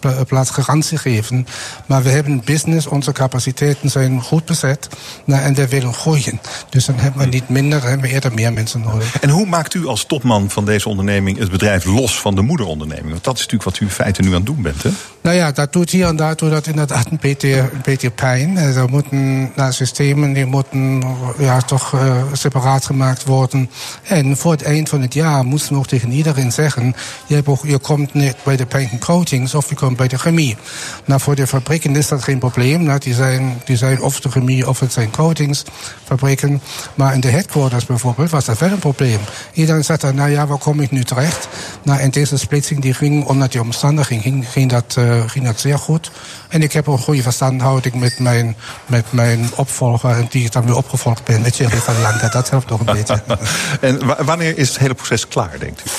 arbeidsplaatsgarantie 0.00 0.98
geven. 0.98 1.46
Maar 1.86 2.02
we 2.02 2.08
hebben 2.08 2.42
business, 2.44 2.86
onze 2.86 3.12
capaciteiten 3.12 3.90
zijn 3.90 4.22
goed 4.22 4.44
bezet 4.44 4.88
nou, 5.24 5.42
en 5.42 5.54
we 5.54 5.68
willen 5.68 5.94
groeien. 5.94 6.40
Dus 6.68 6.84
dan 6.84 6.94
hebben 6.98 7.20
we 7.20 7.26
niet 7.26 7.48
minder, 7.48 7.82
hebben 7.82 8.08
we 8.08 8.14
eerder 8.14 8.34
meer 8.34 8.52
mensen 8.52 8.80
nodig. 8.80 9.20
En 9.20 9.30
hoe 9.30 9.46
maakt 9.46 9.74
u 9.74 9.86
als 9.86 10.04
topman 10.04 10.50
van 10.50 10.64
deze 10.64 10.88
onderneming 10.88 11.38
het 11.38 11.50
bedrijf 11.50 11.84
los 11.84 12.20
van 12.20 12.34
de 12.34 12.42
moederonderneming? 12.42 13.10
Want 13.10 13.24
dat 13.24 13.34
is 13.34 13.40
natuurlijk 13.40 13.70
wat 13.70 13.80
u 13.80 13.84
in 13.84 13.92
feite 13.92 14.22
nu 14.22 14.28
aan 14.28 14.34
het 14.34 14.46
doen 14.46 14.62
bent, 14.62 14.82
hè? 14.82 14.90
Nou 15.20 15.36
ja, 15.36 15.52
dat 15.52 15.72
doet 15.72 15.90
hier 15.90 16.06
en 16.06 16.16
daar 16.16 16.36
doet 16.36 16.50
dat 16.50 16.66
inderdaad 16.66 17.10
een 17.10 17.18
beetje, 17.20 17.58
een 17.58 17.80
beetje 17.82 18.10
pijn. 18.10 18.56
Er 18.56 18.88
moeten 18.88 19.50
naar 19.56 19.72
systemen, 19.72 20.32
die 20.32 20.46
moeten 20.46 21.02
ja, 21.38 21.60
toch 21.60 21.92
uh, 21.92 22.22
separaat 22.32 22.86
gemaakt 22.86 23.24
worden. 23.24 23.70
En 24.02 24.36
voor 24.36 24.52
het 24.52 24.62
eind 24.62 24.88
van 24.88 25.02
het 25.02 25.14
jaar 25.14 25.44
moesten 25.44 25.68
we 25.68 25.74
nog 25.74 25.86
tegen 25.86 26.12
iedereen 26.12 26.52
zeggen... 26.52 26.94
je, 27.26 27.42
je 27.62 27.78
komt 27.78 28.14
niet 28.14 28.36
bij 28.44 28.56
de 28.56 28.66
paint 28.66 28.98
coatings 28.98 29.54
of 29.54 29.69
komt 29.76 29.96
bij 29.96 30.08
de 30.08 30.18
chemie. 30.18 30.56
Nou, 31.04 31.20
voor 31.20 31.34
de 31.34 31.46
fabrieken 31.46 31.96
is 31.96 32.08
dat 32.08 32.22
geen 32.22 32.38
probleem. 32.38 32.82
Nou, 32.82 32.98
die, 32.98 33.14
zijn, 33.14 33.62
die 33.64 33.76
zijn 33.76 34.00
of 34.00 34.20
de 34.20 34.30
chemie 34.30 34.68
of 34.68 34.80
het 34.80 34.92
zijn 34.92 35.10
coatingsfabrieken. 35.10 36.62
Maar 36.94 37.14
in 37.14 37.20
de 37.20 37.28
headquarters 37.28 37.86
bijvoorbeeld 37.86 38.30
was 38.30 38.44
dat 38.44 38.58
wel 38.58 38.70
een 38.70 38.78
probleem. 38.78 39.18
Iedereen 39.52 39.84
zegt 39.84 40.00
dan, 40.00 40.14
nou 40.14 40.30
ja, 40.30 40.46
waar 40.46 40.58
kom 40.58 40.80
ik 40.80 40.90
nu 40.90 41.04
terecht? 41.04 41.48
Nou, 41.82 42.00
en 42.00 42.10
deze 42.10 42.38
splitsing 42.38 42.80
die 42.80 42.94
ging 42.94 43.24
onder 43.24 43.50
die 43.50 43.60
omstandigheden 43.60 44.22
ging, 44.22 44.48
ging, 44.48 44.70
dat, 44.70 44.96
uh, 44.98 45.22
ging 45.26 45.44
dat 45.44 45.60
zeer 45.60 45.78
goed. 45.78 46.10
En 46.48 46.62
ik 46.62 46.72
heb 46.72 46.86
een 46.86 46.98
goede 46.98 47.22
verstandhouding 47.22 47.94
met 47.94 48.18
mijn, 48.18 48.56
met 48.86 49.12
mijn 49.12 49.50
opvolger... 49.56 50.26
die 50.30 50.44
ik 50.44 50.52
dan 50.52 50.64
weer 50.66 50.76
opgevolgd 50.76 51.24
ben 51.24 51.42
met 51.42 51.56
Jerry 51.56 51.76
van 51.76 52.00
Lange. 52.00 52.28
Dat 52.30 52.50
helpt 52.50 52.68
nog 52.68 52.80
een 52.80 52.94
beetje. 52.94 53.22
en 53.80 54.24
wanneer 54.24 54.58
is 54.58 54.68
het 54.68 54.78
hele 54.78 54.94
proces 54.94 55.28
klaar, 55.28 55.58
denkt 55.58 55.82
u? 55.86 55.90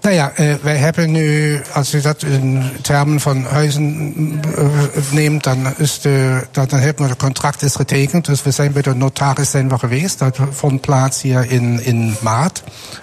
Nou 0.00 0.14
ja, 0.14 0.32
uh, 0.36 0.54
wij 0.62 0.76
hebben 0.76 1.10
nu, 1.10 1.60
als 1.72 1.94
u 1.94 2.00
dat 2.00 2.22
in 2.22 2.62
termen 2.82 3.20
van 3.20 3.44
huizen 3.44 4.12
uh, 4.58 4.68
neemt, 5.10 5.44
dan, 5.44 5.74
is 5.76 6.00
de, 6.00 6.46
dan, 6.50 6.66
dan 6.66 6.78
hebben 6.78 7.04
we 7.04 7.10
het 7.10 7.18
contract 7.18 7.62
is 7.62 7.74
getekend. 7.74 8.24
Dus 8.24 8.42
we 8.42 8.50
zijn 8.50 8.72
bij 8.72 8.82
de 8.82 8.94
notaris 8.94 9.50
zijn 9.50 9.68
we 9.68 9.78
geweest. 9.78 10.18
Dat 10.18 10.38
vond 10.50 10.80
plaats 10.80 11.22
hier 11.22 11.50
in, 11.50 11.84
in 11.84 12.14
maart, 12.20 12.62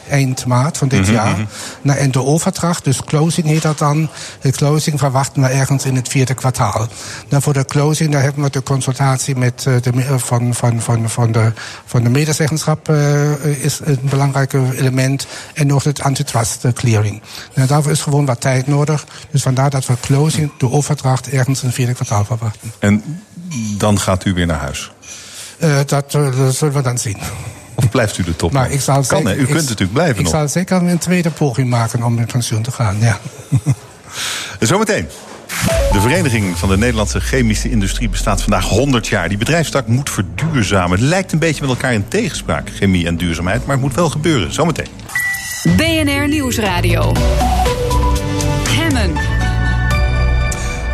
eind 0.09 0.45
maart 0.45 0.77
van 0.77 0.87
dit 0.87 0.99
mm 0.99 1.05
-hmm. 1.05 1.13
jaar. 1.13 1.35
Nou, 1.81 1.99
en 1.99 2.11
de 2.11 2.23
overdracht, 2.23 2.83
dus 2.83 3.03
closing 3.03 3.47
heet 3.47 3.61
dat 3.61 3.77
dan. 3.77 4.09
De 4.41 4.51
closing 4.51 4.99
verwachten 4.99 5.41
we 5.41 5.47
ergens 5.47 5.85
in 5.85 5.95
het 5.95 6.07
vierde 6.07 6.33
kwartaal. 6.33 6.87
Nou, 7.29 7.43
voor 7.43 7.53
de 7.53 7.65
closing, 7.65 8.11
daar 8.11 8.21
hebben 8.21 8.43
we 8.43 8.49
de 8.49 8.63
consultatie 8.63 9.35
met 9.35 9.65
uh, 9.67 9.75
de, 9.81 10.19
van, 10.19 10.53
van, 10.53 10.81
van, 10.81 11.09
van, 11.09 11.31
de, 11.31 11.51
van 11.85 12.03
de 12.03 12.09
medezeggenschap 12.09 12.89
is 13.61 13.79
een 13.83 13.99
belangrijk 14.01 14.53
element. 14.53 15.27
En 15.53 15.67
nog 15.67 15.83
het 15.83 16.01
antitrust 16.01 16.65
clearing. 16.87 17.21
Nou, 17.53 17.67
daarvoor 17.67 17.91
is 17.91 18.01
gewoon 18.01 18.25
wat 18.25 18.41
tijd 18.41 18.67
nodig. 18.67 19.05
Dus 19.31 19.41
vandaar 19.41 19.69
dat 19.69 19.85
we 19.85 19.93
closing, 20.01 20.51
de 20.57 20.71
overdracht, 20.71 21.29
ergens 21.29 21.61
in 21.61 21.67
het 21.67 21.75
vierde 21.75 21.93
kwartaal 21.93 22.25
verwachten. 22.25 22.71
En 22.79 23.03
dan 23.77 23.99
gaat 23.99 24.25
u 24.25 24.33
weer 24.33 24.45
naar 24.45 24.59
huis? 24.59 24.91
Uh, 25.59 25.77
dat, 25.85 26.13
uh, 26.13 26.37
dat, 26.37 26.55
zullen 26.55 26.73
we 26.73 26.81
dan 26.81 26.97
zien. 26.97 27.17
Of 27.75 27.89
blijft 27.89 28.17
u 28.17 28.23
de 28.23 28.35
top? 28.35 28.51
Maar 28.51 28.71
ik 28.71 28.81
zal 28.81 29.03
kan, 29.07 29.21
zeker? 29.21 29.37
U 29.37 29.41
ik, 29.41 29.45
kunt 29.45 29.61
natuurlijk 29.61 29.93
blijven 29.93 30.15
Ik 30.15 30.23
nog. 30.23 30.31
zal 30.31 30.47
zeker 30.47 30.77
een 30.77 30.97
tweede 30.97 31.29
poging 31.29 31.69
maken 31.69 32.03
om 32.03 32.15
met 32.15 32.31
pensioen 32.31 32.61
te 32.61 32.71
gaan, 32.71 32.97
ja. 32.99 33.19
Zometeen. 34.59 35.07
De 35.91 36.01
Vereniging 36.01 36.57
van 36.57 36.69
de 36.69 36.77
Nederlandse 36.77 37.19
Chemische 37.19 37.69
Industrie 37.69 38.09
bestaat 38.09 38.41
vandaag 38.41 38.65
100 38.65 39.07
jaar. 39.07 39.29
Die 39.29 39.37
bedrijfstak 39.37 39.87
moet 39.87 40.09
verduurzamen. 40.09 40.99
Het 40.99 41.07
lijkt 41.07 41.31
een 41.31 41.39
beetje 41.39 41.61
met 41.61 41.69
elkaar 41.69 41.93
in 41.93 42.07
tegenspraak, 42.07 42.69
chemie 42.73 43.07
en 43.07 43.17
duurzaamheid. 43.17 43.65
Maar 43.65 43.75
het 43.75 43.85
moet 43.85 43.95
wel 43.95 44.09
gebeuren. 44.09 44.53
Zometeen. 44.53 44.87
BNR 45.63 46.27
Nieuwsradio. 46.27 47.11
Hemmen. 48.69 49.13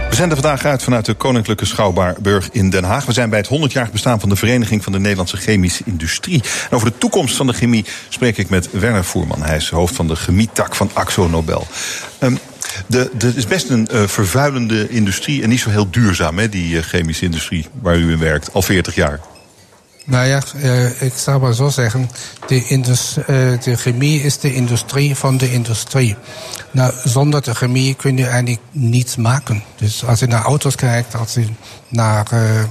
We 0.10 0.16
zenden 0.16 0.38
vandaag 0.38 0.66
uit 0.66 0.84
vanuit 0.84 1.06
de 1.06 1.14
Koninklijke 1.14 1.66
Schouwburg 1.66 2.50
in 2.52 2.70
Den 2.70 2.84
Haag. 2.84 3.06
We 3.06 3.14
zijn 3.14 3.30
bij 3.30 3.40
het 3.40 3.48
100-jarig 3.48 3.92
bestaan 3.92 4.20
van 4.20 4.30
de 4.30 4.36
Vereniging 4.36 4.84
van 4.84 4.92
de 4.92 5.00
Nederlandse 5.00 5.38
Chemische 5.38 5.84
Industrie. 5.86 6.44
En 6.70 6.76
over 6.76 6.92
de 6.92 6.98
toekomst 6.98 7.36
van 7.36 7.48
de 7.48 7.54
chemie 7.54 7.86
spreek 8.10 8.38
ik 8.38 8.50
met 8.50 8.72
Werner 8.72 9.04
Voerman. 9.04 9.44
Hij 9.44 9.56
is 9.56 9.70
hoofd 9.70 9.96
van 9.96 10.08
de 10.08 10.16
chemietak 10.16 10.76
van 10.76 10.90
Axo 10.94 11.28
Nobel. 11.28 11.68
Um, 12.20 12.40
het 12.88 13.36
is 13.36 13.48
best 13.48 13.70
een 13.70 13.88
uh, 13.92 14.08
vervuilende 14.08 14.90
industrie 14.90 15.44
en 15.44 15.50
niet 15.50 15.60
zo 15.60 15.70
heel 15.70 15.90
duurzaam, 15.90 16.38
hè, 16.38 16.50
die 16.50 16.76
uh, 16.76 16.82
chemische 16.82 17.26
industrie 17.26 17.68
waar 17.82 17.98
u 17.98 18.12
in 18.12 18.20
werkt, 18.20 18.54
al 18.54 18.62
40 18.62 18.96
jaar. 18.96 19.20
Nou 20.06 20.28
ja, 20.28 20.42
uh, 20.56 21.02
ik 21.02 21.14
zou 21.16 21.42
maar 21.42 21.54
zo 21.54 21.70
zeggen. 21.70 22.10
De, 22.48 22.68
uh, 23.18 23.26
de 23.62 23.78
chemie 23.78 24.22
is 24.22 24.38
de 24.40 24.54
industrie 24.54 25.16
van 25.16 25.38
de 25.38 25.52
industrie. 25.52 26.16
Nou, 26.74 26.94
zonder 27.04 27.42
de 27.42 27.56
chemie 27.56 27.94
kun 27.94 28.18
je 28.18 28.28
eigenlijk 28.28 28.62
niets 28.72 29.16
maken. 29.16 29.64
Dus 29.76 30.06
als 30.06 30.20
je 30.20 30.28
naar 30.28 30.44
auto's 30.44 30.76
kijkt, 30.76 31.16
als 31.16 31.34
je 31.34 31.46
naar, 31.88 32.28
uh, 32.34 32.64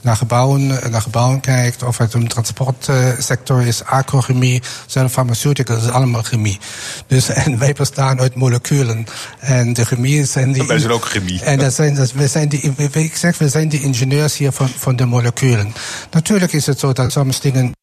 naar, 0.00 0.16
gebouwen, 0.16 0.66
naar 0.66 1.02
gebouwen 1.02 1.40
kijkt, 1.40 1.82
of 1.82 1.98
het 1.98 2.14
een 2.14 2.28
transportsector 2.28 3.62
is, 3.66 3.84
agrochemie, 3.84 4.62
zelf 4.86 5.12
farmaceutica, 5.12 5.76
is 5.76 5.88
allemaal 5.88 6.22
chemie. 6.22 6.58
Dus 7.06 7.28
en 7.44 7.58
wij 7.58 7.72
bestaan 7.72 8.20
uit 8.20 8.34
moleculen. 8.34 9.06
En 9.38 9.72
de 9.72 9.84
chemie 9.84 10.24
zijn 10.24 10.52
die. 10.52 10.66
Wij 10.66 10.78
zijn 10.78 10.92
ook 10.92 11.04
chemie. 11.04 11.42
En 11.42 11.58
dat 11.58 11.74
zijn, 11.74 11.94
dat, 11.94 12.12
we 12.12 12.26
zijn 12.26 12.48
die, 12.48 12.72
ik 12.92 13.16
zeg, 13.16 13.38
we 13.38 13.48
zijn 13.48 13.68
de 13.68 13.80
ingenieurs 13.80 14.36
hier 14.36 14.52
van, 14.52 14.68
van 14.68 14.96
de 14.96 15.04
moleculen. 15.04 15.74
Natuurlijk 16.10 16.52
is 16.52 16.66
het 16.66 16.78
zo 16.78 16.92
dat 16.92 17.12
soms 17.12 17.40
dingen 17.40 17.76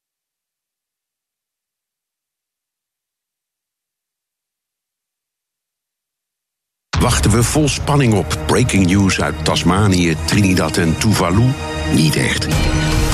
wachten 7.16 7.34
we 7.34 7.44
vol 7.44 7.70
spanning 7.70 8.14
op 8.14 8.38
breaking 8.46 8.86
news 8.86 9.22
uit 9.22 9.46
Tasmanië, 9.46 10.16
Trinidad 10.26 10.78
en 10.78 10.98
Tuvalu? 10.98 11.44
Niet 11.94 12.16
echt. 12.16 12.48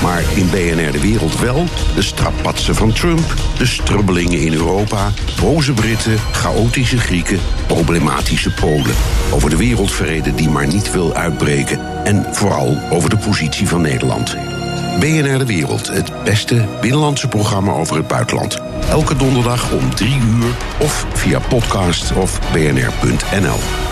Maar 0.02 0.24
in 0.36 0.50
BNR 0.50 0.92
De 0.92 1.00
Wereld 1.02 1.40
wel 1.40 1.66
de 1.96 2.02
strapatsen 2.02 2.76
van 2.76 2.94
Trump, 2.94 3.36
de 3.58 3.66
strubbelingen 3.66 4.40
in 4.40 4.54
Europa, 4.54 5.12
boze 5.40 5.74
Britten, 5.74 6.18
chaotische 6.32 6.98
Grieken, 6.98 7.40
problematische 7.68 8.54
Polen. 8.54 8.96
Over 9.32 9.50
de 9.50 9.58
wereldvrede 9.58 10.36
die 10.36 10.50
maar 10.50 10.68
niet 10.68 10.92
wil 10.92 11.14
uitbreken. 11.14 12.06
En 12.06 12.26
vooral 12.32 12.78
over 12.90 13.10
de 13.10 13.18
positie 13.18 13.68
van 13.68 13.82
Nederland. 13.82 14.36
BNR 15.00 15.38
De 15.38 15.46
Wereld, 15.46 15.88
het 15.88 16.24
beste 16.24 16.66
binnenlandse 16.80 17.28
programma 17.28 17.72
over 17.72 17.96
het 17.96 18.08
buitenland. 18.08 18.62
Elke 18.90 19.16
donderdag 19.16 19.72
om 19.72 19.96
3 19.96 20.16
uur 20.16 20.52
of 20.80 21.06
via 21.14 21.40
podcast 21.40 22.12
of 22.12 22.40
bnr.nl. 22.52 23.91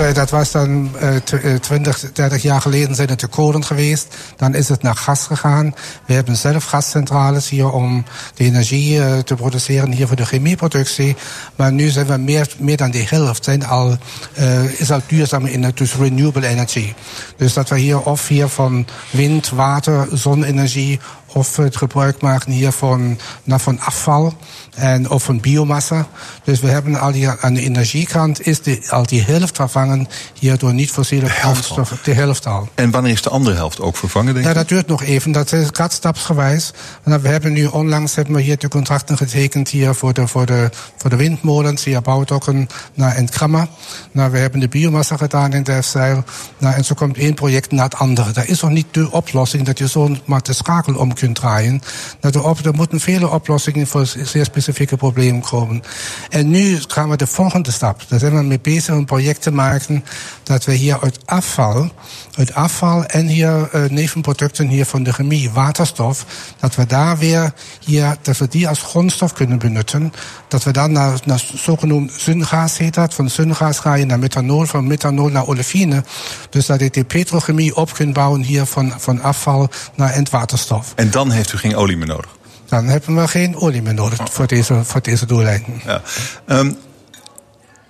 Eh, 0.00 0.14
Dat 0.14 0.30
was 0.30 0.50
dan 0.50 0.90
eh, 0.98 1.16
tw- 1.16 1.34
eh, 1.34 1.54
20, 1.54 2.12
30 2.12 2.42
jaar 2.42 2.60
geleden 2.60 2.94
zijn 2.94 3.08
het 3.08 3.20
de 3.20 3.26
kolen 3.26 3.64
geweest. 3.64 4.16
Dan 4.36 4.54
is 4.54 4.68
het 4.68 4.82
naar 4.82 4.96
gas 4.96 5.26
gegaan. 5.26 5.74
We 6.06 6.14
hebben 6.14 6.36
zelf 6.36 6.64
gascentrales 6.64 7.48
hier 7.48 7.70
om 7.70 8.04
de 8.34 8.44
energie 8.44 9.02
eh, 9.02 9.18
te 9.18 9.34
produceren, 9.34 9.92
hier 9.92 10.06
voor 10.06 10.16
de 10.16 10.26
chemieproductie. 10.26 11.16
Maar 11.56 11.72
nu 11.72 11.88
zijn 11.88 12.06
we 12.06 12.16
meer, 12.16 12.54
meer 12.58 12.76
dan 12.76 12.90
de 12.90 13.04
helft, 13.08 13.44
zijn 13.44 13.66
al, 13.66 13.96
eh, 14.34 14.80
is 14.80 14.90
al 14.90 15.00
duurzame 15.06 15.50
energie, 15.50 15.74
dus 15.74 15.94
renewable 15.94 16.46
energy. 16.46 16.94
Dus 17.36 17.52
dat 17.52 17.68
we 17.68 17.78
hier 17.78 18.00
of 18.00 18.28
hier 18.28 18.48
van 18.48 18.86
wind, 19.10 19.48
water, 19.48 20.08
zonne-energie 20.12 21.00
of 21.26 21.56
het 21.56 21.76
gebruik 21.76 22.20
maken 22.20 22.52
hier 22.52 22.72
van, 22.72 23.18
van 23.46 23.80
afval 23.80 24.34
en 24.74 25.10
of 25.10 25.22
van 25.22 25.40
biomassa. 25.40 26.06
Dus 26.44 26.60
we 26.60 26.68
hebben 26.68 27.00
al 27.00 27.12
die, 27.12 27.28
aan 27.28 27.54
de 27.54 27.60
energiekant 27.60 28.46
is 28.46 28.62
de, 28.62 28.86
al 28.88 29.06
die 29.06 29.22
helft 29.22 29.56
vervangen 29.56 30.08
hier 30.38 30.58
door 30.58 30.74
niet-fossiele 30.74 31.26
brandstoffen. 31.40 31.98
De 32.02 32.12
helft 32.14 32.46
al. 32.46 32.68
En 32.74 32.90
wanneer 32.90 33.12
is 33.12 33.22
de 33.22 33.30
andere 33.30 33.56
helft 33.56 33.80
ook 33.80 33.96
vervangen, 33.96 34.34
denk 34.34 34.46
Ja, 34.46 34.52
dat 34.52 34.68
duurt 34.68 34.86
nog 34.86 35.02
even. 35.02 35.32
Dat 35.32 35.52
is- 35.52 35.68
gaat 35.72 35.92
stapsgewijs. 35.92 36.72
Nou, 37.04 37.22
we 37.22 37.28
hebben 37.28 37.52
nu 37.52 37.66
onlangs 37.66 38.14
hebben 38.14 38.34
we 38.34 38.40
hier 38.40 38.58
de 38.58 38.68
contracten 38.68 39.16
getekend 39.16 39.68
hier 39.68 39.94
voor 39.94 40.12
de, 40.12 40.26
voor 40.26 40.46
de, 40.46 40.70
voor 40.96 41.10
de 41.10 41.16
windmolens. 41.16 41.84
Hier 41.84 42.02
Bouwdokken 42.02 42.68
naar 42.94 43.14
en 43.16 43.28
Krammer. 43.28 43.68
Nou, 44.12 44.30
we 44.30 44.38
hebben 44.38 44.60
de 44.60 44.68
biomassa 44.68 45.16
gedaan 45.16 45.52
in 45.52 45.62
Delfzijl. 45.62 46.24
Nou, 46.58 46.74
en 46.74 46.84
zo 46.84 46.94
komt 46.94 47.16
één 47.16 47.34
project 47.34 47.70
na 47.70 47.82
het 47.82 47.94
andere. 47.94 48.32
Dat 48.32 48.46
is 48.46 48.60
nog 48.60 48.70
niet 48.70 48.86
de 48.90 49.10
oplossing 49.10 49.66
dat 49.66 49.78
je 49.78 49.88
zo 49.88 50.16
maar 50.24 50.42
de 50.42 50.52
schakel 50.52 50.94
om 50.94 51.14
kunt 51.14 51.34
draaien. 51.34 51.82
Nou, 52.20 52.38
op, 52.38 52.58
er 52.64 52.74
moeten 52.74 53.00
vele 53.00 53.28
oplossingen 53.30 53.86
voor 53.86 54.06
zeer 54.06 54.44
specifieke 54.44 54.68
problemen 54.96 55.40
komen. 55.40 55.82
En 56.28 56.50
nu 56.50 56.78
gaan 56.88 57.08
we 57.08 57.16
de 57.16 57.26
volgende 57.26 57.70
stap. 57.70 58.02
Daar 58.08 58.18
zijn 58.18 58.34
we 58.34 58.42
mee 58.42 58.60
bezig 58.60 58.94
een 58.94 59.04
project 59.04 59.42
te 59.42 59.50
maken 59.52 60.04
dat 60.42 60.64
we 60.64 60.72
hier 60.72 61.00
uit 61.00 61.18
afval, 61.24 61.90
uit 62.34 62.54
afval 62.54 63.04
en 63.04 63.26
hier 63.26 63.68
uh, 63.74 63.84
nevenproducten 63.90 64.68
hier 64.68 64.84
van 64.84 65.02
de 65.02 65.12
chemie, 65.12 65.50
waterstof, 65.50 66.26
dat 66.60 66.74
we 66.74 66.86
daar 66.86 67.18
weer 67.18 67.52
hier, 67.84 68.16
dat 68.22 68.38
we 68.38 68.48
die 68.48 68.68
als 68.68 68.82
grondstof 68.82 69.32
kunnen 69.32 69.58
benutten. 69.58 70.12
Dat 70.48 70.64
we 70.64 70.70
dan 70.72 70.92
naar, 70.92 71.20
naar 71.24 71.44
zogenoemd 71.54 72.12
syngas 72.16 72.78
heet 72.78 72.94
dat. 72.94 73.14
Van 73.14 73.30
syngas 73.30 73.78
ga 73.78 73.94
je 73.94 74.04
naar 74.04 74.18
methanol, 74.18 74.64
van 74.64 74.86
methanol 74.86 75.28
naar 75.28 75.46
olefine. 75.46 76.04
Dus 76.50 76.66
dat 76.66 76.80
je 76.80 76.90
de 76.90 77.04
petrochemie 77.04 77.76
op 77.76 77.92
kunt 77.92 78.12
bouwen 78.12 78.42
hier 78.42 78.64
van, 78.64 78.92
van 78.98 79.22
afval 79.22 79.68
naar 79.94 80.12
endwaterstof. 80.12 80.92
En 80.96 81.10
dan 81.10 81.30
heeft 81.30 81.52
u 81.52 81.58
geen 81.58 81.76
olie 81.76 81.96
meer 81.96 82.06
nodig? 82.06 82.38
Dan 82.70 82.86
hebben 82.86 83.16
we 83.16 83.28
geen 83.28 83.56
olie 83.56 83.82
meer 83.82 83.94
nodig 83.94 84.18
voor 84.30 84.46
deze, 84.46 84.84
voor 84.84 85.02
deze 85.02 85.26
doellijnen. 85.26 85.80
Ja. 85.84 86.02
Um, 86.46 86.76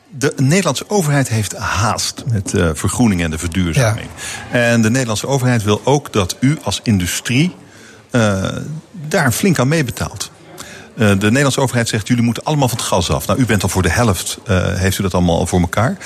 de 0.08 0.34
Nederlandse 0.36 0.84
overheid 0.88 1.28
heeft 1.28 1.56
haast 1.56 2.22
met 2.26 2.50
de 2.50 2.74
vergroening 2.74 3.22
en 3.22 3.30
de 3.30 3.38
verduurzaming. 3.38 4.08
Ja. 4.52 4.58
En 4.58 4.82
de 4.82 4.90
Nederlandse 4.90 5.26
overheid 5.26 5.62
wil 5.62 5.80
ook 5.84 6.12
dat 6.12 6.36
u 6.40 6.58
als 6.62 6.80
industrie 6.82 7.54
uh, 8.10 8.44
daar 9.08 9.32
flink 9.32 9.58
aan 9.58 9.68
meebetaalt. 9.68 10.30
Uh, 10.94 11.08
de 11.08 11.14
Nederlandse 11.14 11.60
overheid 11.60 11.88
zegt: 11.88 12.08
jullie 12.08 12.24
moeten 12.24 12.44
allemaal 12.44 12.68
van 12.68 12.78
het 12.78 12.86
gas 12.86 13.10
af. 13.10 13.26
Nou, 13.26 13.40
u 13.40 13.46
bent 13.46 13.62
al 13.62 13.68
voor 13.68 13.82
de 13.82 13.90
helft, 13.90 14.38
uh, 14.48 14.74
heeft 14.74 14.98
u 14.98 15.02
dat 15.02 15.14
allemaal 15.14 15.38
al 15.38 15.46
voor 15.46 15.60
elkaar. 15.60 15.96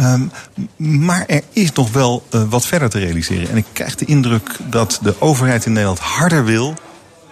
Um, 0.00 0.32
maar 0.76 1.24
er 1.26 1.42
is 1.52 1.72
nog 1.72 1.92
wel 1.92 2.26
wat 2.30 2.66
verder 2.66 2.90
te 2.90 2.98
realiseren. 2.98 3.48
En 3.48 3.56
ik 3.56 3.66
krijg 3.72 3.94
de 3.94 4.04
indruk 4.04 4.56
dat 4.70 4.98
de 5.02 5.14
overheid 5.18 5.66
in 5.66 5.72
Nederland 5.72 5.98
harder 5.98 6.44
wil 6.44 6.74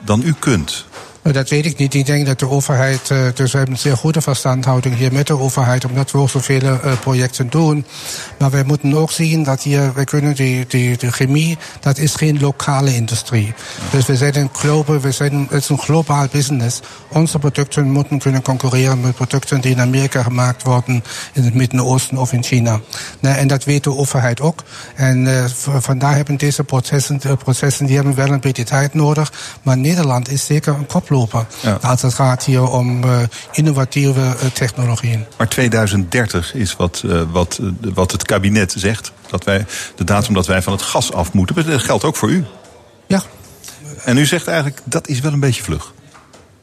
dan 0.04 0.22
u 0.22 0.34
kunt. 0.38 0.84
Dat 1.22 1.48
weet 1.48 1.66
ik 1.66 1.78
niet. 1.78 1.94
Ik 1.94 2.06
denk 2.06 2.26
dat 2.26 2.38
de 2.38 2.48
overheid, 2.48 3.10
uh, 3.10 3.18
dus 3.34 3.52
we 3.52 3.56
hebben 3.56 3.74
een 3.74 3.80
zeer 3.80 3.96
goede 3.96 4.20
verstandhouding 4.20 4.96
hier 4.96 5.12
met 5.12 5.26
de 5.26 5.38
overheid, 5.38 5.84
omdat 5.84 6.10
we 6.10 6.18
ook 6.18 6.30
zoveel 6.30 6.62
uh, 6.62 6.78
projecten 7.00 7.50
doen. 7.50 7.86
Maar 8.38 8.50
wij 8.50 8.64
moeten 8.64 8.94
ook 8.94 9.10
zien 9.10 9.42
dat 9.42 9.62
hier, 9.62 9.92
wij 9.94 10.04
kunnen 10.04 10.34
die, 10.34 10.66
die, 10.66 10.96
de 10.96 11.12
chemie, 11.12 11.58
dat 11.80 11.98
is 11.98 12.14
geen 12.14 12.40
lokale 12.40 12.94
industrie. 12.94 13.54
Dus 13.90 14.06
we 14.06 14.16
zijn 14.16 14.36
een 14.36 14.48
global, 14.52 15.00
we 15.00 15.12
zijn, 15.12 15.46
het 15.50 15.62
is 15.62 15.68
een 15.68 15.78
globaal 15.78 16.26
business. 16.30 16.80
Onze 17.08 17.38
producten 17.38 17.90
moeten 17.90 18.18
kunnen 18.18 18.42
concurreren 18.42 19.00
met 19.00 19.14
producten 19.14 19.60
die 19.60 19.70
in 19.70 19.80
Amerika 19.80 20.22
gemaakt 20.22 20.62
worden, 20.62 21.04
in 21.32 21.44
het 21.44 21.54
Midden-Oosten 21.54 22.18
of 22.18 22.32
in 22.32 22.42
China. 22.42 22.80
En 23.20 23.48
dat 23.48 23.64
weet 23.64 23.84
de 23.84 23.96
overheid 23.96 24.40
ook. 24.40 24.62
En 24.94 25.26
uh, 25.26 25.44
vandaar 25.78 26.14
hebben 26.14 26.36
deze 26.36 26.64
processen, 26.64 27.20
processen, 27.38 27.86
die 27.86 27.94
hebben 27.96 28.14
wel 28.14 28.28
een 28.28 28.40
beetje 28.40 28.64
tijd 28.64 28.94
nodig. 28.94 29.32
Maar 29.62 29.78
Nederland 29.78 30.28
is 30.30 30.46
zeker 30.46 30.74
een 30.74 30.86
kop 30.86 31.08
Lopen, 31.10 31.46
ja. 31.60 31.78
als 31.82 32.02
het 32.02 32.14
gaat 32.14 32.44
hier 32.44 32.70
om 32.70 33.04
uh, 33.04 33.18
innovatieve 33.52 34.20
uh, 34.20 34.50
technologieën. 34.52 35.26
Maar 35.36 35.48
2030 35.48 36.54
is 36.54 36.76
wat, 36.76 37.02
uh, 37.06 37.22
wat, 37.30 37.60
wat 37.94 38.12
het 38.12 38.24
kabinet 38.24 38.74
zegt. 38.76 39.12
Dat 39.30 39.44
wij, 39.44 39.66
de 39.94 40.04
datum 40.04 40.34
dat 40.34 40.46
wij 40.46 40.62
van 40.62 40.72
het 40.72 40.82
gas 40.82 41.12
af 41.12 41.32
moeten. 41.32 41.66
Dat 41.66 41.82
geldt 41.82 42.04
ook 42.04 42.16
voor 42.16 42.30
u. 42.30 42.44
Ja. 43.06 43.22
En 44.04 44.16
u 44.16 44.26
zegt 44.26 44.46
eigenlijk, 44.46 44.80
dat 44.84 45.08
is 45.08 45.20
wel 45.20 45.32
een 45.32 45.40
beetje 45.40 45.62
vlug. 45.62 45.92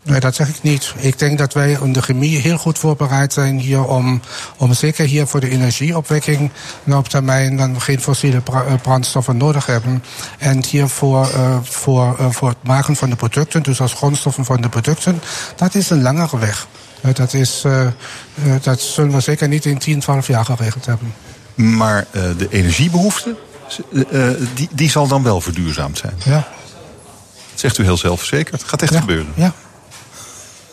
Nee, 0.08 0.20
dat 0.20 0.36
zeg 0.36 0.50
ik 0.50 0.62
niet. 0.62 0.94
Ik 0.98 1.20
denk 1.20 1.38
dat 1.38 1.54
wij 1.54 1.78
in 1.82 1.94
de 1.94 2.02
chemie 2.02 2.38
heel 2.38 2.58
goed 2.58 2.80
voorbereid 2.80 3.34
zijn 3.34 3.60
hier 3.60 3.84
om, 3.84 4.22
om 4.58 4.74
zeker 4.74 5.06
hier 5.06 5.28
voor 5.28 5.40
de 5.40 5.50
energieopwekking 5.50 6.52
op 6.86 7.08
termijn 7.08 7.58
dan 7.58 7.82
geen 7.82 8.02
fossiele 8.02 8.42
brandstoffen 8.82 9.38
nodig 9.38 9.66
hebben. 9.66 10.04
En 10.38 10.64
hier 10.66 10.88
voor, 10.88 11.30
uh, 11.34 11.58
voor, 11.62 12.16
uh, 12.20 12.30
voor 12.30 12.50
het 12.50 12.58
maken 12.64 12.96
van 12.96 13.10
de 13.10 13.16
producten, 13.16 13.64
dus 13.64 13.82
als 13.82 13.94
grondstoffen 13.94 14.46
van 14.46 14.62
de 14.62 14.70
producten, 14.70 15.22
dat 15.56 15.76
is 15.76 15.90
een 15.90 16.02
langere 16.02 16.40
weg. 16.40 16.68
Uh, 17.02 17.14
dat, 17.14 17.34
is, 17.34 17.64
dat 18.62 18.80
zullen 18.80 19.12
we 19.12 19.20
zeker 19.20 19.48
niet 19.48 19.66
in 19.66 19.78
10, 19.78 20.00
12 20.00 20.28
jaar 20.28 20.46
geregeld 20.46 20.86
hebben. 20.86 21.14
Maar 21.56 22.08
de 22.12 22.48
energiebehoefte, 22.50 23.36
die, 24.54 24.70
die 24.72 24.90
zal 24.90 25.08
dan 25.08 25.24
wel 25.24 25.42
verduurzaamd 25.42 25.98
zijn? 25.98 26.14
Ja. 26.26 26.48
Dat 27.52 27.60
zegt 27.60 27.78
u 27.78 27.84
heel 27.84 27.98
zelfverzekerd. 27.98 28.62
Het 28.62 28.70
gaat 28.70 28.82
echt 28.82 28.94
ja. 28.94 29.00
gebeuren. 29.00 29.34
Ja. 29.36 29.54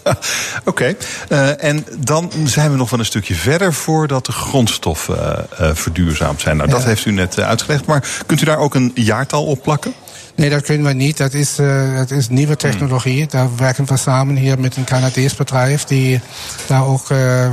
Oké, 0.10 0.16
okay. 0.64 0.96
uh, 1.28 1.64
en 1.64 1.86
dan 1.98 2.30
zijn 2.44 2.70
we 2.70 2.76
nog 2.76 2.90
wel 2.90 2.98
een 2.98 3.04
stukje 3.04 3.34
verder 3.34 3.74
voordat 3.74 4.26
de 4.26 4.32
grondstoffen 4.32 5.46
uh, 5.60 5.68
uh, 5.68 5.74
verduurzaamd 5.74 6.40
zijn. 6.40 6.56
Nou, 6.56 6.70
dat 6.70 6.84
heeft 6.84 7.04
u 7.04 7.10
net 7.10 7.40
uitgelegd, 7.40 7.86
maar 7.86 8.08
kunt 8.26 8.40
u 8.40 8.44
daar 8.44 8.58
ook 8.58 8.74
een 8.74 8.92
jaartal 8.94 9.44
op 9.44 9.62
plakken? 9.62 9.94
Nee, 10.36 10.50
dat 10.50 10.62
kunnen 10.62 10.86
we 10.86 10.92
niet. 10.92 11.16
Dat 11.16 11.32
is, 11.32 11.58
uh, 11.58 12.10
is 12.10 12.28
nieuwe 12.28 12.56
technologie. 12.56 13.20
Hmm. 13.20 13.30
Daar 13.30 13.56
werken 13.56 13.86
we 13.86 13.96
samen 13.96 14.36
hier 14.36 14.58
met 14.58 14.76
een 14.76 14.84
Canadees 14.84 15.34
bedrijf... 15.34 15.84
die 15.84 16.20
daar 16.66 16.86
ook 16.86 17.10
uh, 17.10 17.48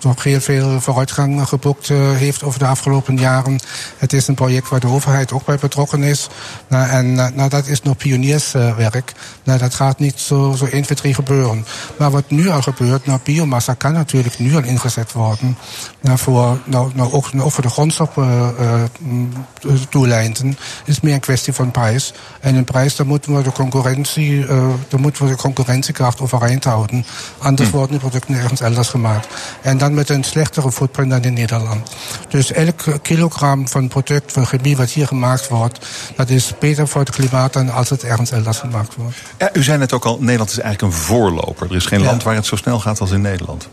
nog 0.00 0.22
heel 0.22 0.40
veel 0.40 0.80
vooruitgang 0.80 1.48
geboekt 1.48 1.88
uh, 1.88 2.16
heeft 2.16 2.42
over 2.42 2.58
de 2.58 2.66
afgelopen 2.66 3.16
jaren. 3.16 3.60
Het 3.96 4.12
is 4.12 4.28
een 4.28 4.34
project 4.34 4.68
waar 4.68 4.80
de 4.80 4.86
overheid 4.86 5.32
ook 5.32 5.44
bij 5.44 5.56
betrokken 5.56 6.02
is. 6.02 6.28
Nou, 6.68 6.88
en 6.88 7.12
nou, 7.12 7.48
dat 7.48 7.66
is 7.66 7.82
nog 7.82 7.96
pionierswerk. 7.96 9.12
Nou, 9.44 9.58
dat 9.58 9.74
gaat 9.74 9.98
niet 9.98 10.20
zo, 10.20 10.54
zo 10.56 10.64
1, 10.64 10.82
2, 10.82 10.98
3 10.98 11.14
gebeuren. 11.14 11.66
Maar 11.98 12.10
wat 12.10 12.30
nu 12.30 12.48
al 12.48 12.62
gebeurt, 12.62 13.06
nou, 13.06 13.18
biomassa 13.24 13.74
kan 13.74 13.92
natuurlijk 13.92 14.38
nu 14.38 14.54
al 14.54 14.62
ingezet 14.62 15.12
worden. 15.12 15.58
Nou, 16.00 16.18
voor, 16.18 16.58
nou, 16.64 16.90
nou, 16.94 17.12
ook, 17.12 17.30
ook 17.36 17.52
voor 17.52 17.62
de 17.62 17.68
grondstofdoeleinden 17.68 20.58
is 20.84 21.00
meer 21.00 21.14
een 21.14 21.20
kwestie 21.20 21.52
van 21.52 21.70
prijs. 21.88 22.12
En 22.40 22.54
een 22.54 22.64
prijs, 22.64 22.96
daar 22.96 23.06
moeten 23.06 23.36
we 23.36 23.42
de 23.42 23.52
concurrentie, 23.52 24.32
uh, 24.32 24.48
daar 24.88 25.00
moeten 25.00 25.24
we 25.24 25.30
de 25.30 25.36
concurrentiekracht 25.36 26.20
overeind 26.20 26.64
houden. 26.64 27.04
Anders 27.38 27.68
hm. 27.68 27.76
worden 27.76 27.94
de 27.94 28.00
producten 28.00 28.34
ergens 28.34 28.60
elders 28.60 28.88
gemaakt. 28.88 29.26
En 29.62 29.78
dan 29.78 29.94
met 29.94 30.08
een 30.08 30.24
slechtere 30.24 30.72
footprint 30.72 31.10
dan 31.10 31.22
in 31.22 31.32
Nederland. 31.32 31.90
Dus 32.28 32.52
elk 32.52 32.84
kilogram 33.02 33.68
van 33.68 33.88
product 33.88 34.32
van 34.32 34.46
chemie 34.46 34.76
wat 34.76 34.90
hier 34.90 35.06
gemaakt 35.06 35.48
wordt, 35.48 35.86
dat 36.16 36.30
is 36.30 36.54
beter 36.58 36.88
voor 36.88 37.00
het 37.00 37.10
klimaat 37.10 37.52
dan 37.52 37.70
als 37.70 37.90
het 37.90 38.02
ergens 38.04 38.30
elders 38.30 38.58
gemaakt 38.58 38.94
wordt. 38.94 39.16
Ja, 39.38 39.50
u 39.52 39.62
zei 39.62 39.78
net 39.78 39.92
ook 39.92 40.04
al, 40.04 40.16
Nederland 40.20 40.50
is 40.50 40.58
eigenlijk 40.58 40.94
een 40.94 41.00
voorloper. 41.00 41.70
Er 41.70 41.76
is 41.76 41.86
geen 41.86 42.00
ja. 42.00 42.06
land 42.06 42.22
waar 42.22 42.34
het 42.34 42.46
zo 42.46 42.56
snel 42.56 42.80
gaat 42.80 43.00
als 43.00 43.10
in 43.10 43.20
Nederland. 43.20 43.68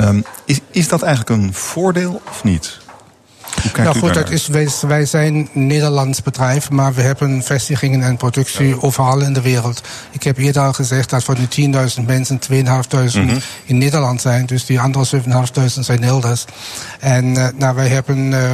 Um, 0.00 0.24
is, 0.44 0.60
is 0.70 0.88
dat 0.88 1.02
eigenlijk 1.02 1.42
een 1.42 1.54
voordeel 1.54 2.22
of 2.28 2.44
niet? 2.44 2.78
Nou 3.76 3.98
goed, 3.98 4.14
dat 4.14 4.30
is, 4.30 4.46
wij, 4.46 4.68
wij 4.86 5.06
zijn 5.06 5.34
een 5.34 5.66
Nederlands 5.66 6.22
bedrijf, 6.22 6.70
maar 6.70 6.94
we 6.94 7.02
hebben 7.02 7.42
vestigingen 7.42 8.02
en 8.02 8.16
productie 8.16 8.66
ja. 8.66 8.76
overal 8.80 9.20
in 9.20 9.32
de 9.32 9.40
wereld. 9.40 9.82
Ik 10.10 10.22
heb 10.22 10.38
eerder 10.38 10.62
al 10.62 10.72
gezegd 10.72 11.10
dat 11.10 11.24
van 11.24 11.34
de 11.34 11.90
10.000 11.98 12.06
mensen 12.06 12.40
2.500 12.50 12.54
mm-hmm. 12.54 13.38
in 13.64 13.78
Nederland 13.78 14.20
zijn. 14.20 14.46
Dus 14.46 14.66
die 14.66 14.80
andere 14.80 15.06
7.500 15.06 15.62
zijn 15.80 16.02
elders. 16.02 16.44
En 17.00 17.24
uh, 17.24 17.46
nou, 17.56 17.74
wij 17.74 17.88
hebben, 17.88 18.18
uh, 18.18 18.50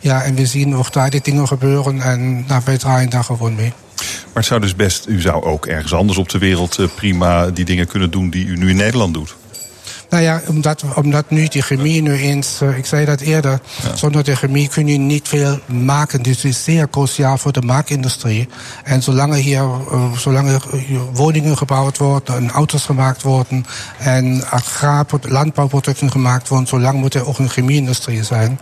ja, 0.00 0.22
en 0.22 0.34
we 0.34 0.46
zien 0.46 0.76
ook 0.76 0.92
daar 0.92 1.10
die 1.10 1.20
dingen 1.22 1.46
gebeuren 1.46 2.00
en 2.00 2.44
nou, 2.46 2.62
wij 2.64 2.78
draaien 2.78 3.10
daar 3.10 3.24
gewoon 3.24 3.54
mee. 3.54 3.72
Maar 3.96 4.42
het 4.42 4.44
zou 4.44 4.60
dus 4.60 4.74
best, 4.74 5.06
u 5.08 5.20
zou 5.20 5.44
ook 5.44 5.66
ergens 5.66 5.92
anders 5.92 6.18
op 6.18 6.28
de 6.28 6.38
wereld 6.38 6.78
prima 6.94 7.50
die 7.50 7.64
dingen 7.64 7.86
kunnen 7.86 8.10
doen 8.10 8.30
die 8.30 8.46
u 8.46 8.56
nu 8.56 8.70
in 8.70 8.76
Nederland 8.76 9.14
doet. 9.14 9.36
Nou 10.10 10.22
ja, 10.22 10.40
omdat, 10.46 10.84
omdat 10.94 11.30
nu 11.30 11.48
die 11.48 11.62
chemie 11.62 12.02
nu 12.02 12.16
eens, 12.16 12.62
uh, 12.62 12.78
ik 12.78 12.86
zei 12.86 13.04
dat 13.04 13.20
eerder, 13.20 13.60
zonder 13.94 14.24
de 14.24 14.36
chemie 14.36 14.68
kun 14.68 14.86
je 14.86 14.98
niet 14.98 15.28
veel 15.28 15.58
maken. 15.66 16.22
Dus 16.22 16.36
het 16.36 16.44
is 16.44 16.64
zeer 16.64 16.90
cruciaal 16.90 17.38
voor 17.38 17.52
de 17.52 17.62
maakindustrie. 17.62 18.48
En 18.84 19.02
zolang 19.02 19.32
er 19.32 19.38
hier, 19.38 19.62
uh, 19.62 20.12
zolang 20.16 20.48
er 20.48 20.62
woningen 21.12 21.56
gebouwd 21.56 21.98
worden 21.98 22.36
en 22.36 22.50
auto's 22.50 22.84
gemaakt 22.84 23.22
worden 23.22 23.66
en 23.98 24.44
agraar, 24.50 25.04
landbouwproducten 25.20 26.10
gemaakt 26.10 26.48
worden, 26.48 26.68
zolang 26.68 26.98
moet 26.98 27.14
er 27.14 27.26
ook 27.26 27.38
een 27.38 27.50
chemieindustrie 27.50 28.24
zijn. 28.24 28.60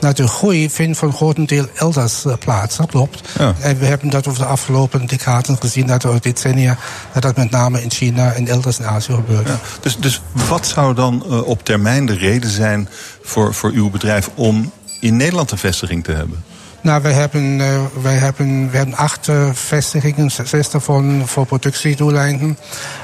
Nou, 0.00 0.14
de 0.14 0.28
groei 0.28 0.70
vindt 0.70 0.98
voor 0.98 1.08
een 1.08 1.14
groot 1.14 1.48
deel 1.48 1.66
elders 1.74 2.24
uh, 2.24 2.32
plaats, 2.38 2.76
dat 2.76 2.90
klopt. 2.90 3.28
Ja. 3.38 3.54
En 3.60 3.78
we 3.78 3.86
hebben 3.86 4.10
dat 4.10 4.28
over 4.28 4.40
de 4.40 4.46
afgelopen 4.46 5.06
decaden 5.06 5.56
gezien, 5.60 5.86
dat 5.86 6.04
over 6.04 6.20
decennia, 6.20 6.76
dat 7.12 7.22
dat 7.22 7.36
met 7.36 7.50
name 7.50 7.82
in 7.82 7.90
China 7.90 8.32
en 8.32 8.48
elders 8.48 8.78
in 8.78 8.86
Azië 8.86 9.12
gebeurt. 9.12 9.48
Ja. 9.48 9.58
Dus, 9.80 9.96
dus 9.96 10.22
wat 10.48 10.66
zou 10.66 10.83
zou 10.84 10.96
dan 10.96 11.24
uh, 11.26 11.46
op 11.46 11.64
termijn 11.64 12.06
de 12.06 12.16
reden 12.16 12.50
zijn 12.50 12.88
voor, 13.22 13.54
voor 13.54 13.70
uw 13.70 13.90
bedrijf 13.90 14.30
om 14.34 14.72
in 15.00 15.16
Nederland 15.16 15.50
een 15.50 15.58
vestiging 15.58 16.04
te 16.04 16.12
hebben? 16.12 16.44
Nou, 16.84 17.02
wij 17.02 17.12
hebben, 17.12 17.58
uh, 17.58 17.66
wij 18.02 18.14
hebben, 18.14 18.70
we 18.70 18.76
hebben 18.76 18.96
acht 18.96 19.28
uh, 19.28 19.48
vestigingen, 19.52 20.30
zes 20.44 20.70
daarvan 20.70 21.22
voor 21.26 21.46
productiedoeleinden. 21.46 22.58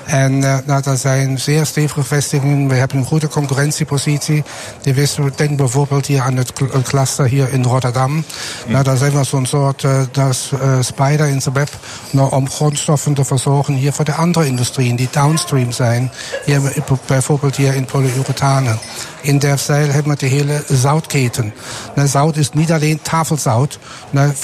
En 0.05 0.33
uh, 0.33 0.57
nou, 0.67 0.83
dat 0.83 0.99
zijn 0.99 1.39
zeer 1.39 1.67
stevige 1.67 2.03
vestigingen. 2.03 2.69
We 2.69 2.75
hebben 2.75 2.99
een 2.99 3.05
goede 3.05 3.29
concurrentiepositie. 3.29 4.45
Die 4.83 4.95
wisten, 4.95 5.33
denk 5.37 5.57
bijvoorbeeld 5.57 6.07
hier 6.07 6.21
aan 6.21 6.37
het 6.37 6.53
cluster 6.83 7.27
hier 7.27 7.53
in 7.53 7.65
Rotterdam. 7.65 8.25
Nou, 8.67 8.85
daar 8.85 8.97
zijn 8.97 9.13
we 9.13 9.25
zo'n 9.25 9.47
soort 9.47 9.85
das, 10.13 10.51
uh, 10.63 10.77
spider 10.81 11.27
in 11.27 11.39
the 11.39 11.53
web. 11.53 11.71
Nou, 12.11 12.33
om 12.33 12.51
grondstoffen 12.51 13.15
te 13.15 13.25
verzorgen 13.25 13.75
hier 13.75 13.93
voor 13.93 14.05
de 14.05 14.15
andere 14.15 14.47
industrieën 14.47 14.97
die 14.97 15.09
downstream 15.11 15.73
zijn. 15.73 16.11
Hier, 16.45 16.61
bijvoorbeeld 17.07 17.57
hier 17.57 17.75
in 17.75 17.85
polyurethanen. 17.85 18.79
In 19.23 19.39
der 19.39 19.59
Zeil 19.59 19.89
hebben 19.89 20.13
we 20.13 20.19
de 20.19 20.27
hele 20.27 20.63
zoutketen. 20.69 21.55
Nou, 21.95 22.09
zout 22.09 22.37
is 22.37 22.51
niet 22.51 22.73
alleen 22.73 23.03
tafelzout. 23.03 23.79
Nou, 24.11 24.33
95% 24.33 24.35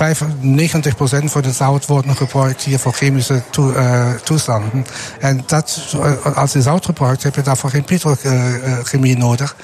van 1.24 1.44
het 1.44 1.54
zout 1.54 1.86
wordt 1.86 2.06
nog 2.06 2.16
gebruikt 2.16 2.62
hier 2.62 2.78
voor 2.78 2.92
chemische 2.92 3.42
to, 3.50 3.72
uh, 3.72 4.10
toestanden. 4.10 4.86
En 5.20 5.42
dat, 5.46 5.96
als 6.34 6.52
je 6.52 6.62
zout 6.62 6.84
gebruikt, 6.84 7.22
heb 7.22 7.34
je 7.34 7.42
daarvoor 7.42 7.70
geen 7.70 7.84
petrochemie 7.84 9.16
nodig. 9.16 9.56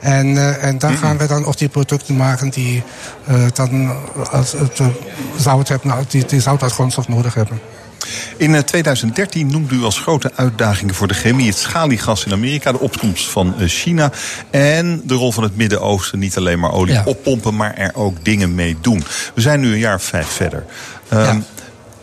En, 0.00 0.26
uh, 0.26 0.64
en 0.64 0.78
dan 0.78 0.96
gaan 0.96 1.18
we 1.18 1.26
dan 1.26 1.44
ook 1.44 1.58
die 1.58 1.68
producten 1.68 2.16
maken 2.16 2.50
die 2.50 2.82
uh, 3.30 3.36
dan 3.52 3.92
als 4.30 4.54
zout 5.36 5.68
hebben, 5.68 5.94
die, 6.08 6.24
die 6.24 6.40
zout 6.40 6.62
als 6.62 6.72
grondstof 6.72 7.08
nodig 7.08 7.34
hebben. 7.34 7.60
In 8.36 8.64
2013 8.64 9.46
eh, 9.46 9.52
noemde 9.52 9.74
u 9.74 9.82
als 9.82 9.98
grote 9.98 10.30
uitdagingen 10.34 10.94
voor 10.94 11.08
de 11.08 11.14
chemie 11.14 11.46
het 11.46 11.58
schaliegas 11.58 12.24
in 12.24 12.32
Amerika, 12.32 12.72
de 12.72 12.80
opkomst 12.80 13.28
van 13.28 13.54
eh, 13.58 13.68
China 13.68 14.12
en 14.50 15.02
de 15.04 15.14
rol 15.14 15.32
van 15.32 15.42
het 15.42 15.56
Midden-Oosten. 15.56 16.18
Niet 16.18 16.36
alleen 16.36 16.58
maar 16.58 16.72
olie 16.72 17.06
oppompen, 17.06 17.56
maar 17.56 17.74
er 17.74 17.94
ook 17.94 18.24
dingen 18.24 18.54
mee 18.54 18.76
doen. 18.80 19.04
We 19.34 19.40
zijn 19.40 19.60
nu 19.60 19.72
een 19.72 19.78
jaar 19.78 19.94
of 19.94 20.02
vijf 20.02 20.28
verder. 20.28 20.64
Um, 21.12 21.44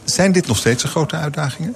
Zijn 0.04 0.32
dit 0.32 0.48
nog 0.48 0.58
steeds 0.58 0.82
de 0.82 0.88
grote 0.88 1.16
uitdagingen? 1.16 1.76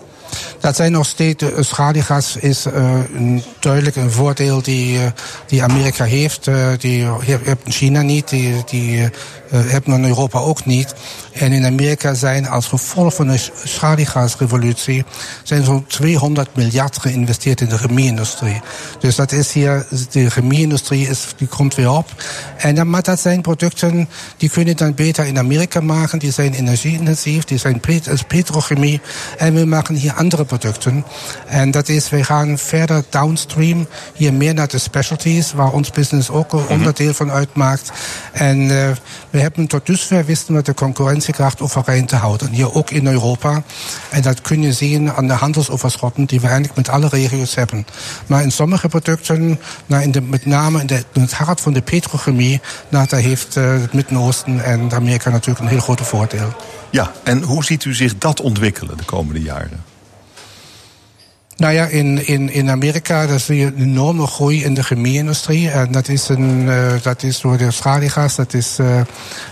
Dat 0.59 0.75
zijn 0.75 0.91
nog 0.91 1.05
steeds, 1.05 1.43
uh, 1.43 1.49
schaliegas 1.59 2.35
is 2.35 2.65
uh, 2.65 2.73
een, 3.13 3.43
duidelijk 3.59 3.95
een 3.95 4.11
voordeel 4.11 4.61
die, 4.61 4.97
uh, 4.97 5.05
die 5.47 5.63
Amerika 5.63 6.03
heeft. 6.03 6.49
die 6.79 7.07
heeft 7.19 7.59
China 7.65 8.01
niet, 8.01 8.29
die, 8.29 8.63
die 8.65 9.09
hebben 9.49 9.93
in 9.93 10.05
Europa 10.05 10.39
ook 10.39 10.65
niet. 10.65 10.95
En 11.39 11.51
in 11.51 11.65
Amerika 11.65 12.13
zijn 12.13 12.47
als 12.47 12.67
gevolg 12.67 13.15
van 13.15 13.27
de 13.27 13.37
schaliegasrevolutie 13.63 15.05
zijn 15.43 15.63
zo'n 15.63 15.85
200 15.87 16.55
miljard 16.55 16.97
geïnvesteerd 17.01 17.61
in 17.61 17.69
de 17.69 17.77
chemieindustrie. 17.77 18.61
Dus 18.99 19.15
dat 19.15 19.31
is 19.31 19.51
hier, 19.51 19.85
de 20.11 20.29
chemieindustrie 20.29 21.07
is, 21.07 21.27
die 21.37 21.47
komt 21.47 21.75
weer 21.75 21.91
op. 21.91 22.23
En 22.57 22.75
dan, 22.75 22.89
maar 22.89 23.03
dat 23.03 23.19
zijn 23.19 23.41
producten 23.41 24.09
die 24.37 24.49
kunnen 24.49 24.77
dan 24.77 24.93
beter 24.93 25.25
in 25.25 25.37
Amerika 25.37 25.81
maken. 25.81 26.19
Die 26.19 26.31
zijn 26.31 26.53
energieintensief, 26.53 27.43
die 27.43 27.57
zijn 27.57 27.79
pet 27.79 28.27
petrochemie. 28.27 29.01
En 29.37 29.53
we 29.53 29.65
maken 29.65 29.95
hier 29.95 30.13
andere 30.13 30.45
producten. 30.49 31.05
En 31.47 31.71
dat 31.71 31.89
is, 31.89 32.09
we 32.09 32.23
gaan 32.23 32.57
verder 32.57 33.03
downstream, 33.09 33.87
hier 34.13 34.33
meer 34.33 34.53
naar 34.53 34.67
de 34.67 34.77
specialties, 34.77 35.53
waar 35.53 35.71
ons 35.71 35.91
business 35.91 36.29
ook 36.29 36.53
een 36.53 36.67
onderdeel 36.67 37.13
van 37.13 37.31
uitmaakt. 37.31 37.91
En 38.31 38.59
uh, 38.59 38.89
we 39.29 39.39
hebben 39.39 39.67
tot 39.67 39.85
dusver 39.85 40.25
wisten 40.25 40.55
we 40.55 40.61
de 40.61 40.73
concurrentiekracht 40.73 41.61
overeind 41.61 42.07
te 42.07 42.15
houden. 42.15 42.51
Hier 42.51 42.73
ook 42.73 42.89
in 42.89 43.07
Europa. 43.07 43.63
En 44.09 44.21
dat 44.21 44.41
kun 44.41 44.61
je 44.61 44.73
zien 44.73 45.11
aan 45.11 45.27
de 45.27 45.33
handelsoverschotten 45.33 46.25
die 46.25 46.39
we 46.39 46.47
eigenlijk 46.47 46.75
met 46.75 46.89
alle 46.89 47.07
regio's 47.07 47.55
hebben. 47.55 47.85
Maar 48.27 48.41
in 48.43 48.51
sommige 48.51 48.87
producten, 48.87 49.59
nou 49.85 50.03
in 50.03 50.11
de, 50.11 50.21
met 50.21 50.45
name 50.45 50.79
in, 50.79 50.87
de, 50.87 51.03
in 51.13 51.21
het 51.21 51.33
hart 51.33 51.61
van 51.61 51.73
de 51.73 51.81
petrochemie, 51.81 52.61
nou, 52.89 53.07
daar 53.07 53.19
heeft 53.21 53.55
uh, 53.55 53.71
het 53.71 53.93
Midden-Oosten 53.93 54.63
en 54.63 54.91
Amerika 54.93 55.29
natuurlijk 55.29 55.59
een 55.59 55.71
heel 55.71 55.79
grote 55.79 56.03
voordeel. 56.03 56.53
Ja, 56.89 57.11
en 57.23 57.41
hoe 57.41 57.63
ziet 57.63 57.85
u 57.85 57.93
zich 57.93 58.17
dat 58.17 58.41
ontwikkelen 58.41 58.97
de 58.97 59.03
komende 59.03 59.41
jaren? 59.41 59.88
Nou 61.59 61.73
ja, 61.73 61.85
in, 61.85 62.27
in, 62.27 62.49
in 62.49 62.69
Amerika 62.69 63.37
zie 63.37 63.57
je 63.57 63.65
een 63.65 63.81
enorme 63.81 64.27
groei 64.27 64.63
in 64.63 64.73
de 64.73 64.83
chemie-industrie. 64.83 65.69
En 65.69 65.91
dat 65.91 66.07
is, 66.07 66.29
een, 66.29 66.61
uh, 66.61 66.91
dat 67.01 67.23
is 67.23 67.41
door 67.41 67.57
de 67.57 67.71
schaliegas. 67.71 68.35
Dat 68.35 68.53
is, 68.53 68.77
uh, 68.79 68.99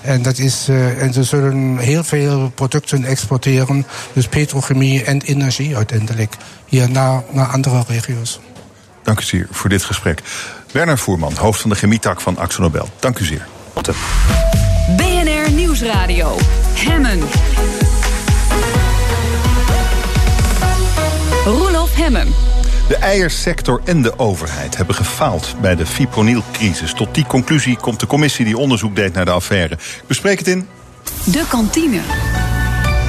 en, 0.01 0.21
dat 0.21 0.37
is, 0.37 0.69
uh, 0.69 1.01
en 1.01 1.13
ze 1.13 1.23
zullen 1.23 1.77
heel 1.77 2.03
veel 2.03 2.51
producten 2.55 3.03
exporteren. 3.03 3.85
Dus 4.13 4.27
petrochemie 4.27 5.03
en 5.03 5.21
energie 5.21 5.75
uiteindelijk. 5.75 6.35
Hier 6.65 6.89
naar, 6.89 7.23
naar 7.31 7.47
andere 7.47 7.83
regio's. 7.87 8.39
Dank 9.03 9.19
u 9.19 9.23
zeer 9.23 9.47
voor 9.51 9.69
dit 9.69 9.83
gesprek. 9.83 10.21
Werner 10.71 10.97
Voerman, 10.97 11.33
hoofd 11.35 11.61
van 11.61 11.69
de 11.69 11.75
chemietak 11.75 12.21
van 12.21 12.37
Axonobel. 12.37 12.89
Dank 12.99 13.19
u 13.19 13.25
zeer. 13.25 13.47
BNR 14.97 15.51
Nieuwsradio. 15.51 16.37
Hemmen. 16.73 17.19
Hemmen. 21.97 22.33
De 22.87 22.95
eiersector 22.95 23.81
en 23.83 24.01
de 24.01 24.19
overheid 24.19 24.77
hebben 24.77 24.95
gefaald 24.95 25.55
bij 25.61 25.75
de 25.75 25.85
fipronilcrisis. 25.85 26.93
Tot 26.93 27.15
die 27.15 27.25
conclusie 27.25 27.77
komt 27.77 27.99
de 27.99 28.07
commissie 28.07 28.45
die 28.45 28.57
onderzoek 28.57 28.95
deed 28.95 29.13
naar 29.13 29.25
de 29.25 29.31
affaire. 29.31 29.73
Ik 29.73 30.07
bespreek 30.07 30.37
het 30.37 30.47
in... 30.47 30.67
De 31.25 31.45
kantine. 31.49 31.99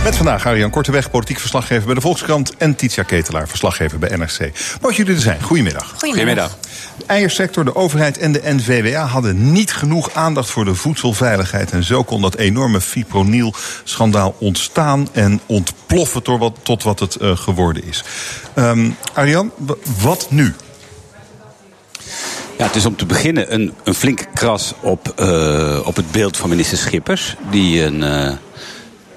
Met 0.04 0.16
vandaag 0.16 0.46
Arjan 0.46 0.70
Korteweg, 0.70 1.10
politiek 1.10 1.38
verslaggever 1.38 1.84
bij 1.86 1.94
de 1.94 2.00
Volkskrant... 2.00 2.56
en 2.56 2.76
Titia 2.76 3.02
Ketelaar, 3.02 3.48
verslaggever 3.48 3.98
bij 3.98 4.16
NRC. 4.16 4.38
Mooi 4.38 4.52
dat 4.80 4.96
jullie 4.96 5.14
er 5.14 5.20
zijn. 5.20 5.42
Goedemiddag. 5.42 5.94
Goedemiddag. 5.98 6.58
De 6.60 6.67
eiersector, 7.06 7.64
de 7.64 7.74
overheid 7.74 8.18
en 8.18 8.32
de 8.32 8.40
NVWA 8.44 9.06
hadden 9.06 9.52
niet 9.52 9.72
genoeg 9.72 10.14
aandacht 10.14 10.50
voor 10.50 10.64
de 10.64 10.74
voedselveiligheid. 10.74 11.70
En 11.70 11.84
zo 11.84 12.02
kon 12.02 12.22
dat 12.22 12.36
enorme 12.36 12.80
fipronil-schandaal 12.80 14.34
ontstaan 14.38 15.08
en 15.12 15.40
ontploffen 15.46 16.22
tot 16.22 16.38
wat, 16.38 16.56
tot 16.62 16.82
wat 16.82 17.00
het 17.00 17.16
uh, 17.20 17.36
geworden 17.36 17.84
is. 17.84 18.04
Um, 18.54 18.96
Arjan, 19.12 19.50
wat 20.00 20.26
nu? 20.30 20.54
Ja, 22.58 22.66
het 22.66 22.76
is 22.76 22.86
om 22.86 22.96
te 22.96 23.06
beginnen 23.06 23.54
een, 23.54 23.74
een 23.84 23.94
flinke 23.94 24.26
kras 24.34 24.74
op, 24.80 25.14
uh, 25.20 25.80
op 25.84 25.96
het 25.96 26.10
beeld 26.10 26.36
van 26.36 26.48
minister 26.48 26.78
Schippers. 26.78 27.36
Die 27.50 27.82
een... 27.82 28.02
Uh, 28.02 28.32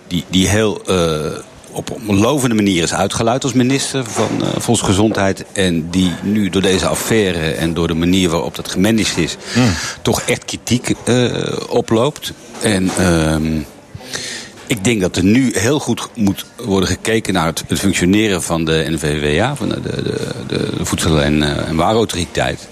die, 0.08 0.26
die 0.30 0.48
heel 0.48 0.82
op 1.72 1.98
een 2.08 2.20
lovende 2.20 2.56
manier 2.56 2.84
is 2.84 2.94
uitgeluid 2.94 3.44
als 3.44 3.54
minister 3.54 4.06
van 4.06 4.30
uh, 4.42 4.48
Volksgezondheid. 4.58 5.46
En 5.54 5.90
die 5.90 6.12
nu 6.22 6.50
door 6.50 6.62
deze 6.62 6.88
affaire 6.88 7.52
en 7.52 7.74
door 7.74 7.88
de 7.88 7.94
manier 7.94 8.30
waarop 8.30 8.56
dat 8.56 8.72
gemanaged 8.72 9.18
is... 9.18 9.38
Mm. 9.56 9.74
toch 10.02 10.22
echt 10.22 10.46
kritiek 10.46 10.94
uh, 11.06 11.34
oploopt. 11.70 12.34
En... 12.62 12.92
Uh, 13.00 13.36
ik 14.68 14.84
denk 14.84 15.02
dat 15.02 15.16
er 15.16 15.24
nu 15.24 15.52
heel 15.58 15.80
goed 15.80 16.10
moet 16.16 16.46
worden 16.56 16.90
gekeken 16.90 17.34
naar 17.34 17.46
het, 17.46 17.64
het 17.68 17.80
functioneren 17.80 18.44
van 18.44 18.66
de 18.66 18.86
NVWA, 18.90 19.56
van 19.56 19.70
de, 19.70 19.82
de, 19.82 20.02
de, 20.48 20.70
de 20.78 20.86
Voedsel- 20.86 21.22
en, 21.22 21.42
uh, 21.42 21.68
en 21.68 21.76
Waarautoriteit. 21.76 22.68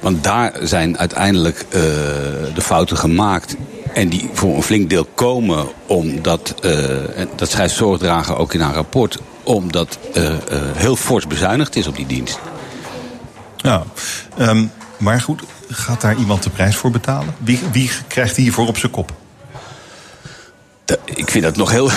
Want 0.00 0.24
daar 0.24 0.52
zijn 0.62 0.98
uiteindelijk 0.98 1.66
de 1.70 2.60
fouten 2.60 2.96
gemaakt. 2.96 3.56
En 3.94 4.08
die 4.08 4.30
voor 4.32 4.56
een 4.56 4.62
flink 4.62 4.90
deel 4.90 5.06
komen 5.14 5.66
omdat, 5.86 6.54
uh, 6.64 6.98
dat 7.36 7.50
schrijft 7.50 7.74
Zorgdrager 7.74 8.36
ook 8.36 8.54
in 8.54 8.60
haar 8.60 8.74
rapport, 8.74 9.18
omdat 9.42 9.98
er 10.12 10.32
uh, 10.32 10.58
heel 10.74 10.96
fors 10.96 11.26
bezuinigd 11.26 11.76
is 11.76 11.86
op 11.86 11.96
die 11.96 12.06
dienst. 12.06 12.38
Ja, 13.56 13.82
um, 14.38 14.70
maar 14.96 15.20
goed, 15.20 15.42
gaat 15.68 16.00
daar 16.00 16.16
iemand 16.16 16.42
de 16.42 16.50
prijs 16.50 16.76
voor 16.76 16.90
betalen? 16.90 17.34
Wie, 17.38 17.60
wie 17.72 17.90
krijgt 18.08 18.36
hiervoor 18.36 18.66
op 18.66 18.78
zijn 18.78 18.92
kop? 18.92 19.12
Ik 21.04 21.30
vind 21.30 21.44
dat 21.44 21.56
nog 21.56 21.70
heel, 21.70 21.90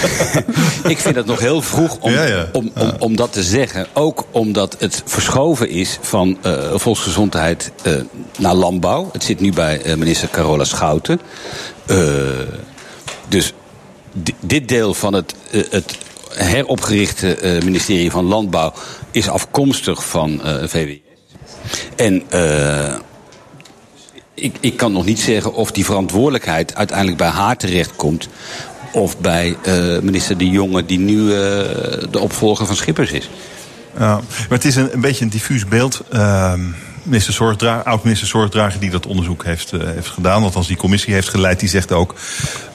ik 0.94 0.98
vind 0.98 1.16
dat 1.16 1.26
nog 1.26 1.40
heel 1.40 1.62
vroeg 1.62 1.98
om, 2.00 2.12
ja, 2.12 2.24
ja. 2.24 2.48
Om, 2.52 2.72
om, 2.76 2.92
om, 3.00 3.16
dat 3.16 3.34
te 3.34 3.44
zeggen. 3.44 3.88
Ook 3.94 4.26
omdat 4.32 4.76
het 4.80 5.04
verschoven 5.06 5.70
is 5.70 5.98
van 6.02 6.38
uh, 6.46 6.76
volksgezondheid 6.76 7.72
uh, 7.84 8.02
naar 8.38 8.54
landbouw. 8.54 9.10
Het 9.12 9.24
zit 9.24 9.40
nu 9.40 9.52
bij 9.52 9.86
uh, 9.86 9.96
minister 9.96 10.30
Carola 10.30 10.64
Schouten. 10.64 11.20
Dus 13.28 13.54
dit 14.40 14.68
deel 14.68 14.94
van 14.94 15.14
het, 15.14 15.36
het 15.70 15.98
heropgerichte 16.34 17.42
uh, 17.42 17.64
ministerie 17.64 18.12
van 18.12 18.26
Landbouw 18.26 18.74
is 19.12 19.30
afkomstig 19.30 20.08
van 20.08 20.42
VWS. 20.44 21.00
En 21.96 22.24
ik, 24.34 24.56
ik 24.60 24.78
kan 24.78 24.92
nog 24.92 25.06
niet 25.06 25.20
zeggen 25.20 25.54
of 25.54 25.72
die 25.72 25.86
verantwoordelijkheid 25.86 26.76
uiteindelijk 26.76 27.18
bij 27.18 27.28
haar 27.28 27.58
terechtkomt. 27.58 28.30
Of 28.92 29.18
bij 29.18 29.58
minister 30.02 30.38
De 30.38 30.50
Jonge, 30.50 30.86
die 30.86 31.00
nu 31.00 31.28
de 32.10 32.20
opvolger 32.20 32.66
van 32.66 32.76
Schippers 32.76 33.12
is. 33.12 33.30
Ja, 33.98 34.16
maar 34.16 34.58
het 34.58 34.66
is 34.66 34.76
een, 34.76 34.94
een 34.94 35.02
beetje 35.02 35.24
een 35.24 35.30
diffuus 35.30 35.66
beeld. 35.66 36.02
Ehm, 36.12 36.62
minister 37.08 37.34
Zorgdrager, 37.34 37.84
oud-minister 37.84 38.28
Zorgdrager 38.28 38.80
die 38.80 38.90
dat 38.90 39.06
onderzoek 39.06 39.44
heeft, 39.44 39.74
uh, 39.74 39.84
heeft 39.84 40.08
gedaan, 40.08 40.44
althans 40.44 40.68
die 40.68 40.78
commissie 40.78 41.14
heeft 41.14 41.30
geleid, 41.30 41.60
die 41.60 41.70
zegt 41.70 41.92
ook 41.92 42.16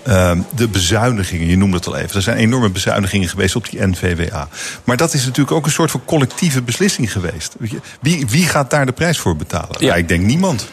uh, 0.08 0.32
de 0.54 0.68
bezuinigingen, 0.68 1.46
je 1.46 1.56
noemde 1.56 1.76
het 1.76 1.86
al 1.86 1.96
even, 1.96 2.16
er 2.16 2.22
zijn 2.22 2.36
enorme 2.36 2.70
bezuinigingen 2.70 3.28
geweest 3.28 3.56
op 3.56 3.70
die 3.70 3.86
NVWA. 3.86 4.48
Maar 4.84 4.96
dat 4.96 5.14
is 5.14 5.24
natuurlijk 5.24 5.56
ook 5.56 5.64
een 5.64 5.72
soort 5.72 5.90
van 5.90 6.04
collectieve 6.04 6.62
beslissing 6.62 7.12
geweest. 7.12 7.56
Wie, 8.00 8.26
wie 8.26 8.46
gaat 8.46 8.70
daar 8.70 8.86
de 8.86 8.92
prijs 8.92 9.18
voor 9.18 9.36
betalen? 9.36 9.76
Ja, 9.78 9.86
ja 9.86 9.94
ik 9.94 10.08
denk 10.08 10.24
niemand. 10.24 10.68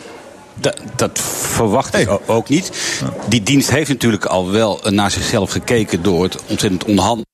Dat, 0.53 0.81
dat, 0.95 1.19
verwacht 1.41 1.95
ik 1.95 2.19
ook 2.26 2.49
niet. 2.49 2.72
Die 3.27 3.44
dienst 3.44 3.69
heeft 3.69 3.90
natuurlijk 3.90 4.26
al 4.26 4.52
wel 4.52 4.81
naar 4.90 5.11
zichzelf 5.11 5.52
gekeken 5.52 6.02
door 6.02 6.23
het 6.23 6.44
ontzettend 6.45 6.84
onhandig 6.84 7.26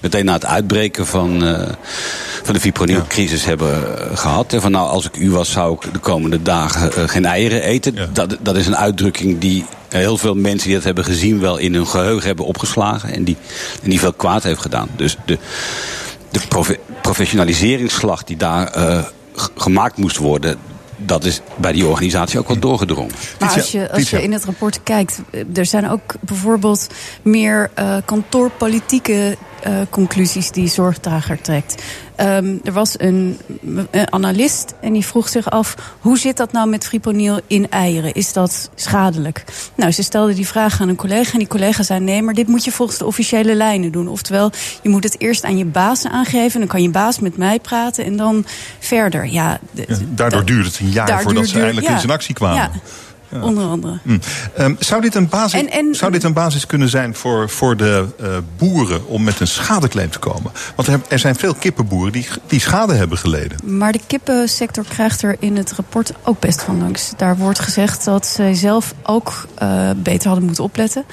meteen 0.00 0.24
na 0.24 0.32
het 0.32 0.46
uitbreken 0.46 1.06
van, 1.06 1.44
uh, 1.44 1.68
van 2.42 2.54
de 2.54 2.60
fipronilcrisis 2.60 3.42
ja. 3.42 3.48
hebben 3.48 3.82
uh, 3.82 4.16
gehad. 4.16 4.52
En 4.52 4.60
van 4.60 4.70
nou, 4.70 4.88
als 4.88 5.04
ik 5.04 5.16
u 5.16 5.30
was, 5.30 5.50
zou 5.50 5.74
ik 5.74 5.92
de 5.92 5.98
komende 5.98 6.42
dagen 6.42 6.90
uh, 6.98 7.08
geen 7.08 7.24
eieren 7.24 7.62
eten. 7.62 7.94
Ja. 7.94 8.06
Dat, 8.12 8.36
dat 8.40 8.56
is 8.56 8.66
een 8.66 8.76
uitdrukking 8.76 9.38
die 9.38 9.64
heel 9.88 10.16
veel 10.18 10.34
mensen 10.34 10.66
die 10.66 10.76
dat 10.76 10.84
hebben 10.84 11.04
gezien... 11.04 11.40
wel 11.40 11.56
in 11.56 11.74
hun 11.74 11.86
geheugen 11.86 12.26
hebben 12.26 12.46
opgeslagen. 12.46 13.12
En 13.12 13.24
die, 13.24 13.36
en 13.82 13.90
die 13.90 14.00
veel 14.00 14.12
kwaad 14.12 14.42
heeft 14.42 14.60
gedaan. 14.60 14.88
Dus 14.96 15.16
de, 15.26 15.38
de 16.30 16.40
profe 16.48 16.78
professionaliseringsslag 17.02 18.24
die 18.24 18.36
daar 18.36 18.72
gemaakt 19.56 19.96
moest 19.96 20.16
worden 20.16 20.58
dat 21.06 21.24
is 21.24 21.40
bij 21.56 21.72
die 21.72 21.86
organisatie 21.86 22.38
ook 22.38 22.48
wel 22.48 22.58
doorgedrongen. 22.58 23.12
Maar 23.40 23.52
als 23.54 23.72
je, 23.72 23.92
als 23.92 24.10
je 24.10 24.22
in 24.22 24.32
het 24.32 24.44
rapport 24.44 24.82
kijkt, 24.82 25.20
er 25.54 25.66
zijn 25.66 25.90
ook 25.90 26.14
bijvoorbeeld 26.20 26.86
meer 27.22 27.70
uh, 27.78 27.96
kantoorpolitieke 28.04 29.36
conclusies 29.90 30.50
die 30.50 30.68
zorgdrager 30.68 31.40
trekt. 31.40 31.82
Um, 32.20 32.60
er 32.64 32.72
was 32.72 32.98
een, 32.98 33.38
een, 33.90 34.12
analist 34.12 34.74
en 34.80 34.92
die 34.92 35.06
vroeg 35.06 35.28
zich 35.28 35.50
af... 35.50 35.74
hoe 36.00 36.18
zit 36.18 36.36
dat 36.36 36.52
nou 36.52 36.68
met 36.68 36.86
fipronil 36.86 37.40
in 37.46 37.70
eieren? 37.70 38.14
Is 38.14 38.32
dat 38.32 38.70
schadelijk? 38.74 39.44
Nou, 39.74 39.92
ze 39.92 40.02
stelde 40.02 40.34
die 40.34 40.46
vraag 40.46 40.80
aan 40.80 40.88
een 40.88 40.96
collega 40.96 41.32
en 41.32 41.38
die 41.38 41.48
collega 41.48 41.82
zei... 41.82 42.00
nee, 42.00 42.22
maar 42.22 42.34
dit 42.34 42.48
moet 42.48 42.64
je 42.64 42.72
volgens 42.72 42.98
de 42.98 43.04
officiële 43.04 43.54
lijnen 43.54 43.92
doen. 43.92 44.08
Oftewel, 44.08 44.50
je 44.82 44.88
moet 44.88 45.04
het 45.04 45.20
eerst 45.20 45.44
aan 45.44 45.56
je 45.58 45.64
baas 45.64 46.06
aangeven... 46.06 46.60
dan 46.60 46.68
kan 46.68 46.82
je 46.82 46.90
baas 46.90 47.18
met 47.18 47.36
mij 47.36 47.60
praten 47.60 48.04
en 48.04 48.16
dan 48.16 48.44
verder. 48.78 49.26
Ja, 49.26 49.58
ja 49.72 49.84
daardoor 50.08 50.44
duurde 50.44 50.68
het 50.68 50.78
een 50.78 50.90
jaar 50.90 51.22
voordat 51.22 51.46
ze 51.46 51.60
eindelijk 51.60 51.86
ja, 51.86 51.92
in 51.92 51.98
zijn 51.98 52.12
actie 52.12 52.34
kwamen. 52.34 52.56
Ja. 52.56 52.70
Ja. 53.34 53.40
Onder 53.40 53.64
andere. 53.64 53.98
Mm. 54.02 54.20
Um, 54.58 54.76
zou, 54.78 55.00
dit 55.00 55.14
een 55.14 55.28
basis, 55.28 55.60
en, 55.60 55.70
en, 55.70 55.94
zou 55.94 56.12
dit 56.12 56.22
een 56.22 56.32
basis 56.32 56.66
kunnen 56.66 56.88
zijn 56.88 57.14
voor, 57.14 57.50
voor 57.50 57.76
de 57.76 58.06
uh, 58.20 58.28
boeren 58.56 59.06
om 59.06 59.24
met 59.24 59.40
een 59.40 59.46
schadeclaim 59.46 60.10
te 60.10 60.18
komen? 60.18 60.52
Want 60.76 60.88
er, 60.88 61.00
er, 61.08 61.18
zijn 61.18 61.34
veel 61.34 61.54
kippenboeren 61.54 62.12
die, 62.12 62.26
die 62.46 62.60
schade 62.60 62.94
hebben 62.94 63.18
geleden. 63.18 63.58
Maar 63.64 63.92
de 63.92 64.00
kippensector 64.06 64.84
krijgt 64.88 65.22
er 65.22 65.36
in 65.38 65.56
het 65.56 65.72
rapport 65.72 66.12
ook 66.22 66.40
best 66.40 66.62
van 66.62 66.78
langs. 66.78 67.12
Daar 67.16 67.36
wordt 67.36 67.58
gezegd 67.58 68.04
dat 68.04 68.26
zij 68.26 68.54
zelf 68.54 68.94
ook 69.02 69.46
uh, 69.62 69.90
beter 69.96 70.26
hadden 70.26 70.44
moeten 70.46 70.64
opletten. 70.64 71.04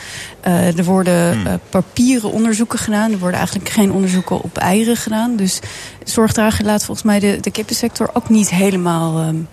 Uh, 0.48 0.78
er 0.78 0.84
worden 0.84 1.42
hmm. 1.42 1.60
papieren 1.70 2.32
onderzoeken 2.32 2.80
gedaan. 2.80 3.12
Er 3.12 3.20
worden 3.20 3.38
eigenlijk 3.38 3.70
geen 3.70 3.92
onderzoeken 3.92 4.42
op 4.42 4.58
eieren 4.58 4.96
gedaan. 4.96 5.36
Dus 5.36 5.60
zorgdrager 6.04 6.66
laat 6.66 6.86
volgens 6.86 7.06
mij 7.06 7.20
de, 7.20 7.38
de 7.42 7.52
kippensector 7.52 8.10
ook 8.14 8.30
niet 8.30 8.50
helemaal 8.50 9.28
um, 9.28 9.48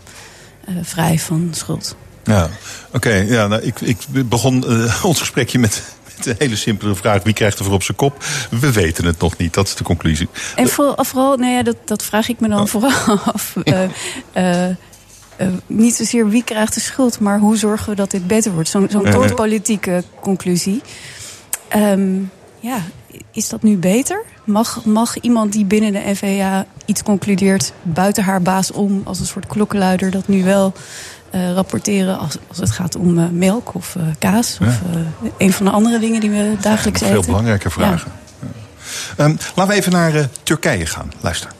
vrij 0.83 1.19
van 1.19 1.49
schuld. 1.51 1.97
Ja, 2.29 2.45
oké. 2.87 2.97
Okay, 2.97 3.27
ja, 3.27 3.47
nou, 3.47 3.63
ik, 3.63 3.81
ik 3.81 3.99
begon 4.29 4.65
uh, 4.67 5.05
ons 5.11 5.19
gesprekje 5.19 5.59
met, 5.59 5.83
met 6.17 6.27
een 6.27 6.35
hele 6.39 6.57
simpele 6.57 6.95
vraag. 6.95 7.23
Wie 7.23 7.33
krijgt 7.33 7.59
er 7.59 7.65
voor 7.65 7.75
op 7.75 7.83
zijn 7.83 7.97
kop? 7.97 8.25
We 8.51 8.73
weten 8.73 9.05
het 9.05 9.19
nog 9.19 9.37
niet. 9.37 9.55
Dat 9.55 9.67
is 9.67 9.75
de 9.75 9.85
conclusie. 9.85 10.29
En 10.57 10.69
vooral, 10.69 11.05
vooral 11.05 11.37
nou 11.37 11.53
ja, 11.53 11.63
dat, 11.63 11.77
dat 11.85 12.03
vraag 12.03 12.29
ik 12.29 12.41
me 12.41 12.49
dan 12.49 12.61
oh. 12.61 12.67
vooral 12.67 13.19
af. 13.35 13.55
Uh, 13.65 13.83
uh, 14.37 14.69
uh, 14.69 15.47
niet 15.67 15.95
zozeer 15.95 16.29
wie 16.29 16.45
krijgt 16.45 16.75
de 16.75 16.81
schuld, 16.81 17.21
maar 17.21 17.39
hoe 17.39 17.57
zorgen 17.57 17.91
we 17.91 17.97
dat 17.97 18.11
dit 18.11 18.27
beter 18.27 18.53
wordt? 18.53 18.69
Zo'n 18.69 18.87
zo'n 18.91 19.05
ja, 19.05 19.35
politieke 19.35 20.05
conclusie. 20.21 20.83
Um, 21.77 22.31
ja, 22.61 22.83
is 23.33 23.49
dat 23.49 23.63
nu 23.63 23.77
beter? 23.77 24.25
Mag, 24.45 24.85
mag 24.85 25.21
iemand 25.21 25.53
die 25.53 25.65
binnen 25.65 25.93
de 25.93 26.15
FVA 26.15 26.67
iets 26.85 27.03
concludeert 27.03 27.73
buiten 27.83 28.25
haar 28.25 28.43
baas 28.43 28.73
om, 28.73 29.01
als 29.05 29.21
een 29.21 29.27
soort 29.27 29.47
klokkenluider, 29.47 30.11
dat 30.11 30.29
nu 30.29 30.45
wel 30.45 30.73
uh, 31.35 31.53
rapporteren 31.53 32.19
als, 32.19 32.37
als 32.49 32.59
het 32.59 32.71
gaat 32.71 32.97
om 32.97 33.19
uh, 33.19 33.25
melk 33.33 33.75
of 33.75 33.95
uh, 33.95 34.03
kaas. 34.19 34.57
Ja. 34.61 34.67
Of 34.67 34.81
een 35.37 35.53
van 35.53 35.67
de 35.67 35.73
andere 35.73 35.99
dingen 35.99 36.21
die 36.21 36.31
we 36.31 36.57
dagelijks 36.61 37.01
eten. 37.01 37.15
Veel 37.15 37.25
belangrijke 37.25 37.71
vragen. 37.71 38.13
Ja. 39.17 39.25
Um, 39.25 39.39
laten 39.55 39.73
we 39.73 39.81
even 39.81 39.93
naar 39.93 40.29
Turkije 40.43 40.87
gaan. 40.87 41.13
Luister. 41.21 41.51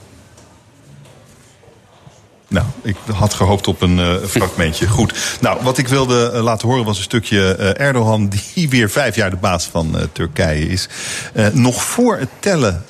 Nou, 2.49 2.65
ik 2.81 2.95
had 3.13 3.33
gehoopt 3.33 3.67
op 3.67 3.81
een 3.81 3.97
uh, 3.97 4.13
fragmentje. 4.27 4.87
Goed. 4.87 5.37
Nou, 5.41 5.63
wat 5.63 5.77
ik 5.77 5.87
wilde 5.87 6.31
uh, 6.33 6.43
laten 6.43 6.67
horen 6.67 6.85
was 6.85 6.97
een 6.97 7.03
stukje 7.03 7.55
uh, 7.59 7.79
Erdogan... 7.79 8.29
die 8.53 8.69
weer 8.69 8.89
vijf 8.89 9.15
jaar 9.15 9.29
de 9.29 9.35
baas 9.35 9.65
van 9.65 9.95
Turkije 10.11 10.67
is. 10.67 10.87
nog 11.53 11.83
voor 11.83 12.17
het 12.17 12.29
tellen 12.39 12.85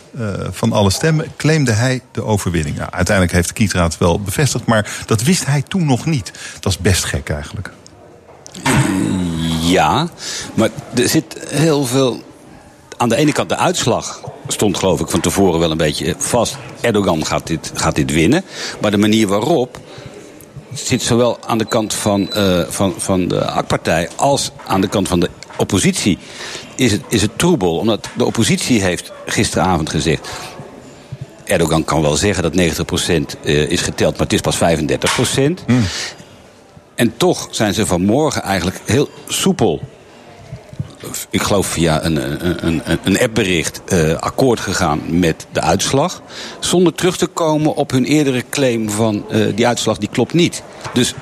van 0.52 0.72
alle 0.73 0.90
stemmen 0.90 1.26
claimde 1.38 1.72
hij 1.72 2.02
de 2.11 2.23
overwinning. 2.23 2.77
Nou, 2.77 2.91
uiteindelijk 2.91 3.36
heeft 3.36 3.48
de 3.48 3.53
kiesraad 3.53 3.98
wel 3.98 4.22
bevestigd... 4.22 4.65
maar 4.65 4.91
dat 5.06 5.23
wist 5.23 5.45
hij 5.45 5.61
toen 5.61 5.86
nog 5.86 6.06
niet. 6.06 6.31
Dat 6.60 6.72
is 6.72 6.77
best 6.77 7.03
gek 7.03 7.30
eigenlijk. 7.30 7.72
Ja, 9.61 10.07
maar 10.53 10.69
er 10.95 11.10
zit 11.10 11.38
heel 11.49 11.86
veel... 11.86 12.23
Aan 12.99 13.09
de 13.09 13.15
ene 13.15 13.31
kant 13.31 13.49
de 13.49 13.57
uitslag 13.57 14.21
stond 14.47 14.77
geloof 14.77 14.99
ik 14.99 15.09
van 15.09 15.19
tevoren 15.19 15.59
wel 15.59 15.71
een 15.71 15.77
beetje 15.77 16.15
vast. 16.17 16.57
Erdogan 16.81 17.26
gaat 17.26 17.47
dit, 17.47 17.71
gaat 17.73 17.95
dit 17.95 18.11
winnen. 18.11 18.43
Maar 18.81 18.91
de 18.91 18.97
manier 18.97 19.27
waarop 19.27 19.80
zit 20.73 21.01
zowel 21.01 21.38
aan 21.45 21.57
de 21.57 21.65
kant 21.65 21.93
van, 21.93 22.30
uh, 22.35 22.61
van, 22.69 22.93
van 22.97 23.27
de 23.27 23.45
AK-partij 23.45 24.09
als 24.15 24.51
aan 24.65 24.81
de 24.81 24.88
kant 24.88 25.07
van 25.07 25.19
de 25.19 25.30
oppositie 25.57 26.17
is 26.76 26.91
het, 26.91 27.01
is 27.09 27.21
het 27.21 27.38
troebel. 27.38 27.77
Omdat 27.77 28.09
de 28.17 28.26
oppositie 28.26 28.81
heeft 28.81 29.11
gisteravond 29.26 29.89
gezegd... 29.89 30.30
Erdogan 31.43 31.84
kan 31.84 32.01
wel 32.01 32.15
zeggen 32.15 32.43
dat 32.43 32.53
90% 32.53 33.39
eh, 33.43 33.69
is 33.69 33.81
geteld, 33.81 34.11
maar 34.11 34.27
het 34.27 34.34
is 34.34 34.41
pas 34.41 34.57
35%. 34.57 35.65
Mm. 35.67 35.84
En 36.95 37.17
toch 37.17 37.47
zijn 37.51 37.73
ze 37.73 37.85
vanmorgen 37.85 38.41
eigenlijk 38.41 38.80
heel 38.85 39.09
soepel 39.27 39.81
ik 41.30 41.41
geloof 41.41 41.67
via 41.67 42.03
een, 42.03 42.45
een, 42.45 42.81
een, 42.85 42.99
een 43.03 43.19
appbericht, 43.19 43.81
uh, 43.88 44.13
akkoord 44.13 44.59
gegaan 44.59 45.19
met 45.19 45.47
de 45.51 45.61
uitslag. 45.61 46.21
Zonder 46.59 46.93
terug 46.93 47.17
te 47.17 47.27
komen 47.27 47.76
op 47.76 47.91
hun 47.91 48.05
eerdere 48.05 48.43
claim 48.49 48.89
van 48.89 49.26
uh, 49.31 49.55
die 49.55 49.67
uitslag 49.67 49.97
die 49.97 50.09
klopt 50.09 50.34
niet. 50.34 50.63
Dus 50.93 51.13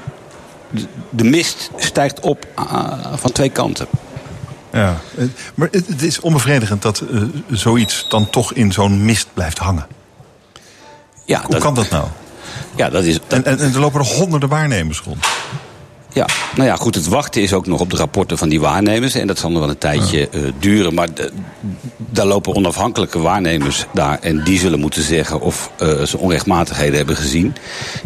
de, 0.69 0.85
de 1.09 1.23
mist 1.23 1.69
stijgt 1.77 2.19
op 2.19 2.47
uh, 2.59 3.13
van 3.15 3.31
twee 3.31 3.49
kanten. 3.49 3.87
Ja, 4.71 4.97
maar 5.55 5.67
het, 5.71 6.01
is 6.01 6.19
onbevredigend 6.19 6.81
dat 6.81 7.03
zoiets 7.51 8.05
dan 8.09 8.29
toch 8.29 8.53
in 8.53 8.71
zo'n 8.71 9.05
mist 9.05 9.27
blijft 9.33 9.57
hangen. 9.57 9.87
Ja, 11.25 11.41
Hoe 11.41 11.51
dat, 11.51 11.61
kan 11.61 11.73
dat 11.73 11.89
nou? 11.89 12.05
Ja, 12.75 12.89
dat 12.89 13.03
is, 13.03 13.13
dat... 13.13 13.23
En, 13.27 13.45
en, 13.45 13.59
en 13.59 13.73
er 13.73 13.79
lopen 13.79 13.99
er 13.99 14.05
honderden 14.05 14.49
waarnemers 14.49 15.01
rond. 15.01 15.25
Ja, 16.17 16.25
nou 16.55 16.67
ja, 16.67 16.75
goed, 16.75 16.95
het 16.95 17.07
wachten 17.07 17.41
is 17.41 17.53
ook 17.53 17.65
nog 17.65 17.79
op 17.79 17.89
de 17.89 17.97
rapporten 17.97 18.37
van 18.37 18.49
die 18.49 18.59
waarnemers. 18.59 19.15
En 19.15 19.27
dat 19.27 19.39
zal 19.39 19.51
nog 19.51 19.59
wel 19.59 19.69
een 19.69 19.77
tijdje 19.77 20.29
uh, 20.31 20.51
duren. 20.59 20.93
Maar 20.93 21.07
daar 21.97 22.25
lopen 22.25 22.55
onafhankelijke 22.55 23.19
waarnemers 23.19 23.85
daar. 23.93 24.19
En 24.21 24.43
die 24.43 24.59
zullen 24.59 24.79
moeten 24.79 25.03
zeggen 25.03 25.41
of 25.41 25.71
uh, 25.81 26.01
ze 26.01 26.17
onrechtmatigheden 26.17 26.95
hebben 26.95 27.15
gezien. 27.15 27.55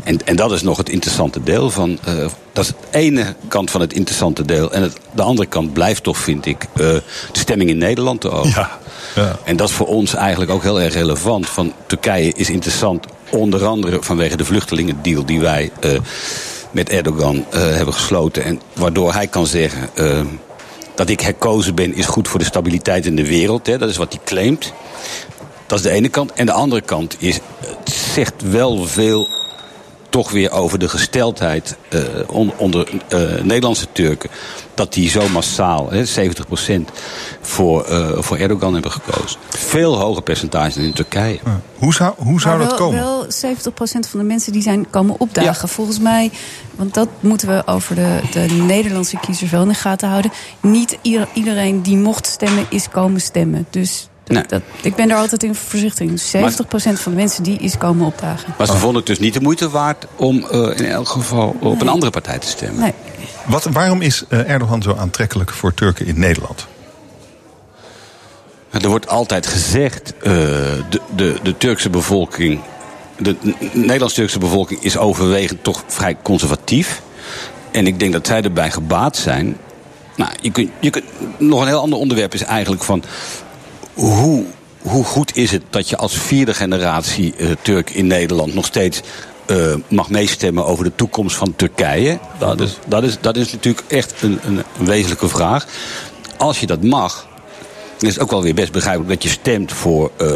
En, 0.04 0.26
en 0.26 0.36
dat 0.36 0.52
is 0.52 0.62
nog 0.62 0.78
het 0.78 0.90
interessante 0.90 1.44
deel 1.44 1.70
van. 1.70 2.00
Uh, 2.08 2.26
dat 2.54 2.64
is 2.64 2.68
het 2.68 2.78
ene 2.92 3.36
kant 3.48 3.72
van 3.72 3.82
het 3.82 3.94
interessante 3.94 4.46
deel. 4.46 4.72
En 4.72 4.82
het, 4.82 4.98
de 5.12 5.22
andere 5.22 5.48
kant 5.48 5.74
blijft 5.74 6.04
toch, 6.04 6.18
vind 6.18 6.46
ik, 6.46 6.68
de 6.74 7.04
stemming 7.32 7.70
in 7.70 7.78
Nederland 7.78 8.22
te 8.22 8.30
ogen. 8.30 8.50
Ja, 8.50 8.80
ja. 9.16 9.36
En 9.44 9.56
dat 9.56 9.70
is 9.70 9.76
voor 9.76 9.88
ons 9.88 10.14
eigenlijk 10.14 10.52
ook 10.52 10.64
heel 10.64 10.82
erg 10.82 10.94
relevant. 10.94 11.50
Van 11.50 11.74
Turkije 11.86 12.34
is 12.36 12.50
interessant, 12.50 13.06
onder 13.30 13.66
andere 13.66 13.98
vanwege 14.02 14.38
de 14.38 14.46
vluchtelingendeal 14.46 15.26
die 15.26 15.40
wij 15.40 15.72
met 16.72 16.90
Erdogan 16.90 17.36
uh, 17.36 17.44
hebben 17.54 17.94
gesloten. 17.94 18.44
En 18.44 18.62
waardoor 18.74 19.14
hij 19.14 19.28
kan 19.28 19.48
zeggen 19.48 19.90
uh, 19.96 20.22
dat 20.96 21.10
ik 21.10 21.22
herkozen 21.22 21.76
ben 21.76 21.96
is 21.96 22.06
goed 22.06 22.28
voor 22.28 22.40
de 22.40 22.46
stabiliteit 22.46 23.06
in 23.06 23.16
de 23.16 23.28
wereld. 23.28 23.68
Hè. 23.68 23.78
Dat 23.78 23.90
is 23.90 23.98
wat 23.98 24.14
hij 24.14 24.22
claimt. 24.26 24.74
Dat 25.68 25.78
is 25.78 25.84
de 25.84 25.92
ene 25.92 26.10
kant. 26.10 26.34
En 26.34 26.46
de 26.46 26.52
andere 26.52 26.82
kant 26.82 27.16
is, 27.20 27.40
het 27.60 27.96
zegt 28.14 28.42
wel 28.42 28.86
veel 28.86 29.28
toch 30.12 30.32
weer 30.32 30.52
over 30.52 30.80
de 30.80 30.90
gesteldheid 30.90 31.78
eh, 31.90 32.00
on- 32.28 32.54
onder 32.58 32.88
eh, 33.08 33.20
Nederlandse 33.44 33.86
Turken. 33.92 34.30
Dat 34.74 34.94
die 34.94 35.10
zo 35.10 35.30
massaal, 35.30 35.90
hè, 35.92 36.06
70% 36.06 36.90
voor, 37.42 37.84
eh, 37.86 38.10
voor 38.22 38.38
Erdogan 38.38 38.74
hebben 38.74 38.92
gekozen. 38.92 39.40
Veel 39.50 39.98
hoger 40.00 40.22
percentage 40.24 40.76
dan 40.76 40.84
in 40.84 40.94
Turkije. 40.94 41.40
Hoe 41.78 41.94
zou, 41.94 42.14
hoe 42.18 42.42
zou 42.42 42.60
dat 42.60 42.74
komen? 42.76 43.00
wel 43.00 43.26
70% 43.30 44.08
van 44.08 44.20
de 44.20 44.26
mensen 44.26 44.52
die 44.52 44.62
zijn 44.62 44.90
komen 44.90 45.16
opdagen. 45.20 45.70
Volgens 45.70 46.00
mij, 46.00 46.32
want 46.76 46.94
dat 46.94 47.08
moeten 47.20 47.48
we 47.48 47.62
over 47.66 47.96
de, 47.96 48.20
de 48.32 48.40
Nederlandse 48.40 49.18
kiezers 49.20 49.52
wel 49.52 49.62
in 49.62 49.68
de 49.68 49.74
gaten 49.74 50.10
houden. 50.10 50.32
Niet 50.62 50.98
ieder- 51.02 51.28
iedereen 51.34 51.82
die 51.82 51.98
mocht 51.98 52.26
stemmen, 52.26 52.66
is 52.70 52.90
komen 52.90 53.22
stemmen. 53.22 53.66
Dus 53.70 54.08
Nee. 54.34 54.44
dat- 54.48 54.62
ik 54.82 54.96
ben 54.96 55.08
daar 55.08 55.18
altijd 55.18 55.44
in 55.44 55.56
voorzichtig 55.56 56.08
in. 56.08 56.20
70% 56.20 57.00
van 57.00 57.12
de 57.12 57.18
mensen 57.18 57.44
die 57.44 57.58
is 57.60 57.78
komen 57.78 58.06
opdagen. 58.06 58.54
Maar 58.58 58.68
ze 58.68 58.74
vonden 58.74 58.96
het 58.98 59.06
dus 59.06 59.20
niet 59.20 59.34
de 59.34 59.42
moeite 59.42 59.70
waard 59.70 60.06
om 60.16 60.46
eh, 60.52 60.60
in 60.78 60.86
elk 60.86 61.08
geval 61.08 61.56
op 61.60 61.82
een 61.82 61.88
andere 61.88 62.12
partij 62.12 62.38
te 62.40 62.48
stemmen. 62.48 62.80
Nee. 62.82 62.94
Wat, 63.46 63.64
waarom 63.72 64.02
is 64.02 64.24
eh, 64.30 64.50
Erdogan 64.50 64.82
zo 64.82 64.96
aantrekkelijk 64.96 65.52
voor 65.52 65.74
Turken 65.74 66.06
in 66.06 66.20
Nederland? 66.20 66.68
Er 68.72 68.90
wordt 68.90 69.08
altijd 69.08 69.48
gezegd, 69.48 70.14
eh, 70.18 70.32
de, 70.90 71.02
de, 71.16 71.36
de 71.44 71.58
Turkse 71.58 71.90
bevolking, 71.90 72.62
de 73.18 73.36
Nederlands-Turkse 73.74 74.40
bevolking 74.40 74.84
is 74.84 74.98
overwegend 74.98 75.64
toch 75.64 75.84
vrij 75.88 76.18
conservatief. 76.22 77.02
En 77.72 77.88
ik 77.88 78.00
denk 78.00 78.14
dat 78.14 78.28
zij 78.28 78.42
erbij 78.42 78.72
gebaat 78.72 79.18
zijn. 79.18 79.58
Nou, 80.16 80.32
je 80.42 80.52
kunt, 80.52 80.70
je 80.80 80.90
kunt, 80.90 81.06
nog 81.38 81.62
een 81.62 81.68
heel 81.68 81.82
ander 81.82 82.00
onderwerp 82.00 82.34
is 82.34 82.44
eigenlijk 82.44 82.84
van 82.84 83.04
hoe, 83.94 84.44
hoe 84.82 85.04
goed 85.04 85.36
is 85.36 85.52
het 85.52 85.62
dat 85.70 85.90
je 85.90 85.98
als 85.98 86.14
vierde 86.14 86.54
generatie 86.54 87.34
eh, 87.38 87.48
Turk 87.62 87.90
in 87.90 88.08
Nederland 88.08 88.54
nog 88.54 88.66
steeds 88.66 89.02
eh, 89.46 89.74
mag 89.88 90.10
meestemmen 90.10 90.66
over 90.66 90.84
de 90.84 90.96
toekomst 90.96 91.36
van 91.36 91.56
Turkije? 91.56 92.20
Dat 92.40 92.60
is, 92.62 92.78
dat 92.88 93.04
is, 93.04 93.18
dat 93.22 93.36
is 93.38 93.52
natuurlijk 93.52 93.86
echt 93.88 94.14
een, 94.22 94.40
een, 94.46 94.64
wezenlijke 94.86 95.28
vraag. 95.28 95.66
Als 96.38 96.60
je 96.60 96.68
dat 96.68 96.84
mag, 96.84 97.28
is 98.00 98.14
het 98.14 98.20
ook 98.20 98.30
wel 98.32 98.42
weer 98.42 98.54
best 98.54 98.72
begrijpelijk 98.72 99.10
dat 99.10 99.24
je 99.24 99.30
stemt 99.30 99.72
voor 99.72 100.12
eh, 100.18 100.28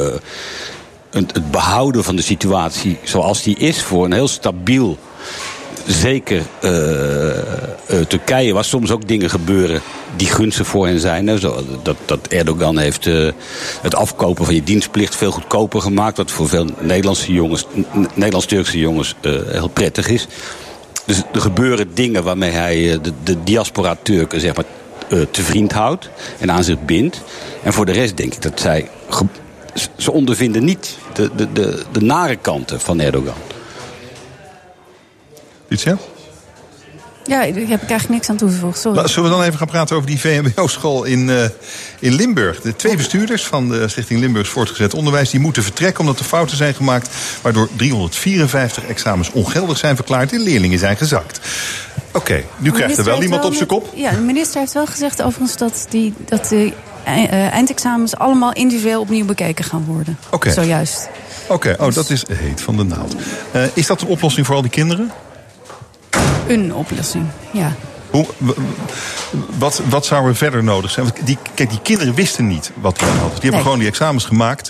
een- 1.09 1.29
het 1.33 1.51
behouden 1.51 2.03
van 2.03 2.15
de 2.15 2.21
situatie 2.21 2.97
zoals 3.03 3.43
die 3.43 3.57
is. 3.57 3.81
Voor 3.81 4.05
een 4.05 4.13
heel 4.13 4.27
stabiel, 4.27 4.97
zeker 5.85 6.41
eh, 6.61 7.37
eh, 7.37 8.05
Turkije, 8.07 8.53
waar 8.53 8.65
soms 8.65 8.91
ook 8.91 9.07
dingen 9.07 9.29
gebeuren 9.29 9.81
die 10.15 10.27
gunstig 10.27 10.67
voor 10.67 10.87
hen 10.87 10.99
zijn. 10.99 11.27
Hè. 11.27 11.39
Zo, 11.39 11.63
dat, 11.83 11.95
dat 12.05 12.27
Erdogan 12.27 12.77
heeft 12.77 13.07
eh, 13.07 13.31
het 13.81 13.95
afkopen 13.95 14.45
van 14.45 14.55
je 14.55 14.63
dienstplicht 14.63 15.15
veel 15.15 15.31
goedkoper 15.31 15.81
gemaakt. 15.81 16.17
Wat 16.17 16.31
voor 16.31 16.49
veel 16.49 16.69
Nederlandse 16.79 17.33
jongens, 17.33 17.65
Nederlands-Turkse 18.13 18.79
jongens 18.79 19.15
heel 19.47 19.67
prettig 19.67 20.07
is. 20.07 20.27
Dus 21.05 21.21
er 21.33 21.41
gebeuren 21.41 21.93
dingen 21.93 22.23
waarmee 22.23 22.51
hij 22.51 22.99
de, 23.01 23.11
de 23.23 23.43
diaspora 23.43 23.97
Turken 24.01 24.39
zeg 24.39 24.55
maar, 24.55 24.65
te 25.31 25.43
vriend 25.43 25.71
houdt 25.71 26.09
en 26.39 26.51
aan 26.51 26.63
zich 26.63 26.85
bindt. 26.85 27.21
En 27.63 27.73
voor 27.73 27.85
de 27.85 27.91
rest 27.91 28.17
denk 28.17 28.33
ik 28.33 28.41
dat 28.41 28.59
zij. 28.59 28.89
ze 29.97 30.11
ondervinden 30.11 30.63
niet 30.63 30.97
de, 31.13 31.29
de, 31.35 31.51
de, 31.53 31.83
de 31.91 32.01
nare 32.01 32.35
kanten 32.35 32.79
van 32.79 32.99
Erdogan. 32.99 33.54
Iets, 35.75 35.83
ja? 35.83 35.97
Ja, 37.27 37.37
daar 37.37 37.45
heb 37.45 37.81
ik 37.81 37.89
eigenlijk 37.89 38.09
niks 38.09 38.29
aan 38.29 38.35
toe 38.37 38.49
te 38.49 38.55
voegen. 38.55 38.79
Sorry. 38.79 38.97
Nou, 38.97 39.09
Zullen 39.09 39.29
we 39.29 39.35
dan 39.35 39.45
even 39.45 39.57
gaan 39.57 39.67
praten 39.67 39.95
over 39.95 40.07
die 40.09 40.19
VMBO-school 40.19 41.03
in, 41.03 41.29
eh, 41.29 41.43
in 41.99 42.13
Limburg? 42.13 42.61
De 42.61 42.75
twee 42.75 42.95
bestuurders 42.95 43.45
van 43.45 43.69
de 43.69 43.87
Stichting 43.87 44.19
Limburgs 44.19 44.49
Voortgezet 44.49 44.93
Onderwijs... 44.93 45.29
die 45.29 45.39
moeten 45.39 45.63
vertrekken 45.63 45.99
omdat 45.99 46.19
er 46.19 46.25
fouten 46.25 46.57
zijn 46.57 46.73
gemaakt... 46.73 47.09
waardoor 47.41 47.69
354 47.75 48.85
examens 48.85 49.31
ongeldig 49.31 49.77
zijn 49.77 49.95
verklaard... 49.95 50.31
en 50.31 50.39
leerlingen 50.41 50.79
zijn 50.79 50.97
gezakt. 50.97 51.39
Oké, 52.11 52.43
nu 52.57 52.71
krijgt 52.71 52.97
er 52.97 53.03
wel 53.03 53.21
iemand 53.23 53.45
op 53.45 53.53
zijn 53.53 53.67
kop. 53.67 53.91
Ja, 53.95 54.11
de 54.11 54.17
minister 54.17 54.59
heeft 54.59 54.73
wel 54.73 54.85
gezegd 54.87 55.21
overigens 55.21 55.57
dat, 55.57 55.85
die, 55.89 56.13
dat 56.25 56.47
de 56.49 56.73
ei- 57.03 57.25
eh, 57.25 57.51
eindexamens 57.51 58.15
allemaal 58.17 58.53
individueel 58.53 59.01
opnieuw 59.01 59.25
bekeken 59.25 59.65
gaan 59.65 59.85
worden. 59.87 60.17
Oké. 60.31 60.51
Zojuist. 60.51 61.09
Oké, 61.47 61.75
oh, 61.79 61.93
dat 61.93 62.09
is 62.09 62.25
heet 62.33 62.61
van 62.61 62.77
de 62.77 62.83
naald. 62.83 63.15
Eh, 63.51 63.61
is 63.73 63.87
dat 63.87 64.01
een 64.01 64.07
oplossing 64.07 64.45
voor 64.45 64.55
al 64.55 64.61
die 64.61 64.71
kinderen? 64.71 65.11
Een 66.47 66.73
oplossing, 66.73 67.25
ja. 67.51 67.71
Hoe, 68.09 68.25
wat, 69.57 69.81
wat 69.89 70.05
zou 70.05 70.27
er 70.27 70.35
verder 70.35 70.63
nodig 70.63 70.91
zijn? 70.91 71.05
Want 71.05 71.25
die, 71.25 71.37
kijk, 71.53 71.69
die 71.69 71.81
kinderen 71.81 72.13
wisten 72.13 72.47
niet 72.47 72.71
wat 72.75 73.01
er 73.01 73.07
aan 73.07 73.17
had. 73.17 73.19
Die 73.31 73.31
hebben 73.31 73.51
Nee. 73.51 73.61
gewoon 73.61 73.79
die 73.79 73.87
examens 73.87 74.25
gemaakt. 74.25 74.69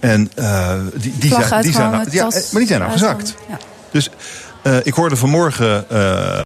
En 0.00 0.30
eh, 0.34 0.74
die, 0.94 1.18
die, 1.18 1.30
zijn, 1.30 1.62
die 1.62 1.72
zijn 1.72 1.90
nou, 1.90 2.06
ja, 2.10 2.28
tas 2.28 2.50
maar 2.50 2.60
die 2.60 2.68
zijn 2.68 2.80
nou 2.80 2.92
gezakt. 2.92 3.16
uitgehangen, 3.20 3.60
Dus 3.90 4.10
eh, 4.62 4.76
ik 4.82 4.94
hoorde 4.94 5.16
vanmorgen 5.16 5.90
eh 5.90 6.40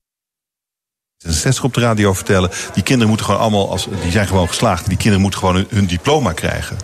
60 1.19 1.65
op 1.65 1.75
de 1.75 1.81
radio 1.81 2.13
vertellen. 2.15 2.51
Die 2.75 2.83
kinderen 2.83 3.09
moeten 3.09 3.27
gewoon 3.27 3.41
allemaal, 3.41 3.71
als, 3.71 3.89
die 4.03 4.11
zijn 4.11 4.27
gewoon 4.27 4.49
geslaagd. 4.49 4.87
Die 4.87 4.97
kinderen 4.97 5.21
moeten 5.21 5.41
gewoon 5.41 5.55
hun, 5.55 5.67
hun 5.71 5.87
diploma 5.87 6.33
krijgen. 6.33 6.77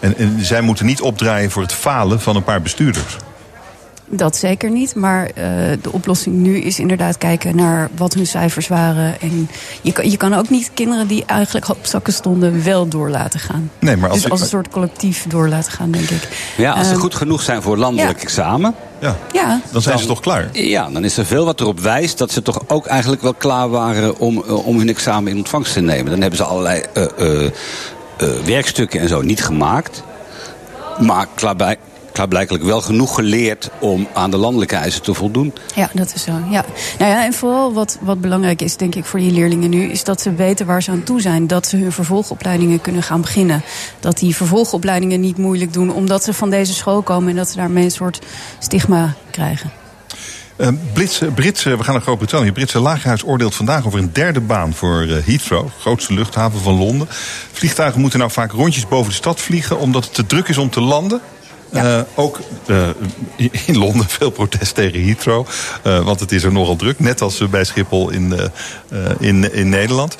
En, 0.00 0.16
en 0.16 0.44
zij 0.44 0.60
moeten 0.60 0.86
niet 0.86 1.00
opdraaien 1.00 1.50
voor 1.50 1.62
het 1.62 1.72
falen 1.72 2.20
van 2.20 2.36
een 2.36 2.44
paar 2.44 2.62
bestuurders. 2.62 3.16
Dat 4.10 4.36
zeker 4.36 4.70
niet, 4.70 4.94
maar 4.94 5.26
eh, 5.26 5.44
de 5.82 5.92
oplossing 5.92 6.36
nu 6.36 6.58
is 6.58 6.78
inderdaad 6.78 7.18
kijken 7.18 7.56
naar 7.56 7.88
wat 7.96 8.14
hun 8.14 8.26
cijfers 8.26 8.68
waren. 8.68 9.20
En 9.20 9.48
je 9.82 9.92
kan, 9.92 10.10
je 10.10 10.16
kan 10.16 10.34
ook 10.34 10.50
niet 10.50 10.70
kinderen 10.74 11.06
die 11.06 11.24
eigenlijk 11.26 11.68
op 11.68 11.78
zakken 11.82 12.12
stonden 12.12 12.64
wel 12.64 12.88
door 12.88 13.10
laten 13.10 13.40
gaan. 13.40 13.70
Nee, 13.78 13.96
maar 13.96 14.10
als 14.10 14.22
dus 14.22 14.30
als 14.30 14.40
een 14.40 14.46
soort 14.46 14.68
collectief 14.68 15.26
door 15.28 15.48
laten 15.48 15.72
gaan, 15.72 15.90
denk 15.90 16.10
ik. 16.10 16.28
Ja, 16.56 16.72
als 16.72 16.86
ze 16.86 16.92
Ehm, 16.92 17.00
goed 17.00 17.14
genoeg 17.14 17.42
zijn 17.42 17.62
voor 17.62 17.76
landelijk 17.76 18.16
ja. 18.16 18.22
examen. 18.22 18.74
Ja, 19.00 19.16
Ja, 19.32 19.60
dan 19.72 19.82
zijn 19.82 19.98
ze 19.98 20.06
toch 20.06 20.20
klaar? 20.20 20.48
Ja, 20.52 20.90
dan 20.90 21.04
is 21.04 21.16
er 21.16 21.26
veel 21.26 21.44
wat 21.44 21.60
erop 21.60 21.80
wijst 21.80 22.18
dat 22.18 22.30
ze 22.30 22.42
toch 22.42 22.60
ook 22.66 22.86
eigenlijk 22.86 23.22
wel 23.22 23.34
klaar 23.34 23.68
waren 23.68 24.18
om, 24.18 24.42
eh, 24.46 24.66
om 24.66 24.78
hun 24.78 24.88
examen 24.88 25.30
in 25.30 25.36
ontvangst 25.36 25.72
te 25.72 25.80
nemen. 25.80 26.10
Dan 26.10 26.20
hebben 26.20 26.38
ze 26.38 26.44
allerlei 26.44 26.82
eh, 26.94 27.04
eh, 27.18 27.44
eh, 27.44 28.28
werkstukken 28.44 29.00
en 29.00 29.08
zo 29.08 29.22
niet 29.22 29.44
gemaakt. 29.44 30.02
Maar 31.00 31.26
klaarbij, 31.34 31.76
klaarblijkelijk 32.18 32.64
wel 32.64 32.80
genoeg 32.80 33.14
geleerd 33.14 33.70
om 33.78 34.08
aan 34.14 34.30
de 34.30 34.36
landelijke 34.36 34.76
eisen 34.76 35.02
te 35.02 35.14
voldoen. 35.14 35.52
Ja, 35.74 35.90
dat 35.92 36.14
is 36.14 36.22
zo. 36.22 36.32
Ja. 36.50 36.64
Nou 36.98 37.10
ja, 37.10 37.24
en 37.24 37.32
vooral 37.32 37.72
wat, 37.72 37.98
wat 38.00 38.20
belangrijk 38.20 38.62
is, 38.62 38.76
denk 38.76 38.94
ik, 38.94 39.04
voor 39.04 39.20
die 39.20 39.32
leerlingen 39.32 39.70
nu, 39.70 39.82
is 39.82 40.04
dat 40.04 40.20
ze 40.20 40.34
weten 40.34 40.66
waar 40.66 40.82
ze 40.82 40.90
aan 40.90 41.02
toe 41.02 41.20
zijn. 41.20 41.46
Dat 41.46 41.66
ze 41.66 41.76
hun 41.76 41.92
vervolgopleidingen 41.92 42.80
kunnen 42.80 43.02
gaan 43.02 43.20
beginnen. 43.20 43.62
Dat 44.00 44.18
die 44.18 44.36
vervolgopleidingen 44.36 45.20
niet 45.20 45.36
moeilijk 45.36 45.72
doen, 45.72 45.92
omdat 45.92 46.24
ze 46.24 46.34
van 46.34 46.50
deze 46.50 46.74
school 46.74 47.02
komen 47.02 47.30
en 47.30 47.36
dat 47.36 47.48
ze 47.48 47.56
daarmee 47.56 47.84
een 47.84 47.90
soort 47.90 48.20
stigma 48.58 49.14
krijgen. 49.30 49.70
Eh, 50.56 50.68
Britse, 50.92 51.26
Britse, 51.26 51.76
we 51.76 51.84
gaan 51.84 51.94
naar 51.94 52.02
Groot-Brittannië. 52.02 52.46
Het 52.46 52.54
Britse 52.54 52.80
lagerhuis 52.80 53.24
oordeelt 53.24 53.54
vandaag 53.54 53.86
over 53.86 53.98
een 53.98 54.12
derde 54.12 54.40
baan 54.40 54.74
voor 54.74 55.02
eh, 55.02 55.24
Heathrow, 55.24 55.68
grootste 55.80 56.14
luchthaven 56.14 56.60
van 56.60 56.74
Londen. 56.74 57.06
Vliegtuigen 57.52 58.00
moeten 58.00 58.18
nou 58.18 58.30
vaak 58.30 58.52
rondjes 58.52 58.88
boven 58.88 59.08
de 59.08 59.16
stad 59.16 59.40
vliegen 59.40 59.78
omdat 59.78 60.04
het 60.04 60.14
te 60.14 60.26
druk 60.26 60.48
is 60.48 60.58
om 60.58 60.70
te 60.70 60.80
landen. 60.80 61.20
Eh, 61.72 62.00
ook 62.14 62.40
eh, 62.66 62.88
in 63.66 63.78
Londen 63.78 64.06
veel 64.08 64.30
protest 64.30 64.74
tegen 64.74 65.04
Heathrow. 65.04 65.46
eh, 65.82 66.04
want 66.04 66.20
het 66.20 66.32
is 66.32 66.42
er 66.42 66.52
nogal 66.52 66.76
druk. 66.76 66.98
Net 67.00 67.20
als 67.20 67.48
bij 67.50 67.64
Schiphol 67.64 68.10
in, 68.10 68.34
in, 69.18 69.52
in 69.54 69.68
Nederland. 69.68 70.16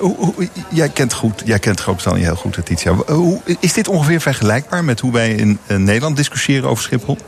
Hoe, 0.00 0.16
hoe- 0.16 0.48
jij 0.70 0.88
kent, 0.88 1.12
goed, 1.12 1.42
jij 1.44 1.58
kent 1.58 1.80
Groot-Brittannië 1.80 2.22
heel 2.24 2.34
goed, 2.36 2.58
Titia. 2.64 2.92
Hoe, 3.06 3.40
is 3.60 3.72
dit 3.72 3.88
ongeveer 3.88 4.20
vergelijkbaar 4.20 4.84
met 4.84 5.00
hoe 5.00 5.12
wij 5.12 5.30
in 5.30 5.58
Nederland 5.66 6.16
discussiëren 6.16 6.68
over 6.68 6.82
Schiphol? 6.84 7.18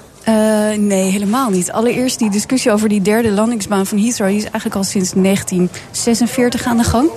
Nee, 0.77 1.11
helemaal 1.11 1.51
niet. 1.51 1.73
Allereerst 1.73 2.19
die 2.19 2.31
discussie 2.31 2.73
over 2.73 2.89
die 2.89 3.03
derde 3.03 3.31
landingsbaan 3.31 3.87
van 3.87 3.99
Heathrow... 3.99 4.27
die 4.29 4.37
is 4.37 4.43
eigenlijk 4.43 4.75
al 4.75 4.85
sinds 4.85 5.13
1946 5.13 6.65
aan 6.67 6.77
de 6.77 6.85
gang. 6.85 7.11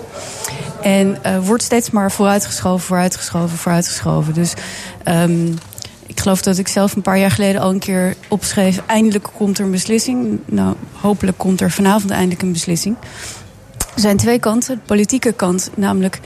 En 0.81 1.17
wordt 1.43 1.63
steeds 1.63 1.89
maar 1.89 2.11
vooruitgeschoven, 2.11 2.85
vooruitgeschoven, 2.87 3.57
vooruitgeschoven. 3.57 4.33
Dus 4.33 4.53
ehm, 5.03 5.47
ik 6.11 6.19
geloof 6.19 6.41
dat 6.41 6.57
ik 6.57 6.67
zelf 6.67 6.95
een 6.95 7.01
paar 7.01 7.19
jaar 7.19 7.31
geleden 7.31 7.61
al 7.61 7.69
een 7.69 7.79
keer 7.79 8.15
opschreef... 8.27 8.81
eindelijk 8.85 9.29
komt 9.37 9.57
er 9.57 9.65
een 9.65 9.71
beslissing. 9.71 10.39
Nou, 10.45 10.75
hopelijk 10.93 11.37
komt 11.37 11.61
er 11.61 11.71
vanavond 11.71 12.11
eindelijk 12.11 12.41
een 12.41 12.51
beslissing. 12.51 12.95
Er 13.95 14.01
zijn 14.01 14.17
twee 14.17 14.39
kanten. 14.39 14.75
De 14.75 14.81
politieke 14.85 15.31
kant, 15.31 15.69
namelijk... 15.75 16.19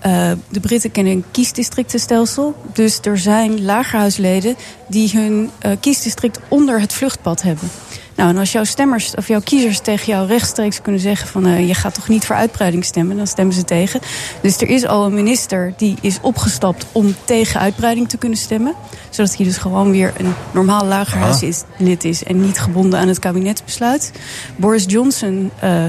eh, 0.00 0.32
de 0.48 0.60
Britten 0.60 0.90
kennen 0.90 1.12
een 1.12 1.24
kiesdistrictenstelsel. 1.30 2.54
Dus 2.72 2.98
er 3.02 3.18
zijn 3.18 3.64
lagerhuisleden 3.64 4.56
die 4.88 5.10
hun 5.12 5.50
eh, 5.58 5.72
kiesdistrict 5.80 6.38
onder 6.48 6.80
het 6.80 6.92
vluchtpad 6.92 7.42
hebben. 7.42 7.70
Nou, 8.18 8.30
en 8.30 8.36
als 8.38 8.52
jouw 8.52 8.64
stemmers 8.64 9.14
of 9.14 9.28
jouw 9.28 9.40
kiezers 9.40 9.80
tegen 9.80 10.12
jou 10.12 10.26
rechtstreeks 10.26 10.82
kunnen 10.82 11.00
zeggen 11.00 11.28
van 11.28 11.46
eh, 11.46 11.66
je 11.66 11.74
gaat 11.74 11.94
toch 11.94 12.08
niet 12.08 12.26
voor 12.26 12.36
uitbreiding 12.36 12.84
stemmen, 12.84 13.16
dan 13.16 13.26
stemmen 13.26 13.54
ze 13.54 13.64
tegen. 13.64 14.00
Dus 14.42 14.60
er 14.60 14.68
is 14.68 14.86
al 14.86 15.04
een 15.04 15.14
minister 15.14 15.72
die 15.76 15.96
is 16.00 16.18
opgestapt 16.22 16.86
om 16.92 17.14
tegen 17.24 17.60
uitbreiding 17.60 18.08
te 18.08 18.16
kunnen 18.16 18.38
stemmen. 18.38 18.74
Zodat 19.10 19.36
hij 19.36 19.46
dus 19.46 19.56
gewoon 19.56 19.90
weer 19.90 20.12
een 20.16 20.34
normaal 20.50 20.84
lagerhuis 20.84 21.42
is, 21.42 21.62
lid 21.76 22.04
is 22.04 22.24
en 22.24 22.40
niet 22.40 22.58
gebonden 22.58 22.98
aan 23.00 23.08
het 23.08 23.18
kabinetsbesluit. 23.18 24.12
Boris 24.56 24.84
Johnson. 24.86 25.50
eh, 25.60 25.84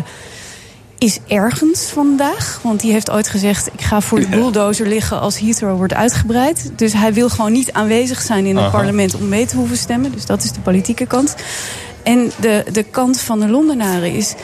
is 0.98 1.20
ergens 1.28 1.82
vandaag. 1.82 2.60
Want 2.64 2.80
die 2.80 2.92
heeft 2.92 3.12
ooit 3.12 3.28
gezegd: 3.28 3.68
ik 3.68 3.82
ga 3.82 4.02
voor 4.02 4.20
de 4.20 4.28
bulldozer 4.28 4.88
liggen 4.88 5.20
als 5.20 5.40
Heathrow 5.40 5.78
wordt 5.78 5.94
uitgebreid. 5.94 6.72
Dus 6.76 6.94
hij 6.94 7.14
wil 7.14 7.30
gewoon 7.30 7.52
niet 7.52 7.72
aanwezig 7.72 8.22
zijn 8.22 8.46
in 8.46 8.56
het 8.56 8.66
Aha. 8.66 8.78
parlement 8.78 9.16
om 9.16 9.28
mee 9.28 9.46
te 9.46 9.56
hoeven 9.56 9.78
stemmen. 9.78 10.12
Dus 10.12 10.26
dat 10.26 10.44
is 10.44 10.52
de 10.52 10.60
politieke 10.60 11.06
kant. 11.06 11.36
En 12.04 12.32
de, 12.40 12.64
de 12.72 12.84
kant 12.84 13.20
van 13.20 13.40
de 13.40 13.48
Londenaren 13.48 14.14
is. 14.14 14.36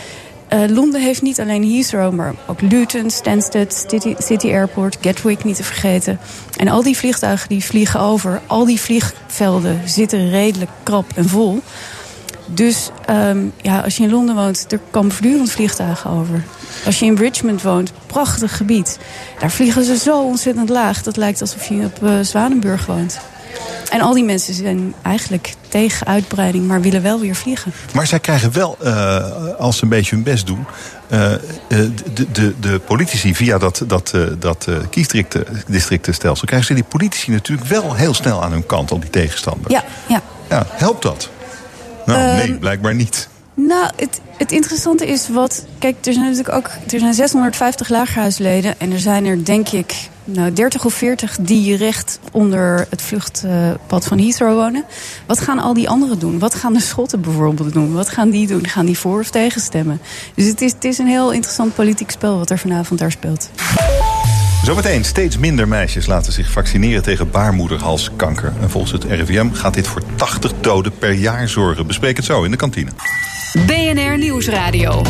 Uh, 0.53 0.59
Londen 0.67 1.01
heeft 1.01 1.21
niet 1.21 1.39
alleen 1.39 1.71
Heathrow, 1.71 2.13
maar 2.13 2.33
ook 2.47 2.61
Luton, 2.61 3.09
Stansted, 3.09 3.85
City, 3.89 4.15
City, 4.17 4.47
Airport, 4.47 4.97
Gatwick 5.01 5.43
niet 5.43 5.55
te 5.55 5.63
vergeten. 5.63 6.19
En 6.57 6.67
al 6.67 6.83
die 6.83 6.97
vliegtuigen 6.97 7.49
die 7.49 7.63
vliegen 7.63 7.99
over, 7.99 8.41
al 8.47 8.65
die 8.65 8.79
vliegvelden 8.79 9.81
zitten 9.85 10.29
redelijk 10.29 10.71
krap 10.83 11.05
en 11.15 11.29
vol. 11.29 11.61
Dus 12.45 12.89
um, 13.09 13.53
ja, 13.61 13.79
als 13.79 13.97
je 13.97 14.03
in 14.03 14.09
Londen 14.09 14.35
woont, 14.35 14.65
er 14.69 14.79
komen 14.91 15.11
voortdurend 15.11 15.51
vliegtuigen 15.51 16.09
over. 16.09 16.43
Als 16.85 16.99
je 16.99 17.05
in 17.05 17.15
Richmond 17.15 17.61
woont, 17.61 17.91
prachtig 18.05 18.57
gebied. 18.57 18.99
Daar 19.39 19.51
vliegen 19.51 19.83
ze 19.83 19.97
zo 19.97 20.23
ontzettend 20.23 20.69
laag. 20.69 21.03
Dat 21.03 21.17
lijkt 21.17 21.41
alsof 21.41 21.67
je 21.67 21.85
op 21.85 22.03
uh, 22.03 22.19
Zwanenburg 22.21 22.85
woont. 22.85 23.19
En 23.89 24.01
al 24.01 24.13
die 24.13 24.23
mensen 24.23 24.53
zijn 24.53 24.93
eigenlijk 25.01 25.53
tegen 25.67 26.07
uitbreiding, 26.07 26.67
maar 26.67 26.81
willen 26.81 27.01
wel 27.01 27.19
weer 27.19 27.35
vliegen. 27.35 27.73
Maar 27.93 28.07
zij 28.07 28.19
krijgen 28.19 28.53
wel, 28.53 28.77
uh, 28.83 29.25
als 29.57 29.77
ze 29.77 29.83
een 29.83 29.89
beetje 29.89 30.15
hun 30.15 30.23
best 30.23 30.47
doen... 30.47 30.65
Uh, 31.11 31.19
de, 31.67 32.31
de, 32.31 32.53
de, 32.59 32.79
politici 32.79 33.35
via 33.35 33.57
dat, 33.57 33.83
dat, 33.87 34.11
uh, 34.15 34.27
dat 34.39 34.67
kiesdistrictenstelsel... 34.89 36.47
krijgen 36.47 36.67
ze 36.67 36.73
die 36.73 36.83
politici 36.83 37.31
natuurlijk 37.31 37.67
wel 37.67 37.95
heel 37.95 38.13
snel 38.13 38.43
aan 38.43 38.51
hun 38.51 38.65
kant, 38.65 38.91
al 38.91 38.99
die 38.99 39.09
tegenstander. 39.09 39.71
Ja, 39.71 39.83
ja. 40.07 40.21
ja 40.49 40.65
helpt 40.69 41.01
dat? 41.01 41.29
Nou, 42.05 42.35
nee, 42.37 42.57
blijkbaar 42.57 42.95
niet. 42.95 43.27
Nou, 43.53 43.89
het, 43.95 44.21
het 44.37 44.51
interessante 44.51 45.07
is 45.07 45.29
wat. 45.29 45.65
Kijk, 45.79 45.95
er 46.05 46.13
zijn 46.13 46.25
natuurlijk 46.25 46.55
ook. 46.55 46.69
Er 46.93 46.99
zijn 46.99 47.13
650 47.13 47.89
lagerhuisleden. 47.89 48.79
En 48.79 48.91
er 48.91 48.99
zijn 48.99 49.25
er, 49.25 49.45
denk 49.45 49.69
ik, 49.69 50.09
nou, 50.25 50.53
30 50.53 50.85
of 50.85 50.93
40 50.93 51.37
die 51.41 51.75
recht 51.75 52.19
onder 52.31 52.87
het 52.89 53.01
vluchtpad 53.01 54.05
van 54.05 54.19
Heathrow 54.19 54.53
wonen. 54.53 54.83
Wat 55.25 55.39
gaan 55.39 55.59
al 55.59 55.73
die 55.73 55.89
anderen 55.89 56.19
doen? 56.19 56.39
Wat 56.39 56.55
gaan 56.55 56.73
de 56.73 56.79
Schotten 56.79 57.21
bijvoorbeeld 57.21 57.73
doen? 57.73 57.93
Wat 57.93 58.09
gaan 58.09 58.29
die 58.29 58.47
doen? 58.47 58.67
Gaan 58.67 58.85
die 58.85 58.97
voor 58.97 59.19
of 59.19 59.29
tegen 59.29 59.61
stemmen? 59.61 60.01
Dus 60.35 60.45
het 60.45 60.61
is, 60.61 60.71
het 60.71 60.83
is 60.83 60.97
een 60.97 61.07
heel 61.07 61.31
interessant 61.31 61.75
politiek 61.75 62.11
spel 62.11 62.37
wat 62.37 62.49
er 62.49 62.59
vanavond 62.59 62.99
daar 62.99 63.11
speelt. 63.11 63.49
Zometeen 64.63 65.05
steeds 65.05 65.37
minder 65.37 65.67
meisjes 65.67 66.05
laten 66.05 66.33
zich 66.33 66.51
vaccineren 66.51 67.03
tegen 67.03 67.29
baarmoederhalskanker. 67.29 68.53
En 68.61 68.69
volgens 68.69 68.91
het 68.91 69.03
RIVM 69.03 69.51
gaat 69.51 69.73
dit 69.73 69.87
voor 69.87 70.01
80 70.15 70.51
doden 70.61 70.97
per 70.97 71.11
jaar 71.11 71.49
zorgen. 71.49 71.87
Bespreek 71.87 72.15
het 72.15 72.25
zo 72.25 72.43
in 72.43 72.51
de 72.51 72.57
kantine. 72.57 72.91
BNR 73.65 74.17
Nieuwsradio. 74.17 75.03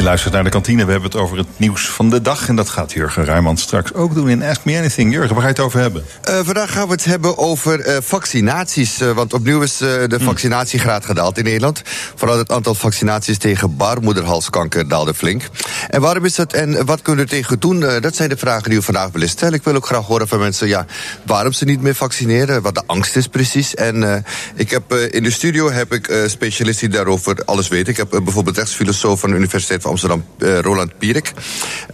Je 0.00 0.06
luistert 0.06 0.34
naar 0.34 0.44
de 0.44 0.50
kantine. 0.50 0.84
We 0.84 0.90
hebben 0.90 1.10
het 1.10 1.20
over 1.20 1.36
het 1.36 1.46
nieuws 1.56 1.88
van 1.88 2.10
de 2.10 2.20
dag. 2.22 2.48
En 2.48 2.56
dat 2.56 2.68
gaat 2.68 2.92
Jurgen 2.92 3.24
Ruijmans 3.24 3.62
straks 3.62 3.94
ook 3.94 4.14
doen 4.14 4.28
in 4.28 4.42
Ask 4.42 4.64
Me 4.64 4.78
Anything. 4.78 5.12
Jurgen, 5.12 5.34
waar 5.34 5.40
ga 5.40 5.48
je 5.48 5.54
het 5.54 5.62
over 5.62 5.80
hebben? 5.80 6.04
Uh, 6.28 6.40
vandaag 6.42 6.72
gaan 6.72 6.86
we 6.86 6.92
het 6.92 7.04
hebben 7.04 7.38
over 7.38 7.86
uh, 7.86 7.96
vaccinaties. 8.00 9.02
Uh, 9.02 9.10
want 9.10 9.32
opnieuw 9.32 9.62
is 9.62 9.76
de 9.76 10.16
mm. 10.18 10.24
vaccinatiegraad 10.24 11.04
gedaald 11.04 11.38
in 11.38 11.44
Nederland. 11.44 11.82
Vooral 12.14 12.38
het 12.38 12.52
aantal 12.52 12.74
vaccinaties 12.74 13.38
tegen 13.38 13.76
baarmoederhalskanker 13.76 14.88
daalde 14.88 15.14
flink. 15.14 15.48
En 15.88 16.00
waarom 16.00 16.24
is 16.24 16.34
dat 16.34 16.52
en 16.52 16.86
wat 16.86 17.02
kunnen 17.02 17.24
we 17.24 17.30
er 17.30 17.36
tegen 17.38 17.60
doen? 17.60 17.80
dat 17.80 18.16
zijn 18.16 18.28
de 18.28 18.36
vragen 18.36 18.68
die 18.68 18.78
we 18.78 18.84
vandaag 18.84 19.10
willen 19.12 19.28
stellen. 19.28 19.54
Ik 19.54 19.64
wil 19.64 19.74
ook 19.74 19.86
graag 19.86 20.06
horen 20.06 20.28
van 20.28 20.38
mensen 20.38 20.68
ja, 20.68 20.86
waarom 21.26 21.52
ze 21.52 21.64
niet 21.64 21.82
meer 21.82 21.94
vaccineren. 21.94 22.62
Wat 22.62 22.74
de 22.74 22.82
angst 22.86 23.16
is 23.16 23.26
precies. 23.26 23.74
En 23.74 24.24
ik 24.54 24.70
heb, 24.70 24.94
in 24.94 25.22
de 25.22 25.30
studio 25.30 25.70
heb 25.70 25.92
ik 25.92 26.24
specialisten 26.26 26.88
die 26.88 26.96
daarover 26.96 27.42
alles 27.44 27.68
weten. 27.68 27.88
Ik 27.88 27.96
heb 27.96 28.08
bijvoorbeeld 28.10 28.56
rechtsfilosoof 28.56 29.20
van 29.20 29.30
de 29.30 29.36
Universiteit 29.36 29.82
van 29.82 29.89
Amsterdam, 29.90 30.24
uh, 30.38 30.58
Roland 30.58 30.98
Pierik. 30.98 31.32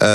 Uh, 0.03 0.09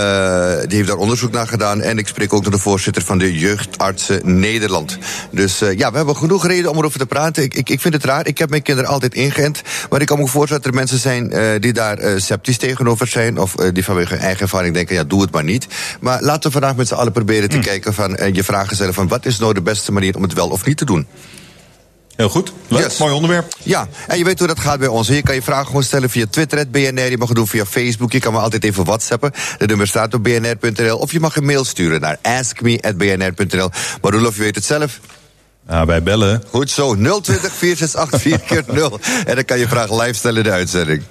die 0.67 0.75
heeft 0.77 0.87
daar 0.87 0.97
onderzoek 0.97 1.31
naar 1.31 1.47
gedaan. 1.47 1.81
En 1.81 1.97
ik 1.97 2.07
spreek 2.07 2.33
ook 2.33 2.41
naar 2.41 2.51
de 2.51 2.57
voorzitter 2.57 3.01
van 3.01 3.17
de 3.17 3.37
Jeugdartsen 3.37 4.39
Nederland. 4.39 4.97
Dus 5.31 5.61
uh, 5.61 5.77
ja, 5.77 5.91
we 5.91 5.97
hebben 5.97 6.15
genoeg 6.15 6.47
reden 6.47 6.71
om 6.71 6.77
erover 6.77 6.99
te 6.99 7.05
praten. 7.05 7.43
Ik, 7.43 7.53
ik, 7.53 7.69
ik, 7.69 7.81
vind 7.81 7.93
het 7.93 8.03
raar. 8.03 8.27
Ik 8.27 8.37
heb 8.37 8.49
mijn 8.49 8.61
kinderen 8.61 8.89
altijd 8.89 9.13
ingeënt. 9.13 9.61
Maar 9.89 10.01
ik 10.01 10.07
kan 10.07 10.19
me 10.19 10.27
voorstellen 10.27 10.63
dat 10.63 10.71
er 10.71 10.77
mensen 10.77 10.99
zijn 10.99 11.59
die 11.61 11.73
daar 11.73 12.21
sceptisch 12.21 12.57
tegenover 12.57 13.07
zijn. 13.07 13.37
Of 13.39 13.55
die 13.55 13.83
vanwege 13.83 14.13
hun 14.13 14.23
eigen 14.23 14.41
ervaring 14.41 14.73
denken, 14.73 14.95
ja, 14.95 15.03
doe 15.03 15.21
het 15.21 15.31
maar 15.31 15.43
niet. 15.43 15.67
Maar 15.99 16.21
laten 16.21 16.43
we 16.43 16.51
vandaag 16.51 16.75
met 16.75 16.87
z'n 16.87 16.93
allen 16.93 17.11
proberen 17.11 17.49
te 17.49 17.55
mm. 17.55 17.63
kijken 17.63 17.93
van... 17.93 18.17
je 18.33 18.43
vragen 18.43 18.75
stellen 18.75 18.93
van 18.93 19.07
wat 19.07 19.25
is 19.25 19.39
nou 19.39 19.53
de 19.53 19.61
beste 19.61 19.91
manier 19.91 20.15
om 20.15 20.21
het 20.21 20.33
wel 20.33 20.49
of 20.49 20.65
niet 20.65 20.77
te 20.77 20.85
doen. 20.85 21.07
Heel 22.21 22.29
goed. 22.29 22.53
Leuk. 22.67 22.97
Mooi 22.99 23.13
onderwerp. 23.13 23.55
Ja, 23.63 23.87
en 24.07 24.17
je 24.17 24.23
weet 24.23 24.39
hoe 24.39 24.47
dat 24.47 24.59
gaat 24.59 24.79
bij 24.79 24.87
ons. 24.87 25.07
Je 25.07 25.21
kan 25.21 25.35
je 25.35 25.41
vragen 25.41 25.65
gewoon 25.65 25.83
stellen 25.83 26.09
via 26.09 26.25
Twitter, 26.29 26.57
het 26.57 26.71
BNR. 26.71 27.09
Je 27.09 27.17
mag 27.17 27.27
het 27.27 27.37
doen 27.37 27.47
via 27.47 27.65
Facebook. 27.65 28.11
Je 28.11 28.19
kan 28.19 28.33
me 28.33 28.39
altijd 28.39 28.63
even 28.63 28.83
whatsappen. 28.83 29.31
De 29.57 29.65
nummer 29.65 29.87
staat 29.87 30.13
op 30.13 30.23
bnr.nl. 30.23 30.97
Of 30.97 31.11
je 31.11 31.19
mag 31.19 31.35
een 31.35 31.45
mail 31.45 31.63
sturen 31.63 32.01
naar 32.01 32.17
askme.bnr.nl. 32.21 33.69
Maar 34.01 34.11
Roelof, 34.11 34.35
je 34.35 34.41
weet 34.41 34.55
het 34.55 34.65
zelf. 34.65 34.99
Ja, 35.69 35.85
wij 35.85 36.03
bellen. 36.03 36.43
Goed 36.49 36.69
zo. 36.69 36.95
020 36.95 37.53
468 37.53 38.67
0 38.67 38.99
En 39.25 39.35
dan 39.35 39.45
kan 39.45 39.59
je 39.59 39.67
vraag 39.67 39.91
live 40.01 40.13
stellen 40.13 40.37
in 40.37 40.43
de 40.43 40.51
uitzending. 40.51 41.03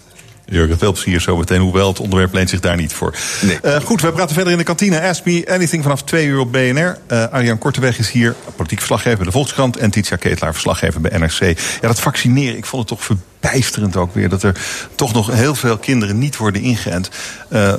Jurgen, 0.51 0.79
veel 0.79 0.93
plezier 0.93 1.21
zometeen, 1.21 1.61
hoewel 1.61 1.89
het 1.89 2.01
onderwerp 2.01 2.33
leent 2.33 2.49
zich 2.49 2.61
daar 2.61 2.77
niet 2.77 2.93
voor. 2.93 3.15
Nee. 3.41 3.59
Uh, 3.65 3.77
goed, 3.77 4.01
we 4.01 4.13
praten 4.13 4.35
verder 4.35 4.53
in 4.53 4.59
de 4.59 4.65
kantine. 4.65 5.01
Ask 5.01 5.25
Me 5.25 5.47
Anything 5.51 5.83
vanaf 5.83 6.03
twee 6.03 6.27
uur 6.27 6.39
op 6.39 6.53
BNR. 6.53 6.59
Uh, 6.79 6.97
eh, 7.07 7.33
Arjan 7.33 7.59
Korteweg 7.59 7.99
is 7.99 8.11
hier, 8.11 8.35
politiek 8.57 8.79
verslaggever 8.79 9.17
bij 9.17 9.27
de 9.27 9.33
Volkskrant... 9.33 9.77
en 9.77 9.91
Titia 9.91 10.17
Ketelaar, 10.17 10.53
verslaggever 10.53 11.01
bij 11.01 11.19
NRC. 11.19 11.59
Ja, 11.81 11.89
dat 11.89 12.01
vaccineren, 12.01 12.57
ik 12.57 12.67
vond 12.67 12.89
het 12.89 12.99
toch 12.99 13.07
verbijsterend 13.07 13.97
ook 13.97 14.15
weer... 14.15 14.29
dat 14.29 14.43
er 14.43 14.61
toch 14.95 15.13
nog 15.13 15.33
heel 15.33 15.55
veel 15.55 15.79
kinderen 15.79 16.19
niet 16.19 16.37
worden 16.37 16.63
ingeënt... 16.63 17.11
Uh, 17.51 17.75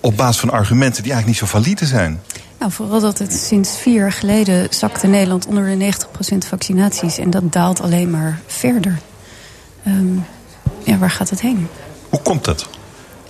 op 0.00 0.16
basis 0.16 0.40
van 0.40 0.50
argumenten 0.50 1.02
die 1.02 1.12
eigenlijk 1.12 1.40
niet 1.40 1.50
zo 1.50 1.58
valide 1.58 1.86
zijn. 1.86 2.20
Nou, 2.58 2.72
vooral 2.72 3.00
dat 3.00 3.18
het 3.18 3.32
sinds 3.32 3.78
vier 3.78 3.94
jaar 3.94 4.12
geleden 4.12 4.66
zakte 4.70 5.06
Nederland 5.06 5.46
onder 5.46 5.78
de 5.78 5.92
90% 6.34 6.48
vaccinaties. 6.48 7.18
En 7.18 7.30
dat 7.30 7.52
daalt 7.52 7.80
alleen 7.80 8.10
maar 8.10 8.40
verder. 8.46 8.98
Um, 9.86 10.24
ja, 10.84 10.98
waar 10.98 11.10
gaat 11.10 11.30
het 11.30 11.40
heen? 11.40 11.68
Hoe 12.10 12.22
komt 12.22 12.44
dat? 12.44 12.68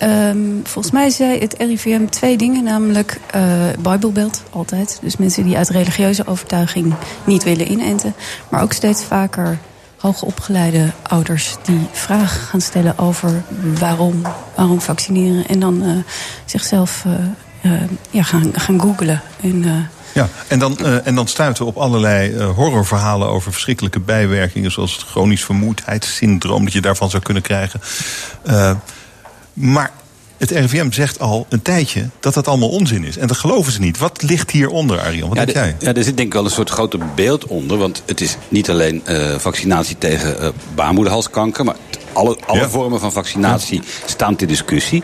Um, 0.03 0.61
volgens 0.63 0.93
mij 0.93 1.09
zei 1.09 1.39
het 1.39 1.55
RIVM 1.57 2.05
twee 2.05 2.37
dingen, 2.37 2.63
namelijk 2.63 3.19
uh, 3.35 3.41
Bijbelbelt, 3.79 4.43
altijd. 4.49 4.99
Dus 5.01 5.17
mensen 5.17 5.43
die 5.43 5.57
uit 5.57 5.69
religieuze 5.69 6.27
overtuiging 6.27 6.93
niet 7.23 7.43
willen 7.43 7.71
inenten. 7.71 8.13
Maar 8.49 8.61
ook 8.61 8.73
steeds 8.73 9.03
vaker 9.03 9.57
hoogopgeleide 9.97 10.91
ouders 11.03 11.55
die 11.63 11.87
vragen 11.91 12.41
gaan 12.41 12.61
stellen 12.61 12.97
over 12.97 13.43
waarom, 13.79 14.21
waarom 14.55 14.81
vaccineren. 14.81 15.47
En 15.47 15.59
dan 15.59 15.83
uh, 15.83 15.97
zichzelf 16.45 17.03
uh, 17.61 17.73
ja, 18.09 18.23
gaan, 18.23 18.51
gaan 18.53 18.81
googlen. 18.81 19.21
En, 19.41 19.89
ja, 20.13 20.29
en 20.47 20.59
dan, 20.59 20.77
uh, 20.81 21.07
en 21.07 21.15
dan 21.15 21.27
stuiten 21.27 21.63
we 21.63 21.69
op 21.69 21.77
allerlei 21.77 22.31
uh, 22.31 22.49
horrorverhalen 22.49 23.27
over 23.27 23.51
verschrikkelijke 23.51 23.99
bijwerkingen, 23.99 24.71
zoals 24.71 24.93
het 24.95 25.03
chronisch 25.03 25.45
vermoeidheidssyndroom, 25.45 26.63
dat 26.63 26.73
je 26.73 26.81
daarvan 26.81 27.09
zou 27.09 27.23
kunnen 27.23 27.43
krijgen. 27.43 27.81
Uh, 28.47 28.75
maar 29.53 29.91
het 30.41 30.51
RIVM 30.51 30.91
zegt 30.91 31.19
al 31.19 31.45
een 31.49 31.61
tijdje 31.61 32.09
dat 32.19 32.33
dat 32.33 32.47
allemaal 32.47 32.69
onzin 32.69 33.03
is. 33.03 33.17
En 33.17 33.27
dat 33.27 33.37
geloven 33.37 33.71
ze 33.71 33.79
niet. 33.79 33.97
Wat 33.97 34.21
ligt 34.21 34.51
hieronder, 34.51 34.99
Arjan? 34.99 35.29
Wat 35.29 35.37
ja, 35.37 35.45
denk 35.45 35.57
jij? 35.57 35.75
Ja, 35.79 35.93
er 35.93 36.03
zit 36.03 36.15
denk 36.17 36.27
ik 36.27 36.33
wel 36.33 36.45
een 36.45 36.51
soort 36.51 36.69
grote 36.69 36.99
beeld 37.15 37.45
onder. 37.45 37.77
Want 37.77 38.03
het 38.05 38.21
is 38.21 38.37
niet 38.49 38.69
alleen 38.69 39.03
uh, 39.07 39.35
vaccinatie 39.37 39.97
tegen 39.97 40.43
uh, 40.43 40.49
baarmoederhalskanker... 40.75 41.65
maar 41.65 41.75
alle, 42.13 42.37
alle 42.45 42.59
ja. 42.59 42.69
vormen 42.69 42.99
van 42.99 43.11
vaccinatie 43.11 43.81
ja. 43.81 44.07
staan 44.07 44.35
ter 44.35 44.47
discussie. 44.47 45.03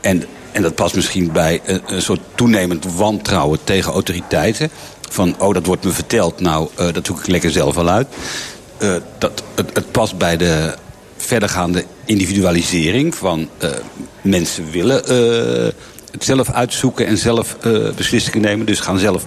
En 0.00 0.24
en 0.54 0.62
dat 0.62 0.74
past 0.74 0.94
misschien 0.94 1.32
bij 1.32 1.60
een, 1.86 2.02
soort 2.02 2.20
toenemend 2.34 2.94
wantrouwen 2.96 3.58
tegen 3.64 3.92
autoriteiten. 3.92 4.70
Van, 5.10 5.34
oh, 5.38 5.54
dat 5.54 5.66
wordt 5.66 5.84
me 5.84 5.90
verteld, 5.90 6.40
nou, 6.40 6.68
uh, 6.80 6.92
dat 6.92 7.06
zoek 7.06 7.18
ik 7.18 7.26
lekker 7.26 7.50
zelf 7.50 7.74
wel 7.74 7.88
uit. 7.88 8.06
Uh, 8.78 8.94
dat, 9.18 9.42
het, 9.54 9.70
het 9.72 9.90
past 9.90 10.18
bij 10.18 10.36
de 10.36 10.74
verdergaande 11.16 11.84
individualisering 12.04 13.14
van 13.14 13.48
uh, 13.62 13.70
mensen 14.22 14.70
willen 14.70 15.02
zelf 16.18 16.50
uitzoeken 16.50 17.06
en 17.06 17.18
zelf 17.18 17.56
uh, 17.66 17.90
beslissingen 17.96 18.40
nemen. 18.40 18.66
Dus 18.66 18.80
gaan 18.80 18.98
zelf 18.98 19.26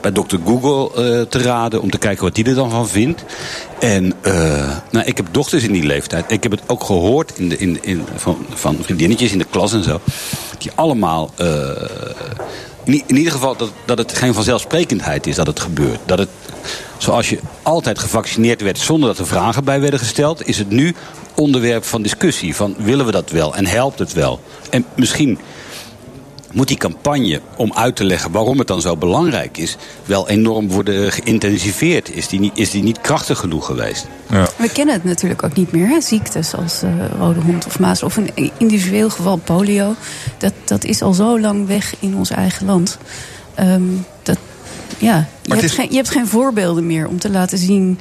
bij 0.00 0.12
dokter 0.12 0.38
Google 0.44 0.88
uh, 0.88 1.22
te 1.22 1.38
raden 1.38 1.82
om 1.82 1.90
te 1.90 1.98
kijken 1.98 2.24
wat 2.24 2.34
die 2.34 2.44
er 2.44 2.54
dan 2.54 2.70
van 2.70 2.88
vindt. 2.88 3.24
En 3.78 4.12
uh, 4.22 4.76
nou, 4.90 5.06
ik 5.06 5.16
heb 5.16 5.26
dochters 5.30 5.62
in 5.62 5.72
die 5.72 5.86
leeftijd. 5.86 6.30
Ik 6.30 6.42
heb 6.42 6.52
het 6.52 6.62
ook 6.66 6.84
gehoord 6.84 7.38
in 7.38 7.48
de, 7.48 7.56
in, 7.56 7.78
in, 7.82 8.04
van, 8.16 8.46
van 8.54 8.76
vriendinnetjes 8.80 9.32
in 9.32 9.38
de 9.38 9.46
klas 9.50 9.72
en 9.72 9.82
zo. 9.82 10.00
Die 10.58 10.70
allemaal 10.74 11.30
in, 12.84 13.02
in, 13.06 13.16
ieder 13.16 13.32
geval 13.32 13.56
dat, 13.56 13.70
dat 13.84 13.98
het 13.98 14.12
geen 14.12 14.34
vanzelfsprekendheid 14.34 15.26
is 15.26 15.36
dat 15.36 15.46
het 15.46 15.60
gebeurt. 15.60 15.98
Dat 16.06 16.18
het, 16.18 16.28
zoals 16.98 17.28
je 17.28 17.38
altijd 17.62 17.98
gevaccineerd 17.98 18.60
werd 18.60 18.78
zonder 18.78 19.08
dat 19.08 19.18
er 19.18 19.26
vragen 19.26 19.64
bij 19.64 19.80
werden 19.80 20.00
gesteld... 20.00 20.46
is 20.46 20.58
het 20.58 20.70
nu 20.70 20.94
onderwerp 21.34 21.84
van 21.84 22.02
discussie. 22.02 22.56
Van 22.56 22.74
willen 22.78 23.06
we 23.06 23.12
dat 23.12 23.30
wel 23.30 23.54
en 23.54 23.66
helpt 23.66 23.98
het 23.98 24.12
wel? 24.12 24.40
En 24.70 24.84
misschien 24.96 25.38
moet 26.52 26.68
die 26.68 26.76
campagne 26.76 27.40
om 27.56 27.72
uit 27.74 27.96
te 27.96 28.04
leggen 28.04 28.30
waarom 28.30 28.58
het 28.58 28.66
dan 28.66 28.80
zo 28.80 28.96
belangrijk 28.96 29.56
is, 29.56 29.76
wel 30.04 30.28
enorm 30.28 30.68
worden 30.68 31.12
geïntensiveerd. 31.12 32.14
Is 32.14 32.28
die 32.28 32.40
niet, 32.40 32.52
is 32.54 32.70
die 32.70 32.82
niet 32.82 33.00
krachtig 33.00 33.38
genoeg 33.38 33.66
geweest? 33.66 34.06
Ja. 34.30 34.48
We 34.56 34.68
kennen 34.72 34.94
het 34.94 35.04
natuurlijk 35.04 35.42
ook 35.42 35.56
niet 35.56 35.72
meer. 35.72 35.88
Hè? 35.88 36.00
Ziektes 36.00 36.54
als 36.54 36.82
uh, 36.82 36.90
rode 37.18 37.40
hond 37.40 37.66
of 37.66 37.78
maas 37.78 38.02
of 38.02 38.16
een 38.16 38.30
individueel 38.58 39.10
geval 39.10 39.36
polio. 39.36 39.94
Dat, 40.38 40.52
dat 40.64 40.84
is 40.84 41.02
al 41.02 41.12
zo 41.12 41.40
lang 41.40 41.66
weg 41.66 41.94
in 41.98 42.16
ons 42.16 42.30
eigen 42.30 42.66
land. 42.66 42.98
Um, 43.60 44.06
dat, 44.22 44.38
Ja, 44.98 45.28
je 45.42 45.54
hebt, 45.54 45.70
geen, 45.70 45.90
je 45.90 45.96
hebt 45.96 46.10
geen 46.10 46.26
voorbeelden 46.26 46.86
meer 46.86 47.08
om 47.08 47.18
te 47.18 47.30
laten 47.30 47.58
zien 47.58 47.98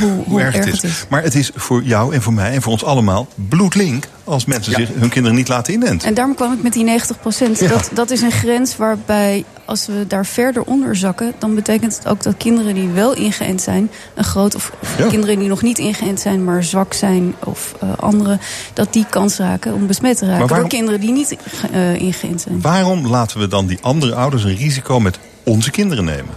hoe, 0.00 0.24
hoe, 0.24 0.40
erg, 0.44 0.54
het 0.54 0.82
is. 0.82 1.06
Maar 1.08 1.22
het 1.22 1.34
is 1.34 1.50
voor 1.54 1.82
jou 1.82 2.14
en 2.14 2.22
voor 2.22 2.32
mij 2.32 2.52
en 2.52 2.62
voor 2.62 2.72
ons 2.72 2.84
allemaal 2.84 3.26
bloedlink 3.48 4.08
als 4.24 4.44
mensen 4.44 4.72
zich 4.72 4.88
hun 4.94 5.08
kinderen 5.08 5.36
niet 5.36 5.48
laten 5.48 5.72
inenten. 5.72 6.08
En 6.08 6.14
daarom 6.14 6.34
kwam 6.34 6.52
ik 6.52 6.62
met 6.62 6.72
die 6.72 6.84
90 6.84 7.20
procent. 7.20 7.68
Dat, 7.68 7.90
dat 7.92 8.10
is 8.10 8.20
een 8.20 8.30
grens 8.30 8.76
waarbij, 8.76 9.44
als 9.64 9.86
we 9.86 10.04
daar 10.08 10.26
verder 10.26 10.62
onder 10.62 10.96
zakken... 10.96 11.32
dan 11.38 11.54
betekent 11.54 11.96
het 11.96 12.06
ook 12.06 12.22
dat 12.22 12.36
kinderen 12.36 12.74
die 12.74 12.88
wel 12.88 13.14
ingeënt 13.14 13.60
zijn... 13.60 13.90
een 14.14 14.24
groot, 14.24 14.54
of, 14.54 14.72
kinderen 15.08 15.38
die 15.38 15.48
nog 15.48 15.62
niet 15.62 15.78
ingeënt 15.78 16.20
zijn, 16.20 16.44
maar 16.44 16.64
zwak 16.64 16.92
zijn... 16.92 17.34
of 17.44 17.74
uh, 17.82 17.90
andere, 17.98 18.38
dat 18.72 18.92
die 18.92 19.06
kans 19.10 19.36
raken 19.36 19.74
om 19.74 19.86
besmet 19.86 20.18
te 20.18 20.26
raken... 20.26 20.40
Waarom, 20.40 20.58
door 20.58 20.68
kinderen 20.68 21.00
die 21.00 21.12
niet 21.12 21.36
uh, 21.72 21.94
ingeënt 21.94 22.40
zijn. 22.40 22.60
Waarom 22.60 23.06
laten 23.06 23.38
we 23.40 23.48
dan 23.48 23.66
die 23.66 23.78
andere 23.80 24.14
ouders 24.14 24.44
een 24.44 24.56
risico 24.56 25.00
met 25.00 25.18
onze 25.42 25.70
kinderen 25.70 26.04
nemen? 26.04 26.34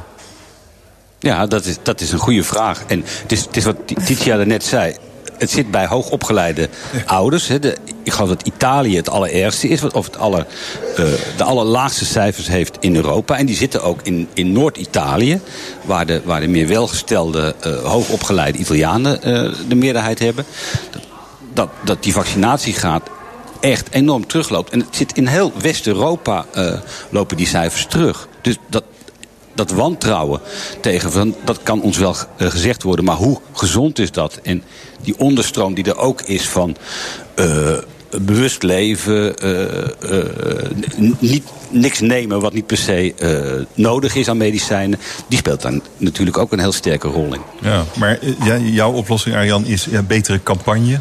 Ja, 1.19 1.45
dat 1.45 1.65
is, 1.65 1.75
dat 1.83 2.01
is 2.01 2.11
een 2.11 2.19
goede 2.19 2.43
vraag. 2.43 2.83
En 2.87 3.03
het 3.21 3.31
is, 3.31 3.45
het 3.45 3.57
is 3.57 3.65
wat 3.65 3.75
Titia 4.05 4.35
net 4.35 4.63
zei. 4.63 4.95
Het 5.37 5.49
zit 5.49 5.71
bij 5.71 5.85
hoogopgeleide 5.85 6.69
ouders. 7.05 7.47
Hè. 7.47 7.59
De, 7.59 7.77
ik 8.03 8.11
geloof 8.11 8.29
dat 8.29 8.47
Italië 8.47 8.95
het 8.95 9.09
allerergste 9.09 9.67
is. 9.67 9.81
Of 9.83 10.05
het 10.05 10.17
aller, 10.17 10.45
uh, 10.91 11.05
de 11.37 11.43
allerlaagste 11.43 12.05
cijfers 12.05 12.47
heeft 12.47 12.77
in 12.79 12.95
Europa. 12.95 13.37
En 13.37 13.45
die 13.45 13.55
zitten 13.55 13.83
ook 13.83 13.99
in, 14.03 14.27
in 14.33 14.51
Noord-Italië. 14.51 15.39
Waar 15.85 16.05
de, 16.05 16.21
waar 16.23 16.39
de 16.39 16.47
meer 16.47 16.67
welgestelde, 16.67 17.55
uh, 17.65 17.83
hoogopgeleide 17.83 18.57
Italianen 18.57 19.19
uh, 19.27 19.53
de 19.67 19.75
meerderheid 19.75 20.19
hebben. 20.19 20.45
Dat, 20.91 21.01
dat, 21.53 21.69
dat 21.83 22.03
die 22.03 22.13
vaccinatiegraad 22.13 23.09
echt 23.59 23.87
enorm 23.91 24.27
terugloopt. 24.27 24.71
En 24.71 24.79
het 24.79 24.95
zit 24.95 25.13
in 25.13 25.27
heel 25.27 25.51
West-Europa 25.61 26.45
lopen 27.09 27.37
die 27.37 27.47
cijfers 27.47 27.85
terug. 27.85 28.27
Dus 28.41 28.57
dat, 28.67 28.83
dat 29.57 29.71
wantrouwen 29.71 30.39
tegen, 30.81 31.11
van, 31.11 31.35
dat 31.43 31.59
kan 31.63 31.81
ons 31.81 31.97
wel 31.97 32.15
gezegd 32.37 32.83
worden, 32.83 33.05
maar 33.05 33.15
hoe 33.15 33.39
gezond 33.53 33.99
is 33.99 34.11
dat? 34.11 34.39
En 34.43 34.63
die 35.01 35.19
onderstroom 35.19 35.73
die 35.73 35.83
er 35.83 35.97
ook 35.97 36.21
is 36.21 36.49
van 36.49 36.75
uh, 37.35 37.77
bewust 38.21 38.63
leven, 38.63 39.45
uh, 39.45 39.61
uh, 40.11 41.11
niet, 41.19 41.43
niks 41.69 41.99
nemen 41.99 42.41
wat 42.41 42.53
niet 42.53 42.65
per 42.65 42.77
se 42.77 43.65
nodig 43.73 44.15
is 44.15 44.29
aan 44.29 44.37
medicijnen, 44.37 44.99
die 45.27 45.37
speelt 45.37 45.61
dan 45.61 45.81
natuurlijk 45.97 46.37
ook 46.37 46.51
een 46.51 46.59
heel 46.59 46.71
sterke 46.71 47.07
rol 47.07 47.33
in. 47.33 47.41
Ja, 47.61 47.83
maar 47.97 48.19
ja, 48.43 48.57
jouw 48.57 48.91
oplossing, 48.91 49.35
Arjan, 49.35 49.65
is 49.65 49.87
ja, 49.89 50.01
betere 50.01 50.43
campagne. 50.43 50.99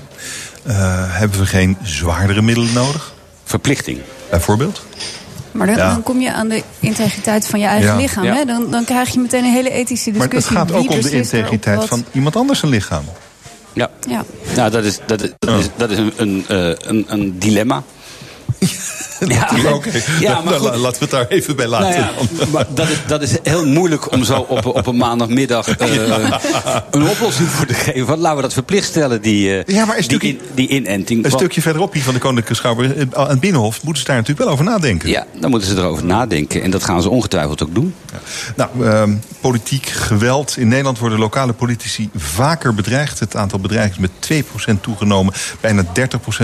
hebben 1.09 1.39
we 1.39 1.47
geen 1.47 1.77
zwaardere 1.83 2.43
middelen 2.43 2.73
nodig? 2.73 3.15
Verplichting. 3.45 4.01
Bijvoorbeeld? 4.31 4.83
Maar 5.57 5.67
dan, 5.67 5.77
ja. 5.77 5.89
dan, 5.89 6.03
kom 6.03 6.21
je 6.21 6.33
aan 6.33 6.49
de 6.49 6.63
integriteit 6.81 7.47
van 7.47 7.61
je 7.61 7.67
eigen 7.67 7.91
ja. 7.91 7.97
lichaam. 7.97 8.25
Ja. 8.25 8.35
Hè? 8.35 8.45
Dan, 8.45 8.71
dan 8.71 8.85
krijg 8.85 9.09
je 9.09 9.21
meteen 9.21 9.45
een 9.45 9.53
hele 9.53 9.71
ethische 9.71 10.11
discussie. 10.11 10.53
Maar 10.53 10.61
het 10.63 10.71
gaat 10.71 10.73
ook 10.73 10.91
om 10.91 11.01
de 11.01 11.11
integriteit 11.11 11.85
van 11.85 12.05
iemand 12.13 12.37
anders 12.37 12.59
zijn 12.59 12.71
lichaam. 12.71 13.05
Ja, 13.73 13.91
ja. 14.09 14.25
Nou, 14.57 14.71
dat 14.71 14.85
is, 14.85 14.99
dat 15.07 15.23
is, 15.23 15.31
dat 15.39 15.59
is, 15.59 15.69
dat 15.77 15.91
is 15.91 15.99
een, 15.99 16.13
een, 16.17 16.45
een, 16.49 17.05
een 17.09 17.39
dilemma. 17.39 17.83
Ja, 19.37 19.51
okay. 19.73 20.03
ja 20.21 20.41
maar 20.41 20.55
goed. 20.55 20.77
laten 20.77 20.99
we 20.99 21.05
het 21.05 21.11
daar 21.11 21.27
even 21.29 21.57
bij 21.57 21.67
laten. 21.67 22.01
Nou 22.01 22.13
ja, 22.39 22.47
maar 22.53 22.67
dat, 22.75 22.89
is, 22.89 22.97
dat 23.07 23.23
is 23.23 23.37
heel 23.43 23.67
moeilijk 23.67 24.13
om 24.13 24.25
zo 24.25 24.47
op, 24.49 24.67
op 24.67 24.87
een 24.87 24.97
maandagmiddag 24.97 25.69
uh, 25.81 26.37
een 26.91 27.09
oplossing 27.09 27.49
voor 27.49 27.67
te 27.67 27.75
geven. 27.75 28.07
Want 28.07 28.21
laten 28.21 28.37
we 28.37 28.43
dat 28.43 28.53
verplicht 28.53 28.87
stellen, 28.87 29.23
die, 29.23 29.49
uh, 29.49 29.63
ja, 29.77 29.85
maar 29.85 29.97
een 29.97 30.03
stukje, 30.03 30.29
die, 30.29 30.39
in, 30.39 30.55
die 30.55 30.69
inenting. 30.69 31.25
Een 31.25 31.31
stukje 31.31 31.63
verderop 31.63 31.93
hier 31.93 32.03
van 32.03 32.15
de 32.15 32.21
Koninklijke 32.21 32.55
Schouwburg, 32.55 32.93
aan 33.13 33.29
het 33.29 33.41
Binnenhof, 33.41 33.83
moeten 33.83 34.03
ze 34.03 34.09
daar 34.09 34.17
natuurlijk 34.17 34.45
wel 34.47 34.53
over 34.53 34.65
nadenken. 34.65 35.09
Ja, 35.09 35.27
dan 35.41 35.51
moeten 35.51 35.69
ze 35.69 35.77
erover 35.77 36.05
nadenken. 36.05 36.63
En 36.63 36.71
dat 36.71 36.85
gaan 36.85 37.03
ze 37.03 37.09
ongetwijfeld 37.09 37.63
ook 37.63 37.75
doen. 37.75 37.95
Ja. 38.13 38.19
Nou, 38.57 38.71
uh, 39.09 39.17
politiek, 39.41 39.87
geweld. 39.87 40.57
In 40.57 40.69
Nederland 40.69 40.99
worden 40.99 41.19
lokale 41.19 41.53
politici 41.53 42.09
vaker 42.17 42.75
bedreigd. 42.75 43.21
Het 43.21 43.37
aantal 43.37 43.59
bedreigingen 43.59 44.11
is 44.21 44.29
met 44.29 44.45
2% 44.77 44.81
toegenomen. 44.81 45.35
Bijna 45.61 45.85
30% 45.85 45.89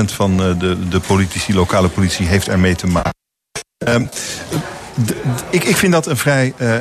van 0.04 0.36
de, 0.36 0.76
de 0.88 1.00
politici, 1.00 1.54
lokale 1.54 1.88
politici, 1.88 2.24
heeft 2.24 2.48
er 2.48 2.58
mee 2.62 2.74
te 2.74 2.86
maken. 2.86 3.12
Uh, 3.88 3.94
ik, 5.50 5.64
ik 5.64 5.76
vind 5.76 5.92
dat 5.92 6.06
een 6.06 6.16
vrij 6.16 6.54
uh, 6.58 6.74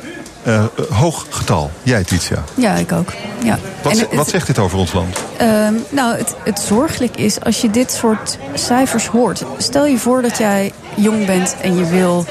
uh, 0.48 0.66
hoog 0.92 1.26
getal. 1.30 1.72
Jij, 1.84 2.04
Titia? 2.04 2.44
Ja, 2.56 2.74
ik 2.74 2.92
ook. 2.92 3.14
Ja. 3.44 3.60
Wat, 3.84 4.00
het, 4.00 4.14
wat 4.14 4.30
zegt 4.30 4.48
dit 4.48 4.60
over 4.60 4.78
ons 4.78 4.94
land? 4.94 5.18
Uh, 5.42 5.68
nou, 5.90 6.18
het, 6.18 6.36
het 6.44 6.60
zorgelijk 6.60 7.18
is 7.18 7.40
als 7.40 7.62
je 7.62 7.70
dit 7.70 7.92
soort 7.92 8.38
cijfers 8.54 9.08
hoort. 9.08 9.44
Stel 9.58 9.86
je 9.86 9.98
voor 9.98 10.22
dat 10.22 10.38
jij 10.38 10.72
jong 10.96 11.26
bent 11.26 11.56
en 11.62 11.76
je 11.78 11.86
wil 11.86 12.26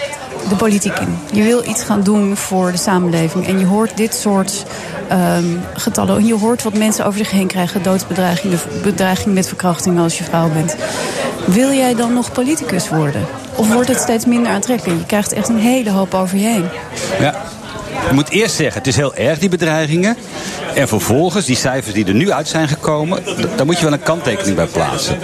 de 0.48 0.56
politiek 0.56 0.98
in. 0.98 1.18
Je 1.32 1.42
wil 1.42 1.64
iets 1.64 1.82
gaan 1.82 2.02
doen 2.02 2.36
voor 2.36 2.72
de 2.72 2.78
samenleving. 2.78 3.46
En 3.46 3.58
je 3.58 3.66
hoort 3.66 3.96
dit 3.96 4.14
soort 4.14 4.64
um, 5.12 5.60
getallen. 5.74 6.26
Je 6.26 6.34
hoort 6.34 6.62
wat 6.62 6.74
mensen 6.74 7.06
over 7.06 7.18
zich 7.18 7.30
heen 7.30 7.46
krijgen. 7.46 7.82
Doodsbedreigingen, 7.82 8.58
bedreiging 8.82 9.34
met 9.34 9.48
verkrachting 9.48 9.98
als 9.98 10.18
je 10.18 10.24
vrouw 10.24 10.48
bent. 10.48 10.76
Wil 11.46 11.72
jij 11.72 11.94
dan 11.94 12.12
nog 12.14 12.32
politicus 12.32 12.88
worden? 12.88 13.26
Of 13.56 13.72
wordt 13.72 13.88
het 13.88 14.00
steeds 14.00 14.24
minder 14.24 14.52
aantrekkelijk? 14.52 15.00
Je 15.00 15.06
krijgt 15.06 15.32
echt 15.32 15.48
een 15.48 15.58
hele 15.58 15.90
hoop 15.90 16.14
over 16.14 16.38
je 16.38 16.46
heen. 16.46 16.68
Ja. 17.20 17.34
Je 18.09 18.14
moet 18.14 18.31
eerst 18.31 18.55
zeggen, 18.55 18.78
het 18.78 18.86
is 18.86 18.97
heel 18.97 19.14
erg, 19.14 19.39
die 19.39 19.48
bedreigingen. 19.48 20.16
En 20.74 20.89
vervolgens, 20.89 21.47
die 21.47 21.56
cijfers 21.56 21.94
die 21.94 22.06
er 22.06 22.14
nu 22.14 22.32
uit 22.32 22.48
zijn 22.48 22.68
gekomen... 22.68 23.22
daar 23.56 23.66
moet 23.66 23.78
je 23.78 23.85
wel 23.85 23.93
een 23.93 24.02
kanttekening 24.02 24.56
bij 24.56 24.66
plaatsen. 24.66 25.18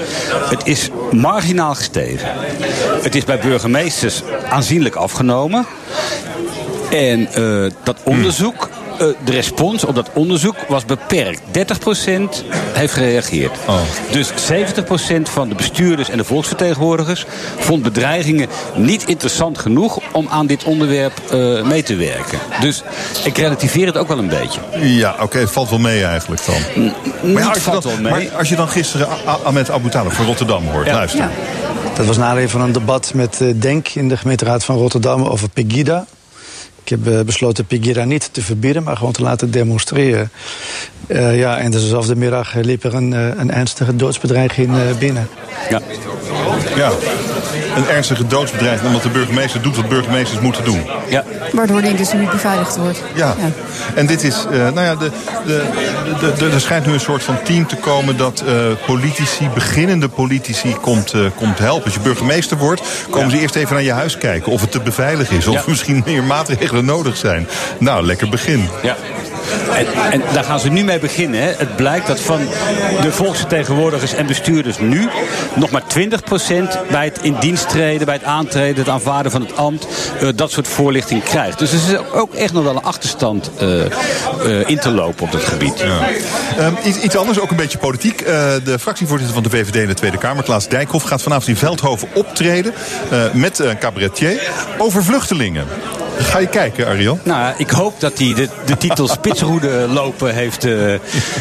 Het 0.49 0.67
is 0.67 0.91
marginaal 1.11 1.75
gestegen. 1.75 2.29
Het 3.03 3.15
is 3.15 3.25
bij 3.25 3.39
burgemeesters 3.39 4.23
aanzienlijk 4.49 4.95
afgenomen. 4.95 5.67
En 6.91 7.29
uh, 7.39 7.71
dat 7.83 7.97
onderzoek 8.03 8.69
de 8.99 9.33
respons 9.33 9.85
op 9.85 9.95
dat 9.95 10.11
onderzoek 10.15 10.57
was 10.69 10.85
beperkt. 10.85 11.41
30% 11.41 11.43
heeft 12.73 12.93
gereageerd. 12.93 13.59
Oh. 13.67 13.81
Dus 14.11 14.31
70% 14.31 15.23
van 15.23 15.49
de 15.49 15.55
bestuurders 15.55 16.09
en 16.09 16.17
de 16.17 16.25
volksvertegenwoordigers 16.25 17.25
vond 17.59 17.83
bedreigingen 17.83 18.49
niet 18.75 19.05
interessant 19.05 19.59
genoeg 19.59 19.99
om 20.13 20.29
aan 20.29 20.47
dit 20.47 20.65
onderwerp 20.65 21.13
uh, 21.33 21.63
mee 21.63 21.83
te 21.83 21.97
werken. 21.97 22.39
Dus 22.61 22.83
ik 23.25 23.39
relativeer 23.39 23.87
het 23.87 23.97
ook 23.97 24.09
wel 24.09 24.19
een 24.19 24.29
beetje. 24.29 24.61
Ja, 24.81 25.13
oké, 25.13 25.23
okay, 25.23 25.41
het 25.41 25.51
valt 25.51 25.71
wel 25.71 25.79
mee 25.79 26.05
eigenlijk 26.05 26.43
dan. 26.47 26.85
N 26.85 27.33
maar, 27.33 27.43
ja, 27.43 27.49
als 27.49 27.65
je 27.65 27.79
dan, 27.81 28.03
maar 28.03 28.31
als 28.37 28.49
je 28.49 28.57
dan 28.57 28.69
gisteren 28.69 29.09
Ahmed 29.45 29.71
Abu 29.71 29.89
Talib 29.89 30.13
van 30.13 30.27
Rotterdam 30.27 30.67
hoort, 30.67 30.87
ja. 30.87 30.93
luister. 30.93 31.21
Ja. 31.21 31.31
Dat 31.95 32.07
was 32.07 32.17
na 32.17 32.49
van 32.49 32.61
een 32.61 32.73
debat 32.73 33.11
met 33.15 33.41
uh, 33.41 33.55
Denk 33.57 33.89
in 33.89 34.09
de 34.09 34.17
gemeenteraad 34.17 34.65
van 34.65 34.77
Rotterdam 34.77 35.25
over 35.25 35.49
Pegida. 35.49 36.07
Ik 36.87 36.93
heb 36.93 37.07
uh, 37.09 37.21
besloten 37.21 37.65
Pegida 37.65 38.05
niet 38.05 38.29
te 38.33 38.43
verbieden, 38.43 38.83
maar 38.83 38.97
gewoon 38.97 39.13
te 39.13 39.23
laten 39.23 39.51
demonstreren. 39.51 40.31
Uh, 41.07 41.39
ja, 41.39 41.59
en 41.59 41.71
dezelfde 41.71 42.17
middag 42.17 42.55
liep 42.55 42.85
er 42.85 42.95
een, 42.95 43.13
een 43.13 43.51
ernstige 43.51 43.97
doodsbedreiging 43.97 44.99
binnen. 44.99 45.29
Ja. 45.71 45.83
Ja, 46.77 46.93
een 47.77 47.89
ernstige 47.89 48.27
doodsbedreiging 48.27 48.87
omdat 48.87 49.03
de 49.03 49.09
burgemeester 49.09 49.63
doet 49.63 49.77
wat 49.77 49.89
burgemeesters 49.89 50.41
moeten 50.41 50.65
doen. 50.65 50.87
Ja. 51.09 51.25
Waardoor 51.53 51.83
die 51.83 51.95
dus 51.95 52.13
niet 52.13 52.31
beveiligd 52.31 52.77
wordt. 52.77 53.03
Ja. 53.15 53.35
ja. 53.39 53.51
En 53.95 54.07
dit 54.07 54.23
is, 54.23 54.47
uh, 54.51 54.59
nou 54.59 54.81
ja, 54.81 54.95
de, 54.95 55.11
de, 55.47 55.65
de, 56.21 56.33
de, 56.39 56.51
er 56.51 56.61
schijnt 56.61 56.87
nu 56.87 56.93
een 56.93 57.01
soort 57.01 57.23
van 57.23 57.43
team 57.43 57.67
te 57.67 57.77
komen 57.77 58.17
dat 58.17 58.43
uh, 58.47 58.53
politici, 58.87 59.49
beginnende 59.55 60.09
politici, 60.09 60.75
komt, 60.81 61.15
uh, 61.15 61.27
komt 61.35 61.59
helpen. 61.59 61.85
Als 61.85 61.95
je 61.95 62.01
burgemeester 62.01 62.57
wordt, 62.57 62.83
komen 63.11 63.29
ja. 63.29 63.37
ze 63.37 63.41
eerst 63.41 63.55
even 63.55 63.75
naar 63.75 63.85
je 63.85 63.93
huis 63.93 64.19
kijken 64.19 64.53
of 64.53 64.61
het 64.61 64.71
te 64.71 64.81
beveiligen 64.81 65.37
is. 65.37 65.47
Of 65.47 65.55
ja. 65.55 65.63
misschien 65.77 66.03
meer 66.07 66.25
maatregelen 66.25 66.85
nodig 66.85 67.17
zijn. 67.17 67.49
Nou, 67.79 68.07
lekker 68.07 68.29
begin. 68.29 68.69
Ja. 68.83 68.97
En, 69.75 69.87
en, 70.13 70.23
daar 70.33 70.45
gaan 70.45 70.61
ze 70.61 70.71
nu 70.71 70.85
mee 70.85 70.99
beginnen. 70.99 71.41
Hè. 71.41 71.53
Het 71.57 71.77
blijkt 71.77 72.07
dat 72.07 72.21
van 72.21 72.41
de 73.03 73.13
volksvertegenwoordigers 73.13 74.15
en 74.15 74.27
bestuurders 74.27 74.79
nu 74.79 75.09
nog 75.55 75.71
maar 75.71 75.83
20% 75.83 76.91
bij 76.91 77.05
het 77.05 77.19
in 77.23 77.37
dienst 77.41 77.69
treden, 77.69 78.07
bij 78.07 78.15
het 78.15 78.25
aantreden, 78.25 78.77
het 78.77 78.89
aanvaarden 78.89 79.33
van 79.33 79.41
het 79.41 79.57
ambt, 79.57 79.87
uh, 80.23 80.29
dat 80.35 80.51
soort 80.51 80.69
voorlichting 80.69 81.23
krijgt. 81.23 81.59
Dus 81.59 81.73
er 81.73 81.77
is 81.77 81.99
ook 82.13 82.35
echt 82.35 82.53
nog 82.53 82.65
wel 82.65 82.77
een 82.77 82.83
achterstand 82.83 83.51
uh, 83.63 83.85
uh, 83.85 84.69
in 84.69 84.79
te 84.79 84.91
lopen 84.91 85.25
op 85.25 85.33
dat 85.33 85.45
gebied. 85.45 85.79
Ja. 85.79 86.73
Iets, 86.85 86.99
iets, 86.99 87.17
anders, 87.17 87.41
ook 87.41 87.51
een 87.51 87.57
beetje 87.57 87.79
politiek. 87.79 88.25
de 88.65 88.79
fractievoorzitter 88.81 89.35
van 89.35 89.43
de 89.43 89.51
VVD 89.51 89.75
in 89.75 89.87
de 89.87 89.95
Tweede 89.95 90.19
Kamer, 90.19 90.45
Klaas 90.45 90.69
Dijkhoff, 90.69 91.05
gaat 91.05 91.23
vanavond 91.23 91.49
in 91.49 91.57
Veldhoven 91.57 92.09
optreden 92.15 92.75
met 93.33 93.59
een 93.59 93.79
cabaretier 93.79 94.51
over 94.79 95.05
vluchtelingen. 95.05 95.67
Ga 96.19 96.39
je 96.39 96.47
kijken, 96.47 96.87
Ariel? 96.87 97.19
Nou, 97.23 97.55
ik 97.59 97.71
hoop 97.71 98.01
dat 98.01 98.19
hij 98.19 98.35
de, 98.35 98.49
de 98.67 98.77
titel 98.77 99.09
Spitsroede 99.19 99.87
lopen 99.89 100.35
heeft 100.35 100.65
uh, 100.65 100.95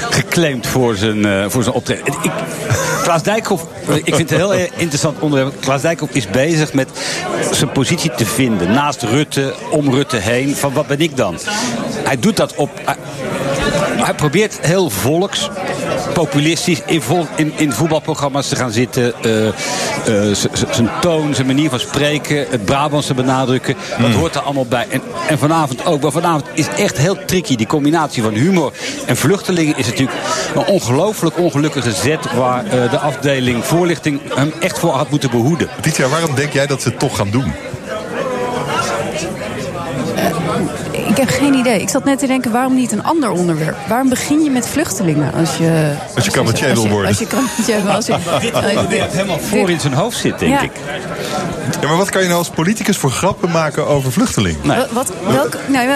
geclaimd 0.10 0.68
voor 0.68 0.95
zijn, 0.95 1.26
uh, 1.26 1.45
voor 1.47 1.64
zijn 1.64 1.76
optreden. 1.76 2.06
Ik, 2.22 2.31
Klaas 3.03 3.23
Dijkhoff, 3.23 3.65
ik 4.03 4.15
vind 4.15 4.30
het 4.30 4.31
een 4.31 4.38
heel 4.38 4.68
interessant 4.76 5.19
onderwerp. 5.19 5.61
Klaas 5.61 5.81
Dijkhoff 5.81 6.14
is 6.14 6.27
bezig 6.27 6.73
met 6.73 6.89
zijn 7.52 7.72
positie 7.72 8.11
te 8.15 8.26
vinden. 8.26 8.72
Naast 8.72 9.03
Rutte, 9.03 9.53
om 9.69 9.93
Rutte 9.93 10.18
heen. 10.18 10.56
Van 10.56 10.73
wat 10.73 10.88
ben 10.88 10.99
ik 10.99 11.18
dan? 11.18 11.38
Hij 12.03 12.19
doet 12.19 12.38
dat 12.38 12.56
op 12.56 12.69
hij 14.06 14.14
probeert 14.14 14.57
heel 14.61 14.90
volks, 14.90 15.49
populistisch 16.14 16.82
in, 16.86 17.02
vol, 17.02 17.27
in, 17.36 17.53
in 17.56 17.72
voetbalprogramma's 17.72 18.48
te 18.48 18.56
gaan 18.56 18.72
zitten. 18.72 19.14
Uh, 19.26 19.45
uh, 19.45 19.52
zijn 20.72 20.90
toon, 21.02 21.36
zijn 21.36 21.48
manier 21.48 21.69
van 21.69 21.80
spreken, 21.80 22.45
het 22.49 22.65
Brabantse 22.65 23.14
benadrukken. 23.14 23.76
Dat 23.76 23.98
Hmm. 23.98 24.14
hoort 24.14 24.36
er 24.36 24.41
allemaal 24.41 24.65
bij. 24.65 24.86
En, 24.90 25.02
en 25.27 25.40
vanavond 25.40 25.86
ook. 25.86 26.02
Maar 26.02 26.11
vanavond 26.11 26.45
is 26.53 26.68
echt 26.68 26.98
heel 26.98 27.26
tricky. 27.26 27.56
Die 27.56 27.68
combinatie 27.68 28.23
van 28.23 28.34
humor 28.34 28.73
en 29.06 29.18
vluchtelingen 29.18 29.77
is 29.77 29.86
natuurlijk 29.86 30.18
een 30.56 30.65
ongelooflijk 30.65 31.38
ongelukkige 31.38 31.91
zet. 31.91 32.34
Waar 32.34 32.65
uh, 32.65 32.72
de 32.72 32.99
afdeling 32.99 33.65
voorlichting 33.65 34.22
hem 34.36 34.53
echt 34.60 34.80
voor 34.80 34.91
had 34.91 35.10
moeten 35.10 35.30
behoeden. 35.30 35.69
Dit 35.82 35.98
waarom 36.10 36.36
denk 36.36 36.53
jij 36.53 36.68
dat 36.68 36.82
ze 36.82 36.90
het 36.90 36.99
toch 36.99 37.18
gaan 37.18 37.30
doen? 37.30 37.53
Ik 41.16 41.22
heb 41.22 41.30
geen 41.30 41.54
idee. 41.54 41.82
Ik 41.82 41.90
zat 41.90 42.04
net 42.04 42.20
te 42.20 42.28
denken, 42.28 42.52
waarom 42.52 42.76
niet 42.76 42.92
een 42.92 43.04
ander 43.04 43.30
onderwerp? 43.30 43.76
Waarom 43.88 44.10
begin 44.10 44.44
je 44.44 44.50
met 44.50 44.68
vluchtelingen 44.68 45.34
als 45.34 45.58
je... 45.58 45.94
Als 46.16 46.26
je 46.26 46.32
cabaretier 46.32 46.74
wil 46.74 46.88
worden. 46.90 47.08
Als 47.08 47.20
je 47.20 47.28
cabaretier 47.28 47.84
wil 47.84 47.92
als 47.92 48.06
je, 48.06 48.16
Dit 48.42 48.52
wat 49.02 49.12
helemaal 49.12 49.40
voor 49.40 49.70
in 49.70 49.80
zijn 49.80 49.94
hoofd 49.94 50.18
zit, 50.18 50.40
denk 50.40 50.52
Ja. 50.54 50.62
ik. 50.62 50.72
Ja, 51.82 51.88
maar 51.88 51.98
wat 51.98 52.10
kan 52.10 52.22
je 52.22 52.28
nou 52.28 52.40
als 52.40 52.50
politicus 52.50 52.98
voor 52.98 53.12
grappen 53.12 53.52
maken 53.52 53.88
over 53.88 54.12
vluchtelingen? 54.12 54.60
Wat, 54.78 54.90
wat, 54.92 55.12
welk, 55.28 55.58
nou, 55.68 55.90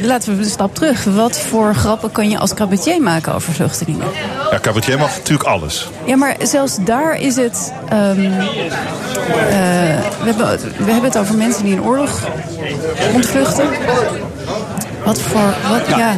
laten 0.00 0.36
we 0.36 0.42
een 0.44 0.50
stap 0.50 0.74
terug. 0.74 1.04
Wat 1.04 1.38
voor 1.38 1.74
grappen 1.74 2.12
kan 2.12 2.30
je 2.30 2.38
als 2.38 2.54
cabaretier 2.54 3.02
maken 3.02 3.34
over 3.34 3.52
vluchtelingen? 3.52 4.06
Ja, 4.50 4.58
cabaretier 4.60 4.98
mag 4.98 5.16
natuurlijk 5.16 5.48
alles. 5.48 5.88
Ja, 6.04 6.16
maar 6.16 6.36
zelfs 6.42 6.76
daar 6.80 7.14
is 7.20 7.36
het. 7.36 7.72
ehm, 7.88 8.00
eh, 8.20 8.40
we, 10.22 10.24
hebben, 10.24 10.58
we 10.76 10.90
hebben 10.92 11.10
het 11.10 11.18
over 11.18 11.34
mensen 11.34 11.64
die 11.64 11.72
in 11.72 11.82
oorlog 11.82 12.20
ontvluchten. 13.14 13.66
Wat 15.04 15.20
voor. 15.20 15.54
Wat, 15.70 15.86
ja. 15.96 16.16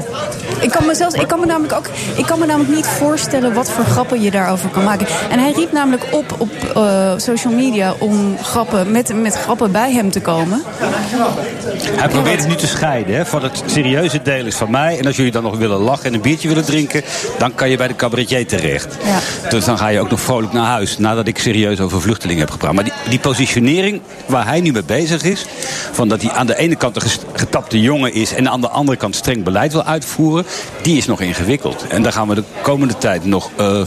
Ik 0.61 0.71
kan, 0.71 0.87
me 0.87 0.95
zelfs, 0.95 1.15
ik, 1.15 1.29
kan 1.29 1.41
me 1.41 1.47
namelijk 1.47 1.73
ook, 1.73 1.87
ik 2.17 2.27
kan 2.27 2.39
me 2.39 2.47
namelijk 2.47 2.75
niet 2.75 2.87
voorstellen 2.87 3.55
wat 3.55 3.71
voor 3.71 3.85
grappen 3.85 4.23
je 4.23 4.31
daarover 4.31 4.69
kan 4.69 4.85
maken. 4.85 5.07
En 5.31 5.39
hij 5.39 5.53
riep 5.53 5.73
namelijk 5.73 6.05
op 6.11 6.35
op 6.39 6.51
eh, 6.75 7.13
social 7.17 7.53
media 7.53 7.95
om 7.99 8.37
grappen, 8.43 8.91
met, 8.91 9.15
met 9.15 9.35
grappen 9.35 9.73
bij 9.73 9.93
hem 9.93 10.11
te 10.11 10.21
komen. 10.21 10.63
Hij 11.97 12.09
probeert 12.09 12.39
het 12.39 12.49
nu 12.49 12.55
te 12.55 12.67
scheiden. 12.67 13.17
Hè, 13.17 13.27
van 13.27 13.43
het 13.43 13.63
serieuze 13.67 14.23
deel 14.23 14.47
is 14.47 14.57
van 14.57 14.71
mij. 14.71 14.99
En 14.99 15.07
als 15.07 15.17
jullie 15.17 15.33
dan 15.33 15.43
nog 15.43 15.57
willen 15.57 15.79
lachen 15.79 16.05
en 16.05 16.15
een 16.15 16.21
biertje 16.21 16.49
willen 16.49 16.65
drinken... 16.65 17.03
dan 17.39 17.55
kan 17.55 17.71
je 17.71 17.77
bij 17.77 17.89
de 17.89 17.97
cabaretier 17.97 18.47
terecht. 18.47 18.97
Ja. 19.05 19.49
Dus 19.49 19.65
dan 19.65 19.79
ga 19.79 19.89
je 19.89 20.01
ook 20.01 20.11
nog 20.11 20.21
vrolijk 20.21 20.53
naar 20.53 20.67
huis. 20.67 20.99
Nadat 20.99 21.27
ik 21.27 21.39
serieus 21.39 21.81
over 21.81 22.01
vluchtelingen 22.01 22.41
heb 22.41 22.51
gepraat. 22.51 22.73
Maar 22.73 22.85
die, 22.85 22.93
die 23.09 23.19
positionering 23.19 24.01
waar 24.27 24.47
hij 24.47 24.61
nu 24.61 24.73
mee 24.73 24.85
bezig 24.85 25.23
is... 25.23 25.47
van 25.93 26.09
dat 26.09 26.23
hij 26.23 26.31
aan 26.31 26.47
de 26.47 26.57
ene 26.57 26.77
kant 26.77 26.97
een 26.97 27.11
getapte 27.33 27.81
jongen 27.81 28.13
is... 28.13 28.35
en 28.35 28.51
aan 28.51 28.61
de 28.61 28.69
andere 28.69 28.97
kant 28.97 29.17
streng 29.17 29.45
beleid 29.45 29.73
wil 29.73 29.85
uitvoeren... 29.85 30.44
die 30.83 30.97
is 30.97 31.07
nog 31.07 31.21
ingewikkeld. 31.21 31.87
En 31.89 32.03
daar 32.03 32.13
gaan 32.13 32.29
we 32.29 32.35
de 32.35 32.45
komende 32.63 32.99
tijd 32.99 33.25
nog... 33.25 33.51
eh, 33.57 33.83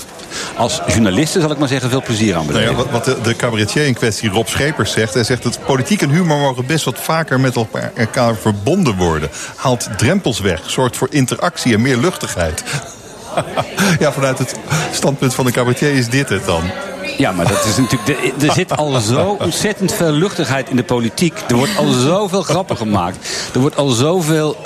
als 0.56 0.82
journalisten, 0.88 1.42
zal 1.42 1.52
ik 1.52 1.58
maar 1.58 1.68
zeggen, 1.68 1.90
veel 1.90 2.02
plezier 2.02 2.36
aan 2.36 2.46
Nou 2.46 2.54
beleven. 2.54 2.86
ja, 2.86 2.92
wat, 2.92 3.06
de, 3.06 3.22
de 3.22 3.36
cabaretier 3.36 3.86
in 3.86 3.94
kwestie, 3.94 4.30
Rob 4.30 4.48
Schepers, 4.48 4.92
zegt... 4.92 5.14
hij 5.14 5.24
zegt 5.24 5.44
dat 5.44 5.60
politiek 5.66 6.02
en 6.02 6.10
humor 6.10 6.38
mogen 6.38 6.66
best 6.66 6.86
wat 6.86 7.00
vaker 7.00 7.40
met 7.40 7.56
elkaar 7.96 8.36
verbonden 8.36 8.96
worden. 8.96 9.30
Haalt 9.56 9.90
drempels 9.98 10.40
weg, 10.40 10.70
zorgt 10.70 10.98
voor 10.98 11.08
interactie 11.12 11.74
en 11.74 11.82
meer 11.82 11.98
luchtigheid. 11.98 12.64
ja, 14.00 14.12
vanuit 14.12 14.38
het 14.38 14.56
standpunt 14.92 15.34
van 15.34 15.46
de 15.46 15.52
cabaretier 15.52 15.94
is 15.94 16.10
dit 16.10 16.30
het 16.30 16.46
dan. 16.46 16.64
Ja, 17.18 17.32
maar 17.32 17.48
dat 17.48 17.66
is 17.66 17.78
natuurlijk. 17.78 18.44
Er 18.44 18.52
zit 18.52 18.78
al 18.78 19.00
zo 19.00 19.38
ontzettend 19.40 19.94
veel 19.94 20.12
luchtigheid 20.12 20.70
in 20.70 20.76
de 20.76 20.84
politiek. 20.84 21.34
Er 21.48 21.56
wordt 21.56 21.78
al 21.78 21.92
zoveel 21.92 22.42
grappen 22.42 22.78
gemaakt. 22.78 23.18
Er 23.54 23.60
wordt 23.60 23.76
al 23.78 23.88
zoveel 23.90 24.58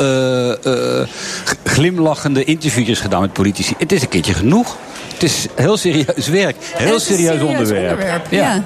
g- 1.46 1.56
glimlachende 1.64 2.44
interviewjes 2.44 3.00
gedaan 3.00 3.22
met 3.22 3.34
politici. 3.34 3.76
Het 3.78 3.92
is 3.92 4.02
een 4.02 4.08
keertje 4.10 4.34
genoeg. 4.34 4.76
Het 5.14 5.24
is 5.24 5.46
heel 5.56 5.78
serieus 5.78 6.28
werk. 6.28 6.56
Heel 6.60 7.00
serieus, 7.00 7.28
serieus 7.38 7.42
onderwerp. 7.50 8.00
ja. 8.30 8.64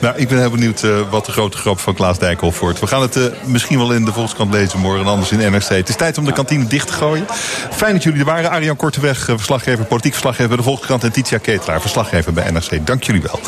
Nou, 0.00 0.16
ik 0.16 0.28
ben 0.28 0.38
heel 0.38 0.50
benieuwd 0.50 0.82
eh, 0.82 1.10
wat 1.10 1.26
de 1.26 1.32
grote 1.32 1.56
grap 1.56 1.78
van 1.78 1.94
Klaas 1.94 2.18
Dijkhoff 2.18 2.60
wordt. 2.60 2.80
We 2.80 2.86
gaan 2.86 3.02
het 3.02 3.16
eh, 3.16 3.24
misschien 3.44 3.78
wel 3.78 3.92
in 3.92 4.04
de 4.04 4.12
Volkskrant 4.12 4.52
lezen 4.52 4.78
morgen 4.78 5.00
en 5.00 5.06
anders 5.06 5.30
in 5.30 5.38
NRC. 5.38 5.68
Het 5.68 5.88
is 5.88 5.96
tijd 5.96 6.18
om 6.18 6.24
de 6.24 6.32
kantine 6.32 6.66
dicht 6.66 6.86
te 6.86 6.92
gooien. 6.92 7.26
Fijn 7.70 7.92
dat 7.92 8.02
jullie 8.02 8.18
er 8.18 8.24
waren. 8.24 8.50
Arjan 8.50 8.76
Korteweg, 8.76 9.28
eh, 9.28 9.34
verslaggever, 9.36 9.84
politiek 9.84 10.12
verslaggever 10.12 10.48
bij 10.48 10.56
de 10.56 10.62
Volkskrant... 10.62 11.04
en 11.04 11.12
Titia 11.12 11.38
Ketelaar, 11.38 11.80
verslaggever 11.80 12.32
bij 12.32 12.50
NRC. 12.50 12.86
Dank 12.86 13.02
jullie 13.02 13.22
wel. 13.22 13.40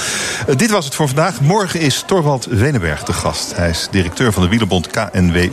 Dit 0.56 0.70
was 0.70 0.84
het 0.84 0.94
voor 0.94 1.06
vandaag. 1.06 1.40
Morgen 1.40 1.80
is 1.80 2.04
Torvald 2.06 2.44
Wenenberg 2.44 3.02
de 3.02 3.12
gast. 3.12 3.56
Hij 3.56 3.70
is 3.70 3.88
directeur 3.90 4.32
van 4.32 4.42
de 4.42 4.48
wielerbond 4.48 4.86
KNWU. 4.86 5.50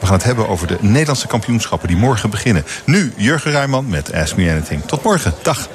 We 0.00 0.06
gaan 0.06 0.14
het 0.14 0.24
hebben 0.24 0.48
over 0.48 0.66
de 0.66 0.76
Nederlandse 0.80 1.26
kampioenschappen 1.26 1.88
die 1.88 1.96
morgen 1.96 2.30
beginnen. 2.30 2.64
Nu 2.84 3.12
Jurgen 3.16 3.50
Rijman 3.50 3.88
met 3.88 4.12
Ask 4.12 4.36
Me 4.36 4.50
Anything. 4.50 4.82
Tot 4.86 5.02
morgen. 5.02 5.34
Dag. 5.42 5.68